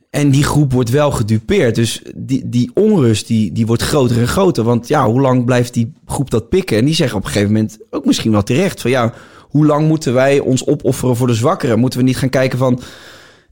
En 0.09 0.29
die 0.29 0.43
groep 0.43 0.71
wordt 0.73 0.89
wel 0.89 1.11
gedupeerd. 1.11 1.75
Dus 1.75 2.01
die, 2.15 2.49
die 2.49 2.71
onrust 2.73 3.27
die, 3.27 3.51
die 3.51 3.65
wordt 3.65 3.81
groter 3.81 4.17
en 4.17 4.27
groter. 4.27 4.63
Want 4.63 4.87
ja, 4.87 5.05
hoe 5.05 5.21
lang 5.21 5.45
blijft 5.45 5.73
die 5.73 5.93
groep 6.05 6.29
dat 6.29 6.49
pikken? 6.49 6.77
En 6.77 6.85
die 6.85 6.93
zeggen 6.93 7.17
op 7.17 7.23
een 7.23 7.31
gegeven 7.31 7.53
moment 7.53 7.77
ook 7.89 8.05
misschien 8.05 8.31
wel 8.31 8.43
terecht. 8.43 8.81
Van 8.81 8.91
ja, 8.91 9.13
hoe 9.49 9.65
lang 9.65 9.87
moeten 9.87 10.13
wij 10.13 10.39
ons 10.39 10.67
opofferen 10.67 11.15
voor 11.15 11.27
de 11.27 11.33
zwakkeren? 11.33 11.79
Moeten 11.79 11.99
we 11.99 12.05
niet 12.05 12.17
gaan 12.17 12.29
kijken 12.29 12.57
van... 12.57 12.81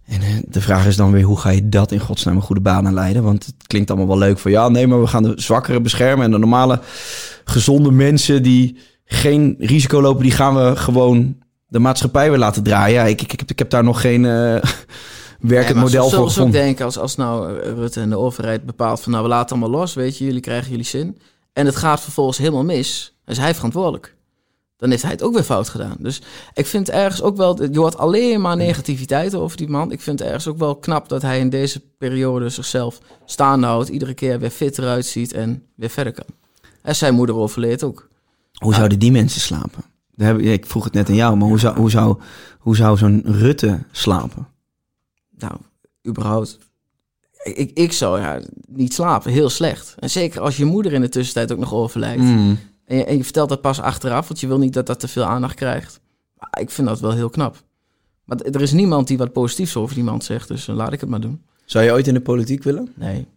En 0.05 0.21
eh, 0.21 0.27
de 0.47 0.61
vraag 0.61 0.87
is 0.87 0.95
dan 0.95 1.11
weer, 1.11 1.23
hoe 1.23 1.39
ga 1.39 1.49
je 1.49 1.69
dat 1.69 1.91
in 1.91 1.99
godsnaam 1.99 2.35
een 2.35 2.41
goede 2.41 2.61
banen 2.61 2.93
leiden? 2.93 3.23
Want 3.23 3.45
het 3.45 3.67
klinkt 3.67 3.89
allemaal 3.89 4.07
wel 4.07 4.17
leuk 4.17 4.39
van... 4.39 4.51
Ja, 4.51 4.69
nee, 4.69 4.87
maar 4.87 5.01
we 5.01 5.07
gaan 5.07 5.23
de 5.23 5.33
zwakkeren 5.35 5.83
beschermen. 5.83 6.25
En 6.25 6.31
de 6.31 6.37
normale, 6.37 6.79
gezonde 7.43 7.91
mensen 7.91 8.43
die 8.43 8.77
geen 9.11 9.55
risico 9.59 10.01
lopen... 10.01 10.23
die 10.23 10.31
gaan 10.31 10.55
we 10.55 10.75
gewoon 10.75 11.37
de 11.67 11.79
maatschappij 11.79 12.29
weer 12.29 12.39
laten 12.39 12.63
draaien. 12.63 12.93
Ja, 12.95 13.05
ik, 13.05 13.21
ik, 13.21 13.31
ik, 13.33 13.39
heb, 13.39 13.49
ik 13.49 13.59
heb 13.59 13.69
daar 13.69 13.83
nog 13.83 14.01
geen... 14.01 14.25
eh 14.25 14.55
werkend 15.39 15.77
model 15.77 16.09
zo- 16.09 16.17
voor 16.17 16.27
gevonden. 16.27 16.61
denken, 16.61 16.85
als, 16.85 16.97
als 16.97 17.15
nou 17.15 17.59
eh, 17.59 17.71
Rutte 17.73 17.99
en 18.01 18.09
de 18.09 18.17
overheid 18.17 18.65
bepaalt 18.65 19.01
van 19.01 19.11
nou 19.11 19.23
we 19.23 19.29
laten 19.29 19.49
allemaal 19.57 19.79
los, 19.79 19.93
weet 19.93 20.17
je, 20.17 20.25
jullie 20.25 20.41
krijgen 20.41 20.69
jullie 20.69 20.85
zin. 20.85 21.17
En 21.53 21.65
het 21.65 21.75
gaat 21.75 22.01
vervolgens 22.01 22.37
helemaal 22.37 22.63
mis, 22.63 23.15
dan 23.25 23.35
is 23.35 23.41
hij 23.41 23.55
verantwoordelijk. 23.55 24.15
Dan 24.77 24.89
heeft 24.89 25.01
hij 25.01 25.11
het 25.11 25.23
ook 25.23 25.33
weer 25.33 25.43
fout 25.43 25.69
gedaan. 25.69 25.95
Dus 25.99 26.21
ik 26.53 26.65
vind 26.65 26.89
ergens 26.89 27.21
ook 27.21 27.37
wel, 27.37 27.63
je 27.71 27.79
hoort 27.79 27.97
alleen 27.97 28.41
maar 28.41 28.55
negativiteit 28.57 29.35
over 29.35 29.57
die 29.57 29.69
man. 29.69 29.91
Ik 29.91 30.01
vind 30.01 30.21
ergens 30.21 30.47
ook 30.47 30.57
wel 30.57 30.75
knap 30.75 31.09
dat 31.09 31.21
hij 31.21 31.39
in 31.39 31.49
deze 31.49 31.81
periode 31.97 32.49
zichzelf 32.49 32.99
staande 33.25 33.67
houdt, 33.67 33.89
iedere 33.89 34.13
keer 34.13 34.39
weer 34.39 34.49
fit 34.49 34.77
eruit 34.77 35.05
ziet 35.05 35.33
en 35.33 35.63
weer 35.75 35.89
verder 35.89 36.13
kan. 36.13 36.25
En 36.81 36.95
zijn 36.95 37.13
moeder 37.13 37.35
overleed 37.35 37.83
ook. 37.83 38.08
Hoe 38.59 38.73
zouden 38.73 38.99
die 38.99 39.11
mensen 39.11 39.41
slapen? 39.41 39.83
Daar 40.15 40.27
heb, 40.27 40.39
ik 40.39 40.65
vroeg 40.65 40.83
het 40.83 40.93
net 40.93 41.09
aan 41.09 41.15
jou, 41.15 41.37
maar 41.37 41.47
hoe 41.47 41.59
zou, 41.59 41.77
hoe 41.77 41.89
zou, 41.89 42.19
hoe 42.59 42.75
zou 42.75 42.97
zo'n 42.97 43.21
Rutte 43.25 43.79
slapen? 43.91 44.47
Nou, 45.37 45.53
überhaupt. 46.07 46.57
Ik, 47.43 47.71
ik 47.73 47.91
zou 47.91 48.19
ja, 48.19 48.41
niet 48.67 48.93
slapen, 48.93 49.31
heel 49.31 49.49
slecht. 49.49 49.95
En 49.99 50.09
zeker 50.09 50.41
als 50.41 50.57
je 50.57 50.65
moeder 50.65 50.93
in 50.93 51.01
de 51.01 51.09
tussentijd 51.09 51.51
ook 51.51 51.59
nog 51.59 51.73
overlijdt. 51.73 52.21
Mm. 52.21 52.59
En 52.85 52.97
je, 52.97 53.05
en 53.05 53.17
je 53.17 53.23
vertelt 53.23 53.49
dat 53.49 53.61
pas 53.61 53.79
achteraf, 53.79 54.27
want 54.27 54.39
je 54.39 54.47
wil 54.47 54.57
niet 54.57 54.73
dat 54.73 54.85
dat 54.85 54.99
te 54.99 55.07
veel 55.07 55.23
aandacht 55.23 55.55
krijgt. 55.55 55.99
Maar 56.37 56.61
ik 56.61 56.69
vind 56.69 56.87
dat 56.87 56.99
wel 56.99 57.11
heel 57.13 57.29
knap. 57.29 57.63
Maar 58.23 58.37
er 58.37 58.61
is 58.61 58.71
niemand 58.71 59.07
die 59.07 59.17
wat 59.17 59.33
positiefs 59.33 59.75
over 59.75 59.95
die 59.95 60.03
man 60.03 60.21
zegt, 60.21 60.47
dus 60.47 60.67
laat 60.67 60.93
ik 60.93 60.99
het 60.99 61.09
maar 61.09 61.21
doen. 61.21 61.41
Zou 61.65 61.85
je 61.85 61.91
ooit 61.91 62.07
in 62.07 62.13
de 62.13 62.21
politiek 62.21 62.63
willen? 62.63 62.91
Nee. 62.95 63.27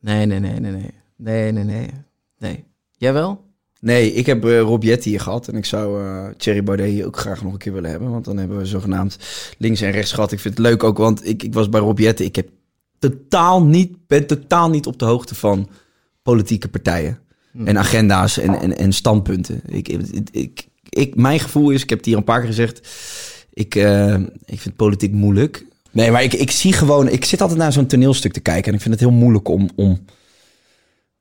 Nee, 0.00 0.26
nee, 0.26 0.38
nee, 0.38 0.60
nee, 0.60 0.72
nee. 0.72 0.90
Nee, 1.16 1.52
nee, 1.52 1.64
nee. 1.64 1.90
Nee. 2.38 2.64
Jij 2.96 3.12
wel? 3.12 3.44
Nee, 3.82 4.12
ik 4.12 4.26
heb 4.26 4.44
eh, 4.44 4.60
Rob 4.60 4.82
Jetti 4.82 5.08
hier 5.10 5.20
gehad 5.20 5.48
en 5.48 5.54
ik 5.56 5.64
zou 5.64 6.02
eh 6.04 6.26
Thierry 6.36 6.62
Baudet 6.62 6.86
hier 6.88 7.06
ook 7.06 7.16
graag 7.16 7.42
nog 7.42 7.52
een 7.52 7.58
keer 7.58 7.72
willen 7.72 7.90
hebben. 7.90 8.10
Want 8.10 8.24
dan 8.24 8.36
hebben 8.36 8.58
we 8.58 8.66
zogenaamd 8.66 9.18
links 9.58 9.80
en 9.80 9.90
rechts 9.90 10.12
gehad. 10.12 10.32
Ik 10.32 10.40
vind 10.40 10.56
het 10.56 10.66
leuk 10.66 10.84
ook, 10.84 10.98
want 10.98 11.26
ik, 11.28 11.42
ik 11.42 11.54
was 11.54 11.68
bij 11.68 11.80
Rob 11.80 11.98
Jetti. 11.98 12.24
Ik 12.24 12.36
heb 12.36 12.48
totaal 12.98 13.64
niet, 13.64 14.06
ben 14.06 14.26
totaal 14.26 14.70
niet 14.70 14.86
op 14.86 14.98
de 14.98 15.04
hoogte 15.04 15.34
van 15.34 15.68
politieke 16.22 16.68
partijen. 16.68 17.18
En 17.64 17.78
agenda's 17.78 18.38
en, 18.38 18.54
en, 18.60 18.76
en 18.76 18.92
standpunten. 18.92 19.60
Ik, 19.66 19.88
ik, 19.88 20.00
ik, 20.30 20.66
ik- 20.88 21.14
mijn 21.16 21.40
gevoel 21.40 21.70
is, 21.70 21.82
ik 21.82 21.88
heb 21.88 21.98
het 21.98 22.06
hier 22.06 22.16
een 22.16 22.24
paar 22.24 22.38
keer 22.38 22.48
gezegd... 22.48 22.88
Ik, 23.52 23.74
eh, 23.74 24.14
ik 24.44 24.60
vind 24.60 24.76
politiek 24.76 25.12
moeilijk. 25.12 25.66
Nee, 25.90 26.10
maar 26.10 26.22
ik, 26.22 26.32
ik 26.32 26.50
zie 26.50 26.72
gewoon... 26.72 27.08
Ik 27.08 27.24
zit 27.24 27.40
altijd 27.40 27.58
naar 27.58 27.72
zo'n 27.72 27.86
toneelstuk 27.86 28.32
te 28.32 28.40
kijken. 28.40 28.68
En 28.68 28.74
ik 28.74 28.80
vind 28.80 28.94
het 28.94 29.02
heel 29.02 29.18
moeilijk 29.18 29.48
om... 29.48 29.68
om 29.76 30.04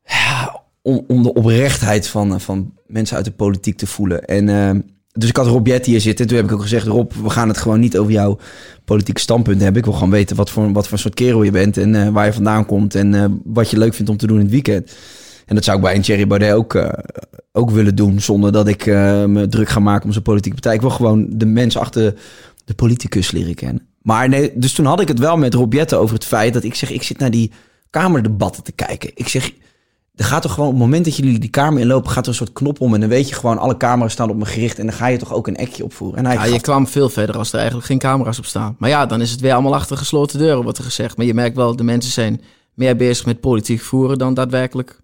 ja, 0.05 0.60
om, 0.81 1.23
de 1.23 1.33
oprechtheid 1.33 2.07
van, 2.07 2.41
van 2.41 2.73
mensen 2.87 3.15
uit 3.15 3.25
de 3.25 3.31
politiek 3.31 3.77
te 3.77 3.87
voelen. 3.87 4.25
En 4.25 4.49
eh, 4.49 4.79
dus 5.11 5.29
ik 5.29 5.37
had 5.37 5.47
Rob 5.47 5.67
hier 5.83 6.01
zitten. 6.01 6.27
Toen 6.27 6.37
heb 6.37 6.45
ik 6.45 6.51
ook 6.51 6.61
gezegd, 6.61 6.87
Rob, 6.87 7.11
we 7.11 7.29
gaan 7.29 7.47
het 7.47 7.57
gewoon 7.57 7.79
niet 7.79 7.97
over 7.97 8.11
jouw 8.11 8.37
politieke 8.85 9.19
standpunt 9.19 9.61
hebben. 9.61 9.79
Ik 9.79 9.85
wil 9.85 9.93
gewoon 9.93 10.09
weten 10.09 10.35
wat 10.35 10.49
voor, 10.49 10.71
wat 10.71 10.87
voor 10.87 10.97
soort 10.97 11.13
kerel 11.13 11.43
je 11.43 11.51
bent 11.51 11.77
en 11.77 11.95
eh, 11.95 12.09
waar 12.09 12.25
je 12.25 12.33
vandaan 12.33 12.65
komt 12.65 12.95
en 12.95 13.13
eh, 13.13 13.25
wat 13.43 13.69
je 13.69 13.77
leuk 13.77 13.93
vindt 13.93 14.11
om 14.11 14.17
te 14.17 14.27
doen 14.27 14.37
in 14.37 14.43
het 14.43 14.51
weekend. 14.51 14.91
En 15.51 15.57
dat 15.57 15.65
zou 15.65 15.77
ik 15.77 15.83
bij 15.83 15.95
een 15.95 16.01
Thierry 16.01 16.27
Baudet 16.27 16.53
ook, 16.53 16.75
eh, 16.75 16.89
ook 17.51 17.71
willen 17.71 17.95
doen, 17.95 18.21
zonder 18.21 18.51
dat 18.51 18.67
ik 18.67 18.85
eh, 18.85 19.25
me 19.25 19.47
druk 19.47 19.69
ga 19.69 19.79
maken 19.79 20.05
om 20.05 20.11
zijn 20.11 20.23
politieke 20.23 20.55
partij. 20.55 20.73
Ik 20.73 20.81
wil 20.81 20.89
gewoon 20.89 21.27
de 21.29 21.45
mens 21.45 21.77
achter 21.77 22.13
de 22.65 22.73
politicus 22.73 23.31
leren 23.31 23.55
kennen. 23.55 23.87
Maar 24.01 24.29
nee, 24.29 24.51
dus 24.55 24.73
toen 24.73 24.85
had 24.85 25.01
ik 25.01 25.07
het 25.07 25.19
wel 25.19 25.37
met 25.37 25.53
Rob 25.53 25.73
Jetten 25.73 25.99
over 25.99 26.15
het 26.15 26.25
feit 26.25 26.53
dat 26.53 26.63
ik 26.63 26.75
zeg, 26.75 26.91
ik 26.91 27.03
zit 27.03 27.17
naar 27.17 27.31
die 27.31 27.51
kamerdebatten 27.89 28.63
te 28.63 28.71
kijken. 28.71 29.11
Ik 29.13 29.27
zeg, 29.27 29.51
er 30.15 30.25
gaat 30.25 30.41
toch 30.41 30.51
gewoon 30.53 30.67
op 30.69 30.73
het 30.75 30.83
moment 30.83 31.05
dat 31.05 31.15
jullie 31.15 31.39
die 31.39 31.49
kamer 31.49 31.81
inlopen, 31.81 32.11
gaat 32.11 32.23
er 32.23 32.29
een 32.29 32.35
soort 32.35 32.53
knop 32.53 32.81
om 32.81 32.93
en 32.93 32.99
dan 32.99 33.09
weet 33.09 33.29
je 33.29 33.35
gewoon, 33.35 33.57
alle 33.57 33.77
camera's 33.77 34.11
staan 34.11 34.29
op 34.29 34.35
me 34.35 34.45
gericht 34.45 34.79
en 34.79 34.85
dan 34.85 34.95
ga 34.95 35.07
je 35.07 35.17
toch 35.17 35.33
ook 35.33 35.47
een 35.47 35.55
ekje 35.55 35.83
opvoeren. 35.83 36.17
En 36.17 36.25
hij 36.25 36.33
Ja, 36.35 36.41
gaf- 36.41 36.51
je 36.53 36.61
kwam 36.61 36.87
veel 36.87 37.09
verder 37.09 37.37
als 37.37 37.49
er 37.51 37.57
eigenlijk 37.57 37.87
geen 37.87 37.97
camera's 37.99 38.37
op 38.37 38.45
staan. 38.45 38.75
Maar 38.79 38.89
ja, 38.89 39.05
dan 39.05 39.21
is 39.21 39.31
het 39.31 39.39
weer 39.41 39.53
allemaal 39.53 39.75
achter 39.75 39.97
gesloten 39.97 40.39
deuren, 40.39 40.63
wordt 40.63 40.77
er 40.77 40.83
gezegd. 40.83 41.17
Maar 41.17 41.25
je 41.25 41.33
merkt 41.33 41.55
wel, 41.55 41.75
de 41.75 41.83
mensen 41.83 42.11
zijn 42.11 42.41
meer 42.73 42.95
bezig 42.95 43.25
met 43.25 43.39
politiek 43.39 43.81
voeren 43.81 44.17
dan 44.17 44.33
daadwerkelijk 44.33 45.00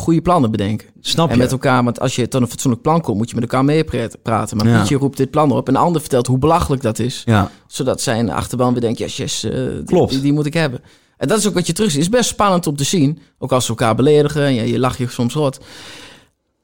goede 0.00 0.20
plannen 0.22 0.50
bedenken. 0.50 0.88
Snap 1.00 1.28
En 1.28 1.34
je? 1.34 1.40
met 1.40 1.52
elkaar, 1.52 1.84
want 1.84 2.00
als 2.00 2.16
je 2.16 2.28
tot 2.28 2.40
een 2.42 2.48
fatsoenlijk 2.48 2.82
plan 2.82 3.00
komt, 3.00 3.16
moet 3.18 3.28
je 3.28 3.34
met 3.34 3.44
elkaar 3.44 3.64
meepraten. 3.64 4.56
Maar 4.56 4.68
Ja. 4.68 4.78
Pietje 4.78 4.96
roept 4.96 5.16
dit 5.16 5.30
plan 5.30 5.52
op 5.52 5.68
en 5.68 5.74
een 5.74 5.80
ander 5.80 6.00
vertelt 6.00 6.26
hoe 6.26 6.38
belachelijk 6.38 6.82
dat 6.82 6.98
is. 6.98 7.22
Ja. 7.24 7.50
Zodat 7.66 8.00
zijn 8.00 8.30
achterban 8.30 8.72
weer 8.72 8.80
denkt, 8.80 8.98
yes, 8.98 9.16
yes, 9.16 9.44
eh, 9.44 9.52
die- 9.52 9.84
Klopt. 9.84 10.10
Die, 10.12 10.20
die 10.20 10.32
moet 10.32 10.46
ik 10.46 10.54
hebben. 10.54 10.80
En 11.16 11.28
dat 11.28 11.38
is 11.38 11.46
ook 11.48 11.54
wat 11.54 11.66
je 11.66 11.72
terug 11.72 11.90
ziet. 11.90 12.00
Het 12.02 12.08
is 12.12 12.18
best 12.18 12.30
spannend 12.30 12.66
om 12.66 12.76
te 12.76 12.84
zien. 12.84 13.18
Ook 13.38 13.52
als 13.52 13.64
ze 13.64 13.70
elkaar 13.70 13.94
beledigen 13.94 14.42
en 14.42 14.54
je, 14.54 14.68
je 14.68 14.78
lacht 14.78 14.98
je 14.98 15.08
soms 15.08 15.34
rot. 15.34 15.58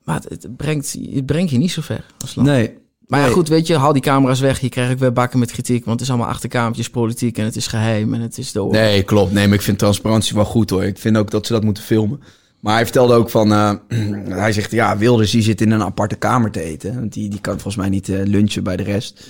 Maar 0.05 0.15
het, 0.15 0.27
het 0.43 0.57
brengt, 0.57 0.97
het 1.13 1.27
brengt 1.27 1.51
je 1.51 1.59
niet 1.59 1.71
zo 1.73 1.81
ver 1.83 2.05
als 2.21 2.35
land. 2.35 2.49
Nee. 2.49 2.73
Maar 3.07 3.21
ja, 3.21 3.29
goed, 3.29 3.49
weet 3.49 3.67
je, 3.67 3.77
haal 3.77 3.93
die 3.93 4.03
camera's 4.03 4.41
weg. 4.41 4.61
Je 4.61 4.69
krijgt 4.69 4.93
ook 4.93 4.99
weer 4.99 5.13
bakken 5.13 5.39
met 5.39 5.53
kritiek. 5.53 5.85
Want 5.85 6.01
het 6.01 6.09
is 6.09 6.15
allemaal 6.15 6.33
achterkamertjes 6.33 6.91
politiek 6.91 7.39
en 7.39 7.45
het 7.45 7.57
is 7.57 7.67
geheim 7.67 8.15
en 8.15 8.21
het 8.21 8.39
is 8.39 8.53
de 8.53 8.61
Nee, 8.71 9.03
klopt. 9.03 9.33
Nee, 9.33 9.47
maar 9.47 9.57
ik 9.57 9.63
vind 9.63 9.79
transparantie 9.79 10.35
wel 10.35 10.45
goed 10.45 10.71
hoor. 10.71 10.85
Ik 10.85 10.99
vind 10.99 11.17
ook 11.17 11.31
dat 11.31 11.47
ze 11.47 11.53
dat 11.53 11.65
moeten 11.65 11.83
filmen. 11.83 12.21
Maar 12.65 12.75
hij 12.75 12.85
vertelde 12.85 13.15
ook 13.15 13.31
van... 13.31 13.53
eh, 13.53 13.73
hij 14.45 14.53
zegt, 14.53 14.71
ja, 14.71 14.99
Wilders 14.99 15.31
die 15.31 15.43
zit 15.43 15.61
in 15.61 15.71
een 15.71 15.83
aparte 15.83 16.15
kamer 16.15 16.51
te 16.51 16.63
eten. 16.63 16.95
Want 16.95 17.13
die, 17.13 17.29
die 17.29 17.41
kan 17.41 17.53
volgens 17.53 17.77
mij 17.77 17.89
niet 17.89 18.09
eh, 18.09 18.21
lunchen 18.23 18.65
bij 18.65 18.77
de 18.77 18.83
rest. 18.83 19.27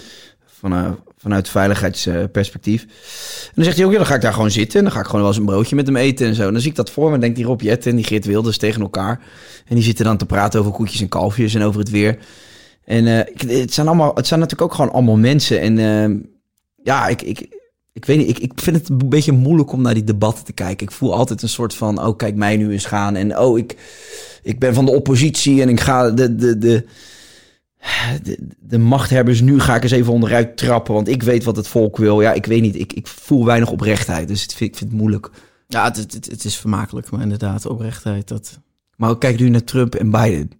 Van, 0.46 0.72
eh, 0.72 0.90
vanuit 1.16 1.48
veiligheidsperspectief. 1.48 2.82
en 2.82 3.52
dan 3.54 3.64
zegt 3.64 3.76
hij 3.76 3.86
ook, 3.86 3.92
ja, 3.92 3.98
dan 3.98 4.06
ga 4.06 4.14
ik 4.14 4.20
daar 4.20 4.32
gewoon 4.32 4.50
zitten. 4.50 4.78
En 4.78 4.84
dan 4.84 4.92
ga 4.92 5.00
ik 5.00 5.06
gewoon 5.06 5.20
wel 5.20 5.30
eens 5.30 5.38
een 5.38 5.44
broodje 5.46 5.76
met 5.76 5.86
hem 5.86 5.96
eten 5.96 6.26
en 6.26 6.34
zo. 6.34 6.46
En 6.46 6.52
dan 6.52 6.60
zie 6.60 6.70
ik 6.70 6.76
dat 6.76 6.90
voor 6.90 7.08
me. 7.08 7.14
En 7.14 7.20
denkt 7.20 7.36
die 7.36 7.44
Rob 7.44 7.60
Jetten 7.60 7.90
en 7.90 7.96
die 7.96 8.06
Geert 8.06 8.24
Wilders 8.24 8.58
tegen 8.58 8.82
elkaar. 8.82 9.20
En 9.66 9.74
die 9.74 9.84
zitten 9.84 10.04
dan 10.04 10.16
te 10.16 10.26
praten 10.26 10.60
over 10.60 10.72
koetjes 10.72 11.00
en 11.00 11.08
kalfjes 11.08 11.54
en 11.54 11.62
over 11.62 11.80
het 11.80 11.90
weer. 11.90 12.18
En 12.84 13.04
het, 13.04 13.74
zijn 13.74 13.86
allemaal, 13.86 14.14
het 14.14 14.26
zijn 14.26 14.40
natuurlijk 14.40 14.70
ook 14.70 14.76
gewoon 14.76 14.92
allemaal 14.92 15.16
mensen. 15.16 15.60
En 15.60 16.26
ja, 16.82 17.06
ik, 17.06 17.22
ik, 17.22 17.48
ik 17.94 18.04
weet 18.04 18.18
niet, 18.18 18.28
ik, 18.28 18.38
ik 18.38 18.52
vind 18.54 18.76
het 18.76 18.88
een 18.88 19.08
beetje 19.08 19.32
moeilijk 19.32 19.72
om 19.72 19.82
naar 19.82 19.94
die 19.94 20.04
debatten 20.04 20.44
te 20.44 20.52
kijken. 20.52 20.86
Ik 20.86 20.92
voel 20.92 21.14
altijd 21.14 21.42
een 21.42 21.48
soort 21.48 21.74
van, 21.74 22.04
oh 22.06 22.16
kijk 22.16 22.34
mij 22.34 22.56
nu 22.56 22.72
eens 22.72 22.84
gaan. 22.84 23.16
En 23.16 23.38
oh, 23.38 23.58
ik, 23.58 23.76
ik 24.42 24.58
ben 24.58 24.74
van 24.74 24.84
de 24.84 24.90
oppositie 24.94 25.62
en 25.62 25.68
ik 25.68 25.80
ga 25.80 26.10
de, 26.10 26.34
de, 26.34 26.58
de, 26.58 26.84
de, 28.22 28.38
de 28.60 28.78
machthebbers 28.78 29.40
nu 29.40 29.60
ga 29.60 29.74
ik 29.76 29.82
eens 29.82 29.92
even 29.92 30.12
onderuit 30.12 30.56
trappen. 30.56 30.94
Want 30.94 31.08
ik 31.08 31.22
weet 31.22 31.44
wat 31.44 31.56
het 31.56 31.68
volk 31.68 31.96
wil. 31.96 32.20
Ja, 32.20 32.32
ik 32.32 32.46
weet 32.46 32.62
niet, 32.62 32.74
ik, 32.76 32.92
ik 32.92 33.06
voel 33.06 33.44
weinig 33.44 33.70
oprechtheid. 33.70 34.28
Dus 34.28 34.42
het 34.42 34.54
vind, 34.54 34.70
ik 34.70 34.76
vind 34.76 34.90
het 34.90 34.98
moeilijk. 35.00 35.30
Ja, 35.68 35.84
het, 35.84 35.96
het, 35.96 36.14
het 36.30 36.44
is 36.44 36.56
vermakelijk, 36.56 37.10
maar 37.10 37.22
inderdaad, 37.22 37.66
oprechtheid. 37.66 38.28
Dat... 38.28 38.58
Maar 38.96 39.10
ook 39.10 39.20
kijk 39.20 39.38
nu 39.40 39.48
naar 39.48 39.64
Trump 39.64 39.94
en 39.94 40.10
Biden. 40.10 40.50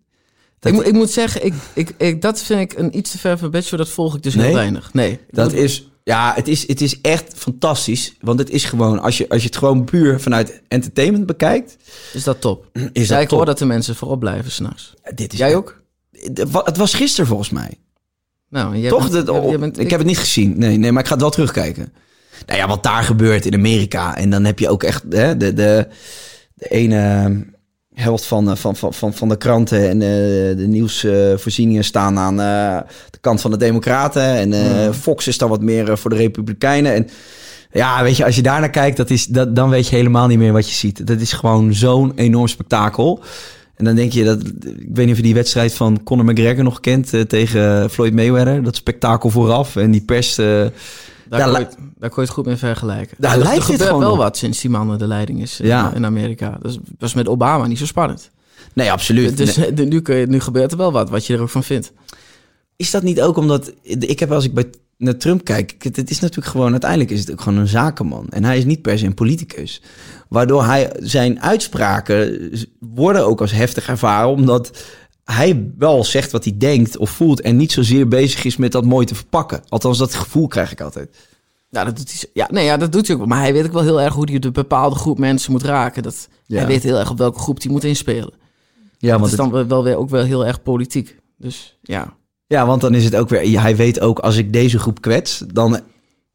Dat- 0.59 0.73
Ik, 0.73 0.79
moet- 0.79 0.87
ik 0.87 0.93
moet 0.93 1.11
zeggen, 1.11 1.45
ik, 1.45 1.55
ik, 1.75 1.95
ik, 1.99 2.23
dat 2.23 2.43
vind 2.43 2.61
ik 2.61 2.79
een 2.79 2.97
iets 2.97 3.11
te 3.11 3.19
ver 3.19 3.39
van 3.39 3.51
bedshow. 3.51 3.79
Dat 3.79 3.89
volg 3.89 4.17
ik 4.17 4.23
dus 4.23 4.35
Nee? 4.35 4.45
heel 4.47 4.55
weinig. 4.55 4.93
Nee. 4.93 5.19
Dat 5.31 5.51
moet- 5.51 5.61
is, 5.61 5.91
ja, 6.05 6.33
het 6.35 6.49
is, 6.49 6.69
het 6.69 6.81
is 6.81 7.01
echt 7.01 7.33
fantastisch. 7.37 8.15
Want 8.21 8.39
het 8.39 8.51
is 8.51 8.65
gewoon, 8.65 9.01
als 9.01 9.19
je, 9.19 9.29
als 9.29 9.41
je 9.43 9.47
het 9.49 9.57
gewoon 9.57 9.85
puur 9.85 10.21
vanuit 10.21 10.63
entertainment 10.69 11.27
bekijkt, 11.27 11.77
is 12.13 12.25
dat 12.25 12.41
top. 12.41 12.67
is 12.93 13.09
ja, 13.09 13.15
dat 13.15 13.23
ik 13.25 13.31
hoor 13.31 13.45
dat 13.47 13.59
de 13.59 13.65
mensen 13.67 13.95
voorop 13.97 14.21
blijven 14.21 14.51
s'nachts. 14.51 14.95
Dit 15.15 15.33
is 15.33 15.39
Jij 15.39 15.57
ook? 15.57 15.83
Het 16.13 16.51
wa- 16.51 16.65
Het 16.65 16.77
was 16.77 16.95
gisteren 16.95 17.27
volgens 17.27 17.51
mij. 17.51 17.79
Nou, 18.49 18.77
jij 18.77 18.89
Toch? 18.91 19.11
bent- 19.11 19.27
Dat- 19.27 19.37
jij- 19.37 19.49
jij 19.49 19.59
bent- 19.59 19.79
ik, 19.79 19.91
heb 19.91 19.99
het 19.99 20.09
niet 20.09 20.19
gezien. 20.19 20.59
Nee, 20.59 20.77
nee, 20.77 20.93
maar 20.93 21.01
ik 21.03 21.07
ga 21.07 21.13
het 21.13 21.23
wel 21.23 21.31
terugkijken. 21.31 21.93
Nou 22.47 22.59
ja, 22.59 22.67
wat 22.69 22.83
daar 22.83 23.03
gebeurt 23.03 23.47
in 23.47 23.55
Amerika. 23.55 24.17
En 24.17 24.31
dan 24.31 24.45
heb 24.45 24.59
je 24.59 24.69
ook 24.69 24.83
echt 24.83 25.03
hè, 25.11 25.37
de, 25.37 25.53
de, 25.53 25.87
de 26.55 26.69
ene 26.69 27.53
helft 27.95 28.25
van, 28.25 28.51
eh, 28.51 28.57
van, 28.57 28.77
van, 28.77 28.95
van, 28.95 29.15
van 29.15 29.29
de 29.29 29.37
kranten 29.37 29.89
en 29.89 30.03
eh, 30.03 30.09
de 30.57 30.67
nieuwsvoorzieningen 30.69 31.85
staan 31.85 32.19
aan 32.19 32.41
eh, 32.41 32.91
de 33.11 33.19
kant 33.21 33.41
van 33.41 33.51
de 33.51 33.57
Democraten. 33.57 34.23
En 34.23 34.95
Fox 34.95 35.27
is 35.27 35.39
dan 35.39 35.49
wat 35.49 35.63
meer 35.63 35.99
voor 35.99 36.11
de 36.11 36.17
Republikeinen. 36.17 36.95
En 36.95 37.09
ja, 37.73 38.03
weet 38.03 38.17
je, 38.17 38.25
als 38.25 38.37
je 38.37 38.43
daarnaar 38.43 38.71
kijkt, 38.71 38.97
dat 38.97 39.11
is, 39.11 39.27
dat, 39.27 39.57
dan 39.57 39.71
weet 39.71 39.89
je 39.89 39.97
helemaal 39.97 40.27
niet 40.27 40.39
meer 40.39 40.53
wat 40.53 40.69
je 40.69 40.75
ziet. 40.75 41.07
Dat 41.07 41.21
is 41.21 41.33
gewoon 41.33 41.75
zo'n 41.75 42.13
enorm 42.15 42.49
spektakel. 42.49 43.21
En 43.77 43.85
dan 43.85 43.95
denk 43.95 44.13
je 44.13 44.25
dat, 44.25 44.41
ik 44.65 44.89
weet 44.93 45.05
niet 45.05 45.11
of 45.11 45.17
je 45.17 45.23
die 45.23 45.35
wedstrijd 45.35 45.75
van 45.75 46.03
Conor 46.05 46.25
McGregor 46.25 46.65
nog 46.65 46.81
kent 46.81 47.29
tegen 47.29 47.91
Floyd 47.91 48.15
Mayweather. 48.15 48.63
Dat 48.63 48.77
spektakel 48.77 49.31
vooraf 49.31 49.77
en 49.77 49.91
die 49.91 50.05
pers. 50.05 50.39
Eh, 51.25 51.31
Daar, 51.31 51.39
Daar 51.39 51.49
kon 51.51 51.59
je, 51.61 51.65
het- 51.67 51.77
daar 51.99 52.09
kon 52.11 52.19
je 52.23 52.29
het 52.29 52.31
goed 52.39 52.47
mee 52.47 52.57
vergelijken. 52.57 53.17
Daar 53.21 53.39
lijkt 53.39 53.67
het 53.69 53.83
gewoon 53.83 54.01
wel 54.01 54.17
wat 54.17 54.37
sinds 54.37 54.61
die 54.61 54.71
man 54.71 54.99
de 54.99 55.07
leiding 55.07 55.43
is 55.43 55.61
in, 55.61 55.67
Ja. 55.67 55.93
in 55.95 56.05
Amerika. 56.05 56.59
Dat 56.63 56.79
was 56.99 57.15
met 57.15 57.29
Obama 57.29 57.67
niet 57.67 57.79
zo 57.79 57.87
spannend. 57.87 58.31
nee, 58.73 58.93
absoluut. 58.93 59.37
Dus 59.37 59.57
Nee. 59.57 59.73
eh, 60.05 60.27
nu, 60.29 60.41
gebeurt 60.41 60.73
er 60.73 60.79
wel 60.79 60.93
wat, 60.93 61.11
wat 61.11 61.27
je 61.27 61.35
er 61.35 61.41
ook 61.41 61.49
van 61.51 61.65
vindt. 61.65 61.93
Is 62.77 62.91
dat 62.91 63.03
niet 63.03 63.21
ook 63.21 63.37
omdat 63.37 63.73
ik 63.85 64.19
heb 64.21 64.33
als 64.33 64.45
ik 64.45 64.55
bij 64.55 64.65
naar 64.99 65.17
Trump 65.17 65.45
kijk, 65.45 65.75
het 65.79 65.97
het 65.97 66.11
is 66.11 66.21
natuurlijk 66.21 66.49
gewoon 66.49 66.71
uiteindelijk 66.71 67.11
is 67.11 67.21
het 67.21 67.31
ook 67.33 67.41
gewoon 67.41 67.59
een 67.59 67.67
zakenman 67.69 68.27
en 68.29 68.45
hij 68.45 68.59
is 68.59 68.65
niet 68.65 68.83
per 68.83 68.99
se 68.99 69.07
een 69.07 69.15
politicus, 69.15 69.83
waardoor 70.29 70.65
hij 70.65 70.93
zijn 70.99 71.41
uitspraken 71.43 72.51
worden 72.79 73.27
ook 73.27 73.41
als 73.41 73.53
heftig 73.53 73.89
ervaren 73.89 74.29
omdat 74.31 74.71
hij 75.25 75.71
wel 75.79 76.05
zegt 76.05 76.33
wat 76.33 76.45
hij 76.45 76.55
denkt 76.59 76.97
of 76.97 77.11
voelt 77.11 77.41
en 77.41 77.57
niet 77.57 77.73
zozeer 77.73 78.09
bezig 78.09 78.45
is 78.45 78.57
met 78.57 78.73
dat 78.73 78.85
mooi 78.85 79.07
te 79.07 79.15
verpakken. 79.15 79.63
Althans, 79.69 79.99
dat 79.99 80.15
gevoel 80.15 80.47
krijg 80.47 80.73
ik 80.73 80.81
altijd. 80.81 81.17
Ja, 81.69 81.85
dat 81.85 81.97
doet 81.97 82.13
hij, 82.13 82.31
ja, 82.33 82.49
nee, 82.51 82.65
ja, 82.65 82.77
dat 82.77 82.93
doet 82.93 83.07
hij 83.07 83.17
ook. 83.17 83.27
Maar 83.27 83.39
hij 83.41 83.53
weet 83.53 83.65
ook 83.67 83.73
wel 83.73 83.83
heel 83.83 84.01
erg 84.01 84.15
hoe 84.15 84.31
hij 84.31 84.39
de 84.39 84.51
bepaalde 84.51 84.97
groep 84.97 85.19
mensen 85.19 85.53
moet 85.53 85.63
raken. 85.63 86.03
Dat, 86.03 86.29
Ja. 86.47 86.57
Hij 86.59 86.67
weet 86.67 86.83
heel 86.83 86.99
erg 86.99 87.11
op 87.11 87.19
welke 87.19 87.39
groep 87.39 87.63
hij 87.63 87.71
moet 87.73 87.85
inspelen. 87.85 88.33
Ja, 88.99 89.11
dat 89.11 89.21
want 89.21 89.25
is 89.25 89.31
het- 89.31 89.41
dan 89.41 89.51
wel- 89.51 89.67
wel 89.67 89.85
weer 89.85 89.97
ook 89.97 90.11
wel 90.11 90.25
heel 90.25 90.47
erg 90.47 90.63
politiek. 90.63 91.17
Dus 91.39 91.79
ja, 91.83 92.17
Ja, 92.47 92.67
want 92.67 92.81
dan 92.81 92.95
is 92.95 93.05
het 93.05 93.17
ook 93.17 93.29
weer. 93.29 93.61
Hij 93.61 93.77
weet 93.77 94.01
ook 94.01 94.19
als 94.19 94.37
ik 94.37 94.53
deze 94.53 94.79
groep 94.79 95.01
kwets, 95.01 95.43
dan. 95.53 95.81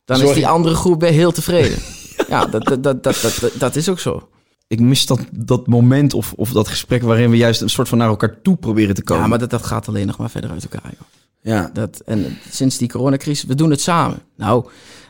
dan 0.06 0.22
is 0.22 0.34
die 0.34 0.48
andere 0.48 0.76
groep 0.76 1.02
weer 1.02 1.12
heel 1.12 1.32
tevreden. 1.32 1.78
ja, 2.30 2.46
dat, 2.46 2.64
dat, 2.66 2.84
dat, 2.84 3.04
dat, 3.04 3.38
dat, 3.42 3.52
dat 3.60 3.76
is 3.76 3.90
ook 3.90 4.00
zo. 4.00 4.30
Ik 4.70 4.80
mis 4.80 5.06
dat, 5.06 5.20
dat 5.32 5.68
moment 5.68 6.14
of, 6.14 6.34
of 6.36 6.52
dat 6.52 6.68
gesprek 6.68 7.02
waarin 7.02 7.30
we 7.30 7.38
juist 7.38 7.62
een 7.62 7.70
soort 7.70 7.90
van 7.90 7.98
naar 7.98 8.08
elkaar 8.08 8.42
toe 8.42 8.56
proberen 8.58 8.96
te 8.96 9.04
komen. 9.04 9.24
Ja, 9.24 9.30
maar 9.30 9.40
dat, 9.40 9.50
dat 9.50 9.66
gaat 9.66 9.88
alleen 9.88 10.08
nog 10.08 10.18
maar 10.18 10.30
verder 10.30 10.50
uit 10.52 10.64
elkaar. 10.64 10.92
Joh. 10.92 11.08
ja. 11.42 11.70
Dat, 11.74 12.02
en 12.06 12.38
sinds 12.52 12.78
die 12.78 12.88
coronacrisis, 12.90 13.44
we 13.48 13.56
doen 13.56 13.70
het 13.70 13.82
samen. 13.82 14.20
Nou, 14.38 14.66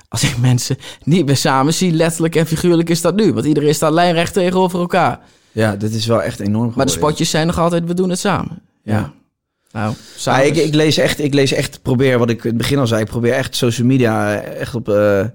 als 0.08 0.24
ik 0.24 0.38
mensen 0.38 0.78
niet 1.04 1.26
meer 1.26 1.38
samen 1.38 1.74
zie, 1.74 1.92
letterlijk 1.92 2.36
en 2.36 2.46
figuurlijk 2.48 2.90
is 2.90 3.02
dat 3.02 3.16
nu. 3.16 3.34
Want 3.34 3.46
iedereen 3.46 3.76
staat 3.76 3.94
lijnrecht 3.94 4.34
tegenover 4.34 4.80
elkaar. 4.80 5.20
ja, 5.52 5.76
dit 5.76 5.94
is 5.94 6.06
wel 6.06 6.22
echt 6.24 6.40
enorm. 6.40 6.74
Maar 6.76 6.86
de 6.86 6.92
spotjes 6.92 7.30
zijn 7.30 7.48
nog 7.48 7.60
altijd, 7.60 7.86
we 7.86 7.94
doen 7.94 8.10
het 8.10 8.20
samen. 8.20 8.62
Ja. 8.84 8.94
Ja. 8.94 9.14
Nou, 9.72 9.94
Ja, 10.24 10.40
ik, 10.42 10.56
is- 10.56 10.64
ik 10.66 10.74
lees 10.74 10.98
echt, 10.98 11.20
ik 11.20 11.34
lees 11.34 11.52
echt, 11.52 11.82
probeer 11.82 12.18
wat 12.20 12.30
ik 12.30 12.44
in 12.44 12.50
het 12.50 12.58
begin 12.58 12.78
al 12.78 12.88
zei, 12.88 13.02
ik 13.02 13.08
probeer 13.10 13.34
echt 13.34 13.56
social 13.56 13.88
media 13.88 14.36
echt 14.42 14.76
op, 14.76 14.90
eh, 14.90 15.26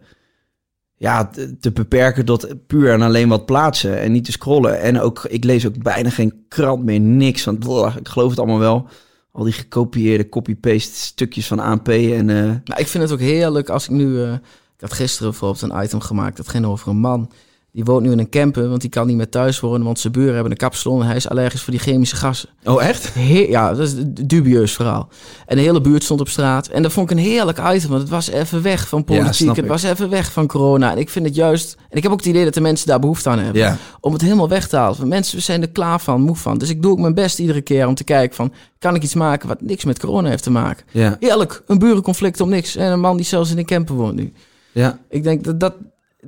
ja, 0.97 1.31
te, 1.61 1.73
beperken 1.73 2.25
tot 2.25 2.67
puur 2.67 2.93
en 2.93 3.03
alleen 3.03 3.29
wat 3.29 3.47
plaatsen 3.47 4.01
en 4.01 4.13
niet 4.13 4.25
te 4.25 4.33
scrollen. 4.33 4.81
En 4.81 5.01
ook, 5.01 5.25
ik 5.25 5.45
lees 5.45 5.67
ook 5.67 5.83
bijna 5.83 6.11
geen 6.11 6.45
krant 6.49 6.85
meer, 6.85 7.01
niks, 7.01 7.45
want 7.45 7.65
ik 7.99 8.09
geloof 8.09 8.31
het 8.31 8.39
allemaal 8.39 8.59
wel. 8.59 8.89
Al 9.33 9.45
die 9.45 9.53
gekopieerde 9.53 10.29
copy-paste 10.29 10.97
stukjes 10.97 11.47
van 11.47 11.59
ANP 11.59 11.89
en 11.89 12.31
eh, 12.31 12.37
Nou, 12.45 12.81
ik 12.81 12.87
vind 12.87 13.03
het 13.03 13.13
ook 13.13 13.21
heerlijk 13.21 13.69
als 13.69 13.85
ik 13.85 13.91
nu... 13.91 14.23
eh, 14.23 14.33
ik 14.75 14.81
had 14.81 14.93
gisteren 14.93 15.31
bijvoorbeeld 15.31 15.63
een 15.63 15.83
item 15.83 16.01
gemaakt. 16.01 16.37
Dat 16.37 16.49
ging 16.49 16.65
over 16.65 16.89
een 16.89 16.97
man. 16.97 17.31
Die 17.75 17.85
woont 17.85 18.03
nu 18.03 18.11
in 18.13 18.19
een 18.19 18.29
camper, 18.29 18.69
want 18.69 18.81
die 18.81 18.91
kan 18.91 19.07
niet 19.07 19.17
meer 19.17 19.29
thuis 19.29 19.61
wonen. 19.61 19.83
Want 19.85 19.99
zijn 19.99 20.13
buren 20.13 20.33
hebben 20.35 20.51
een 20.53 20.57
kapsalon 20.59 21.01
en 21.01 21.07
hij 21.07 21.17
is 21.17 21.29
allergisch 21.29 21.63
voor 21.63 21.73
die 21.73 21.83
chemische 21.83 22.17
gassen. 22.17 22.49
Oh, 22.65 22.83
echt? 22.85 23.15
He- 23.15 23.47
ja, 23.49 23.69
dat 23.75 23.79
is 23.87 23.93
een 23.93 24.15
dubieus 24.27 24.73
verhaal. 24.73 25.09
En 25.47 25.57
de 25.57 25.63
hele 25.63 25.81
buurt 25.81 26.05
stond 26.05 26.21
op 26.21 26.29
straat. 26.29 26.67
En 26.69 26.83
dat 26.83 26.93
vond 26.93 27.11
ik 27.11 27.17
een 27.17 27.23
heerlijk 27.23 27.59
item, 27.59 27.89
want 27.89 28.01
het 28.01 28.11
was 28.11 28.29
even 28.31 28.63
weg 28.63 28.89
van 28.89 29.05
politiek. 29.05 29.47
het 29.57 29.67
was 29.67 29.83
even 29.83 30.11
weg 30.11 30.33
van 30.33 30.47
corona. 30.47 30.91
En 30.93 30.99
ik 30.99 31.11
vind 31.11 31.27
het 31.27 31.35
juist... 31.35 31.77
En 31.89 31.97
ik 31.97 32.03
heb 32.03 32.13
ook 32.13 32.19
het 32.19 32.27
idee 32.29 32.45
dat 32.45 32.55
de 32.55 32.61
mensen 32.61 32.87
daar 32.87 32.99
behoefte 32.99 33.29
aan 33.29 33.39
hebben. 33.39 33.63
Ja. 33.63 33.77
Om 34.01 34.13
het 34.13 34.23
helemaal 34.23 34.49
weg 34.49 34.69
te 34.69 34.77
halen. 34.77 34.97
Want 34.97 35.09
mensen 35.09 35.43
zijn 35.43 35.63
er 35.63 35.71
klaar 35.71 36.01
van, 36.01 36.21
moe 36.21 36.37
van. 36.37 36.59
Dus 36.59 36.69
ik 36.71 36.83
doe 36.83 36.93
ook 36.93 36.99
mijn 36.99 37.15
best 37.15 37.39
iedere 37.39 37.61
keer 37.61 37.87
om 37.87 37.95
te 37.95 38.05
kijken 38.05 38.37
van... 38.37 38.53
Kan 38.79 38.95
ik 38.95 39.03
iets 39.03 39.15
maken 39.15 39.49
wat 39.49 39.61
niks 39.61 39.85
met 39.85 39.99
corona 39.99 40.29
heeft 40.29 40.43
te 40.43 40.51
maken? 40.51 40.85
Ja. 40.91 41.17
Heerlijk, 41.21 41.63
een 41.67 41.79
burenconflict 41.79 42.41
om 42.41 42.49
niks. 42.49 42.77
En 42.77 42.93
een 42.93 43.01
man 43.01 43.17
die 43.17 43.27
zelfs 43.27 43.51
in 43.51 43.59
een 43.59 43.65
camper 43.67 43.95
woont 43.95 44.15
nu. 44.15 44.33
Ja, 44.73 44.99
Ik 45.09 45.23
denk 45.23 45.45
dat 45.45 45.61
dat... 45.61 45.75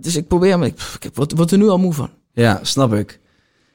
Dus 0.01 0.16
ik 0.16 0.28
probeer... 0.28 0.59
Maar 0.59 0.68
ik, 0.68 0.80
ik 1.01 1.11
word, 1.14 1.32
word 1.32 1.51
er 1.51 1.59
nu 1.59 1.68
al 1.68 1.78
moe 1.78 1.92
van. 1.92 2.11
ja, 2.32 2.59
snap 2.62 2.94
ik. 2.94 3.20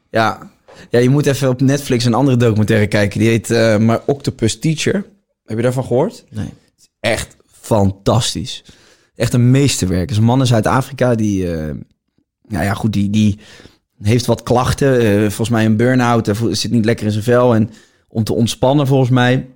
Ja. 0.09 0.51
ja, 0.89 0.99
je 0.99 1.09
moet 1.09 1.26
even 1.26 1.49
op 1.49 1.61
Netflix 1.61 2.05
een 2.05 2.13
andere 2.13 2.38
documentaire 2.38 2.88
kijken. 2.88 3.19
Die 3.19 3.30
heet 3.30 3.51
eh 3.51 3.78
maar 3.78 4.01
Octopus 4.05 4.59
Teacher. 4.59 5.05
Heb 5.45 5.57
je 5.57 5.63
daarvan 5.63 5.84
gehoord? 5.86 6.26
Nee. 6.30 6.49
Echt 6.99 7.36
fantastisch. 7.51 8.63
Echt 9.15 9.34
een 9.34 9.51
meesterwerk. 9.51 10.09
Is 10.11 10.17
een 10.17 10.24
man 10.24 10.39
in 10.39 10.45
Zuid-Afrika 10.45 11.15
die, 11.15 11.53
eh, 11.53 11.76
nou 12.47 12.63
ja, 12.63 12.74
goed, 12.74 12.93
die, 12.93 13.09
die 13.09 13.39
heeft 14.01 14.26
wat 14.26 14.43
klachten. 14.43 14.99
eh, 14.99 15.19
volgens 15.19 15.49
mij 15.49 15.65
een 15.65 15.78
burn-out. 15.78 16.26
Hij 16.26 16.36
zit 16.55 16.72
niet 16.72 16.86
lekker 16.86 17.05
in 17.05 17.11
zijn 17.11 17.24
vel. 17.24 17.55
En 17.55 17.69
om 18.07 18.24
te 18.24 18.34
ontspannen, 18.34 18.88
volgens 18.88 19.09
mij, 19.09 19.47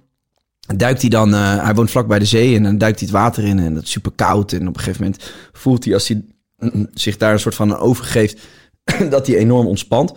duikt 0.76 1.01
hij 1.01 1.09
dan. 1.09 1.34
hij 1.34 1.74
woont 1.74 1.91
vlak 1.91 2.07
bij 2.07 2.20
de 2.20 2.26
zee 2.26 2.55
en 2.55 2.63
dan 2.63 2.78
duikt 2.78 2.99
hij 2.99 3.07
het 3.07 3.18
water 3.18 3.43
in. 3.43 3.59
En 3.59 3.74
dat 3.74 3.84
is 3.84 3.91
super 3.91 4.11
koud. 4.11 4.51
En 4.51 4.68
op 4.68 4.76
een 4.76 4.80
gegeven 4.82 5.03
moment 5.03 5.34
voelt 5.53 5.84
hij, 5.86 5.93
als 5.93 6.07
hij 6.07 6.24
zich 6.93 7.18
daar 7.18 7.34
een 7.34 7.39
soort 7.39 7.56
van 7.56 7.78
overgeeft, 7.78 8.41
dat 9.10 9.28
hij 9.28 9.38
enorm 9.38 9.68
ontspant. 9.68 10.14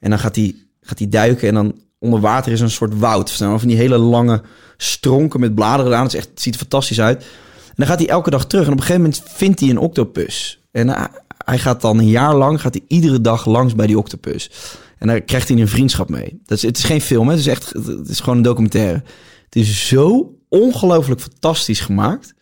En 0.00 0.10
dan 0.10 0.18
gaat 0.18 0.36
hij, 0.36 0.54
gaat 0.80 0.98
hij 0.98 1.08
duiken 1.08 1.48
en 1.48 1.54
dan 1.54 1.80
onder 1.98 2.20
water 2.20 2.52
is 2.52 2.60
een 2.60 2.70
soort 2.70 2.98
woud. 2.98 3.30
Van 3.30 3.58
die 3.68 3.76
hele 3.76 3.98
lange 3.98 4.42
stronken 4.76 5.40
met 5.40 5.54
bladeren 5.54 5.96
aan. 5.96 6.04
Het, 6.04 6.14
echt, 6.14 6.28
ziet 6.34 6.54
er 6.54 6.60
fantastisch 6.60 7.00
uit. 7.00 7.22
En 7.66 7.74
dan 7.74 7.86
gaat 7.86 7.98
hij 7.98 8.08
elke 8.08 8.30
dag 8.30 8.46
terug. 8.46 8.66
En 8.66 8.72
op 8.72 8.78
een 8.78 8.84
gegeven 8.84 9.02
moment 9.02 9.22
vindt 9.26 9.60
hij 9.60 9.68
een 9.68 9.78
octopus. 9.78 10.60
En 10.70 10.88
hij, 10.88 11.08
hij 11.44 11.58
gaat 11.58 11.80
dan 11.80 11.98
een 11.98 12.08
jaar 12.08 12.34
lang, 12.34 12.60
gaat 12.60 12.74
hij 12.74 12.84
iedere 12.88 13.20
dag 13.20 13.46
langs 13.46 13.74
bij 13.74 13.86
die 13.86 13.98
octopus. 13.98 14.50
En 14.98 15.06
daar 15.06 15.20
krijgt 15.20 15.48
hij 15.48 15.58
een 15.58 15.68
vriendschap 15.68 16.08
mee. 16.08 16.40
Dat 16.44 16.56
is, 16.56 16.62
het 16.62 16.78
is 16.78 16.84
geen 16.84 17.00
film, 17.00 17.26
hè? 17.26 17.30
Het 17.30 17.40
is 17.40 17.46
echt, 17.46 17.72
het 17.72 18.08
is 18.08 18.20
gewoon 18.20 18.36
een 18.36 18.42
documentaire. 18.42 19.02
Het 19.44 19.56
is 19.56 19.88
zo 19.88 20.34
ongelooflijk 20.48 21.20
fantastisch 21.20 21.80
gemaakt. 21.80 22.34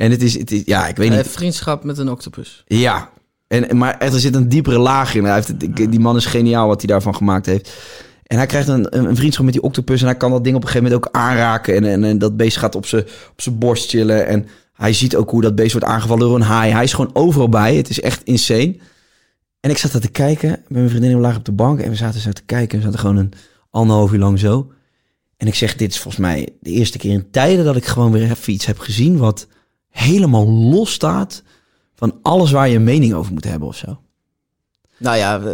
En 0.00 0.10
het 0.10 0.22
is, 0.22 0.38
het 0.38 0.50
is 0.50 0.62
ja, 0.64 0.80
ik 0.80 0.96
weet 0.96 0.96
Hij 0.96 1.16
niet. 1.16 1.24
heeft 1.24 1.36
vriendschap 1.36 1.84
met 1.84 1.98
een 1.98 2.08
octopus. 2.08 2.62
Ja, 2.66 3.10
en, 3.46 3.76
maar 3.76 3.98
echt, 3.98 4.12
er 4.12 4.20
zit 4.20 4.34
een 4.34 4.48
diepere 4.48 4.78
laag 4.78 5.14
in. 5.14 5.24
Hij 5.24 5.34
heeft 5.34 5.48
het, 5.48 5.76
die 5.76 6.00
man 6.00 6.16
is 6.16 6.26
geniaal 6.26 6.66
wat 6.66 6.80
hij 6.80 6.90
daarvan 6.90 7.14
gemaakt 7.14 7.46
heeft. 7.46 7.72
En 8.26 8.36
hij 8.36 8.46
krijgt 8.46 8.68
een, 8.68 8.98
een, 8.98 9.16
vriendschap 9.16 9.44
met 9.44 9.54
die 9.54 9.62
octopus. 9.62 10.00
En 10.00 10.06
hij 10.06 10.16
kan 10.16 10.30
dat 10.30 10.44
ding 10.44 10.56
op 10.56 10.62
een 10.62 10.68
gegeven 10.68 10.90
moment 10.90 11.06
ook 11.06 11.14
aanraken. 11.14 11.74
En, 11.74 11.84
en, 11.84 12.04
en 12.04 12.18
dat 12.18 12.36
beest 12.36 12.56
gaat 12.56 12.74
op 12.74 12.86
zijn 12.86 13.02
op 13.02 13.40
zijn 13.40 13.58
borst 13.58 13.90
chillen. 13.90 14.26
En 14.26 14.46
hij 14.72 14.92
ziet 14.92 15.16
ook 15.16 15.30
hoe 15.30 15.42
dat 15.42 15.54
beest 15.54 15.72
wordt 15.72 15.86
aangevallen 15.86 16.26
door 16.26 16.36
een 16.36 16.42
haai. 16.42 16.72
Hij 16.72 16.84
is 16.84 16.92
gewoon 16.92 17.10
overal 17.12 17.48
bij. 17.48 17.76
Het 17.76 17.90
is 17.90 18.00
echt 18.00 18.22
insane. 18.24 18.76
En 19.60 19.70
ik 19.70 19.78
zat 19.78 19.92
daar 19.92 20.00
te 20.00 20.10
kijken. 20.10 20.48
Met 20.50 20.68
mijn 20.68 20.90
vriendin 20.90 21.14
we 21.14 21.20
lagen 21.20 21.38
op 21.38 21.44
de 21.44 21.52
bank. 21.52 21.80
En 21.80 21.90
we 21.90 21.96
zaten 21.96 22.20
zo 22.20 22.30
te 22.30 22.44
kijken. 22.46 22.78
We 22.78 22.84
zaten 22.84 22.98
gewoon 22.98 23.16
een 23.16 23.32
anderhalf 23.70 24.12
uur 24.12 24.18
lang 24.18 24.38
zo. 24.38 24.72
En 25.36 25.46
ik 25.46 25.54
zeg, 25.54 25.76
dit 25.76 25.90
is 25.90 25.98
volgens 25.98 26.22
mij 26.22 26.48
de 26.60 26.70
eerste 26.70 26.98
keer 26.98 27.12
in 27.12 27.30
tijden... 27.30 27.64
dat 27.64 27.76
ik 27.76 27.86
gewoon 27.86 28.12
weer 28.12 28.30
even 28.30 28.52
iets 28.52 28.66
heb 28.66 28.78
gezien... 28.78 29.16
wat 29.16 29.46
helemaal 29.90 30.48
los 30.48 30.92
staat 30.92 31.42
van 31.94 32.18
alles 32.22 32.50
waar 32.50 32.68
je 32.68 32.76
een 32.76 32.84
mening 32.84 33.14
over 33.14 33.32
moet 33.32 33.44
hebben 33.44 33.68
of 33.68 33.76
zo. 33.76 34.00
Nou 34.98 35.16
ja, 35.16 35.40
eh, 35.40 35.52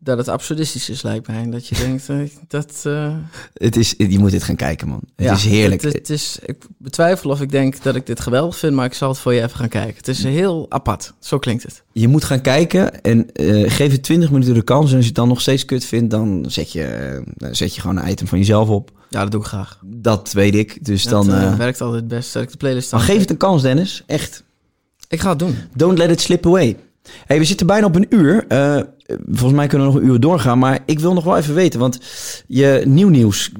dat 0.00 0.18
het 0.18 0.28
absurdistisch 0.28 0.88
is 0.90 1.02
lijkt 1.02 1.26
mij. 1.26 1.50
Dat 1.50 1.66
je 1.66 1.74
denkt, 1.84 2.08
eh, 2.08 2.18
dat... 2.48 2.82
eh, 2.84 3.14
Het 3.54 3.76
is, 3.76 3.94
je 3.98 4.18
moet 4.18 4.30
dit 4.30 4.42
gaan 4.42 4.56
kijken, 4.56 4.88
man. 4.88 5.00
Het 5.16 5.26
ja, 5.26 5.32
is 5.32 5.44
heerlijk. 5.44 5.82
Het, 5.82 5.92
het 5.92 6.10
is, 6.10 6.38
ik 6.44 6.64
betwijfel 6.78 7.30
of 7.30 7.40
ik 7.40 7.50
denk 7.50 7.82
dat 7.82 7.94
ik 7.94 8.06
dit 8.06 8.20
geweldig 8.20 8.56
vind, 8.56 8.74
maar 8.74 8.84
ik 8.86 8.94
zal 8.94 9.08
het 9.08 9.18
voor 9.18 9.34
je 9.34 9.42
even 9.42 9.58
gaan 9.58 9.68
kijken. 9.68 9.96
Het 9.96 10.08
is 10.08 10.22
heel 10.22 10.66
apart. 10.68 11.12
Zo 11.18 11.38
klinkt 11.38 11.62
het. 11.62 11.82
Je 11.92 12.08
moet 12.08 12.24
gaan 12.24 12.40
kijken 12.40 13.02
en 13.02 13.32
eh, 13.32 13.70
geef 13.70 13.92
het 13.92 14.02
20 14.02 14.30
minuten 14.30 14.54
de 14.54 14.62
kans. 14.62 14.90
En 14.90 14.94
als 14.96 15.04
je 15.04 15.10
het 15.10 15.14
dan 15.18 15.28
nog 15.28 15.40
steeds 15.40 15.64
kut 15.64 15.84
vindt, 15.84 16.10
dan 16.10 16.44
zet 16.48 16.72
je, 16.72 17.22
dan 17.34 17.54
zet 17.54 17.74
je 17.74 17.80
gewoon 17.80 17.96
een 17.96 18.10
item 18.10 18.26
van 18.26 18.38
jezelf 18.38 18.68
op. 18.68 18.90
Ja, 19.08 19.22
dat 19.22 19.30
doe 19.30 19.40
ik 19.40 19.46
graag. 19.46 19.78
Dat 19.84 20.32
weet 20.32 20.54
ik. 20.54 20.84
Dus 20.84 21.02
Dat 21.02 21.26
dan, 21.26 21.34
eh, 21.34 21.54
werkt 21.54 21.80
altijd 21.80 22.08
best. 22.08 22.30
Zet 22.30 22.42
ik 22.42 22.50
de 22.50 22.56
playlist 22.56 22.90
dan 22.90 23.00
aan. 23.00 23.06
geef 23.06 23.20
het 23.20 23.30
een 23.30 23.36
kans, 23.36 23.62
Dennis. 23.62 24.02
Echt. 24.06 24.44
Ik 25.08 25.20
ga 25.20 25.28
het 25.30 25.38
doen. 25.38 25.56
Don't 25.74 25.98
let 25.98 26.10
it 26.10 26.20
slip 26.20 26.46
away. 26.46 26.76
Hey, 27.26 27.38
we 27.38 27.44
zitten 27.44 27.66
bijna 27.66 27.86
op 27.86 27.94
een 27.96 28.06
uur. 28.08 28.44
Eh, 28.48 28.80
volgens 29.26 29.52
mij 29.52 29.66
kunnen 29.66 29.86
we 29.86 29.92
nog 29.92 30.02
een 30.02 30.08
uur 30.08 30.20
doorgaan. 30.20 30.58
Maar 30.58 30.78
ik 30.86 30.98
wil 31.00 31.12
nog 31.14 31.24
wel 31.24 31.36
even 31.36 31.54
weten, 31.54 31.80
want 31.80 31.98
je 32.46 32.82
nieuw 32.86 33.08
nieuws. 33.08 33.52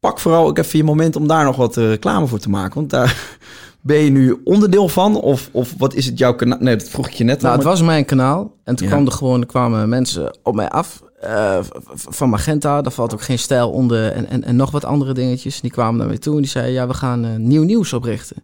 Pak 0.00 0.18
vooral 0.20 0.46
ook 0.46 0.58
even 0.58 0.78
je 0.78 0.84
moment 0.84 1.16
om 1.16 1.26
daar 1.26 1.44
nog 1.44 1.56
wat 1.56 1.76
reclame 1.76 2.26
voor 2.26 2.38
te 2.38 2.50
maken. 2.50 2.74
Want 2.74 2.90
daar 2.90 3.38
ben 3.80 3.96
je 3.96 4.10
nu 4.10 4.40
onderdeel 4.44 4.88
van? 4.88 5.20
Of, 5.20 5.48
of 5.52 5.74
wat 5.78 5.94
is 5.94 6.06
het 6.06 6.18
jouw 6.18 6.34
kanaal? 6.34 6.58
Nee, 6.60 6.76
dat 6.76 6.88
vroeg 6.88 7.06
ik 7.06 7.12
je 7.14 7.24
net 7.24 7.36
Nou, 7.40 7.46
al. 7.48 7.52
het 7.52 7.62
maar- 7.62 7.72
was 7.76 7.82
mijn 7.82 8.04
kanaal. 8.04 8.54
En 8.64 8.76
toen 8.76 8.86
Ja. 8.86 8.92
kwam 8.92 9.06
er 9.06 9.12
gewoon, 9.12 9.46
kwamen 9.46 9.88
mensen 9.88 10.38
op 10.42 10.54
mij 10.54 10.68
af. 10.68 11.02
Eh, 11.20 11.58
van 11.94 12.28
Magenta, 12.28 12.82
daar 12.82 12.92
valt 12.92 13.12
ook 13.12 13.22
geen 13.22 13.38
stijl 13.38 13.70
onder. 13.70 14.12
En, 14.12 14.28
en, 14.28 14.44
en 14.44 14.56
nog 14.56 14.70
wat 14.70 14.84
andere 14.84 15.14
dingetjes. 15.14 15.60
Die 15.60 15.70
kwamen 15.70 16.06
naar 16.06 16.18
toe 16.18 16.34
en 16.34 16.40
die 16.40 16.50
zeiden... 16.50 16.74
ja, 16.74 16.86
we 16.86 16.94
gaan 16.94 17.24
eh, 17.24 17.36
nieuw 17.36 17.62
nieuws 17.62 17.92
oprichten. 17.92 18.36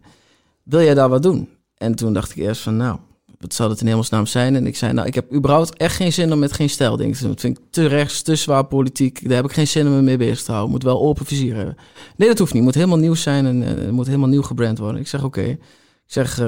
Wil 0.63 0.81
jij 0.81 0.93
daar 0.93 1.09
wat 1.09 1.23
doen? 1.23 1.49
En 1.77 1.95
toen 1.95 2.13
dacht 2.13 2.31
ik 2.31 2.37
eerst 2.37 2.61
van, 2.61 2.77
nou, 2.77 2.97
wat 3.39 3.53
zou 3.53 3.69
dat 3.69 3.81
in 3.81 3.87
hemelsnaam 3.87 4.25
zijn? 4.25 4.55
En 4.55 4.67
ik 4.67 4.75
zei, 4.75 4.93
nou, 4.93 5.07
ik 5.07 5.15
heb 5.15 5.33
überhaupt 5.33 5.77
echt 5.77 5.95
geen 5.95 6.13
zin 6.13 6.33
om 6.33 6.39
met 6.39 6.53
geen 6.53 6.69
stijl 6.69 6.97
dingen 6.97 7.13
te 7.13 7.21
doen. 7.21 7.31
Dat 7.31 7.41
vind 7.41 7.57
ik 7.57 7.63
te 7.69 7.85
rechts, 7.85 8.21
te 8.21 8.35
zwaar 8.35 8.65
politiek. 8.65 9.23
Daar 9.23 9.35
heb 9.35 9.45
ik 9.45 9.51
geen 9.51 9.67
zin 9.67 9.87
om 9.87 9.93
me 9.93 10.01
mee 10.01 10.17
bezig 10.17 10.43
te 10.43 10.51
houden. 10.51 10.71
Moet 10.71 10.83
wel 10.83 11.01
open 11.01 11.25
vizier 11.25 11.55
hebben. 11.55 11.77
Nee, 12.15 12.27
dat 12.27 12.39
hoeft 12.39 12.53
niet. 12.53 12.63
Moet 12.63 12.75
helemaal 12.75 12.97
nieuw 12.97 13.13
zijn 13.13 13.45
en 13.45 13.63
eh, 13.63 13.69
het 13.69 13.91
moet 13.91 14.05
helemaal 14.05 14.29
nieuw 14.29 14.41
gebrand 14.41 14.77
worden. 14.77 15.01
Ik 15.01 15.07
zeg, 15.07 15.23
oké. 15.23 15.41
Ik 15.41 15.57
zeg, 16.05 16.39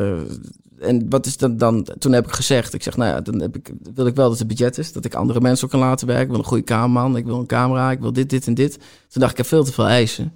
en 0.79 1.09
wat 1.09 1.25
is 1.25 1.37
dan, 1.37 1.57
dan... 1.57 1.87
Toen 1.99 2.11
heb 2.11 2.25
ik 2.25 2.31
gezegd, 2.31 2.73
ik 2.73 2.83
zeg, 2.83 2.97
nou 2.97 3.11
ja, 3.11 3.21
dan 3.21 3.41
heb 3.41 3.55
ik, 3.55 3.71
wil 3.93 4.07
ik 4.07 4.15
wel 4.15 4.29
dat 4.29 4.39
het 4.39 4.47
budget 4.47 4.77
is. 4.77 4.91
Dat 4.91 5.05
ik 5.05 5.15
andere 5.15 5.41
mensen 5.41 5.65
ook 5.65 5.71
kan 5.71 5.79
laten 5.79 6.07
werken. 6.07 6.25
Ik 6.25 6.31
wil 6.31 6.39
een 6.39 6.45
goede 6.45 6.63
cameraman, 6.63 7.17
ik 7.17 7.25
wil 7.25 7.39
een 7.39 7.45
camera, 7.45 7.91
ik 7.91 7.99
wil 7.99 8.13
dit, 8.13 8.29
dit 8.29 8.47
en 8.47 8.53
dit. 8.53 8.73
Toen 9.07 9.21
dacht 9.21 9.31
ik, 9.31 9.37
ik 9.37 9.37
heb 9.37 9.45
veel 9.45 9.63
te 9.63 9.73
veel 9.73 9.87
eisen. 9.87 10.33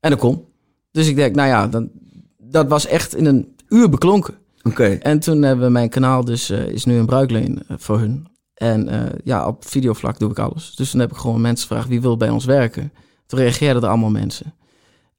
En 0.00 0.10
dat 0.10 0.18
kon. 0.18 0.44
Dus 0.90 1.08
ik 1.08 1.16
denk, 1.16 1.34
nou 1.34 1.48
ja, 1.48 1.68
dan, 1.68 1.90
dat 2.38 2.68
was 2.68 2.86
echt 2.86 3.14
in 3.14 3.24
een 3.26 3.54
uur 3.68 3.88
beklonken. 3.88 4.34
Oké. 4.62 4.84
En 4.84 5.18
toen 5.18 5.42
hebben 5.42 5.66
we 5.66 5.72
mijn 5.72 5.88
kanaal 5.88 6.24
dus, 6.24 6.50
eh, 6.50 6.66
is 6.66 6.84
nu 6.84 6.96
een 6.98 7.06
bruikleen 7.06 7.62
eh, 7.68 7.76
voor 7.78 7.98
hun. 7.98 8.26
En 8.54 8.88
eh, 8.88 9.18
ja, 9.24 9.46
op 9.46 9.66
videovlak 9.66 10.18
doe 10.18 10.30
ik 10.30 10.38
alles. 10.38 10.74
Dus 10.74 10.90
toen 10.90 11.00
heb 11.00 11.10
ik 11.10 11.16
gewoon 11.16 11.40
mensen 11.40 11.66
gevraagd, 11.66 11.88
wie 11.88 12.00
wil 12.00 12.16
bij 12.16 12.30
ons 12.30 12.44
werken? 12.44 12.92
Toen 13.26 13.38
reageerden 13.38 13.82
er 13.82 13.88
allemaal 13.88 14.10
mensen. 14.10 14.54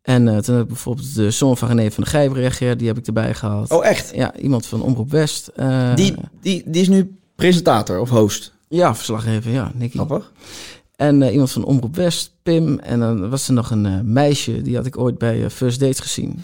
En 0.08 0.28
eh, 0.28 0.38
toen 0.38 0.54
heb 0.56 0.64
ik 0.64 0.70
bijvoorbeeld 0.70 1.16
de 1.16 1.32
zoon 1.32 1.58
van 1.58 1.68
René 1.68 1.92
van 1.92 2.06
Gijp 2.06 2.32
gereageerd. 2.32 2.80
Die 2.80 2.88
heb 2.88 2.98
ik 2.98 3.08
erbij 3.08 3.34
gehaald. 3.34 3.72
Oh, 3.72 3.86
echt? 3.86 4.12
Ja, 4.16 4.36
iemand 4.36 4.66
van 4.66 4.82
Omroep 4.82 5.12
West. 5.12 5.48
eh, 5.48 5.96
Die, 5.96 6.16
die, 6.42 6.64
die 6.66 6.82
is 6.82 6.88
nu 6.88 7.18
presentator 7.36 8.00
of 8.00 8.10
host. 8.10 8.54
Ja, 8.68 8.96
verslaggever, 8.96 9.52
ja, 9.52 9.72
Nicky. 9.76 9.96
Grappig. 9.98 10.32
En 10.96 11.22
eh, 11.22 11.32
iemand 11.32 11.52
van 11.52 11.64
Omroep 11.64 11.96
West, 11.96 12.32
Pim. 12.44 12.80
En 12.80 13.00
dan 13.00 13.30
was 13.30 13.48
er 13.48 13.54
nog 13.54 13.72
een 13.72 14.14
meisje, 14.14 14.62
die 14.62 14.76
had 14.76 14.86
ik 14.86 14.98
ooit 14.98 15.18
bij 15.18 15.50
First 15.50 15.80
Date 15.80 16.02
gezien. 16.02 16.44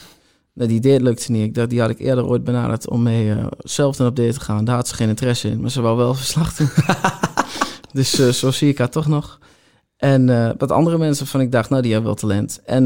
Nou, 0.53 0.70
die 0.70 0.80
date 0.80 1.03
lukte 1.03 1.32
niet. 1.32 1.43
Ik 1.43 1.53
dacht, 1.53 1.70
die 1.70 1.80
had 1.82 1.89
ik 1.89 1.99
eerder 1.99 2.26
ooit 2.26 2.43
benaderd 2.43 2.89
om 2.89 3.03
mee 3.03 3.36
zelf 3.57 3.95
dan 3.95 4.07
op 4.07 4.16
date 4.16 4.34
te 4.34 4.39
gaan. 4.39 4.66
Daar 4.66 4.76
had 4.76 4.88
ze 4.88 4.95
geen 4.95 5.09
interesse 5.09 5.49
in, 5.49 5.61
maar 5.61 5.72
ze 5.72 5.82
wou 5.82 5.97
wel 5.97 6.14
verslag 6.24 6.55
doen. 6.55 6.70
dus 8.03 8.39
zo 8.39 8.51
zie 8.51 8.70
ik 8.70 8.78
haar 8.78 8.89
toch 8.89 9.07
nog. 9.07 9.39
En 9.97 10.26
wat 10.57 10.72
andere 10.72 10.97
mensen 10.97 11.28
van 11.28 11.41
ik 11.41 11.51
dacht, 11.51 11.70
nou, 11.70 11.82
die 11.82 11.91
hebben 11.91 12.09
wel 12.09 12.20
talent. 12.20 12.61
En 12.66 12.86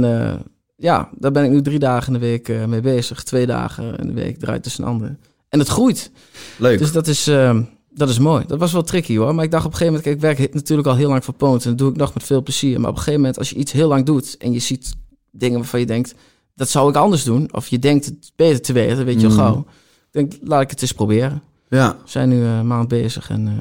ja, 0.78 1.09
daar 1.17 1.32
ben 1.32 1.43
ik 1.43 1.51
nu 1.51 1.61
drie 1.61 1.80
dagen 1.80 2.13
in 2.13 2.19
de 2.19 2.25
week 2.25 2.49
eh, 2.49 2.65
mee 2.65 2.82
bezig. 2.82 3.23
Twee 3.23 3.45
dagen 3.45 3.95
in 3.97 4.07
de 4.07 4.13
week 4.13 4.39
draait 4.39 4.63
tussen 4.63 4.84
anderen. 4.84 5.19
En 5.49 5.59
het 5.59 5.67
groeit. 5.67 6.11
Leuk. 6.57 6.80
Dus 6.80 6.91
dat 6.91 7.07
is, 7.07 7.28
eh, 7.28 7.59
dat 7.89 8.09
is 8.09 8.19
mooi. 8.19 8.43
Dat 8.47 8.59
was 8.59 8.71
wel 8.71 8.84
tricky 8.84 9.17
hoor. 9.17 9.36
Maar 9.36 9.43
ik 9.43 9.51
dacht 9.51 9.65
op 9.65 9.71
een 9.71 9.78
gegeven 9.78 9.99
moment, 10.03 10.19
kijk, 10.21 10.36
ik 10.36 10.38
werk 10.39 10.53
natuurlijk 10.53 10.88
al 10.88 10.95
heel 10.95 11.09
lang 11.09 11.23
voor 11.25 11.34
Poont. 11.34 11.63
En 11.63 11.69
dat 11.69 11.78
doe 11.78 11.89
ik 11.89 11.95
nog 11.95 12.13
met 12.13 12.23
veel 12.23 12.43
plezier. 12.43 12.80
Maar 12.80 12.89
op 12.89 12.95
een 12.95 13.01
gegeven 13.01 13.19
moment, 13.19 13.38
als 13.38 13.49
je 13.49 13.55
iets 13.55 13.71
heel 13.71 13.88
lang 13.88 14.05
doet 14.05 14.38
en 14.38 14.51
je 14.51 14.59
ziet 14.59 14.95
dingen 15.32 15.57
waarvan 15.59 15.80
je 15.80 15.86
denkt, 15.86 16.13
dat 16.55 16.69
zou 16.69 16.89
ik 16.89 16.95
anders 16.95 17.23
doen. 17.23 17.53
Of 17.53 17.67
je 17.67 17.80
denkt 17.80 18.05
het 18.05 18.32
beter 18.36 18.61
te 18.61 18.73
weten, 18.73 19.05
weet 19.05 19.21
je 19.21 19.28
wel 19.28 19.38
Mm. 19.38 19.43
gauw. 19.43 19.59
Ik 19.59 20.11
denk, 20.11 20.34
laat 20.43 20.61
ik 20.61 20.69
het 20.69 20.82
eens 20.82 20.91
proberen. 20.91 21.41
ja. 21.69 21.97
We 22.03 22.09
zijn 22.09 22.30
nu 22.30 22.43
eh, 22.43 22.57
een 22.57 22.67
maand 22.67 22.88
bezig 22.88 23.30
en 23.30 23.47
eh, 23.47 23.53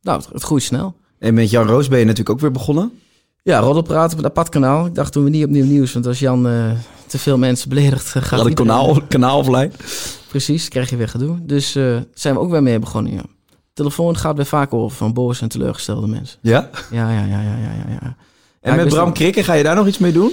nou, 0.00 0.20
het, 0.20 0.28
het 0.32 0.42
groeit 0.42 0.62
snel. 0.62 0.94
En 1.18 1.34
met 1.34 1.50
Jan 1.50 1.66
Roos 1.66 1.88
ben 1.88 1.98
je 1.98 2.04
natuurlijk 2.04 2.30
ook 2.30 2.40
weer 2.40 2.50
begonnen. 2.50 2.92
Ja, 3.44 3.58
roddelpraten 3.58 4.10
op 4.10 4.24
het 4.24 4.26
apart 4.26 4.48
kanaal. 4.48 4.86
Ik 4.86 4.94
dacht, 4.94 5.12
doen 5.12 5.24
we 5.24 5.30
niet 5.30 5.44
opnieuw 5.44 5.64
nieuws. 5.64 5.92
Want 5.92 6.06
als 6.06 6.18
Jan 6.18 6.48
eh, 6.48 6.70
te 7.06 7.18
veel 7.18 7.38
mensen 7.38 7.68
beledigt, 7.68 8.06
eh, 8.06 8.12
gaat 8.12 8.24
Gaat 8.24 8.46
een 8.46 8.54
kanaal, 8.54 9.00
kanaal 9.08 9.38
offline. 9.38 9.70
Precies, 10.28 10.68
krijg 10.68 10.90
je 10.90 10.96
weer 10.96 11.08
gedoe. 11.08 11.38
Dus 11.42 11.74
eh 11.74 11.96
zijn 12.14 12.34
we 12.34 12.40
ook 12.40 12.50
weer 12.50 12.62
mee 12.62 12.78
begonnen, 12.78 13.12
ja. 13.12 13.22
Telefoon 13.72 14.16
gaat 14.16 14.36
weer 14.36 14.46
vaak 14.46 14.74
over 14.74 14.96
van 14.96 15.12
boze 15.12 15.42
en 15.42 15.48
teleurgestelde 15.48 16.06
mensen. 16.06 16.38
Ja. 16.42 16.70
Ja, 16.90 17.10
ja, 17.10 17.24
ja, 17.24 17.40
ja, 17.40 17.56
ja, 17.56 17.72
ja. 17.72 17.84
ja. 18.00 18.16
En 18.60 18.70
Ja, 18.70 18.74
met 18.74 18.88
Bram 18.88 19.06
het. 19.06 19.14
Krikke, 19.14 19.44
ga 19.44 19.52
je 19.52 19.62
daar 19.62 19.76
nog 19.76 19.86
iets 19.86 19.98
mee 19.98 20.12
doen? 20.12 20.32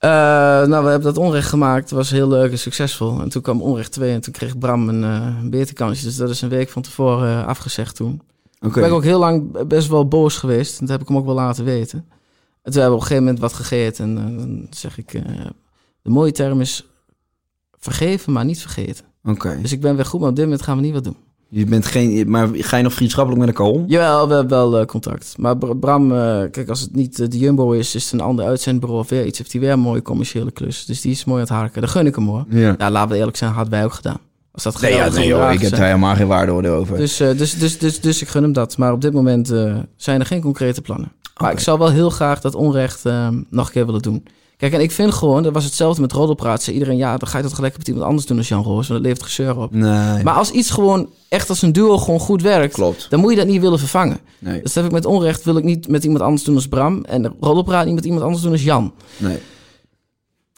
Nou, 0.00 0.84
we 0.84 0.90
hebben 0.90 1.02
dat 1.02 1.16
onrecht 1.16 1.48
gemaakt. 1.48 1.90
Het 1.90 1.98
was 1.98 2.10
heel 2.10 2.28
leuk 2.28 2.50
en 2.50 2.58
succesvol. 2.58 3.20
En 3.20 3.28
toen 3.28 3.42
kwam 3.42 3.62
onrecht 3.62 3.92
2 3.92 4.12
en 4.12 4.20
toen 4.20 4.32
kreeg 4.32 4.58
Bram 4.58 4.88
een, 4.88 5.02
uh, 5.02 5.26
een 5.42 5.50
beterkansje. 5.50 6.04
Dus 6.04 6.16
dat 6.16 6.30
is 6.30 6.42
een 6.42 6.48
week 6.48 6.68
van 6.68 6.82
tevoren 6.82 7.38
uh, 7.38 7.46
afgezegd 7.46 7.96
toen. 7.96 8.20
Oké. 8.60 8.78
Ik 8.78 8.84
ben 8.84 8.92
ook 8.92 9.04
heel 9.04 9.18
lang 9.18 9.66
best 9.66 9.88
wel 9.88 10.08
boos 10.08 10.36
geweest. 10.36 10.72
En 10.72 10.80
dat 10.80 10.88
heb 10.88 11.00
ik 11.00 11.08
hem 11.08 11.16
ook 11.16 11.26
wel 11.26 11.34
laten 11.34 11.64
weten. 11.64 12.06
En 12.62 12.72
toen 12.72 12.80
hebben 12.80 12.98
we 12.98 13.04
op 13.04 13.10
een 13.10 13.16
gegeven 13.16 13.24
moment 13.24 13.40
wat 13.40 13.52
gegeten. 13.52 14.04
En 14.04 14.32
uh, 14.32 14.38
dan 14.38 14.66
zeg 14.70 14.98
ik, 14.98 15.12
uh, 15.12 15.22
de 16.02 16.10
mooie 16.10 16.32
term 16.32 16.60
is 16.60 16.86
vergeven, 17.78 18.32
maar 18.32 18.44
niet 18.44 18.60
vergeten. 18.60 19.04
Oké. 19.24 19.58
Dus 19.62 19.72
ik 19.72 19.80
ben 19.80 19.96
weer 19.96 20.04
goed, 20.04 20.20
maar 20.20 20.28
op 20.28 20.36
dit 20.36 20.44
moment 20.44 20.62
gaan 20.62 20.76
we 20.76 20.82
niet 20.82 20.92
wat 20.92 21.04
doen. 21.04 21.16
Je 21.48 21.64
bent 21.64 21.86
geen, 21.86 22.30
maar 22.30 22.48
ga 22.52 22.76
je 22.76 22.82
nog 22.82 22.92
vriendschappelijk 22.92 23.46
met 23.46 23.56
elkaar 23.56 23.72
om? 23.72 23.84
Jawel, 23.86 24.28
we 24.28 24.34
hebben 24.34 24.58
wel 24.58 24.80
uh, 24.80 24.86
contact. 24.86 25.34
Maar 25.38 25.56
Bram, 25.56 26.08
kijk, 26.50 26.68
als 26.68 26.80
het 26.80 26.94
niet 26.94 27.30
de 27.30 27.38
Jumbo 27.38 27.72
is, 27.72 27.94
is 27.94 28.04
het 28.04 28.12
een 28.12 28.20
ander 28.20 28.44
uitzendbureau 28.44 29.02
of 29.02 29.08
weer 29.08 29.26
iets. 29.26 29.38
Heeft 29.38 29.52
hij 29.52 29.60
weer 29.60 29.70
een 29.70 29.80
mooie 29.80 30.02
commerciële 30.02 30.50
klus. 30.50 30.84
Dus 30.84 31.00
die 31.00 31.10
is 31.12 31.24
mooi 31.24 31.40
aan 31.40 31.46
het 31.46 31.56
harken. 31.56 31.80
Dat 31.80 31.90
gun 31.90 32.06
ik 32.06 32.14
hem 32.14 32.26
hoor. 32.26 32.44
Ja. 32.48 32.74
ja, 32.78 32.90
laten 32.90 33.10
we 33.10 33.16
eerlijk 33.16 33.36
zijn, 33.36 33.52
hadden 33.52 33.72
wij 33.72 33.84
ook 33.84 33.92
gedaan. 33.92 34.20
Als 34.64 34.74
dat 34.74 34.82
Nee, 34.82 34.94
ja, 34.94 35.08
nee 35.08 35.26
joh, 35.26 35.52
ik 35.52 35.60
heb 35.60 35.70
daar 35.70 35.86
helemaal 35.86 36.14
geen 36.14 36.26
waardeoordeel 36.26 36.74
over. 36.74 36.96
Dus, 36.96 37.20
eh, 37.20 37.36
dus, 37.36 37.54
dus, 37.54 37.78
dus, 37.78 38.00
dus 38.00 38.22
ik 38.22 38.28
gun 38.28 38.42
hem 38.42 38.52
dat. 38.52 38.76
Maar 38.76 38.92
op 38.92 39.00
dit 39.00 39.12
moment 39.12 39.50
eh, 39.50 39.76
zijn 39.96 40.20
er 40.20 40.26
geen 40.26 40.40
concrete 40.40 40.80
plannen. 40.80 41.12
Maar 41.36 41.52
ik 41.52 41.58
zou 41.58 41.78
wel 41.78 41.90
heel 41.90 42.10
graag 42.10 42.40
dat 42.40 42.54
onrecht 42.54 43.04
eh, 43.04 43.28
nog 43.50 43.66
een 43.66 43.72
keer 43.72 43.86
willen 43.86 44.02
doen. 44.02 44.24
Kijk, 44.56 44.72
en 44.72 44.80
ik 44.80 44.90
vind 44.90 45.14
gewoon, 45.14 45.42
dat 45.42 45.52
was 45.52 45.64
hetzelfde 45.64 46.00
met 46.00 46.12
roddelpraat. 46.12 46.66
Iedereen, 46.66 46.96
ja, 46.96 47.16
dan 47.16 47.28
ga 47.28 47.36
je 47.36 47.42
dat 47.42 47.52
gelijk 47.52 47.76
met 47.76 47.88
iemand 47.88 48.06
anders 48.06 48.26
doen 48.26 48.38
als 48.38 48.48
Jan 48.48 48.62
Roos. 48.62 48.88
Want 48.88 49.00
dat 49.00 49.00
levert 49.00 49.22
gezeur 49.22 49.58
op. 49.58 49.74
nee, 49.74 50.22
Maar 50.24 50.34
als 50.34 50.50
iets 50.50 50.70
gewoon 50.70 51.08
echt 51.28 51.48
als 51.48 51.62
een 51.62 51.72
duo 51.72 51.98
gewoon 51.98 52.20
goed 52.20 52.42
werkt, 52.42 52.74
klopt. 52.74 53.06
dan 53.10 53.20
moet 53.20 53.30
je 53.30 53.36
dat 53.36 53.46
niet 53.46 53.60
willen 53.60 53.78
vervangen. 53.78 54.18
Nee, 54.38 54.62
Dus 54.62 54.72
dat 54.72 54.74
heb 54.74 54.84
ik 54.84 54.92
met 54.92 55.04
onrecht 55.06 55.44
wil 55.44 55.56
ik 55.56 55.64
niet 55.64 55.88
met 55.88 56.04
iemand 56.04 56.22
anders 56.22 56.44
doen 56.44 56.54
als 56.54 56.68
Bram. 56.68 57.04
En 57.04 57.22
de 57.22 57.32
roddelpraat 57.40 57.84
niet 57.86 57.94
met 57.94 58.04
iemand 58.04 58.22
anders 58.22 58.42
doen 58.42 58.52
als 58.52 58.62
Jan. 58.62 58.92
nee. 59.16 59.38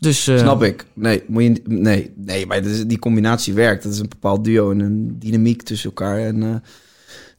Dus, 0.02 0.26
eh, 0.26 0.38
Snap 0.38 0.62
ik. 0.62 0.86
Nee, 0.94 1.22
moet 1.26 1.42
je, 1.42 1.62
nee, 1.64 2.12
nee 2.16 2.46
maar 2.46 2.62
die 2.86 2.98
combinatie 2.98 3.54
werkt. 3.54 3.82
Dat 3.82 3.92
is 3.92 3.98
een 3.98 4.08
bepaald 4.08 4.44
duo 4.44 4.70
en 4.70 4.80
een 4.80 5.18
dynamiek 5.18 5.62
tussen 5.62 5.88
elkaar. 5.88 6.18
En, 6.18 6.42
eh, 6.42 6.48
En 6.48 6.62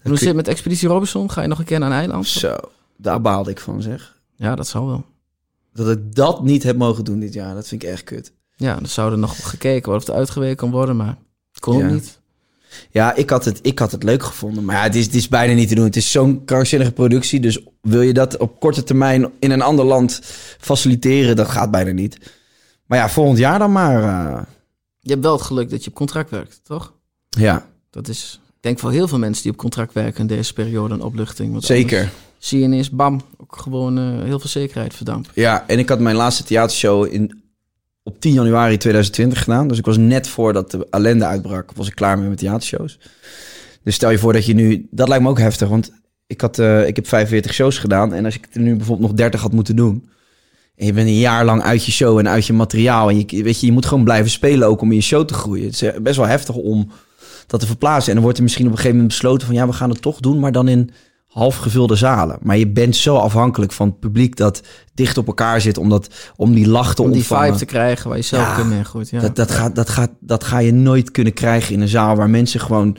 hoe 0.03 0.17
zit 0.17 0.27
het 0.27 0.35
met 0.35 0.47
Expeditie 0.47 0.87
Robinson? 0.87 1.31
Ga 1.31 1.41
je 1.41 1.47
nog 1.47 1.59
een 1.59 1.65
keer 1.65 1.79
naar 1.79 1.89
een 1.91 1.97
eiland? 1.97 2.27
Zo, 2.27 2.55
daar 2.97 3.21
baalde 3.21 3.51
ik 3.51 3.59
van 3.59 3.81
zeg. 3.81 4.15
Ja, 4.35 4.55
dat 4.55 4.67
zou 4.67 4.85
wel. 4.87 5.05
Dat 5.73 5.89
ik 5.89 6.15
dat 6.15 6.43
niet 6.43 6.63
heb 6.63 6.77
mogen 6.77 7.03
doen 7.05 7.19
dit 7.19 7.33
jaar, 7.33 7.53
dat 7.55 7.67
vind 7.67 7.83
ik 7.83 7.89
echt 7.89 8.03
kut. 8.03 8.31
Ja, 8.55 8.75
dan 8.75 8.85
zou 8.87 9.11
er 9.11 9.17
nog 9.17 9.49
gekeken 9.49 9.83
worden 9.85 10.01
of 10.01 10.07
het 10.07 10.17
uitgeweken 10.17 10.55
kan 10.55 10.71
worden, 10.71 10.95
maar 10.95 11.17
kon 11.59 11.77
Ja. 11.77 11.89
niet. 11.89 12.19
Ja, 12.91 13.15
ik 13.15 13.29
had, 13.29 13.45
het, 13.45 13.59
ik 13.61 13.79
had 13.79 13.91
het 13.91 14.03
leuk 14.03 14.23
gevonden. 14.23 14.65
Maar 14.65 14.75
ja, 14.75 14.83
het 14.83 14.95
is, 14.95 15.05
het 15.05 15.15
is 15.15 15.27
bijna 15.27 15.53
niet 15.53 15.67
te 15.69 15.75
doen. 15.75 15.85
Het 15.85 15.95
is 15.95 16.11
zo'n 16.11 16.45
krankzinnige 16.45 16.91
productie. 16.91 17.39
Dus 17.39 17.59
wil 17.81 18.01
je 18.01 18.13
dat 18.13 18.37
op 18.37 18.59
korte 18.59 18.83
termijn 18.83 19.31
in 19.39 19.51
een 19.51 19.61
ander 19.61 19.85
land 19.85 20.19
faciliteren, 20.59 21.35
dat 21.35 21.47
gaat 21.47 21.71
bijna 21.71 21.91
niet. 21.91 22.17
Maar 22.85 22.97
ja, 22.97 23.09
volgend 23.09 23.37
jaar 23.37 23.59
dan 23.59 23.71
maar. 23.71 24.03
eh, 24.03 24.41
Je 24.99 25.09
hebt 25.11 25.23
wel 25.23 25.33
het 25.33 25.41
geluk 25.41 25.69
dat 25.69 25.83
je 25.83 25.89
op 25.89 25.95
contract 25.95 26.29
werkt, 26.29 26.59
toch? 26.63 26.93
ja, 27.29 27.65
Dat 27.89 28.07
is, 28.07 28.39
ik 28.47 28.57
denk 28.59 28.79
voor 28.79 28.91
heel 28.91 29.07
veel 29.07 29.19
mensen 29.19 29.43
die 29.43 29.51
op 29.51 29.57
contract 29.57 29.93
werken 29.93 30.19
in 30.21 30.27
deze 30.27 30.53
periode 30.53 30.93
een 30.93 31.01
opluchting. 31.01 31.51
Want 31.51 31.63
zeker. 31.63 32.11
Zie 32.37 32.59
je 32.59 32.65
ineens, 32.65 32.89
bam, 32.89 33.21
ook 33.37 33.55
gewoon 33.57 33.97
eh, 33.97 34.03
heel 34.23 34.39
veel 34.39 34.49
zekerheid 34.49 34.93
verdampen. 34.93 35.31
Ja, 35.35 35.63
en 35.67 35.79
ik 35.79 35.89
had 35.89 35.99
mijn 35.99 36.15
laatste 36.15 36.43
theatershow 36.43 37.13
in, 37.13 37.43
op 38.03 38.19
10 38.19 38.33
januari 38.33 38.77
2020 38.77 39.43
gedaan. 39.43 39.67
Dus 39.67 39.77
ik 39.77 39.85
was 39.85 39.97
net 39.97 40.27
voordat 40.27 40.71
de 40.71 40.87
ellende 40.89 41.25
uitbrak, 41.25 41.71
was 41.75 41.87
ik 41.87 41.95
klaar 41.95 42.15
met 42.17 42.25
mijn 42.25 42.37
theatershows. 42.37 42.99
Dus 43.83 43.95
stel 43.95 44.09
je 44.09 44.17
voor 44.17 44.33
dat 44.33 44.45
je 44.45 44.53
nu... 44.53 44.87
Dat 44.91 45.07
lijkt 45.07 45.23
me 45.23 45.29
ook 45.29 45.39
heftig, 45.39 45.67
want 45.69 45.91
ik, 46.27 46.41
had, 46.41 46.59
eh, 46.59 46.87
ik 46.87 46.95
heb 46.95 47.07
45 47.07 47.53
shows 47.53 47.77
gedaan. 47.77 48.13
En 48.13 48.25
als 48.25 48.35
ik 48.35 48.47
er 48.51 48.61
nu 48.61 48.75
bijvoorbeeld 48.75 49.07
nog 49.09 49.17
30 49.17 49.41
had 49.41 49.51
moeten 49.51 49.75
doen... 49.75 50.09
Je 50.85 50.93
bent 50.93 51.07
een 51.07 51.19
jaar 51.19 51.45
lang 51.45 51.61
uit 51.61 51.85
je 51.85 51.91
show 51.91 52.17
en 52.17 52.27
uit 52.27 52.45
je 52.45 52.53
materiaal. 52.53 53.09
En 53.09 53.17
je, 53.17 53.43
weet 53.43 53.59
je, 53.59 53.65
je 53.65 53.71
moet 53.71 53.85
gewoon 53.85 54.03
blijven 54.03 54.31
spelen 54.31 54.67
ook 54.67 54.81
om 54.81 54.89
in 54.89 54.95
je 54.95 55.01
show 55.01 55.25
te 55.25 55.33
groeien. 55.33 55.65
Het 55.65 55.73
is 55.73 55.81
eh, 55.81 55.99
best 55.99 56.17
wel 56.17 56.27
heftig 56.27 56.55
om 56.55 56.89
dat 57.47 57.59
te 57.59 57.65
verplaatsen. 57.65 58.07
En 58.07 58.13
dan 58.13 58.23
wordt 58.23 58.37
er 58.37 58.43
misschien 58.43 58.65
op 58.65 58.71
een 58.71 58.77
gegeven 58.77 58.97
moment 58.97 59.13
besloten 59.13 59.47
van... 59.47 59.55
ja, 59.55 59.67
we 59.67 59.73
gaan 59.73 59.89
het 59.89 60.01
toch 60.01 60.19
doen, 60.19 60.39
maar 60.39 60.51
dan 60.51 60.67
in 60.67 60.89
half 61.27 61.57
gevulde 61.57 61.95
zalen. 61.95 62.37
Maar 62.41 62.57
je 62.57 62.67
bent 62.67 62.95
zo 62.95 63.15
afhankelijk 63.15 63.71
van 63.71 63.87
het 63.87 63.99
publiek 63.99 64.35
dat 64.35 64.61
dicht 64.93 65.17
op 65.17 65.27
elkaar 65.27 65.61
zit... 65.61 65.77
om, 65.77 65.89
dat, 65.89 66.07
om 66.35 66.53
die 66.53 66.67
lach 66.67 66.95
te 66.95 67.01
Om 67.01 67.07
die 67.07 67.17
ontvangen. 67.17 67.45
vibe 67.45 67.57
te 67.57 67.65
krijgen 67.65 68.07
waar 68.07 68.17
je 68.17 68.23
zelf 68.23 68.57
Ja, 68.57 68.63
mee 68.63 68.83
gooit. 68.83 69.09
Ja. 69.09 69.19
Dat, 69.19 69.35
dat, 69.35 69.51
gaat, 69.51 69.75
dat, 69.75 69.89
gaat, 69.89 70.11
dat 70.19 70.43
ga 70.43 70.57
je 70.57 70.73
nooit 70.73 71.11
kunnen 71.11 71.33
krijgen 71.33 71.73
in 71.73 71.81
een 71.81 71.87
zaal... 71.87 72.15
waar 72.15 72.29
mensen 72.29 72.59
gewoon 72.59 72.97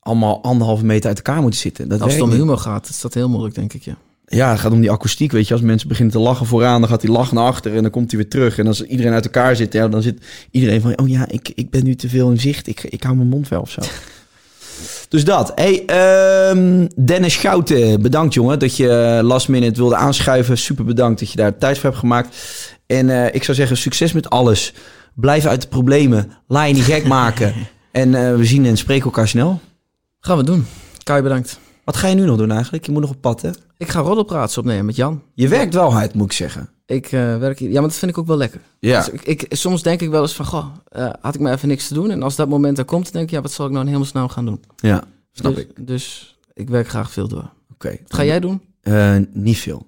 allemaal 0.00 0.42
anderhalve 0.42 0.84
meter 0.84 1.08
uit 1.08 1.16
elkaar 1.16 1.42
moeten 1.42 1.60
zitten. 1.60 1.88
Dat 1.88 2.00
Als 2.00 2.12
het 2.12 2.22
om 2.22 2.30
humor 2.30 2.58
gaat, 2.58 2.88
is 2.88 3.00
dat 3.00 3.14
heel 3.14 3.28
moeilijk, 3.28 3.54
denk 3.54 3.72
ik. 3.72 3.82
Ja. 3.82 3.96
Ja, 4.28 4.50
het 4.50 4.60
gaat 4.60 4.72
om 4.72 4.80
die 4.80 4.90
akoestiek, 4.90 5.32
weet 5.32 5.48
je. 5.48 5.54
Als 5.54 5.62
mensen 5.62 5.88
beginnen 5.88 6.14
te 6.14 6.20
lachen 6.20 6.46
vooraan, 6.46 6.80
dan 6.80 6.90
gaat 6.90 7.00
die 7.00 7.10
lach 7.10 7.32
naar 7.32 7.44
achter 7.44 7.74
en 7.74 7.82
dan 7.82 7.90
komt 7.90 8.10
hij 8.10 8.20
weer 8.20 8.30
terug. 8.30 8.58
En 8.58 8.66
als 8.66 8.82
iedereen 8.82 9.12
uit 9.12 9.24
elkaar 9.24 9.56
zit, 9.56 9.72
ja, 9.72 9.88
dan 9.88 10.02
zit 10.02 10.24
iedereen 10.50 10.80
van... 10.80 10.98
oh 10.98 11.08
ja, 11.08 11.28
ik, 11.28 11.52
ik 11.54 11.70
ben 11.70 11.84
nu 11.84 11.94
te 11.94 12.08
veel 12.08 12.30
in 12.30 12.40
zicht, 12.40 12.66
ik, 12.66 12.82
ik 12.82 13.02
hou 13.02 13.16
mijn 13.16 13.28
mond 13.28 13.48
wel 13.48 13.60
of 13.60 13.70
zo. 13.70 13.80
dus 15.08 15.24
dat. 15.24 15.52
Hey, 15.54 15.84
ehm, 15.86 16.86
Dennis 16.96 17.34
Schouten, 17.34 18.02
bedankt 18.02 18.34
jongen 18.34 18.58
dat 18.58 18.76
je 18.76 19.20
last 19.22 19.48
minute 19.48 19.80
wilde 19.80 19.96
aanschuiven. 19.96 20.58
Super 20.58 20.84
bedankt 20.84 21.20
dat 21.20 21.30
je 21.30 21.36
daar 21.36 21.58
tijd 21.58 21.76
voor 21.78 21.88
hebt 21.88 22.00
gemaakt. 22.00 22.36
En 22.86 23.10
eh, 23.10 23.34
ik 23.34 23.44
zou 23.44 23.56
zeggen, 23.56 23.76
succes 23.76 24.12
met 24.12 24.30
alles. 24.30 24.72
Blijf 25.14 25.46
uit 25.46 25.62
de 25.62 25.68
problemen. 25.68 26.32
Laat 26.46 26.68
je 26.68 26.74
niet 26.74 26.84
gek 26.84 27.06
maken. 27.06 27.54
En 27.92 28.14
eh, 28.14 28.36
we 28.36 28.44
zien 28.44 28.66
en 28.66 28.76
spreken 28.76 29.04
elkaar 29.04 29.28
snel. 29.28 29.60
Gaan 30.20 30.36
we 30.36 30.44
doen. 30.44 30.66
Kai, 31.02 31.22
bedankt. 31.22 31.58
Wat 31.86 31.96
ga 31.96 32.08
je 32.08 32.14
nu 32.14 32.24
nog 32.24 32.36
doen 32.36 32.50
eigenlijk? 32.50 32.86
Je 32.86 32.92
moet 32.92 33.00
nog 33.00 33.10
op 33.10 33.20
pad, 33.20 33.42
hè? 33.42 33.50
Ik 33.76 33.88
ga 33.88 34.00
roddelpraats 34.00 34.58
opnemen 34.58 34.84
met 34.84 34.96
Jan. 34.96 35.22
Je 35.34 35.48
werkt 35.48 35.74
wel 35.74 35.92
hard, 35.92 36.14
moet 36.14 36.26
ik 36.26 36.32
zeggen. 36.32 36.68
Ik 36.86 37.04
eh, 37.04 37.38
werk 37.38 37.58
hier. 37.58 37.68
Ja, 37.68 37.80
maar 37.80 37.88
dat 37.88 37.98
vind 37.98 38.10
ik 38.10 38.18
ook 38.18 38.26
wel 38.26 38.36
lekker. 38.36 38.60
Ja. 38.78 38.98
Dus 38.98 39.08
ik, 39.08 39.22
ik, 39.22 39.46
soms 39.48 39.82
denk 39.82 40.00
ik 40.00 40.10
wel 40.10 40.22
eens 40.22 40.34
van, 40.34 40.46
goh, 40.46 40.66
eh, 40.88 41.10
had 41.20 41.34
ik 41.34 41.40
maar 41.40 41.52
even 41.52 41.68
niks 41.68 41.88
te 41.88 41.94
doen. 41.94 42.10
En 42.10 42.22
als 42.22 42.36
dat 42.36 42.48
moment 42.48 42.78
er 42.78 42.84
komt, 42.84 43.04
dan 43.04 43.12
denk 43.12 43.24
ik, 43.24 43.30
ja, 43.30 43.40
wat 43.40 43.52
zal 43.52 43.66
ik 43.66 43.72
nou 43.72 43.84
in 43.84 43.90
hemelsnaam 43.90 44.28
gaan 44.28 44.44
doen? 44.44 44.64
Ja, 44.76 45.04
snap 45.32 45.54
dus, 45.54 45.64
ik. 45.64 45.86
Dus 45.86 46.36
ik 46.54 46.68
werk 46.68 46.88
graag 46.88 47.10
veel 47.10 47.28
door. 47.28 47.50
Oké. 47.72 47.88
Wat 47.88 48.14
ga 48.14 48.24
jij 48.24 48.40
doen? 48.40 48.60
Eh, 48.80 49.16
niet 49.32 49.58
veel. 49.58 49.86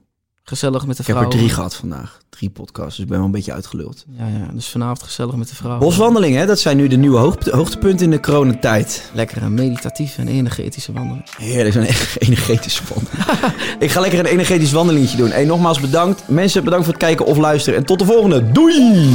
Gezellig 0.49 0.87
met 0.87 0.97
de 0.97 1.03
Ik 1.03 1.09
heb 1.09 1.17
vrouw. 1.17 1.31
er 1.31 1.37
drie 1.37 1.49
gehad 1.49 1.75
vandaag. 1.77 2.19
Drie 2.31 2.51
podcasts, 2.51 2.91
dus 2.95 2.99
ik 3.05 3.07
ben 3.09 3.17
wel 3.17 3.27
een 3.27 3.33
beetje 3.33 3.53
uitgeluld. 3.53 4.05
Ja, 4.19 4.27
ja, 4.27 4.49
dus 4.53 4.69
vanavond 4.69 5.03
gezellig 5.03 5.35
met 5.35 5.49
de 5.49 5.55
vrouw. 5.55 5.79
Boswandelingen, 5.79 6.41
hè, 6.41 6.47
dat 6.47 6.59
zijn 6.59 6.77
nu 6.77 6.89
de 6.89 6.97
nieuwe 6.97 7.19
hoogte- 7.19 7.57
hoogtepunten 7.57 8.05
in 8.05 8.11
de 8.11 8.21
coronatijd. 8.21 9.11
Lekker 9.15 9.43
een 9.43 9.55
meditatieve 9.55 10.21
en 10.21 10.29
energetische 10.29 10.93
wandeling. 10.93 11.25
Heerlijk, 11.37 11.75
zo'n 11.75 11.87
energetische 12.29 12.83
wandeling. 12.95 13.25
ik 13.79 13.91
ga 13.91 14.01
lekker 14.01 14.19
een 14.19 14.25
energetisch 14.27 14.73
wandelingetje 14.73 15.17
doen. 15.17 15.31
Hey, 15.31 15.45
nogmaals 15.45 15.81
bedankt. 15.81 16.23
Mensen, 16.29 16.65
bedankt 16.65 16.85
voor 16.85 16.95
het 16.95 17.03
kijken 17.03 17.27
of 17.27 17.37
luisteren. 17.37 17.79
En 17.79 17.85
tot 17.85 17.99
de 17.99 18.05
volgende. 18.05 18.53
Doei! 18.53 19.07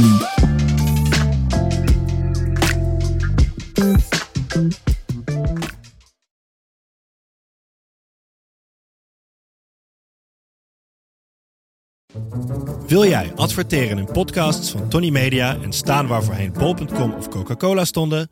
Wil 12.86 13.06
jij 13.06 13.32
adverteren 13.34 13.98
in 13.98 14.08
podcasts 14.12 14.70
van 14.70 14.88
Tony 14.88 15.10
Media 15.10 15.56
en 15.62 15.72
staan 15.72 16.06
waar 16.06 16.24
voorheen 16.24 16.52
bol.com 16.52 17.12
of 17.12 17.28
Coca-Cola 17.28 17.84
stonden? 17.84 18.30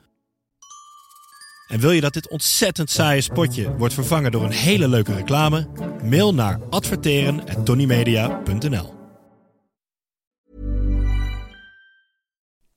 En 1.69 1.81
wil 1.81 1.91
je 1.91 2.01
dat 2.01 2.13
dit 2.13 2.29
ontzettend 2.29 2.91
saaie 2.91 3.21
spotje 3.21 3.77
wordt 3.77 3.95
vervangen 3.95 4.33
door 4.33 4.45
een 4.45 4.51
hele 4.51 4.89
leuke 4.89 5.15
reclame? 5.15 5.69
Mail 6.05 6.35
naar 6.35 6.61
adverteren@tonymedia.nl. 6.71 9.02